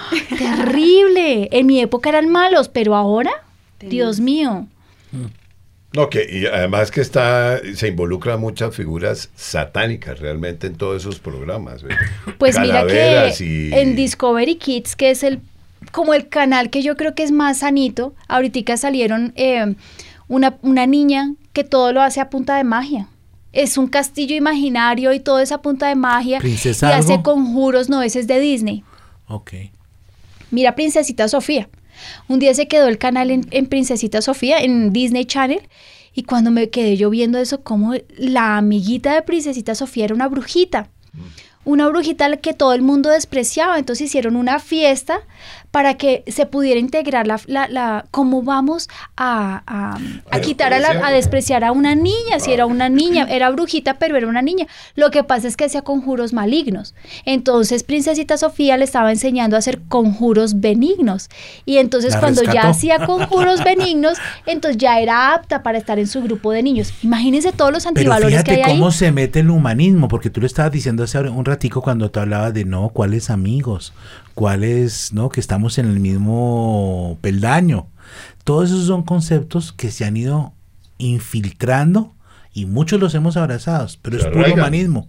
terrible. 0.38 1.48
En 1.52 1.66
mi 1.66 1.80
época 1.80 2.08
eran 2.08 2.28
malos, 2.28 2.68
pero 2.68 2.96
ahora, 2.96 3.30
Dios 3.90 4.20
mío. 4.20 4.66
No, 5.94 6.08
que 6.08 6.26
y 6.30 6.46
además 6.46 6.90
que 6.90 7.02
está, 7.02 7.60
se 7.74 7.88
involucran 7.88 8.40
muchas 8.40 8.74
figuras 8.74 9.28
satánicas 9.36 10.20
realmente 10.20 10.66
en 10.66 10.76
todos 10.76 11.02
esos 11.02 11.18
programas. 11.18 11.84
Pues 12.38 12.58
mira 12.58 12.86
que 12.86 13.44
y- 13.44 13.74
en 13.74 13.94
Discovery 13.94 14.54
Kids, 14.56 14.96
que 14.96 15.10
es 15.10 15.22
el 15.22 15.40
como 15.90 16.14
el 16.14 16.28
canal 16.28 16.70
que 16.70 16.82
yo 16.82 16.96
creo 16.96 17.14
que 17.14 17.22
es 17.24 17.30
más 17.32 17.58
sanito, 17.58 18.14
ahorita 18.28 18.76
salieron 18.78 19.32
eh, 19.36 19.74
una, 20.28 20.56
una 20.62 20.86
niña 20.86 21.34
que 21.52 21.64
todo 21.64 21.92
lo 21.92 22.00
hace 22.00 22.20
a 22.20 22.30
punta 22.30 22.56
de 22.56 22.64
magia. 22.64 23.08
Es 23.52 23.76
un 23.76 23.88
castillo 23.88 24.34
imaginario 24.34 25.12
y 25.12 25.20
todo 25.20 25.40
es 25.40 25.52
a 25.52 25.60
punta 25.60 25.88
de 25.88 25.94
magia. 25.94 26.38
¿Princesa 26.38 26.88
y 26.90 26.92
hace 26.94 27.20
conjuros, 27.22 27.90
no, 27.90 28.00
ese 28.02 28.20
es 28.20 28.26
de 28.26 28.40
Disney. 28.40 28.82
Ok. 29.26 29.52
Mira 30.50 30.74
Princesita 30.74 31.28
Sofía. 31.28 31.68
Un 32.28 32.38
día 32.38 32.54
se 32.54 32.68
quedó 32.68 32.88
el 32.88 32.98
canal 32.98 33.30
en, 33.30 33.66
Princesita 33.66 34.22
Sofía, 34.22 34.58
en 34.60 34.92
Disney 34.92 35.24
Channel, 35.24 35.60
y 36.14 36.24
cuando 36.24 36.50
me 36.50 36.70
quedé 36.70 36.96
yo 36.96 37.10
viendo 37.10 37.38
eso, 37.38 37.62
como 37.62 37.94
la 38.16 38.58
amiguita 38.58 39.14
de 39.14 39.22
Princesita 39.22 39.74
Sofía 39.74 40.06
era 40.06 40.14
una 40.14 40.28
brujita. 40.28 40.90
Una 41.64 41.88
brujita 41.88 42.36
que 42.38 42.54
todo 42.54 42.72
el 42.72 42.82
mundo 42.82 43.10
despreciaba. 43.10 43.78
Entonces 43.78 44.06
hicieron 44.06 44.36
una 44.36 44.58
fiesta 44.58 45.20
para 45.70 45.94
que 45.96 46.22
se 46.26 46.44
pudiera 46.44 46.78
integrar 46.78 47.26
la, 47.26 47.40
la, 47.46 47.66
la- 47.66 48.04
cómo 48.10 48.42
vamos 48.42 48.88
a, 49.16 49.62
a- 49.66 49.98
a 50.30 50.40
quitar 50.40 50.74
a, 50.74 50.78
la- 50.80 51.06
a 51.06 51.10
despreciar. 51.10 51.64
a 51.64 51.72
una 51.72 51.94
niña, 51.94 52.38
si 52.40 52.52
era 52.52 52.66
una 52.66 52.88
niña, 52.90 53.26
era 53.30 53.48
brujita, 53.50 53.98
pero 53.98 54.16
era 54.16 54.26
una 54.26 54.42
niña. 54.42 54.66
Lo 54.96 55.10
que 55.10 55.24
pasa 55.24 55.48
es 55.48 55.56
que 55.56 55.64
hacía 55.64 55.80
conjuros 55.82 56.32
malignos. 56.34 56.94
Entonces, 57.24 57.84
Princesita 57.84 58.36
Sofía 58.36 58.76
le 58.76 58.84
estaba 58.84 59.10
enseñando 59.10 59.56
a 59.56 59.60
hacer 59.60 59.80
conjuros 59.88 60.60
benignos. 60.60 61.30
Y 61.64 61.78
entonces, 61.78 62.16
cuando 62.16 62.42
ya 62.42 62.62
hacía 62.68 63.06
conjuros 63.06 63.64
benignos, 63.64 64.18
entonces 64.46 64.76
ya 64.78 65.00
era 65.00 65.32
apta 65.34 65.62
para 65.62 65.78
estar 65.78 65.98
en 65.98 66.06
su 66.06 66.22
grupo 66.22 66.52
de 66.52 66.62
niños. 66.62 66.92
Imagínense 67.02 67.52
todos 67.52 67.72
los 67.72 67.84
Pero 67.84 67.90
antivalores 68.12 68.44
que 68.44 68.50
hay 68.50 68.56
fíjate 68.58 68.72
ahí. 68.72 68.78
cómo 68.78 68.90
se 68.92 69.10
mete 69.12 69.40
el 69.40 69.48
humanismo, 69.50 70.08
porque 70.08 70.28
tú 70.28 70.40
lo 70.40 70.46
estabas 70.46 70.70
diciendo 70.72 71.02
hace 71.04 71.18
un 71.18 71.44
ratico 71.52 71.82
cuando 71.82 72.10
tú 72.10 72.20
hablabas 72.20 72.54
de 72.54 72.64
no, 72.64 72.88
cuáles 72.88 73.30
amigos, 73.30 73.92
cuáles, 74.34 75.12
no, 75.12 75.28
que 75.28 75.40
estamos 75.40 75.78
en 75.78 75.86
el 75.86 76.00
mismo 76.00 77.18
peldaño. 77.20 77.86
Todos 78.44 78.70
esos 78.70 78.86
son 78.86 79.02
conceptos 79.02 79.72
que 79.72 79.90
se 79.90 80.04
han 80.04 80.16
ido 80.16 80.52
infiltrando 80.98 82.14
y 82.54 82.66
muchos 82.66 83.00
los 83.00 83.14
hemos 83.14 83.36
abrazados, 83.36 83.98
pero 84.00 84.18
Se 84.18 84.28
es 84.28 84.32
puro 84.32 84.52
humanismo. 84.52 85.08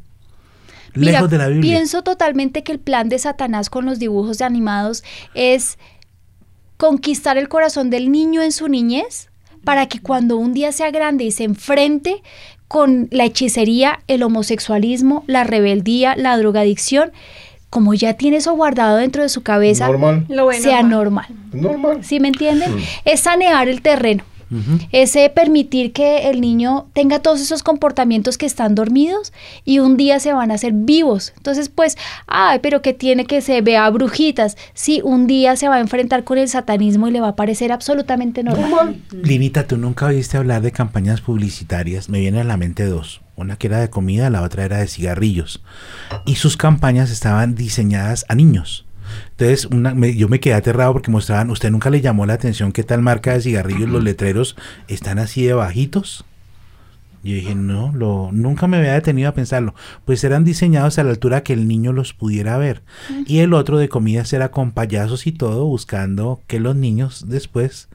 Mira, 0.96 1.14
lejos 1.14 1.30
de 1.30 1.38
la 1.38 1.48
Biblia. 1.48 1.76
pienso 1.76 2.04
totalmente 2.04 2.64
que 2.64 2.72
el 2.72 2.80
plan 2.80 3.10
de 3.10 3.18
Satanás 3.18 3.70
con 3.70 3.86
los 3.86 3.98
dibujos 3.98 4.38
de 4.38 4.46
animados 4.46 5.04
es 5.34 5.80
conquistar 6.78 7.38
el 7.38 7.50
corazón 7.50 7.90
del 7.90 8.12
niño 8.12 8.42
en 8.42 8.52
su 8.52 8.68
niñez 8.68 9.30
para 9.64 9.88
que 9.88 10.00
cuando 10.00 10.38
un 10.38 10.54
día 10.54 10.72
sea 10.72 10.92
grande 10.92 11.24
y 11.24 11.32
se 11.32 11.46
enfrente 11.46 12.22
con 12.74 13.08
la 13.12 13.26
hechicería, 13.26 14.00
el 14.08 14.24
homosexualismo, 14.24 15.24
la 15.28 15.44
rebeldía, 15.44 16.16
la 16.16 16.36
drogadicción, 16.40 17.12
como 17.70 17.94
ya 17.94 18.14
tiene 18.14 18.38
eso 18.38 18.52
guardado 18.56 18.98
dentro 18.98 19.22
de 19.22 19.30
su 19.30 19.44
cabeza, 19.44 19.86
Normal. 19.86 20.26
Sea 20.60 20.82
normal. 20.82 21.28
normal. 21.52 21.62
Normal. 21.72 22.04
¿Sí 22.04 22.20
me 22.20 22.30
entienden? 22.30 22.78
Mm. 22.78 22.80
Es 23.06 23.20
sanear 23.20 23.70
el 23.70 23.84
terreno. 23.84 24.24
Ujú. 24.52 24.80
Ese 24.92 25.30
permitir 25.30 25.94
que 25.94 26.30
el 26.30 26.42
niño 26.42 26.88
tenga 26.94 27.20
todos 27.20 27.42
esos 27.42 27.64
comportamientos 27.64 28.38
que 28.38 28.46
están 28.46 28.76
dormidos 28.76 29.34
y 29.66 29.80
un 29.80 29.98
día 29.98 30.20
se 30.20 30.34
van 30.34 30.52
a 30.52 30.56
hacer 30.56 30.74
vivos. 30.74 31.34
Entonces, 31.38 31.70
pues, 31.70 31.98
ay, 32.28 32.60
pero 32.62 32.82
que 32.82 32.94
tiene 32.94 33.26
que 33.26 33.42
se 33.42 33.62
vea 33.62 33.90
brujitas. 33.90 34.58
Sí, 34.74 35.02
un 35.04 35.28
día 35.28 35.56
se 35.56 35.68
va 35.68 35.76
a 35.76 35.80
enfrentar 35.80 36.24
con 36.24 36.38
el 36.38 36.50
satanismo 36.50 37.08
y 37.08 37.12
le 37.12 37.22
va 37.22 37.30
a 37.30 37.36
parecer 37.36 37.72
absolutamente 37.72 38.44
normal. 38.44 39.02
Linita, 39.12 39.68
tú 39.68 39.78
nunca 39.78 40.08
oíste 40.08 40.38
hablar 40.38 40.62
de 40.62 40.72
campañas 40.72 41.22
publicitarias. 41.22 42.10
Me 42.10 42.20
vienen 42.20 42.42
a 42.42 42.46
la 42.46 42.58
mente 42.58 42.86
dos. 42.86 43.22
Una 43.36 43.56
que 43.56 43.68
era 43.68 43.80
de 43.80 43.90
comida, 43.90 44.30
la 44.30 44.44
otra 44.44 44.64
era 44.64 44.78
de 44.78 44.88
cigarrillos. 44.88 45.64
Y 46.26 46.36
sus 46.36 46.56
campañas 46.56 47.10
estaban 47.10 47.56
diseñadas 47.56 48.26
a 48.30 48.36
niños. 48.36 48.86
Entonces, 49.32 49.66
una- 49.66 49.94
me- 49.94 50.16
yo 50.16 50.28
me 50.30 50.40
quedé 50.40 50.54
aterrado 50.54 50.94
porque 50.94 51.12
mostraban, 51.12 51.50
¿usted 51.50 51.72
nunca 51.72 51.90
le 51.90 52.02
llamó 52.02 52.26
la 52.26 52.34
atención 52.34 52.72
qué 52.72 52.84
tal 52.84 53.02
marca 53.02 53.34
de 53.34 53.42
cigarrillos 53.42 53.90
los 53.90 54.04
letreros 54.04 54.56
están 54.88 55.20
así 55.20 55.44
de 55.44 55.54
bajitos? 55.54 56.26
Yo 57.24 57.34
dije, 57.36 57.56
no, 57.56 57.94
lo, 57.96 58.32
nunca 58.34 58.68
me 58.68 58.76
había 58.78 58.94
detenido 58.94 59.30
a 59.30 59.34
pensarlo. 59.34 59.74
Pues 60.04 60.22
eran 60.26 60.44
diseñados 60.44 61.00
a 61.00 61.04
la 61.06 61.12
altura 61.12 61.42
que 61.42 61.54
el 61.54 61.70
niño 61.70 61.94
los 61.94 62.14
pudiera 62.14 62.58
ver. 62.58 62.82
Y 63.26 63.40
el 63.40 63.54
otro 63.54 63.78
de 63.78 63.88
comidas 63.88 64.34
era 64.34 64.52
con 64.52 64.72
payasos 64.74 65.26
y 65.26 65.32
todo, 65.32 65.64
buscando 65.66 66.42
que 66.48 66.60
los 66.60 66.76
niños 66.76 67.24
después, 67.30 67.88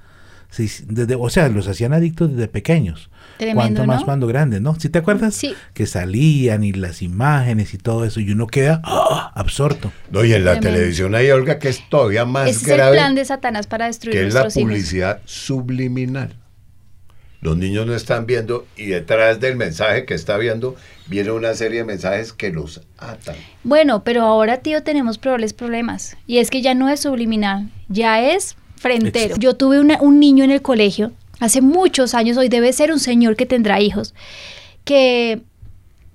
desde, 0.56 1.14
o 1.14 1.28
sea, 1.30 1.48
los 1.48 1.68
hacían 1.68 1.92
adictos 1.92 2.30
desde 2.32 2.48
pequeños. 2.48 3.10
Tremendo, 3.36 3.60
Cuanto 3.60 3.84
más 3.84 4.00
¿no? 4.00 4.04
cuando 4.06 4.26
grandes, 4.26 4.60
¿no? 4.60 4.74
¿Sí 4.80 4.88
te 4.88 4.98
acuerdas? 4.98 5.34
Sí. 5.34 5.54
Que 5.74 5.86
salían 5.86 6.64
y 6.64 6.72
las 6.72 7.02
imágenes 7.02 7.74
y 7.74 7.78
todo 7.78 8.04
eso, 8.04 8.18
y 8.20 8.30
uno 8.32 8.46
queda 8.48 8.80
¡ah! 8.84 9.30
absorto. 9.34 9.92
No, 10.10 10.24
y 10.24 10.32
en 10.32 10.44
la 10.44 10.52
Tremendo. 10.52 10.78
televisión 10.78 11.14
hay 11.14 11.30
Olga 11.30 11.58
que 11.58 11.68
es 11.68 11.88
todavía 11.88 12.24
más 12.24 12.48
Ese 12.48 12.62
es 12.62 12.68
el 12.68 12.76
grave, 12.76 12.96
plan 12.96 13.14
de 13.14 13.24
Satanás 13.24 13.66
para 13.66 13.86
destruir 13.86 14.16
que 14.18 14.26
es 14.26 14.34
la 14.34 14.40
hijos. 14.40 14.54
publicidad 14.54 15.20
subliminal. 15.26 16.34
Los 17.40 17.56
niños 17.56 17.86
no 17.86 17.94
están 17.94 18.26
viendo 18.26 18.66
y 18.76 18.86
detrás 18.86 19.38
del 19.38 19.54
mensaje 19.54 20.04
que 20.04 20.14
está 20.14 20.36
viendo 20.38 20.74
viene 21.06 21.30
una 21.30 21.54
serie 21.54 21.78
de 21.78 21.84
mensajes 21.84 22.32
que 22.32 22.50
los 22.50 22.80
atan. 22.98 23.36
Bueno, 23.62 24.02
pero 24.02 24.22
ahora, 24.22 24.56
tío, 24.56 24.82
tenemos 24.82 25.18
probables 25.18 25.52
problemas. 25.52 26.16
Y 26.26 26.38
es 26.38 26.50
que 26.50 26.62
ya 26.62 26.74
no 26.74 26.88
es 26.88 26.98
subliminal, 27.00 27.70
ya 27.88 28.20
es 28.20 28.56
frentero. 28.78 29.36
Yo 29.38 29.54
tuve 29.54 29.80
una- 29.80 30.00
un 30.00 30.18
niño 30.20 30.44
en 30.44 30.50
el 30.50 30.62
colegio, 30.62 31.12
hace 31.40 31.60
muchos 31.60 32.14
años, 32.14 32.36
hoy 32.36 32.48
debe 32.48 32.72
ser 32.72 32.92
un 32.92 32.98
señor 33.00 33.36
que 33.36 33.46
tendrá 33.46 33.80
hijos, 33.80 34.14
que 34.84 35.40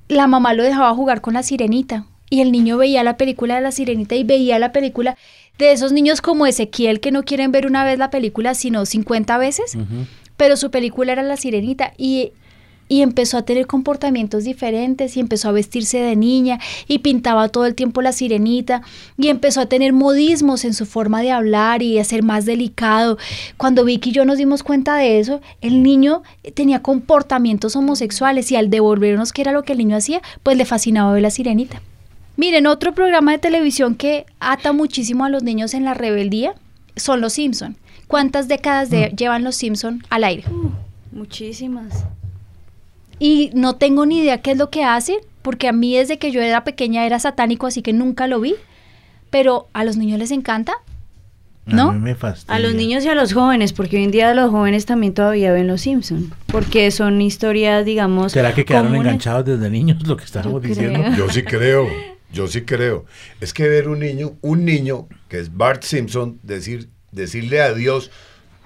la 0.08 0.28
mamá 0.28 0.54
lo 0.54 0.64
dejaba 0.64 0.94
jugar 0.94 1.22
con 1.22 1.34
la 1.34 1.44
sirenita. 1.44 2.06
Y 2.30 2.42
el 2.42 2.52
niño 2.52 2.78
veía 2.78 3.04
la 3.04 3.16
película 3.18 3.56
de 3.56 3.62
la 3.62 3.72
sirenita 3.72 4.16
y 4.16 4.24
veía 4.24 4.58
la 4.58 4.72
película 4.72 5.18
de 5.60 5.72
esos 5.72 5.92
niños 5.92 6.20
como 6.22 6.48
Ezequiel 6.48 7.00
que 7.00 7.12
no 7.12 7.24
quieren 7.24 7.52
ver 7.52 7.68
una 7.68 7.84
vez 7.84 8.00
la 8.00 8.10
película, 8.10 8.56
sino 8.56 8.86
50 8.88 9.38
veces 9.38 9.76
pero 10.36 10.58
su 10.58 10.72
película 10.72 11.12
era 11.12 11.22
La 11.22 11.38
Sirenita 11.38 11.94
y, 11.96 12.32
y 12.94 13.02
empezó 13.02 13.38
a 13.38 13.42
tener 13.42 13.66
comportamientos 13.66 14.44
diferentes 14.44 15.18
y 15.18 15.20
empezó 15.20 15.50
a 15.50 15.52
vestirse 15.52 15.98
de 15.98 16.16
niña 16.16 16.60
y 16.88 17.00
pintaba 17.00 17.50
todo 17.50 17.66
el 17.66 17.74
tiempo 17.74 18.04
la 18.04 18.12
sirenita 18.12 18.84
y 19.18 19.30
empezó 19.30 19.62
a 19.62 19.66
tener 19.66 19.94
modismos 19.94 20.64
en 20.64 20.76
su 20.76 20.86
forma 20.86 21.22
de 21.22 21.32
hablar 21.32 21.82
y 21.82 21.98
a 21.98 22.04
ser 22.04 22.22
más 22.22 22.46
delicado. 22.46 23.18
Cuando 23.58 23.84
Vicky 23.84 24.12
y 24.12 24.14
yo 24.14 24.26
nos 24.26 24.38
dimos 24.38 24.62
cuenta 24.62 24.96
de 24.98 25.18
eso, 25.20 25.42
el 25.62 25.82
niño 25.82 26.22
tenía 26.54 26.84
comportamientos 26.84 27.76
homosexuales 27.76 28.52
y 28.52 28.58
al 28.58 28.70
devolvernos 28.70 29.34
qué 29.34 29.42
era 29.42 29.54
lo 29.54 29.64
que 29.64 29.72
el 29.72 29.80
niño 29.80 29.98
hacía, 29.98 30.22
pues 30.44 30.56
le 30.56 30.66
fascinaba 30.66 31.14
ver 31.14 31.24
la 31.24 31.32
sirenita. 31.32 31.82
Miren, 32.38 32.68
otro 32.68 32.94
programa 32.94 33.32
de 33.32 33.40
televisión 33.40 33.96
que 33.96 34.28
ata 34.40 34.72
muchísimo 34.72 35.26
a 35.26 35.30
los 35.30 35.42
niños 35.42 35.74
en 35.74 35.84
la 35.84 35.96
rebeldía 35.96 36.54
son 36.96 37.22
Los 37.22 37.34
Simpson. 37.34 37.76
¿Cuántas 38.08 38.48
décadas 38.48 38.92
de- 38.92 39.12
llevan 39.18 39.44
Los 39.44 39.56
Simpson 39.56 40.04
al 40.12 40.24
aire? 40.26 40.44
Muchísimas. 41.12 42.06
Y 43.24 43.52
no 43.54 43.78
tengo 43.78 44.06
ni 44.06 44.20
idea 44.20 44.42
qué 44.42 44.52
es 44.52 44.58
lo 44.58 44.70
que 44.70 44.84
hacen, 44.84 45.16
porque 45.44 45.70
a 45.70 45.72
mí 45.72 45.96
desde 45.96 46.20
que 46.20 46.30
yo 46.30 46.42
era 46.42 46.66
pequeña 46.66 47.06
era 47.06 47.20
satánico, 47.20 47.68
así 47.68 47.82
que 47.82 47.94
nunca 47.94 48.28
lo 48.28 48.42
vi. 48.42 48.56
Pero 49.30 49.70
a 49.72 49.86
los 49.86 49.96
niños 49.96 50.20
les 50.20 50.32
encanta. 50.32 50.74
¿No? 51.66 51.92
A 51.92 51.94
mí 51.94 52.00
me 52.00 52.16
fastidia. 52.16 52.54
A 52.54 52.60
los 52.60 52.74
niños 52.76 53.06
y 53.06 53.08
a 53.08 53.16
los 53.16 53.32
jóvenes, 53.32 53.72
porque 53.72 53.96
hoy 53.96 54.04
en 54.04 54.12
día 54.12 54.34
los 54.34 54.52
jóvenes 54.52 54.86
también 54.86 55.14
todavía 55.14 55.54
ven 55.54 55.68
Los 55.68 55.80
Simpson, 55.80 56.34
porque 56.48 56.92
son 56.92 57.22
historias, 57.22 57.86
digamos, 57.86 58.34
¿Será 58.34 58.54
que 58.54 58.66
quedaron 58.66 58.88
comunes. 58.90 59.08
enganchados 59.12 59.46
desde 59.46 59.70
niños 59.70 60.06
lo 60.06 60.18
que 60.18 60.26
estábamos 60.26 60.62
Yo 60.62 60.68
diciendo? 60.68 61.00
creo. 61.00 61.16
Yo 61.16 61.30
sí 61.30 61.44
creo, 61.46 61.88
yo 62.34 62.48
sí 62.48 62.62
creo. 62.64 63.06
Es 63.40 63.54
que 63.54 63.70
ver 63.70 63.88
un 63.88 64.00
niño, 64.00 64.34
un 64.42 64.66
niño 64.66 65.08
que 65.30 65.40
es 65.40 65.56
Bart 65.56 65.84
Simpson, 65.84 66.40
decir, 66.44 66.90
decirle 67.14 67.62
a 67.62 67.74
Dios, 67.74 68.12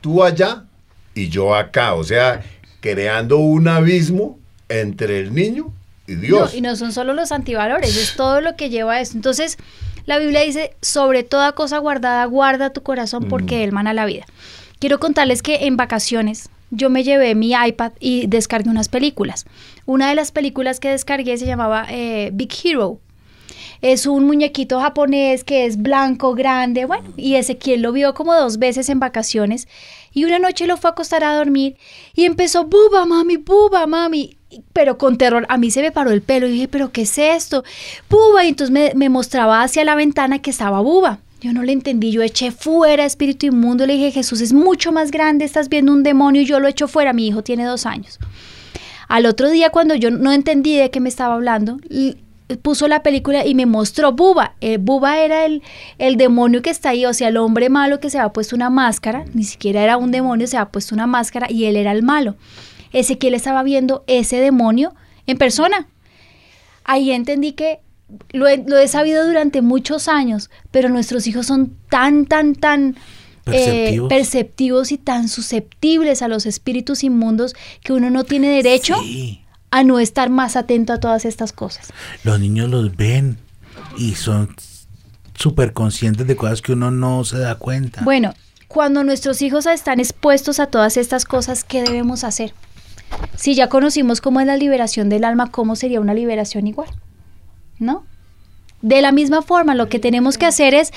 tú 0.02 0.24
allá 0.24 0.66
y 1.14 1.30
yo 1.30 1.54
acá, 1.54 1.94
o 1.94 2.04
sea, 2.04 2.44
creando 2.80 3.38
un 3.38 3.68
abismo 3.68 4.37
entre 4.70 5.20
el 5.20 5.34
niño 5.34 5.72
y 6.08 6.16
Dios. 6.16 6.52
No, 6.52 6.58
y 6.58 6.62
no 6.62 6.76
son 6.76 6.92
solo 6.92 7.14
los 7.14 7.32
antivalores, 7.32 7.96
es 7.96 8.16
todo 8.16 8.42
lo 8.42 8.56
que 8.56 8.70
lleva 8.70 8.94
a 8.94 9.02
esto. 9.02 9.18
Entonces, 9.18 9.58
la 10.06 10.20
Biblia 10.20 10.42
dice, 10.42 10.74
sobre 10.82 11.24
toda 11.24 11.52
cosa 11.52 11.78
guardada, 11.80 12.26
guarda 12.26 12.72
tu 12.72 12.82
corazón 12.82 13.26
porque 13.28 13.64
él 13.64 13.72
mana 13.72 13.94
la 13.94 14.06
vida. 14.06 14.26
Quiero 14.80 15.00
contarles 15.00 15.42
que 15.42 15.66
en 15.66 15.76
vacaciones 15.76 16.50
yo 16.70 16.90
me 16.90 17.04
llevé 17.04 17.36
mi 17.36 17.52
iPad 17.54 17.94
y 18.00 18.28
descargué 18.28 18.70
unas 18.70 18.90
películas. 18.90 19.46
Una 19.86 20.10
de 20.10 20.16
las 20.16 20.32
películas 20.32 20.80
que 20.80 20.90
descargué 20.90 21.38
se 21.38 21.46
llamaba 21.46 21.88
eh, 21.90 22.30
Big 22.34 22.54
Hero. 22.64 23.00
Es 23.82 24.06
un 24.06 24.26
muñequito 24.26 24.80
japonés 24.80 25.44
que 25.44 25.66
es 25.66 25.78
blanco, 25.78 26.34
grande, 26.34 26.86
bueno, 26.86 27.14
y 27.16 27.36
Ezequiel 27.36 27.82
lo 27.82 27.92
vio 27.92 28.14
como 28.14 28.34
dos 28.34 28.58
veces 28.58 28.90
en 28.90 29.00
vacaciones 29.00 29.68
y 30.14 30.26
una 30.26 30.40
noche 30.40 30.68
lo 30.68 30.78
fue 30.78 30.90
a 30.90 30.94
acostar 30.94 31.24
a 31.24 31.36
dormir 31.36 31.76
y 32.16 32.26
empezó, 32.26 32.66
buba, 32.66 33.06
mami, 33.06 33.38
buba, 33.38 33.86
mami, 33.86 34.37
pero 34.74 34.98
con 34.98 35.18
terror. 35.18 35.46
A 35.50 35.58
mí 35.58 35.72
se 35.72 35.82
me 35.82 35.92
paró 35.92 36.12
el 36.12 36.22
pelo 36.22 36.48
y 36.48 36.52
dije, 36.52 36.68
pero 36.68 36.92
¿qué 36.92 37.02
es 37.02 37.18
esto? 37.18 37.64
Buba, 38.10 38.46
y 38.46 38.50
entonces 38.50 38.96
me, 38.96 39.10
mostraba 39.10 39.62
hacia 39.62 39.84
la 39.86 39.96
ventana 39.96 40.40
que 40.40 40.50
estaba 40.50 40.80
buba. 40.82 41.20
Yo 41.42 41.54
no 41.54 41.64
le 41.64 41.72
entendí, 41.72 42.12
yo 42.12 42.24
eché 42.24 42.52
fuera 42.52 43.06
espíritu 43.06 43.46
inmundo, 43.46 43.86
le 43.86 43.94
dije, 43.94 44.12
Jesús 44.12 44.42
es 44.42 44.54
mucho 44.54 44.92
más 44.92 45.12
grande, 45.12 45.46
estás 45.46 45.70
viendo 45.70 45.94
un 45.94 46.02
demonio 46.02 46.42
y 46.42 46.46
yo 46.46 46.60
lo 46.60 46.68
echo 46.68 46.88
fuera, 46.88 47.14
mi 47.14 47.28
hijo 47.28 47.44
tiene 47.44 47.64
dos 47.64 47.86
años. 47.86 48.20
Al 49.08 49.26
otro 49.28 49.50
día, 49.50 49.70
cuando 49.70 49.94
yo 49.94 50.10
no 50.10 50.32
entendí 50.32 50.76
de 50.76 50.90
qué 50.90 51.00
me 51.00 51.10
estaba 51.10 51.36
hablando, 51.36 51.80
puso 52.64 52.88
la 52.88 53.04
película 53.04 53.46
y 53.46 53.54
me 53.54 53.68
mostró 53.68 54.14
Buba. 54.14 54.56
Eh, 54.62 54.78
Buba 54.78 55.20
era 55.20 55.46
el, 55.46 55.62
el 56.00 56.18
demonio 56.18 56.64
que 56.64 56.72
está 56.72 56.90
ahí, 56.90 57.06
o 57.06 57.14
sea, 57.14 57.28
el 57.28 57.38
hombre 57.38 57.70
malo 57.70 58.00
que 58.00 58.10
se 58.10 58.18
había 58.18 58.34
puesto 58.34 58.56
una 58.56 58.72
máscara, 58.72 59.26
ni 59.34 59.44
siquiera 59.44 59.84
era 59.84 59.98
un 59.98 60.12
demonio, 60.12 60.48
se 60.48 60.58
había 60.58 60.72
puesto 60.72 60.96
una 60.96 61.08
máscara 61.08 61.48
y 61.50 61.66
él 61.66 61.76
era 61.76 61.92
el 61.92 62.02
malo. 62.02 62.36
Ezequiel 62.94 63.34
estaba 63.34 63.64
viendo 63.64 64.04
ese 64.08 64.38
demonio 64.38 64.94
en 65.26 65.38
persona. 65.38 65.88
Ahí 66.84 67.12
entendí 67.12 67.54
que 67.54 67.80
lo 68.32 68.48
he, 68.48 68.58
lo 68.66 68.78
he 68.78 68.88
sabido 68.88 69.26
durante 69.28 69.62
muchos 69.62 70.08
años, 70.08 70.50
pero 70.72 70.90
nuestros 70.90 71.28
hijos 71.28 71.46
son 71.46 71.76
tan, 71.90 72.26
tan, 72.26 72.56
tan 72.56 72.92
eh, 72.92 73.52
Perceptivos. 73.52 74.10
perceptivos 74.10 74.92
y 74.92 74.98
tan 74.98 75.28
susceptibles 75.30 76.22
a 76.22 76.28
los 76.28 76.46
espíritus 76.46 77.04
inmundos 77.04 77.54
que 77.84 77.94
uno 77.94 78.10
no 78.10 78.24
tiene 78.24 78.50
derecho 78.50 78.96
Sí. 79.02 79.42
a 79.72 79.84
no 79.84 80.00
estar 80.00 80.30
más 80.30 80.56
atento 80.56 80.94
a 80.94 81.00
todas 81.00 81.26
estas 81.26 81.52
cosas. 81.52 81.92
Los 82.24 82.40
niños 82.40 82.70
los 82.70 82.96
ven 82.96 83.38
y 83.98 84.16
son 84.16 84.56
súper 85.36 85.74
conscientes 85.74 86.26
de 86.28 86.36
cosas 86.36 86.62
que 86.62 86.72
uno 86.74 86.90
no 86.92 87.24
se 87.26 87.38
da 87.38 87.56
cuenta. 87.56 88.02
Bueno, 88.04 88.34
cuando 88.68 89.04
nuestros 89.04 89.42
hijos 89.42 89.66
están 89.66 90.00
expuestos 90.00 90.60
a 90.60 90.68
todas 90.68 90.98
estas 90.98 91.26
cosas, 91.26 91.64
¿qué 91.64 91.84
debemos 91.84 92.24
hacer? 92.24 92.54
Si 93.36 93.56
ya 93.56 93.70
conocimos 93.70 94.22
cómo 94.22 94.40
es 94.40 94.48
la 94.48 94.58
liberación 94.58 95.10
del 95.10 95.24
alma, 95.24 95.52
¿cómo 95.52 95.76
sería 95.76 96.02
una 96.02 96.14
liberación 96.14 96.68
igual? 96.68 96.90
¿No? 97.80 98.04
De 98.82 99.02
la 99.02 99.12
misma 99.12 99.42
forma, 99.42 99.76
lo 99.76 99.90
que 99.90 100.00
tenemos 100.00 100.38
que 100.38 100.46
hacer 100.46 100.74
es 100.74 100.92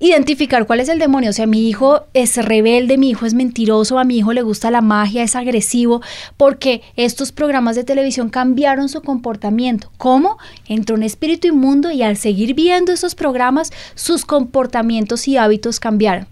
identificar 0.00 0.66
cuál 0.66 0.80
es 0.80 0.88
el 0.88 0.98
demonio. 0.98 1.30
O 1.30 1.32
sea, 1.32 1.46
mi 1.46 1.68
hijo 1.68 2.06
es 2.14 2.36
rebelde, 2.36 2.96
mi 2.98 3.10
hijo 3.10 3.26
es 3.26 3.34
mentiroso, 3.34 3.98
a 3.98 4.04
mi 4.04 4.18
hijo 4.18 4.32
le 4.32 4.42
gusta 4.42 4.70
la 4.70 4.80
magia, 4.80 5.22
es 5.22 5.36
agresivo, 5.36 6.00
porque 6.36 6.82
estos 6.96 7.30
programas 7.30 7.76
de 7.76 7.84
televisión 7.84 8.30
cambiaron 8.30 8.88
su 8.88 9.02
comportamiento. 9.02 9.92
¿Cómo? 9.98 10.38
Entró 10.66 10.96
un 10.96 11.02
espíritu 11.02 11.46
inmundo 11.46 11.90
y 11.90 12.02
al 12.02 12.16
seguir 12.16 12.54
viendo 12.54 12.92
esos 12.92 13.14
programas, 13.14 13.70
sus 13.94 14.24
comportamientos 14.24 15.28
y 15.28 15.36
hábitos 15.36 15.78
cambiaron. 15.78 16.26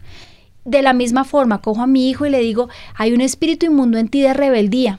De 0.65 0.83
la 0.83 0.95
misma 0.95 1.25
forma, 1.25 1.61
cojo 1.61 1.83
a 1.83 1.87
mi 1.87 2.11
hijo 2.11 2.27
y 2.27 2.31
le 2.31 2.41
digo, 2.41 2.69
hay 2.95 3.13
un 3.13 3.21
espíritu 3.21 3.67
inmundo 3.67 3.99
en 3.99 4.09
ti 4.09 4.21
de 4.21 4.35
rebeldía, 4.35 4.99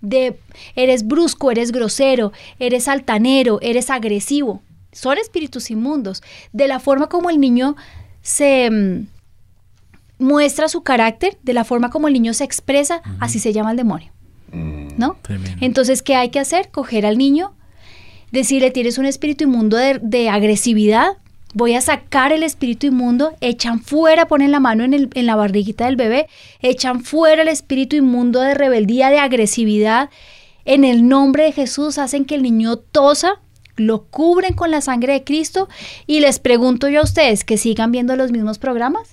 de 0.00 0.38
eres 0.74 1.06
brusco, 1.06 1.50
eres 1.50 1.72
grosero, 1.72 2.32
eres 2.58 2.88
altanero, 2.88 3.58
eres 3.62 3.90
agresivo. 3.90 4.62
Son 4.92 5.18
espíritus 5.18 5.70
inmundos. 5.70 6.22
De 6.52 6.68
la 6.68 6.80
forma 6.80 7.08
como 7.08 7.30
el 7.30 7.40
niño 7.40 7.76
se 8.22 8.70
mm, 8.70 9.06
muestra 10.18 10.68
su 10.68 10.82
carácter, 10.82 11.38
de 11.42 11.52
la 11.52 11.64
forma 11.64 11.90
como 11.90 12.08
el 12.08 12.14
niño 12.14 12.34
se 12.34 12.44
expresa, 12.44 13.02
así 13.20 13.38
se 13.38 13.52
llama 13.52 13.70
el 13.70 13.76
demonio. 13.76 14.12
¿No? 14.52 15.16
Tremendo. 15.22 15.58
Entonces, 15.64 16.02
¿qué 16.02 16.16
hay 16.16 16.30
que 16.30 16.40
hacer? 16.40 16.70
Coger 16.70 17.06
al 17.06 17.16
niño, 17.16 17.54
decirle, 18.32 18.70
tienes 18.70 18.98
un 18.98 19.06
espíritu 19.06 19.44
inmundo 19.44 19.76
de, 19.76 20.00
de 20.02 20.28
agresividad, 20.28 21.16
voy 21.54 21.74
a 21.74 21.80
sacar 21.80 22.32
el 22.32 22.42
espíritu 22.42 22.86
inmundo, 22.86 23.34
echan 23.40 23.80
fuera, 23.80 24.26
ponen 24.28 24.50
la 24.52 24.60
mano 24.60 24.84
en, 24.84 24.94
el- 24.94 25.10
en 25.14 25.26
la 25.26 25.36
barriguita 25.36 25.86
del 25.86 25.96
bebé, 25.96 26.28
echan 26.60 27.02
fuera 27.02 27.42
el 27.42 27.48
espíritu 27.48 27.96
inmundo 27.96 28.40
de 28.40 28.54
rebeldía, 28.54 29.10
de 29.10 29.18
agresividad. 29.18 30.10
En 30.64 30.84
el 30.84 31.08
nombre 31.08 31.44
de 31.44 31.52
Jesús 31.52 31.98
hacen 31.98 32.24
que 32.24 32.34
el 32.36 32.42
niño 32.42 32.76
tosa, 32.76 33.40
lo 33.76 34.02
cubren 34.04 34.52
con 34.54 34.70
la 34.70 34.82
sangre 34.82 35.14
de 35.14 35.24
Cristo 35.24 35.68
y 36.06 36.20
les 36.20 36.38
pregunto 36.38 36.88
yo 36.90 37.00
a 37.00 37.04
ustedes 37.04 37.44
que 37.44 37.56
sigan 37.56 37.90
viendo 37.92 38.14
los 38.14 38.30
mismos 38.30 38.58
programas. 38.58 39.08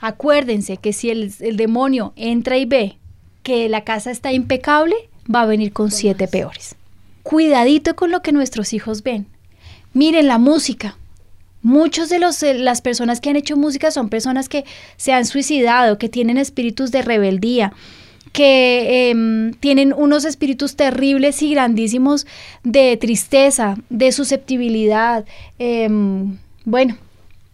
Acuérdense 0.00 0.76
que 0.76 0.92
si 0.92 1.10
el, 1.10 1.32
el 1.40 1.56
demonio 1.56 2.12
entra 2.16 2.56
y 2.58 2.64
ve 2.64 2.98
que 3.42 3.68
la 3.68 3.82
casa 3.82 4.10
está 4.12 4.32
impecable, 4.32 4.94
va 5.32 5.42
a 5.42 5.46
venir 5.46 5.72
con 5.72 5.90
siete 5.90 6.28
peores. 6.28 6.76
Cuidadito 7.24 7.96
con 7.96 8.10
lo 8.12 8.22
que 8.22 8.30
nuestros 8.32 8.72
hijos 8.72 9.02
ven. 9.02 9.26
Miren 9.98 10.28
la 10.28 10.38
música. 10.38 10.96
Muchos 11.60 12.08
de 12.08 12.20
los, 12.20 12.40
eh, 12.44 12.54
las 12.54 12.82
personas 12.82 13.20
que 13.20 13.30
han 13.30 13.34
hecho 13.34 13.56
música 13.56 13.90
son 13.90 14.10
personas 14.10 14.48
que 14.48 14.64
se 14.96 15.12
han 15.12 15.26
suicidado, 15.26 15.98
que 15.98 16.08
tienen 16.08 16.38
espíritus 16.38 16.92
de 16.92 17.02
rebeldía, 17.02 17.72
que 18.30 19.10
em, 19.10 19.54
tienen 19.54 19.92
unos 19.92 20.24
espíritus 20.24 20.76
terribles 20.76 21.42
y 21.42 21.50
grandísimos 21.50 22.28
de 22.62 22.96
tristeza, 22.96 23.76
de 23.90 24.12
susceptibilidad, 24.12 25.24
em, 25.58 26.38
bueno, 26.64 26.96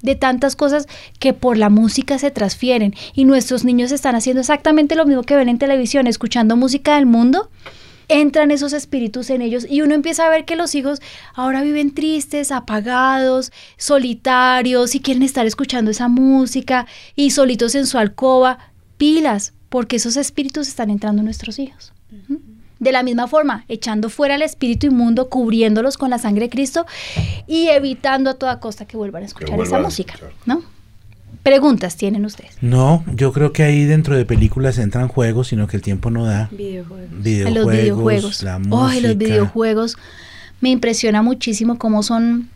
de 0.02 0.14
tantas 0.14 0.54
cosas 0.54 0.86
que 1.18 1.32
por 1.32 1.56
la 1.56 1.70
música 1.70 2.18
se 2.18 2.30
transfieren. 2.30 2.94
Y 3.14 3.24
nuestros 3.24 3.64
niños 3.64 3.90
están 3.90 4.16
haciendo 4.16 4.40
exactamente 4.40 4.96
lo 4.96 5.06
mismo 5.06 5.22
que 5.22 5.36
ven 5.36 5.48
en 5.48 5.56
televisión, 5.56 6.06
escuchando 6.06 6.56
música 6.56 6.96
del 6.96 7.06
mundo. 7.06 7.48
Entran 8.08 8.50
esos 8.50 8.72
espíritus 8.72 9.30
en 9.30 9.42
ellos 9.42 9.66
y 9.68 9.82
uno 9.82 9.94
empieza 9.94 10.26
a 10.26 10.30
ver 10.30 10.44
que 10.44 10.56
los 10.56 10.74
hijos 10.74 11.00
ahora 11.34 11.62
viven 11.62 11.94
tristes, 11.94 12.52
apagados, 12.52 13.52
solitarios 13.76 14.94
y 14.94 15.00
quieren 15.00 15.22
estar 15.22 15.46
escuchando 15.46 15.90
esa 15.90 16.08
música 16.08 16.86
y 17.16 17.30
solitos 17.30 17.74
en 17.74 17.86
su 17.86 17.98
alcoba. 17.98 18.58
Pilas, 18.96 19.54
porque 19.68 19.96
esos 19.96 20.16
espíritus 20.16 20.68
están 20.68 20.90
entrando 20.90 21.20
en 21.20 21.24
nuestros 21.24 21.58
hijos. 21.58 21.92
De 22.78 22.92
la 22.92 23.02
misma 23.02 23.28
forma, 23.28 23.64
echando 23.68 24.10
fuera 24.10 24.34
el 24.34 24.42
espíritu 24.42 24.86
inmundo, 24.86 25.28
cubriéndolos 25.30 25.96
con 25.96 26.10
la 26.10 26.18
sangre 26.18 26.46
de 26.46 26.50
Cristo 26.50 26.86
y 27.46 27.68
evitando 27.68 28.30
a 28.30 28.34
toda 28.34 28.60
costa 28.60 28.84
que 28.84 28.96
vuelvan 28.96 29.22
a 29.22 29.26
escuchar 29.26 29.56
vuelvan 29.56 29.66
esa 29.66 29.76
a 29.76 29.80
música, 29.80 30.14
escuchar. 30.14 30.34
¿no? 30.44 30.73
Preguntas 31.44 31.96
tienen 31.96 32.24
ustedes. 32.24 32.56
No, 32.62 33.04
yo 33.14 33.30
creo 33.32 33.52
que 33.52 33.62
ahí 33.62 33.84
dentro 33.84 34.16
de 34.16 34.24
películas 34.24 34.78
entran 34.78 35.08
juegos, 35.08 35.48
sino 35.48 35.66
que 35.68 35.76
el 35.76 35.82
tiempo 35.82 36.10
no 36.10 36.24
da. 36.24 36.48
Videojuegos. 36.50 37.22
Videojuegos, 37.22 37.54
los 37.66 37.72
videojuegos. 37.76 38.42
la 38.42 38.54
Ay, 38.56 38.60
música. 38.62 39.08
los 39.08 39.18
videojuegos. 39.18 39.96
Me 40.62 40.70
impresiona 40.70 41.20
muchísimo 41.20 41.78
cómo 41.78 42.02
son 42.02 42.48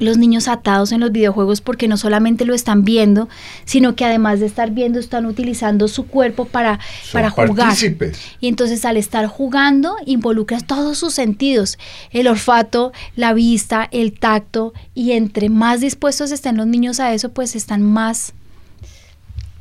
los 0.00 0.18
niños 0.18 0.48
atados 0.48 0.90
en 0.90 0.98
los 1.00 1.12
videojuegos 1.12 1.60
porque 1.60 1.86
no 1.86 1.96
solamente 1.96 2.44
lo 2.44 2.54
están 2.54 2.84
viendo, 2.84 3.28
sino 3.64 3.94
que 3.94 4.04
además 4.04 4.40
de 4.40 4.46
estar 4.46 4.72
viendo 4.72 4.98
están 4.98 5.26
utilizando 5.26 5.86
su 5.86 6.06
cuerpo 6.06 6.46
para, 6.46 6.80
Son 7.04 7.12
para 7.12 7.30
jugar. 7.30 7.68
partícipes. 7.68 8.18
Y 8.40 8.48
entonces 8.48 8.84
al 8.84 8.96
estar 8.96 9.26
jugando 9.26 9.96
involucras 10.06 10.64
todos 10.64 10.98
sus 10.98 11.14
sentidos, 11.14 11.78
el 12.10 12.26
olfato, 12.26 12.92
la 13.14 13.32
vista, 13.34 13.88
el 13.92 14.18
tacto, 14.18 14.72
y 14.94 15.12
entre 15.12 15.48
más 15.48 15.80
dispuestos 15.80 16.32
estén 16.32 16.56
los 16.56 16.66
niños 16.66 16.98
a 16.98 17.12
eso, 17.12 17.28
pues 17.28 17.54
están 17.54 17.82
más 17.82 18.32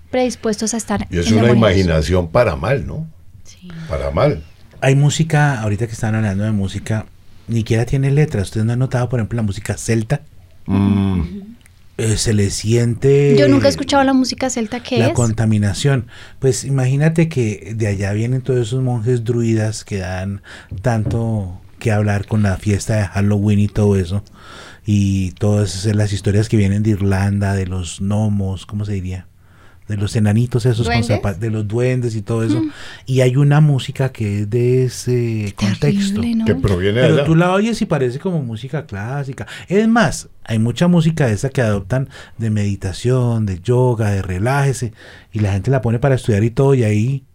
predispuestos 0.09 0.73
a 0.73 0.77
estar 0.77 1.07
Y 1.11 1.19
es 1.19 1.31
una 1.31 1.51
imaginación 1.51 2.29
para 2.29 2.55
mal, 2.55 2.87
¿no? 2.87 3.07
Para 3.87 4.11
mal. 4.11 4.43
Hay 4.81 4.95
música, 4.95 5.61
ahorita 5.61 5.87
que 5.87 5.93
están 5.93 6.15
hablando 6.15 6.45
de 6.45 6.51
música, 6.51 7.05
ni 7.49 7.57
siquiera 7.57 7.85
tiene 7.85 8.11
letras. 8.11 8.49
¿Ustedes 8.49 8.65
no 8.65 8.73
han 8.73 8.79
notado, 8.79 9.09
por 9.09 9.19
ejemplo, 9.19 9.37
la 9.37 9.43
música 9.43 9.77
celta? 9.77 10.21
Mm. 10.65 11.21
Eh, 11.97 12.15
se 12.15 12.33
le 12.33 12.49
siente... 12.49 13.35
Yo 13.37 13.49
nunca 13.49 13.67
he 13.67 13.69
escuchado 13.69 14.03
la 14.05 14.13
música 14.13 14.49
celta 14.49 14.81
que 14.81 14.99
la 14.99 15.07
es. 15.07 15.13
contaminación. 15.13 16.07
Pues 16.39 16.63
imagínate 16.63 17.27
que 17.27 17.73
de 17.75 17.87
allá 17.87 18.13
vienen 18.13 18.41
todos 18.41 18.67
esos 18.67 18.81
monjes 18.81 19.25
druidas 19.25 19.83
que 19.83 19.97
dan 19.97 20.41
tanto 20.81 21.59
que 21.77 21.91
hablar 21.91 22.25
con 22.25 22.43
la 22.43 22.57
fiesta 22.57 22.95
de 22.95 23.05
Halloween 23.07 23.59
y 23.59 23.67
todo 23.67 23.97
eso. 23.97 24.23
Y 24.85 25.31
todas 25.31 25.85
las 25.85 26.13
historias 26.13 26.47
que 26.47 26.57
vienen 26.57 26.83
de 26.83 26.91
Irlanda, 26.91 27.53
de 27.53 27.67
los 27.67 27.99
gnomos, 27.99 28.65
¿cómo 28.65 28.85
se 28.85 28.93
diría? 28.93 29.27
De 29.89 29.97
los 29.97 30.15
enanitos 30.15 30.65
esos, 30.65 30.87
con 30.87 31.39
de 31.39 31.49
los 31.49 31.67
duendes 31.67 32.15
y 32.15 32.21
todo 32.21 32.43
eso. 32.43 32.61
Y 33.05 33.21
hay 33.21 33.35
una 33.35 33.59
música 33.59 34.11
que 34.11 34.41
es 34.41 34.49
de 34.49 34.85
ese 34.85 35.53
contexto. 35.55 36.21
Terrible, 36.21 36.35
¿no? 36.35 36.45
Que 36.45 36.55
proviene 36.55 37.01
de 37.01 37.07
Pero 37.09 37.23
tú 37.25 37.35
la 37.35 37.51
oyes 37.51 37.81
y 37.81 37.85
parece 37.87 38.19
como 38.19 38.41
música 38.43 38.85
clásica. 38.85 39.47
Es 39.67 39.87
más, 39.87 40.29
hay 40.43 40.59
mucha 40.59 40.87
música 40.87 41.25
de 41.25 41.33
esa 41.33 41.49
que 41.49 41.61
adoptan 41.61 42.07
de 42.37 42.51
meditación, 42.51 43.45
de 43.45 43.59
yoga, 43.59 44.11
de 44.11 44.21
relájese, 44.21 44.93
y 45.33 45.39
la 45.39 45.53
gente 45.53 45.71
la 45.71 45.81
pone 45.81 45.99
para 45.99 46.15
estudiar 46.15 46.43
y 46.43 46.51
todo, 46.51 46.75
y 46.75 46.83
ahí 46.83 47.25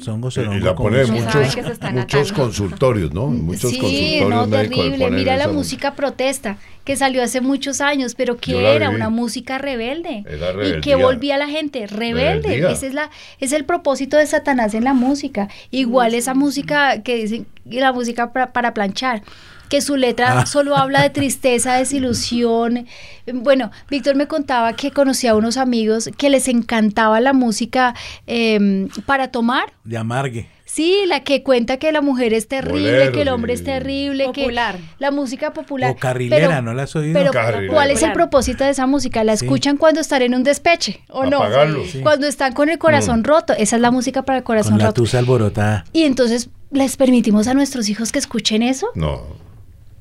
Son 0.00 0.18
Y 0.18 0.22
gocerongo 0.22 0.54
la 0.64 1.00
en 1.00 1.30
sabe 1.30 1.48
muchos, 1.90 2.32
consultorios, 2.32 3.12
¿no? 3.12 3.26
Muchos 3.26 3.72
sí, 3.72 3.78
consultorios 3.78 4.30
no, 4.30 4.48
terrible. 4.48 5.10
Mira 5.10 5.36
la 5.36 5.48
música 5.48 5.94
protesta 5.94 6.56
que 6.84 6.96
salió 6.96 7.22
hace 7.22 7.40
muchos 7.40 7.80
años, 7.80 8.14
pero 8.14 8.36
que 8.36 8.74
era 8.76 8.90
una 8.90 9.10
música 9.10 9.58
rebelde. 9.58 10.24
Era 10.26 10.78
y 10.78 10.80
que 10.80 10.94
volvía 10.94 11.34
a 11.34 11.38
la 11.38 11.48
gente 11.48 11.86
rebelde. 11.86 12.48
Rebeldía. 12.48 12.70
Ese 12.70 12.86
es 12.86 12.94
la 12.94 13.10
es 13.40 13.52
el 13.52 13.64
propósito 13.64 14.16
de 14.16 14.26
Satanás 14.26 14.74
en 14.74 14.84
la 14.84 14.94
música. 14.94 15.48
Igual 15.70 16.14
esa 16.14 16.34
música 16.34 17.02
que 17.02 17.16
dicen 17.16 17.46
y 17.68 17.80
la 17.80 17.92
música 17.92 18.32
para, 18.32 18.52
para 18.52 18.74
planchar 18.74 19.22
que 19.68 19.80
su 19.80 19.96
letra 19.96 20.40
Ah. 20.40 20.46
solo 20.46 20.76
habla 20.76 21.02
de 21.02 21.10
tristeza, 21.10 21.74
desilusión. 21.74 22.86
Bueno, 23.32 23.70
Víctor 23.90 24.16
me 24.16 24.26
contaba 24.26 24.72
que 24.74 24.90
conocía 24.90 25.32
a 25.32 25.34
unos 25.36 25.56
amigos 25.56 26.10
que 26.16 26.30
les 26.30 26.48
encantaba 26.48 27.20
la 27.20 27.32
música 27.32 27.94
eh, 28.26 28.88
para 29.06 29.28
tomar, 29.28 29.72
De 29.84 29.96
amargue. 29.96 30.48
Sí, 30.64 31.04
la 31.06 31.20
que 31.24 31.42
cuenta 31.42 31.78
que 31.78 31.90
la 31.92 32.02
mujer 32.02 32.34
es 32.34 32.46
terrible, 32.46 33.10
que 33.10 33.22
el 33.22 33.28
hombre 33.30 33.54
es 33.54 33.64
terrible, 33.64 34.26
Popular. 34.26 34.76
que 34.76 34.82
la 34.98 35.10
música 35.10 35.52
popular. 35.54 35.92
O 35.92 35.96
carrilera, 35.96 36.48
Pero- 36.48 36.62
¿no 36.62 36.74
la 36.74 36.82
has 36.82 36.94
oído? 36.94 37.14
Pero 37.18 37.32
Carrilera. 37.32 37.72
¿cuál 37.72 37.90
es 37.90 38.02
el 38.02 38.12
propósito 38.12 38.64
de 38.64 38.70
esa 38.70 38.86
música? 38.86 39.24
¿La 39.24 39.34
Sí. 39.36 39.46
escuchan 39.46 39.78
cuando 39.78 40.00
están 40.00 40.20
en 40.22 40.34
un 40.34 40.44
despeche 40.44 41.00
o 41.08 41.24
no? 41.24 41.38
Apagarlo. 41.38 41.84
Sí. 41.86 42.00
Cuando 42.02 42.26
están 42.26 42.52
con 42.52 42.68
el 42.68 42.78
corazón 42.78 43.24
roto. 43.24 43.54
Esa 43.54 43.76
es 43.76 43.82
la 43.82 43.90
música 43.90 44.22
para 44.22 44.38
el 44.38 44.44
corazón 44.44 44.72
Con 44.72 44.78
la 44.80 44.86
roto. 44.88 45.02
tusa 45.02 45.18
alborotada. 45.18 45.84
Y 45.94 46.02
entonces 46.04 46.50
les 46.70 46.98
permitimos 46.98 47.48
a 47.48 47.54
nuestros 47.54 47.88
hijos 47.88 48.12
que 48.12 48.18
escuchen 48.18 48.62
eso. 48.62 48.88
No. 48.94 49.22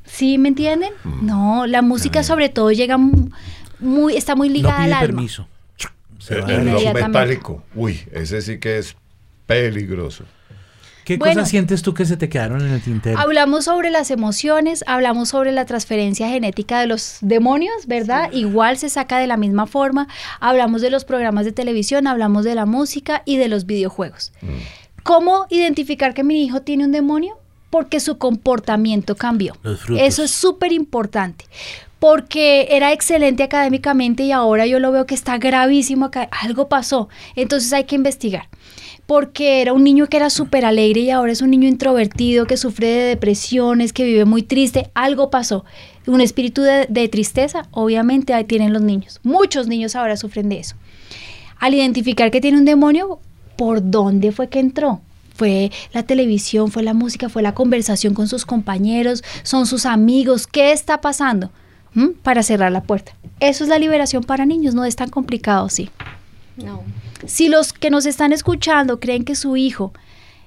¿Sí 0.07 0.37
me 0.37 0.49
entienden? 0.49 0.91
No, 1.21 1.67
la 1.67 1.81
música 1.81 2.23
sobre 2.23 2.49
todo 2.49 2.71
llega 2.71 2.97
mu- 2.97 3.29
muy, 3.79 4.15
está 4.15 4.35
muy 4.35 4.47
No 4.49 4.55
ligada 4.55 4.77
al 4.79 4.85
pide 4.85 4.93
alma. 4.95 5.07
permiso. 5.07 5.47
Se 6.19 6.35
El, 6.35 6.41
va. 6.43 6.51
el 6.53 6.71
rock 6.71 6.93
metálico. 6.93 7.63
Uy, 7.75 7.99
ese 8.11 8.41
sí 8.41 8.57
que 8.59 8.77
es 8.79 8.95
peligroso. 9.45 10.23
¿Qué 11.05 11.15
Bueno. 11.15 11.35
cosas 11.35 11.49
sientes 11.49 11.81
tú 11.83 11.93
que 11.93 12.05
se 12.05 12.17
te 12.17 12.27
quedaron 12.27 12.59
en 12.59 12.73
el 12.73 12.81
tintero? 12.81 13.17
Hablamos 13.17 13.63
sobre 13.65 13.91
las 13.91 14.11
emociones, 14.11 14.83
hablamos 14.87 15.29
sobre 15.29 15.53
la 15.53 15.63
transferencia 15.65 16.27
genética 16.27 16.81
de 16.81 16.87
los 16.87 17.19
demonios, 17.21 17.85
¿verdad? 17.87 18.29
Igual 18.33 18.77
se 18.77 18.89
saca 18.89 19.17
de 19.17 19.27
la 19.27 19.37
misma 19.37 19.67
forma. 19.67 20.09
Hablamos 20.41 20.81
de 20.81 20.89
los 20.89 21.05
programas 21.05 21.45
de 21.45 21.53
televisión, 21.53 22.07
hablamos 22.07 22.43
de 22.43 22.55
la 22.55 22.65
música 22.65 23.21
y 23.23 23.37
de 23.37 23.47
los 23.47 23.65
videojuegos. 23.65 24.33
¿Cómo 25.03 25.45
identificar 25.49 26.13
que 26.13 26.25
mi 26.25 26.43
hijo 26.43 26.61
tiene 26.63 26.83
un 26.83 26.91
demonio? 26.91 27.37
Porque 27.69 27.99
su 27.99 28.17
comportamiento 28.17 29.15
cambió. 29.15 29.55
Eso 29.97 30.23
es 30.23 30.31
súper 30.31 30.71
importante. 30.71 31.45
Porque 31.99 32.67
era 32.71 32.93
excelente 32.93 33.43
académicamente 33.43 34.23
y 34.23 34.31
ahora 34.31 34.65
yo 34.67 34.79
lo 34.79 34.91
veo 34.91 35.05
que 35.05 35.15
está 35.15 35.37
gravísimo 35.37 36.05
acá. 36.05 36.29
Algo 36.43 36.69
pasó. 36.69 37.09
Entonces 37.35 37.73
hay 37.73 37.85
que 37.85 37.95
investigar 37.95 38.47
porque 39.07 39.61
era 39.61 39.71
un 39.71 39.83
niño 39.85 40.07
que 40.07 40.17
era 40.17 40.29
súper 40.29 40.65
alegre 40.65 41.01
y 41.01 41.09
ahora 41.09 41.31
es 41.31 41.41
un 41.41 41.49
niño 41.49 41.67
introvertido 41.67 42.45
que 42.45 42.57
sufre 42.57 42.87
de 42.87 43.07
depresiones, 43.07 43.93
que 43.93 44.03
vive 44.03 44.25
muy 44.25 44.43
triste, 44.43 44.91
algo 44.93 45.29
pasó. 45.29 45.63
Un 46.05 46.19
espíritu 46.21 46.61
de, 46.61 46.85
de 46.89 47.07
tristeza, 47.07 47.67
obviamente 47.71 48.33
ahí 48.33 48.43
tienen 48.43 48.73
los 48.73 48.81
niños. 48.81 49.19
Muchos 49.23 49.67
niños 49.67 49.95
ahora 49.95 50.17
sufren 50.17 50.49
de 50.49 50.59
eso. 50.59 50.75
Al 51.57 51.73
identificar 51.73 52.31
que 52.31 52.41
tiene 52.41 52.57
un 52.57 52.65
demonio, 52.65 53.19
¿por 53.55 53.89
dónde 53.89 54.31
fue 54.33 54.49
que 54.49 54.59
entró? 54.59 55.01
Fue 55.37 55.71
la 55.93 56.03
televisión, 56.03 56.71
fue 56.71 56.83
la 56.83 56.93
música, 56.93 57.29
fue 57.29 57.41
la 57.43 57.53
conversación 57.53 58.13
con 58.13 58.27
sus 58.27 58.45
compañeros, 58.45 59.23
son 59.43 59.65
sus 59.67 59.85
amigos. 59.85 60.47
¿Qué 60.47 60.71
está 60.71 60.99
pasando? 60.99 61.51
¿Mm? 61.93 62.09
Para 62.23 62.43
cerrar 62.43 62.71
la 62.71 62.83
puerta. 62.83 63.13
Eso 63.39 63.63
es 63.63 63.69
la 63.69 63.79
liberación 63.79 64.23
para 64.23 64.45
niños, 64.45 64.73
no 64.73 64.83
es 64.83 64.95
tan 64.95 65.09
complicado, 65.09 65.69
sí. 65.69 65.89
No. 66.57 66.83
Si 67.25 67.49
los 67.49 67.71
que 67.71 67.89
nos 67.89 68.05
están 68.05 68.33
escuchando 68.33 68.99
creen 68.99 69.23
que 69.23 69.35
su 69.35 69.57
hijo 69.57 69.93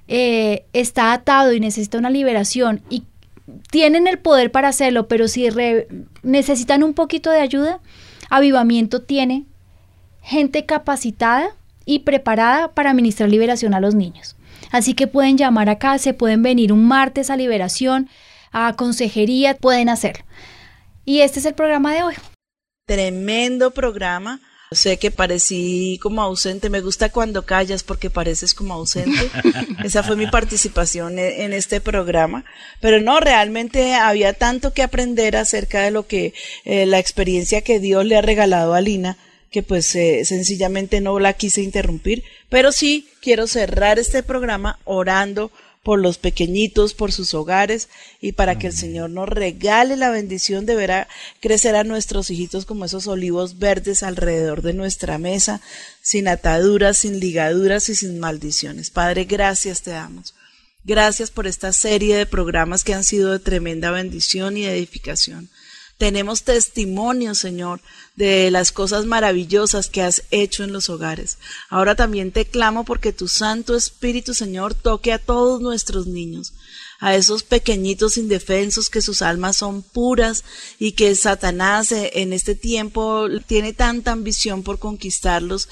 eh, 0.09 0.65
está 0.73 1.13
atado 1.13 1.53
y 1.53 1.61
necesita 1.61 1.99
una 1.99 2.11
liberación 2.11 2.83
y 2.91 3.05
tienen 3.71 4.07
el 4.07 4.19
poder 4.19 4.51
para 4.51 4.69
hacerlo, 4.69 5.07
pero 5.09 5.29
si 5.29 5.51
re- 5.51 5.89
necesitan 6.23 6.83
un 6.83 6.95
poquito 6.95 7.31
de 7.31 7.41
ayuda, 7.41 7.81
Avivamiento 8.29 9.03
tiene 9.03 9.45
gente 10.23 10.67
capacitada 10.67 11.49
y 11.85 12.01
preparada 12.01 12.73
para 12.73 12.91
administrar 12.91 13.29
liberación 13.29 13.75
a 13.75 13.81
los 13.81 13.95
niños. 13.95 14.37
Así 14.71 14.95
que 14.95 15.07
pueden 15.07 15.37
llamar 15.37 15.69
acá, 15.69 15.99
se 15.99 16.15
pueden 16.15 16.43
venir 16.43 16.73
un 16.73 16.87
martes 16.87 17.31
a 17.31 17.37
liberación, 17.37 18.09
a 18.53 18.75
consejería, 18.75 19.55
pueden 19.57 19.89
hacerlo. 19.89 20.25
Y 21.05 21.21
este 21.21 21.41
es 21.41 21.47
el 21.47 21.55
programa 21.55 21.95
de 21.95 22.03
hoy. 22.03 22.15
Tremendo 22.87 23.73
programa. 23.73 24.41
Sé 24.73 24.99
que 24.99 25.11
parecí 25.11 25.99
como 26.01 26.23
ausente. 26.23 26.71
Me 26.71 26.81
gusta 26.81 27.09
cuando 27.09 27.45
callas 27.45 27.83
porque 27.83 28.09
pareces 28.09 28.55
como 28.55 28.75
ausente. 28.75 29.29
Esa 29.85 30.05
fue 30.05 30.15
mi 30.15 30.29
participación 30.29 31.19
e- 31.19 31.43
en 31.45 31.53
este 31.53 31.81
programa. 31.81 32.45
Pero 32.81 33.01
no, 33.01 33.19
realmente 33.19 33.97
había 33.97 34.33
tanto 34.33 34.73
que 34.73 34.85
aprender 34.85 35.37
acerca 35.37 35.81
de 35.81 35.91
lo 35.91 36.07
que 36.07 36.35
eh, 36.65 36.87
la 36.87 37.01
experiencia 37.01 37.63
que 37.63 37.81
Dios 37.81 38.05
le 38.05 38.17
ha 38.17 38.23
regalado 38.23 38.75
a 38.75 38.81
Lina 38.81 39.17
que 39.51 39.63
pues 39.63 39.95
eh, 39.97 40.25
sencillamente 40.25 41.01
no 41.01 41.19
la 41.19 41.33
quise 41.33 41.63
interrumpir. 41.63 42.25
Pero 42.49 42.73
sí 42.73 43.09
quiero 43.21 43.47
cerrar 43.47 43.99
este 43.99 44.23
programa 44.23 44.79
orando 44.85 45.51
por 45.83 45.99
los 45.99 46.19
pequeñitos, 46.19 46.93
por 46.93 47.11
sus 47.11 47.33
hogares 47.33 47.89
y 48.21 48.33
para 48.33 48.59
que 48.59 48.67
el 48.67 48.75
Señor 48.75 49.11
nos 49.11 49.29
regale 49.29 49.97
la 49.97 50.11
bendición 50.11 50.67
de 50.67 50.77
ver 50.77 50.93
a 50.93 51.09
crecer 51.41 51.75
a 51.75 51.85
nuestros 51.85 52.31
hijitos 52.31 52.67
como 52.67 52.85
esos 52.85 53.07
olivos 53.07 53.59
verdes 53.59 54.03
alrededor 54.03 54.61
de 54.63 54.75
nuestra 54.75 55.17
mesa, 55.19 55.63
sin 56.03 56.29
ataduras, 56.29 56.99
sin 56.99 57.19
ligaduras 57.19 57.89
y 57.89 57.95
sin 57.95 58.19
maldiciones. 58.19 58.91
Padre, 58.91 59.25
gracias 59.25 59.83
te 59.83 59.91
damos. 59.91 60.35
Gracias 60.85 61.31
por 61.31 61.47
esta 61.47 61.73
serie 61.73 62.17
de 62.17 62.27
programas 62.27 62.85
que 62.85 62.95
han 62.95 63.05
sido 63.05 63.33
de 63.33 63.39
tremenda 63.39 63.91
bendición 63.91 64.57
y 64.57 64.67
edificación. 64.67 65.51
Tenemos 66.01 66.45
testimonio, 66.45 67.35
Señor, 67.35 67.83
de 68.17 68.51
las 68.51 68.73
cosas 68.73 69.05
maravillosas 69.05 69.91
que 69.91 70.01
has 70.01 70.23
hecho 70.31 70.65
en 70.65 70.73
los 70.73 70.89
hogares. 70.89 71.37
Ahora 71.69 71.95
también 71.95 72.33
te 72.33 72.47
clamo 72.47 72.87
porque 72.87 73.13
tu 73.13 73.29
Santo 73.29 73.77
Espíritu, 73.77 74.33
Señor, 74.33 74.73
toque 74.73 75.13
a 75.13 75.19
todos 75.19 75.61
nuestros 75.61 76.07
niños, 76.07 76.55
a 77.01 77.17
esos 77.17 77.43
pequeñitos 77.43 78.17
indefensos 78.17 78.89
que 78.89 79.03
sus 79.03 79.21
almas 79.21 79.59
son 79.59 79.83
puras 79.83 80.43
y 80.79 80.93
que 80.93 81.15
Satanás 81.15 81.93
eh, 81.93 82.13
en 82.15 82.33
este 82.33 82.55
tiempo 82.55 83.29
tiene 83.47 83.75
tanta 83.75 84.13
ambición 84.13 84.63
por 84.63 84.79
conquistarlos. 84.79 85.69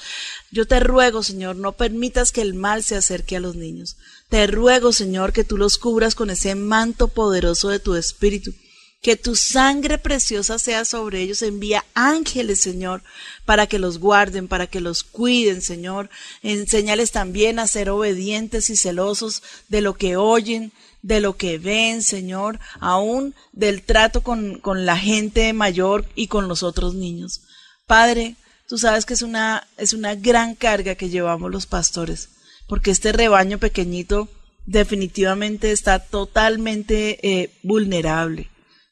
Yo 0.51 0.67
te 0.67 0.79
ruego, 0.79 1.23
Señor, 1.23 1.55
no 1.55 1.71
permitas 1.71 2.31
que 2.31 2.41
el 2.41 2.53
mal 2.53 2.83
se 2.83 2.95
acerque 2.95 3.37
a 3.37 3.39
los 3.39 3.55
niños. 3.55 3.97
Te 4.29 4.45
ruego, 4.45 4.93
Señor, 4.93 5.33
que 5.33 5.43
tú 5.43 5.57
los 5.57 5.79
cubras 5.79 6.13
con 6.13 6.29
ese 6.29 6.53
manto 6.53 7.07
poderoso 7.07 7.69
de 7.69 7.79
tu 7.79 7.95
Espíritu 7.95 8.53
que 9.01 9.15
tu 9.15 9.35
sangre 9.35 9.97
preciosa 9.97 10.59
sea 10.59 10.83
sobre 10.85 11.21
ellos. 11.21 11.41
Envía 11.41 11.85
ángeles, 11.93 12.59
Señor, 12.59 13.01
para 13.45 13.67
que 13.67 13.79
los 13.79 13.99
guarden, 13.99 14.47
para 14.47 14.67
que 14.67 14.81
los 14.81 15.03
cuiden, 15.03 15.61
Señor. 15.61 16.09
Enséñales 16.43 17.11
también 17.11 17.59
a 17.59 17.67
ser 17.67 17.89
obedientes 17.89 18.69
y 18.69 18.75
celosos 18.75 19.41
de 19.69 19.81
lo 19.81 19.93
que 19.93 20.17
oyen, 20.17 20.73
de 21.01 21.21
lo 21.21 21.37
que 21.37 21.57
ven, 21.57 22.03
Señor, 22.03 22.59
aún 22.79 23.35
del 23.53 23.83
trato 23.83 24.21
con, 24.21 24.59
con 24.59 24.85
la 24.85 24.97
gente 24.97 25.53
mayor 25.53 26.05
y 26.15 26.27
con 26.27 26.49
los 26.49 26.61
otros 26.61 26.93
niños. 26.93 27.41
Padre, 27.87 28.35
tú 28.67 28.77
sabes 28.77 29.05
que 29.05 29.13
es 29.13 29.21
una, 29.21 29.65
es 29.77 29.93
una 29.93 30.15
gran 30.15 30.55
carga 30.55 30.95
que 30.95 31.09
llevamos 31.09 31.51
los 31.51 31.67
pastores, 31.67 32.29
porque 32.67 32.91
este 32.91 33.13
rebaño 33.13 33.59
pequeñito 33.59 34.27
definitivamente 34.65 35.71
está 35.71 35.99
totalmente 35.99 37.17
eh, 37.23 37.49
vulnerable 37.63 38.49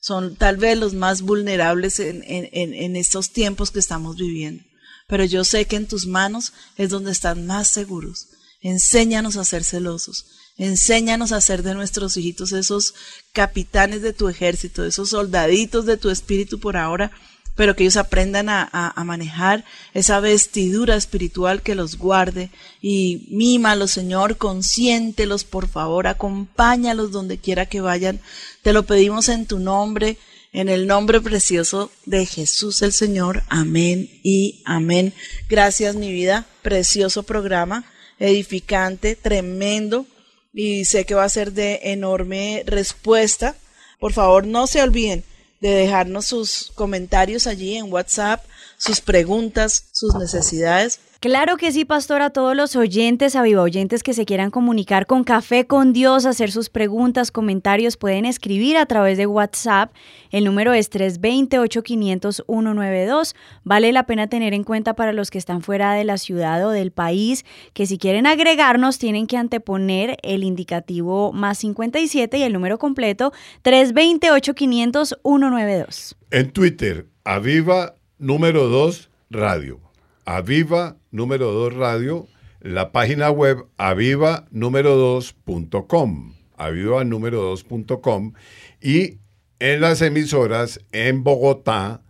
son 0.07 0.37
tal 0.37 0.55
vez 0.55 0.77
los 0.77 0.93
más 0.93 1.21
vulnerables 1.21 1.99
en, 1.99 2.23
en, 2.25 2.73
en, 2.73 2.95
estos 2.95 3.31
tiempos 3.31 3.71
que 3.71 3.79
estamos 3.79 4.15
viviendo. 4.15 4.63
Pero 5.05 5.25
yo 5.25 5.43
sé 5.43 5.65
que 5.65 5.75
en 5.75 5.85
tus 5.85 6.07
manos 6.07 6.53
es 6.77 6.91
donde 6.91 7.11
están 7.11 7.45
más 7.45 7.67
seguros. 7.67 8.27
Enséñanos 8.61 9.35
a 9.35 9.43
ser 9.43 9.65
celosos. 9.65 10.25
Enséñanos 10.55 11.33
a 11.33 11.41
ser 11.41 11.61
de 11.61 11.75
nuestros 11.75 12.15
hijitos 12.15 12.53
esos 12.53 12.93
capitanes 13.33 14.01
de 14.01 14.13
tu 14.13 14.29
ejército, 14.29 14.85
esos 14.85 15.09
soldaditos 15.09 15.85
de 15.85 15.97
tu 15.97 16.09
espíritu 16.09 16.57
por 16.57 16.77
ahora, 16.77 17.11
pero 17.57 17.75
que 17.75 17.83
ellos 17.83 17.97
aprendan 17.97 18.47
a, 18.47 18.69
a, 18.71 18.93
a, 18.95 19.03
manejar 19.03 19.65
esa 19.93 20.21
vestidura 20.21 20.95
espiritual 20.95 21.61
que 21.63 21.75
los 21.75 21.97
guarde 21.97 22.49
y 22.81 23.27
mímalos, 23.29 23.91
Señor, 23.91 24.37
consiéntelos, 24.37 25.43
por 25.43 25.67
favor, 25.67 26.07
acompáñalos 26.07 27.11
donde 27.11 27.39
quiera 27.39 27.65
que 27.65 27.81
vayan. 27.81 28.21
Te 28.67 28.73
lo 28.73 28.83
pedimos 28.83 29.29
en 29.29 29.45
tu 29.45 29.59
nombre, 29.59 30.17
en 30.51 30.67
el 30.67 30.87
nombre 30.87 31.21
precioso 31.21 31.89
de 32.05 32.25
Jesús 32.25 32.81
el 32.81 32.91
Señor. 32.91 33.43
Amén 33.47 34.09
y 34.23 34.61
amén. 34.65 35.13
Gracias, 35.47 35.95
mi 35.95 36.11
vida. 36.11 36.45
Precioso 36.63 37.23
programa, 37.23 37.85
edificante, 38.19 39.15
tremendo 39.15 40.05
y 40.53 40.83
sé 40.83 41.05
que 41.05 41.15
va 41.15 41.23
a 41.23 41.29
ser 41.29 41.53
de 41.53 41.79
enorme 41.83 42.63
respuesta. 42.65 43.55
Por 44.01 44.11
favor, 44.11 44.45
no 44.45 44.67
se 44.67 44.81
olviden 44.81 45.23
de 45.61 45.69
dejarnos 45.69 46.25
sus 46.25 46.73
comentarios 46.75 47.47
allí 47.47 47.77
en 47.77 47.89
WhatsApp, 47.89 48.43
sus 48.77 49.01
preguntas, 49.01 49.89
sus 49.91 50.15
necesidades. 50.15 51.01
Claro 51.19 51.57
que 51.57 51.71
sí, 51.71 51.83
pastor, 51.83 52.21
a 52.21 52.29
todos 52.29 52.55
los 52.55 52.75
oyentes, 52.75 53.35
a 53.35 53.41
viva 53.41 53.63
oyentes 53.63 54.03
que 54.03 54.13
se 54.13 54.25
quieran 54.25 54.51
comunicar 54.51 55.07
con 55.07 55.23
Café 55.23 55.65
con 55.65 55.91
Dios, 55.91 56.27
hacer 56.27 56.51
sus 56.51 56.69
preguntas, 56.69 57.31
comentarios, 57.31 57.97
pueden 57.97 58.25
escribir 58.25 58.77
a 58.77 58.85
través 58.85 59.17
de 59.17 59.25
WhatsApp. 59.25 59.91
El 60.29 60.45
número 60.45 60.73
es 60.73 60.91
320-8500-192. 60.91 63.33
Vale 63.63 63.91
la 63.91 64.05
pena 64.05 64.27
tener 64.27 64.53
en 64.53 64.63
cuenta 64.63 64.95
para 64.95 65.11
los 65.11 65.31
que 65.31 65.39
están 65.39 65.63
fuera 65.63 65.93
de 65.93 66.03
la 66.03 66.19
ciudad 66.19 66.63
o 66.67 66.69
del 66.69 66.91
país 66.91 67.45
que 67.73 67.87
si 67.87 67.97
quieren 67.97 68.27
agregarnos 68.27 68.99
tienen 68.99 69.25
que 69.25 69.37
anteponer 69.37 70.17
el 70.21 70.43
indicativo 70.43 71.33
más 71.33 71.57
57 71.57 72.37
y 72.37 72.43
el 72.43 72.53
número 72.53 72.77
completo 72.77 73.33
320-8500-192. 73.63 76.13
En 76.29 76.51
Twitter, 76.51 77.07
Aviva 77.23 77.96
número 78.17 78.67
2 78.67 79.09
Radio. 79.29 79.79
Aviva 80.25 80.97
número 81.11 81.51
2 81.51 81.75
Radio. 81.75 82.27
La 82.61 82.91
página 82.91 83.29
web 83.29 83.67
aviva 83.77 84.47
número 84.51 84.97
2.com. 85.19 86.33
Aviva 86.57 87.03
número 87.03 87.53
2.com. 87.53 88.33
Y 88.81 89.19
en 89.59 89.81
las 89.81 90.01
emisoras 90.01 90.79
en 90.91 91.23
Bogotá, 91.23 92.01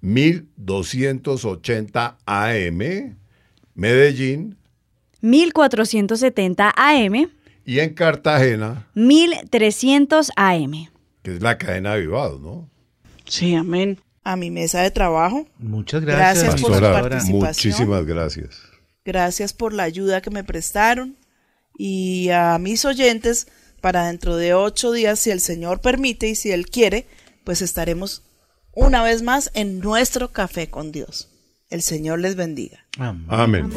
1280 0.00 2.16
AM, 2.26 3.18
Medellín 3.74 4.56
1470 5.22 6.74
AM, 6.76 7.30
y 7.64 7.78
en 7.78 7.94
Cartagena, 7.94 8.88
1300 8.94 10.32
AM. 10.34 10.88
que 11.22 11.36
es 11.36 11.42
la 11.42 11.56
cadena 11.56 11.92
Avivados, 11.92 12.40
¿no? 12.40 12.68
Sí, 13.24 13.54
amén. 13.54 14.00
A 14.24 14.36
mi 14.36 14.50
mesa 14.50 14.82
de 14.82 14.90
trabajo. 14.90 15.46
Muchas 15.58 16.04
gracias. 16.04 16.44
Gracias 16.44 16.62
por 16.62 16.74
su 16.74 16.80
participación. 16.80 17.38
muchísimas 17.38 18.06
gracias. 18.06 18.60
Gracias 19.04 19.52
por 19.52 19.72
la 19.72 19.82
ayuda 19.82 20.20
que 20.20 20.30
me 20.30 20.44
prestaron. 20.44 21.16
Y 21.76 22.28
a 22.30 22.58
mis 22.58 22.84
oyentes, 22.84 23.48
para 23.80 24.06
dentro 24.06 24.36
de 24.36 24.54
ocho 24.54 24.92
días, 24.92 25.18
si 25.18 25.30
el 25.30 25.40
Señor 25.40 25.80
permite 25.80 26.28
y 26.28 26.34
si 26.34 26.52
Él 26.52 26.66
quiere, 26.66 27.06
pues 27.44 27.62
estaremos 27.62 28.22
una 28.72 29.02
vez 29.02 29.22
más 29.22 29.50
en 29.54 29.80
nuestro 29.80 30.32
café 30.32 30.70
con 30.70 30.92
Dios. 30.92 31.28
El 31.68 31.82
Señor 31.82 32.20
les 32.20 32.36
bendiga. 32.36 32.86
Amén. 32.98 33.26
Amén. 33.28 33.72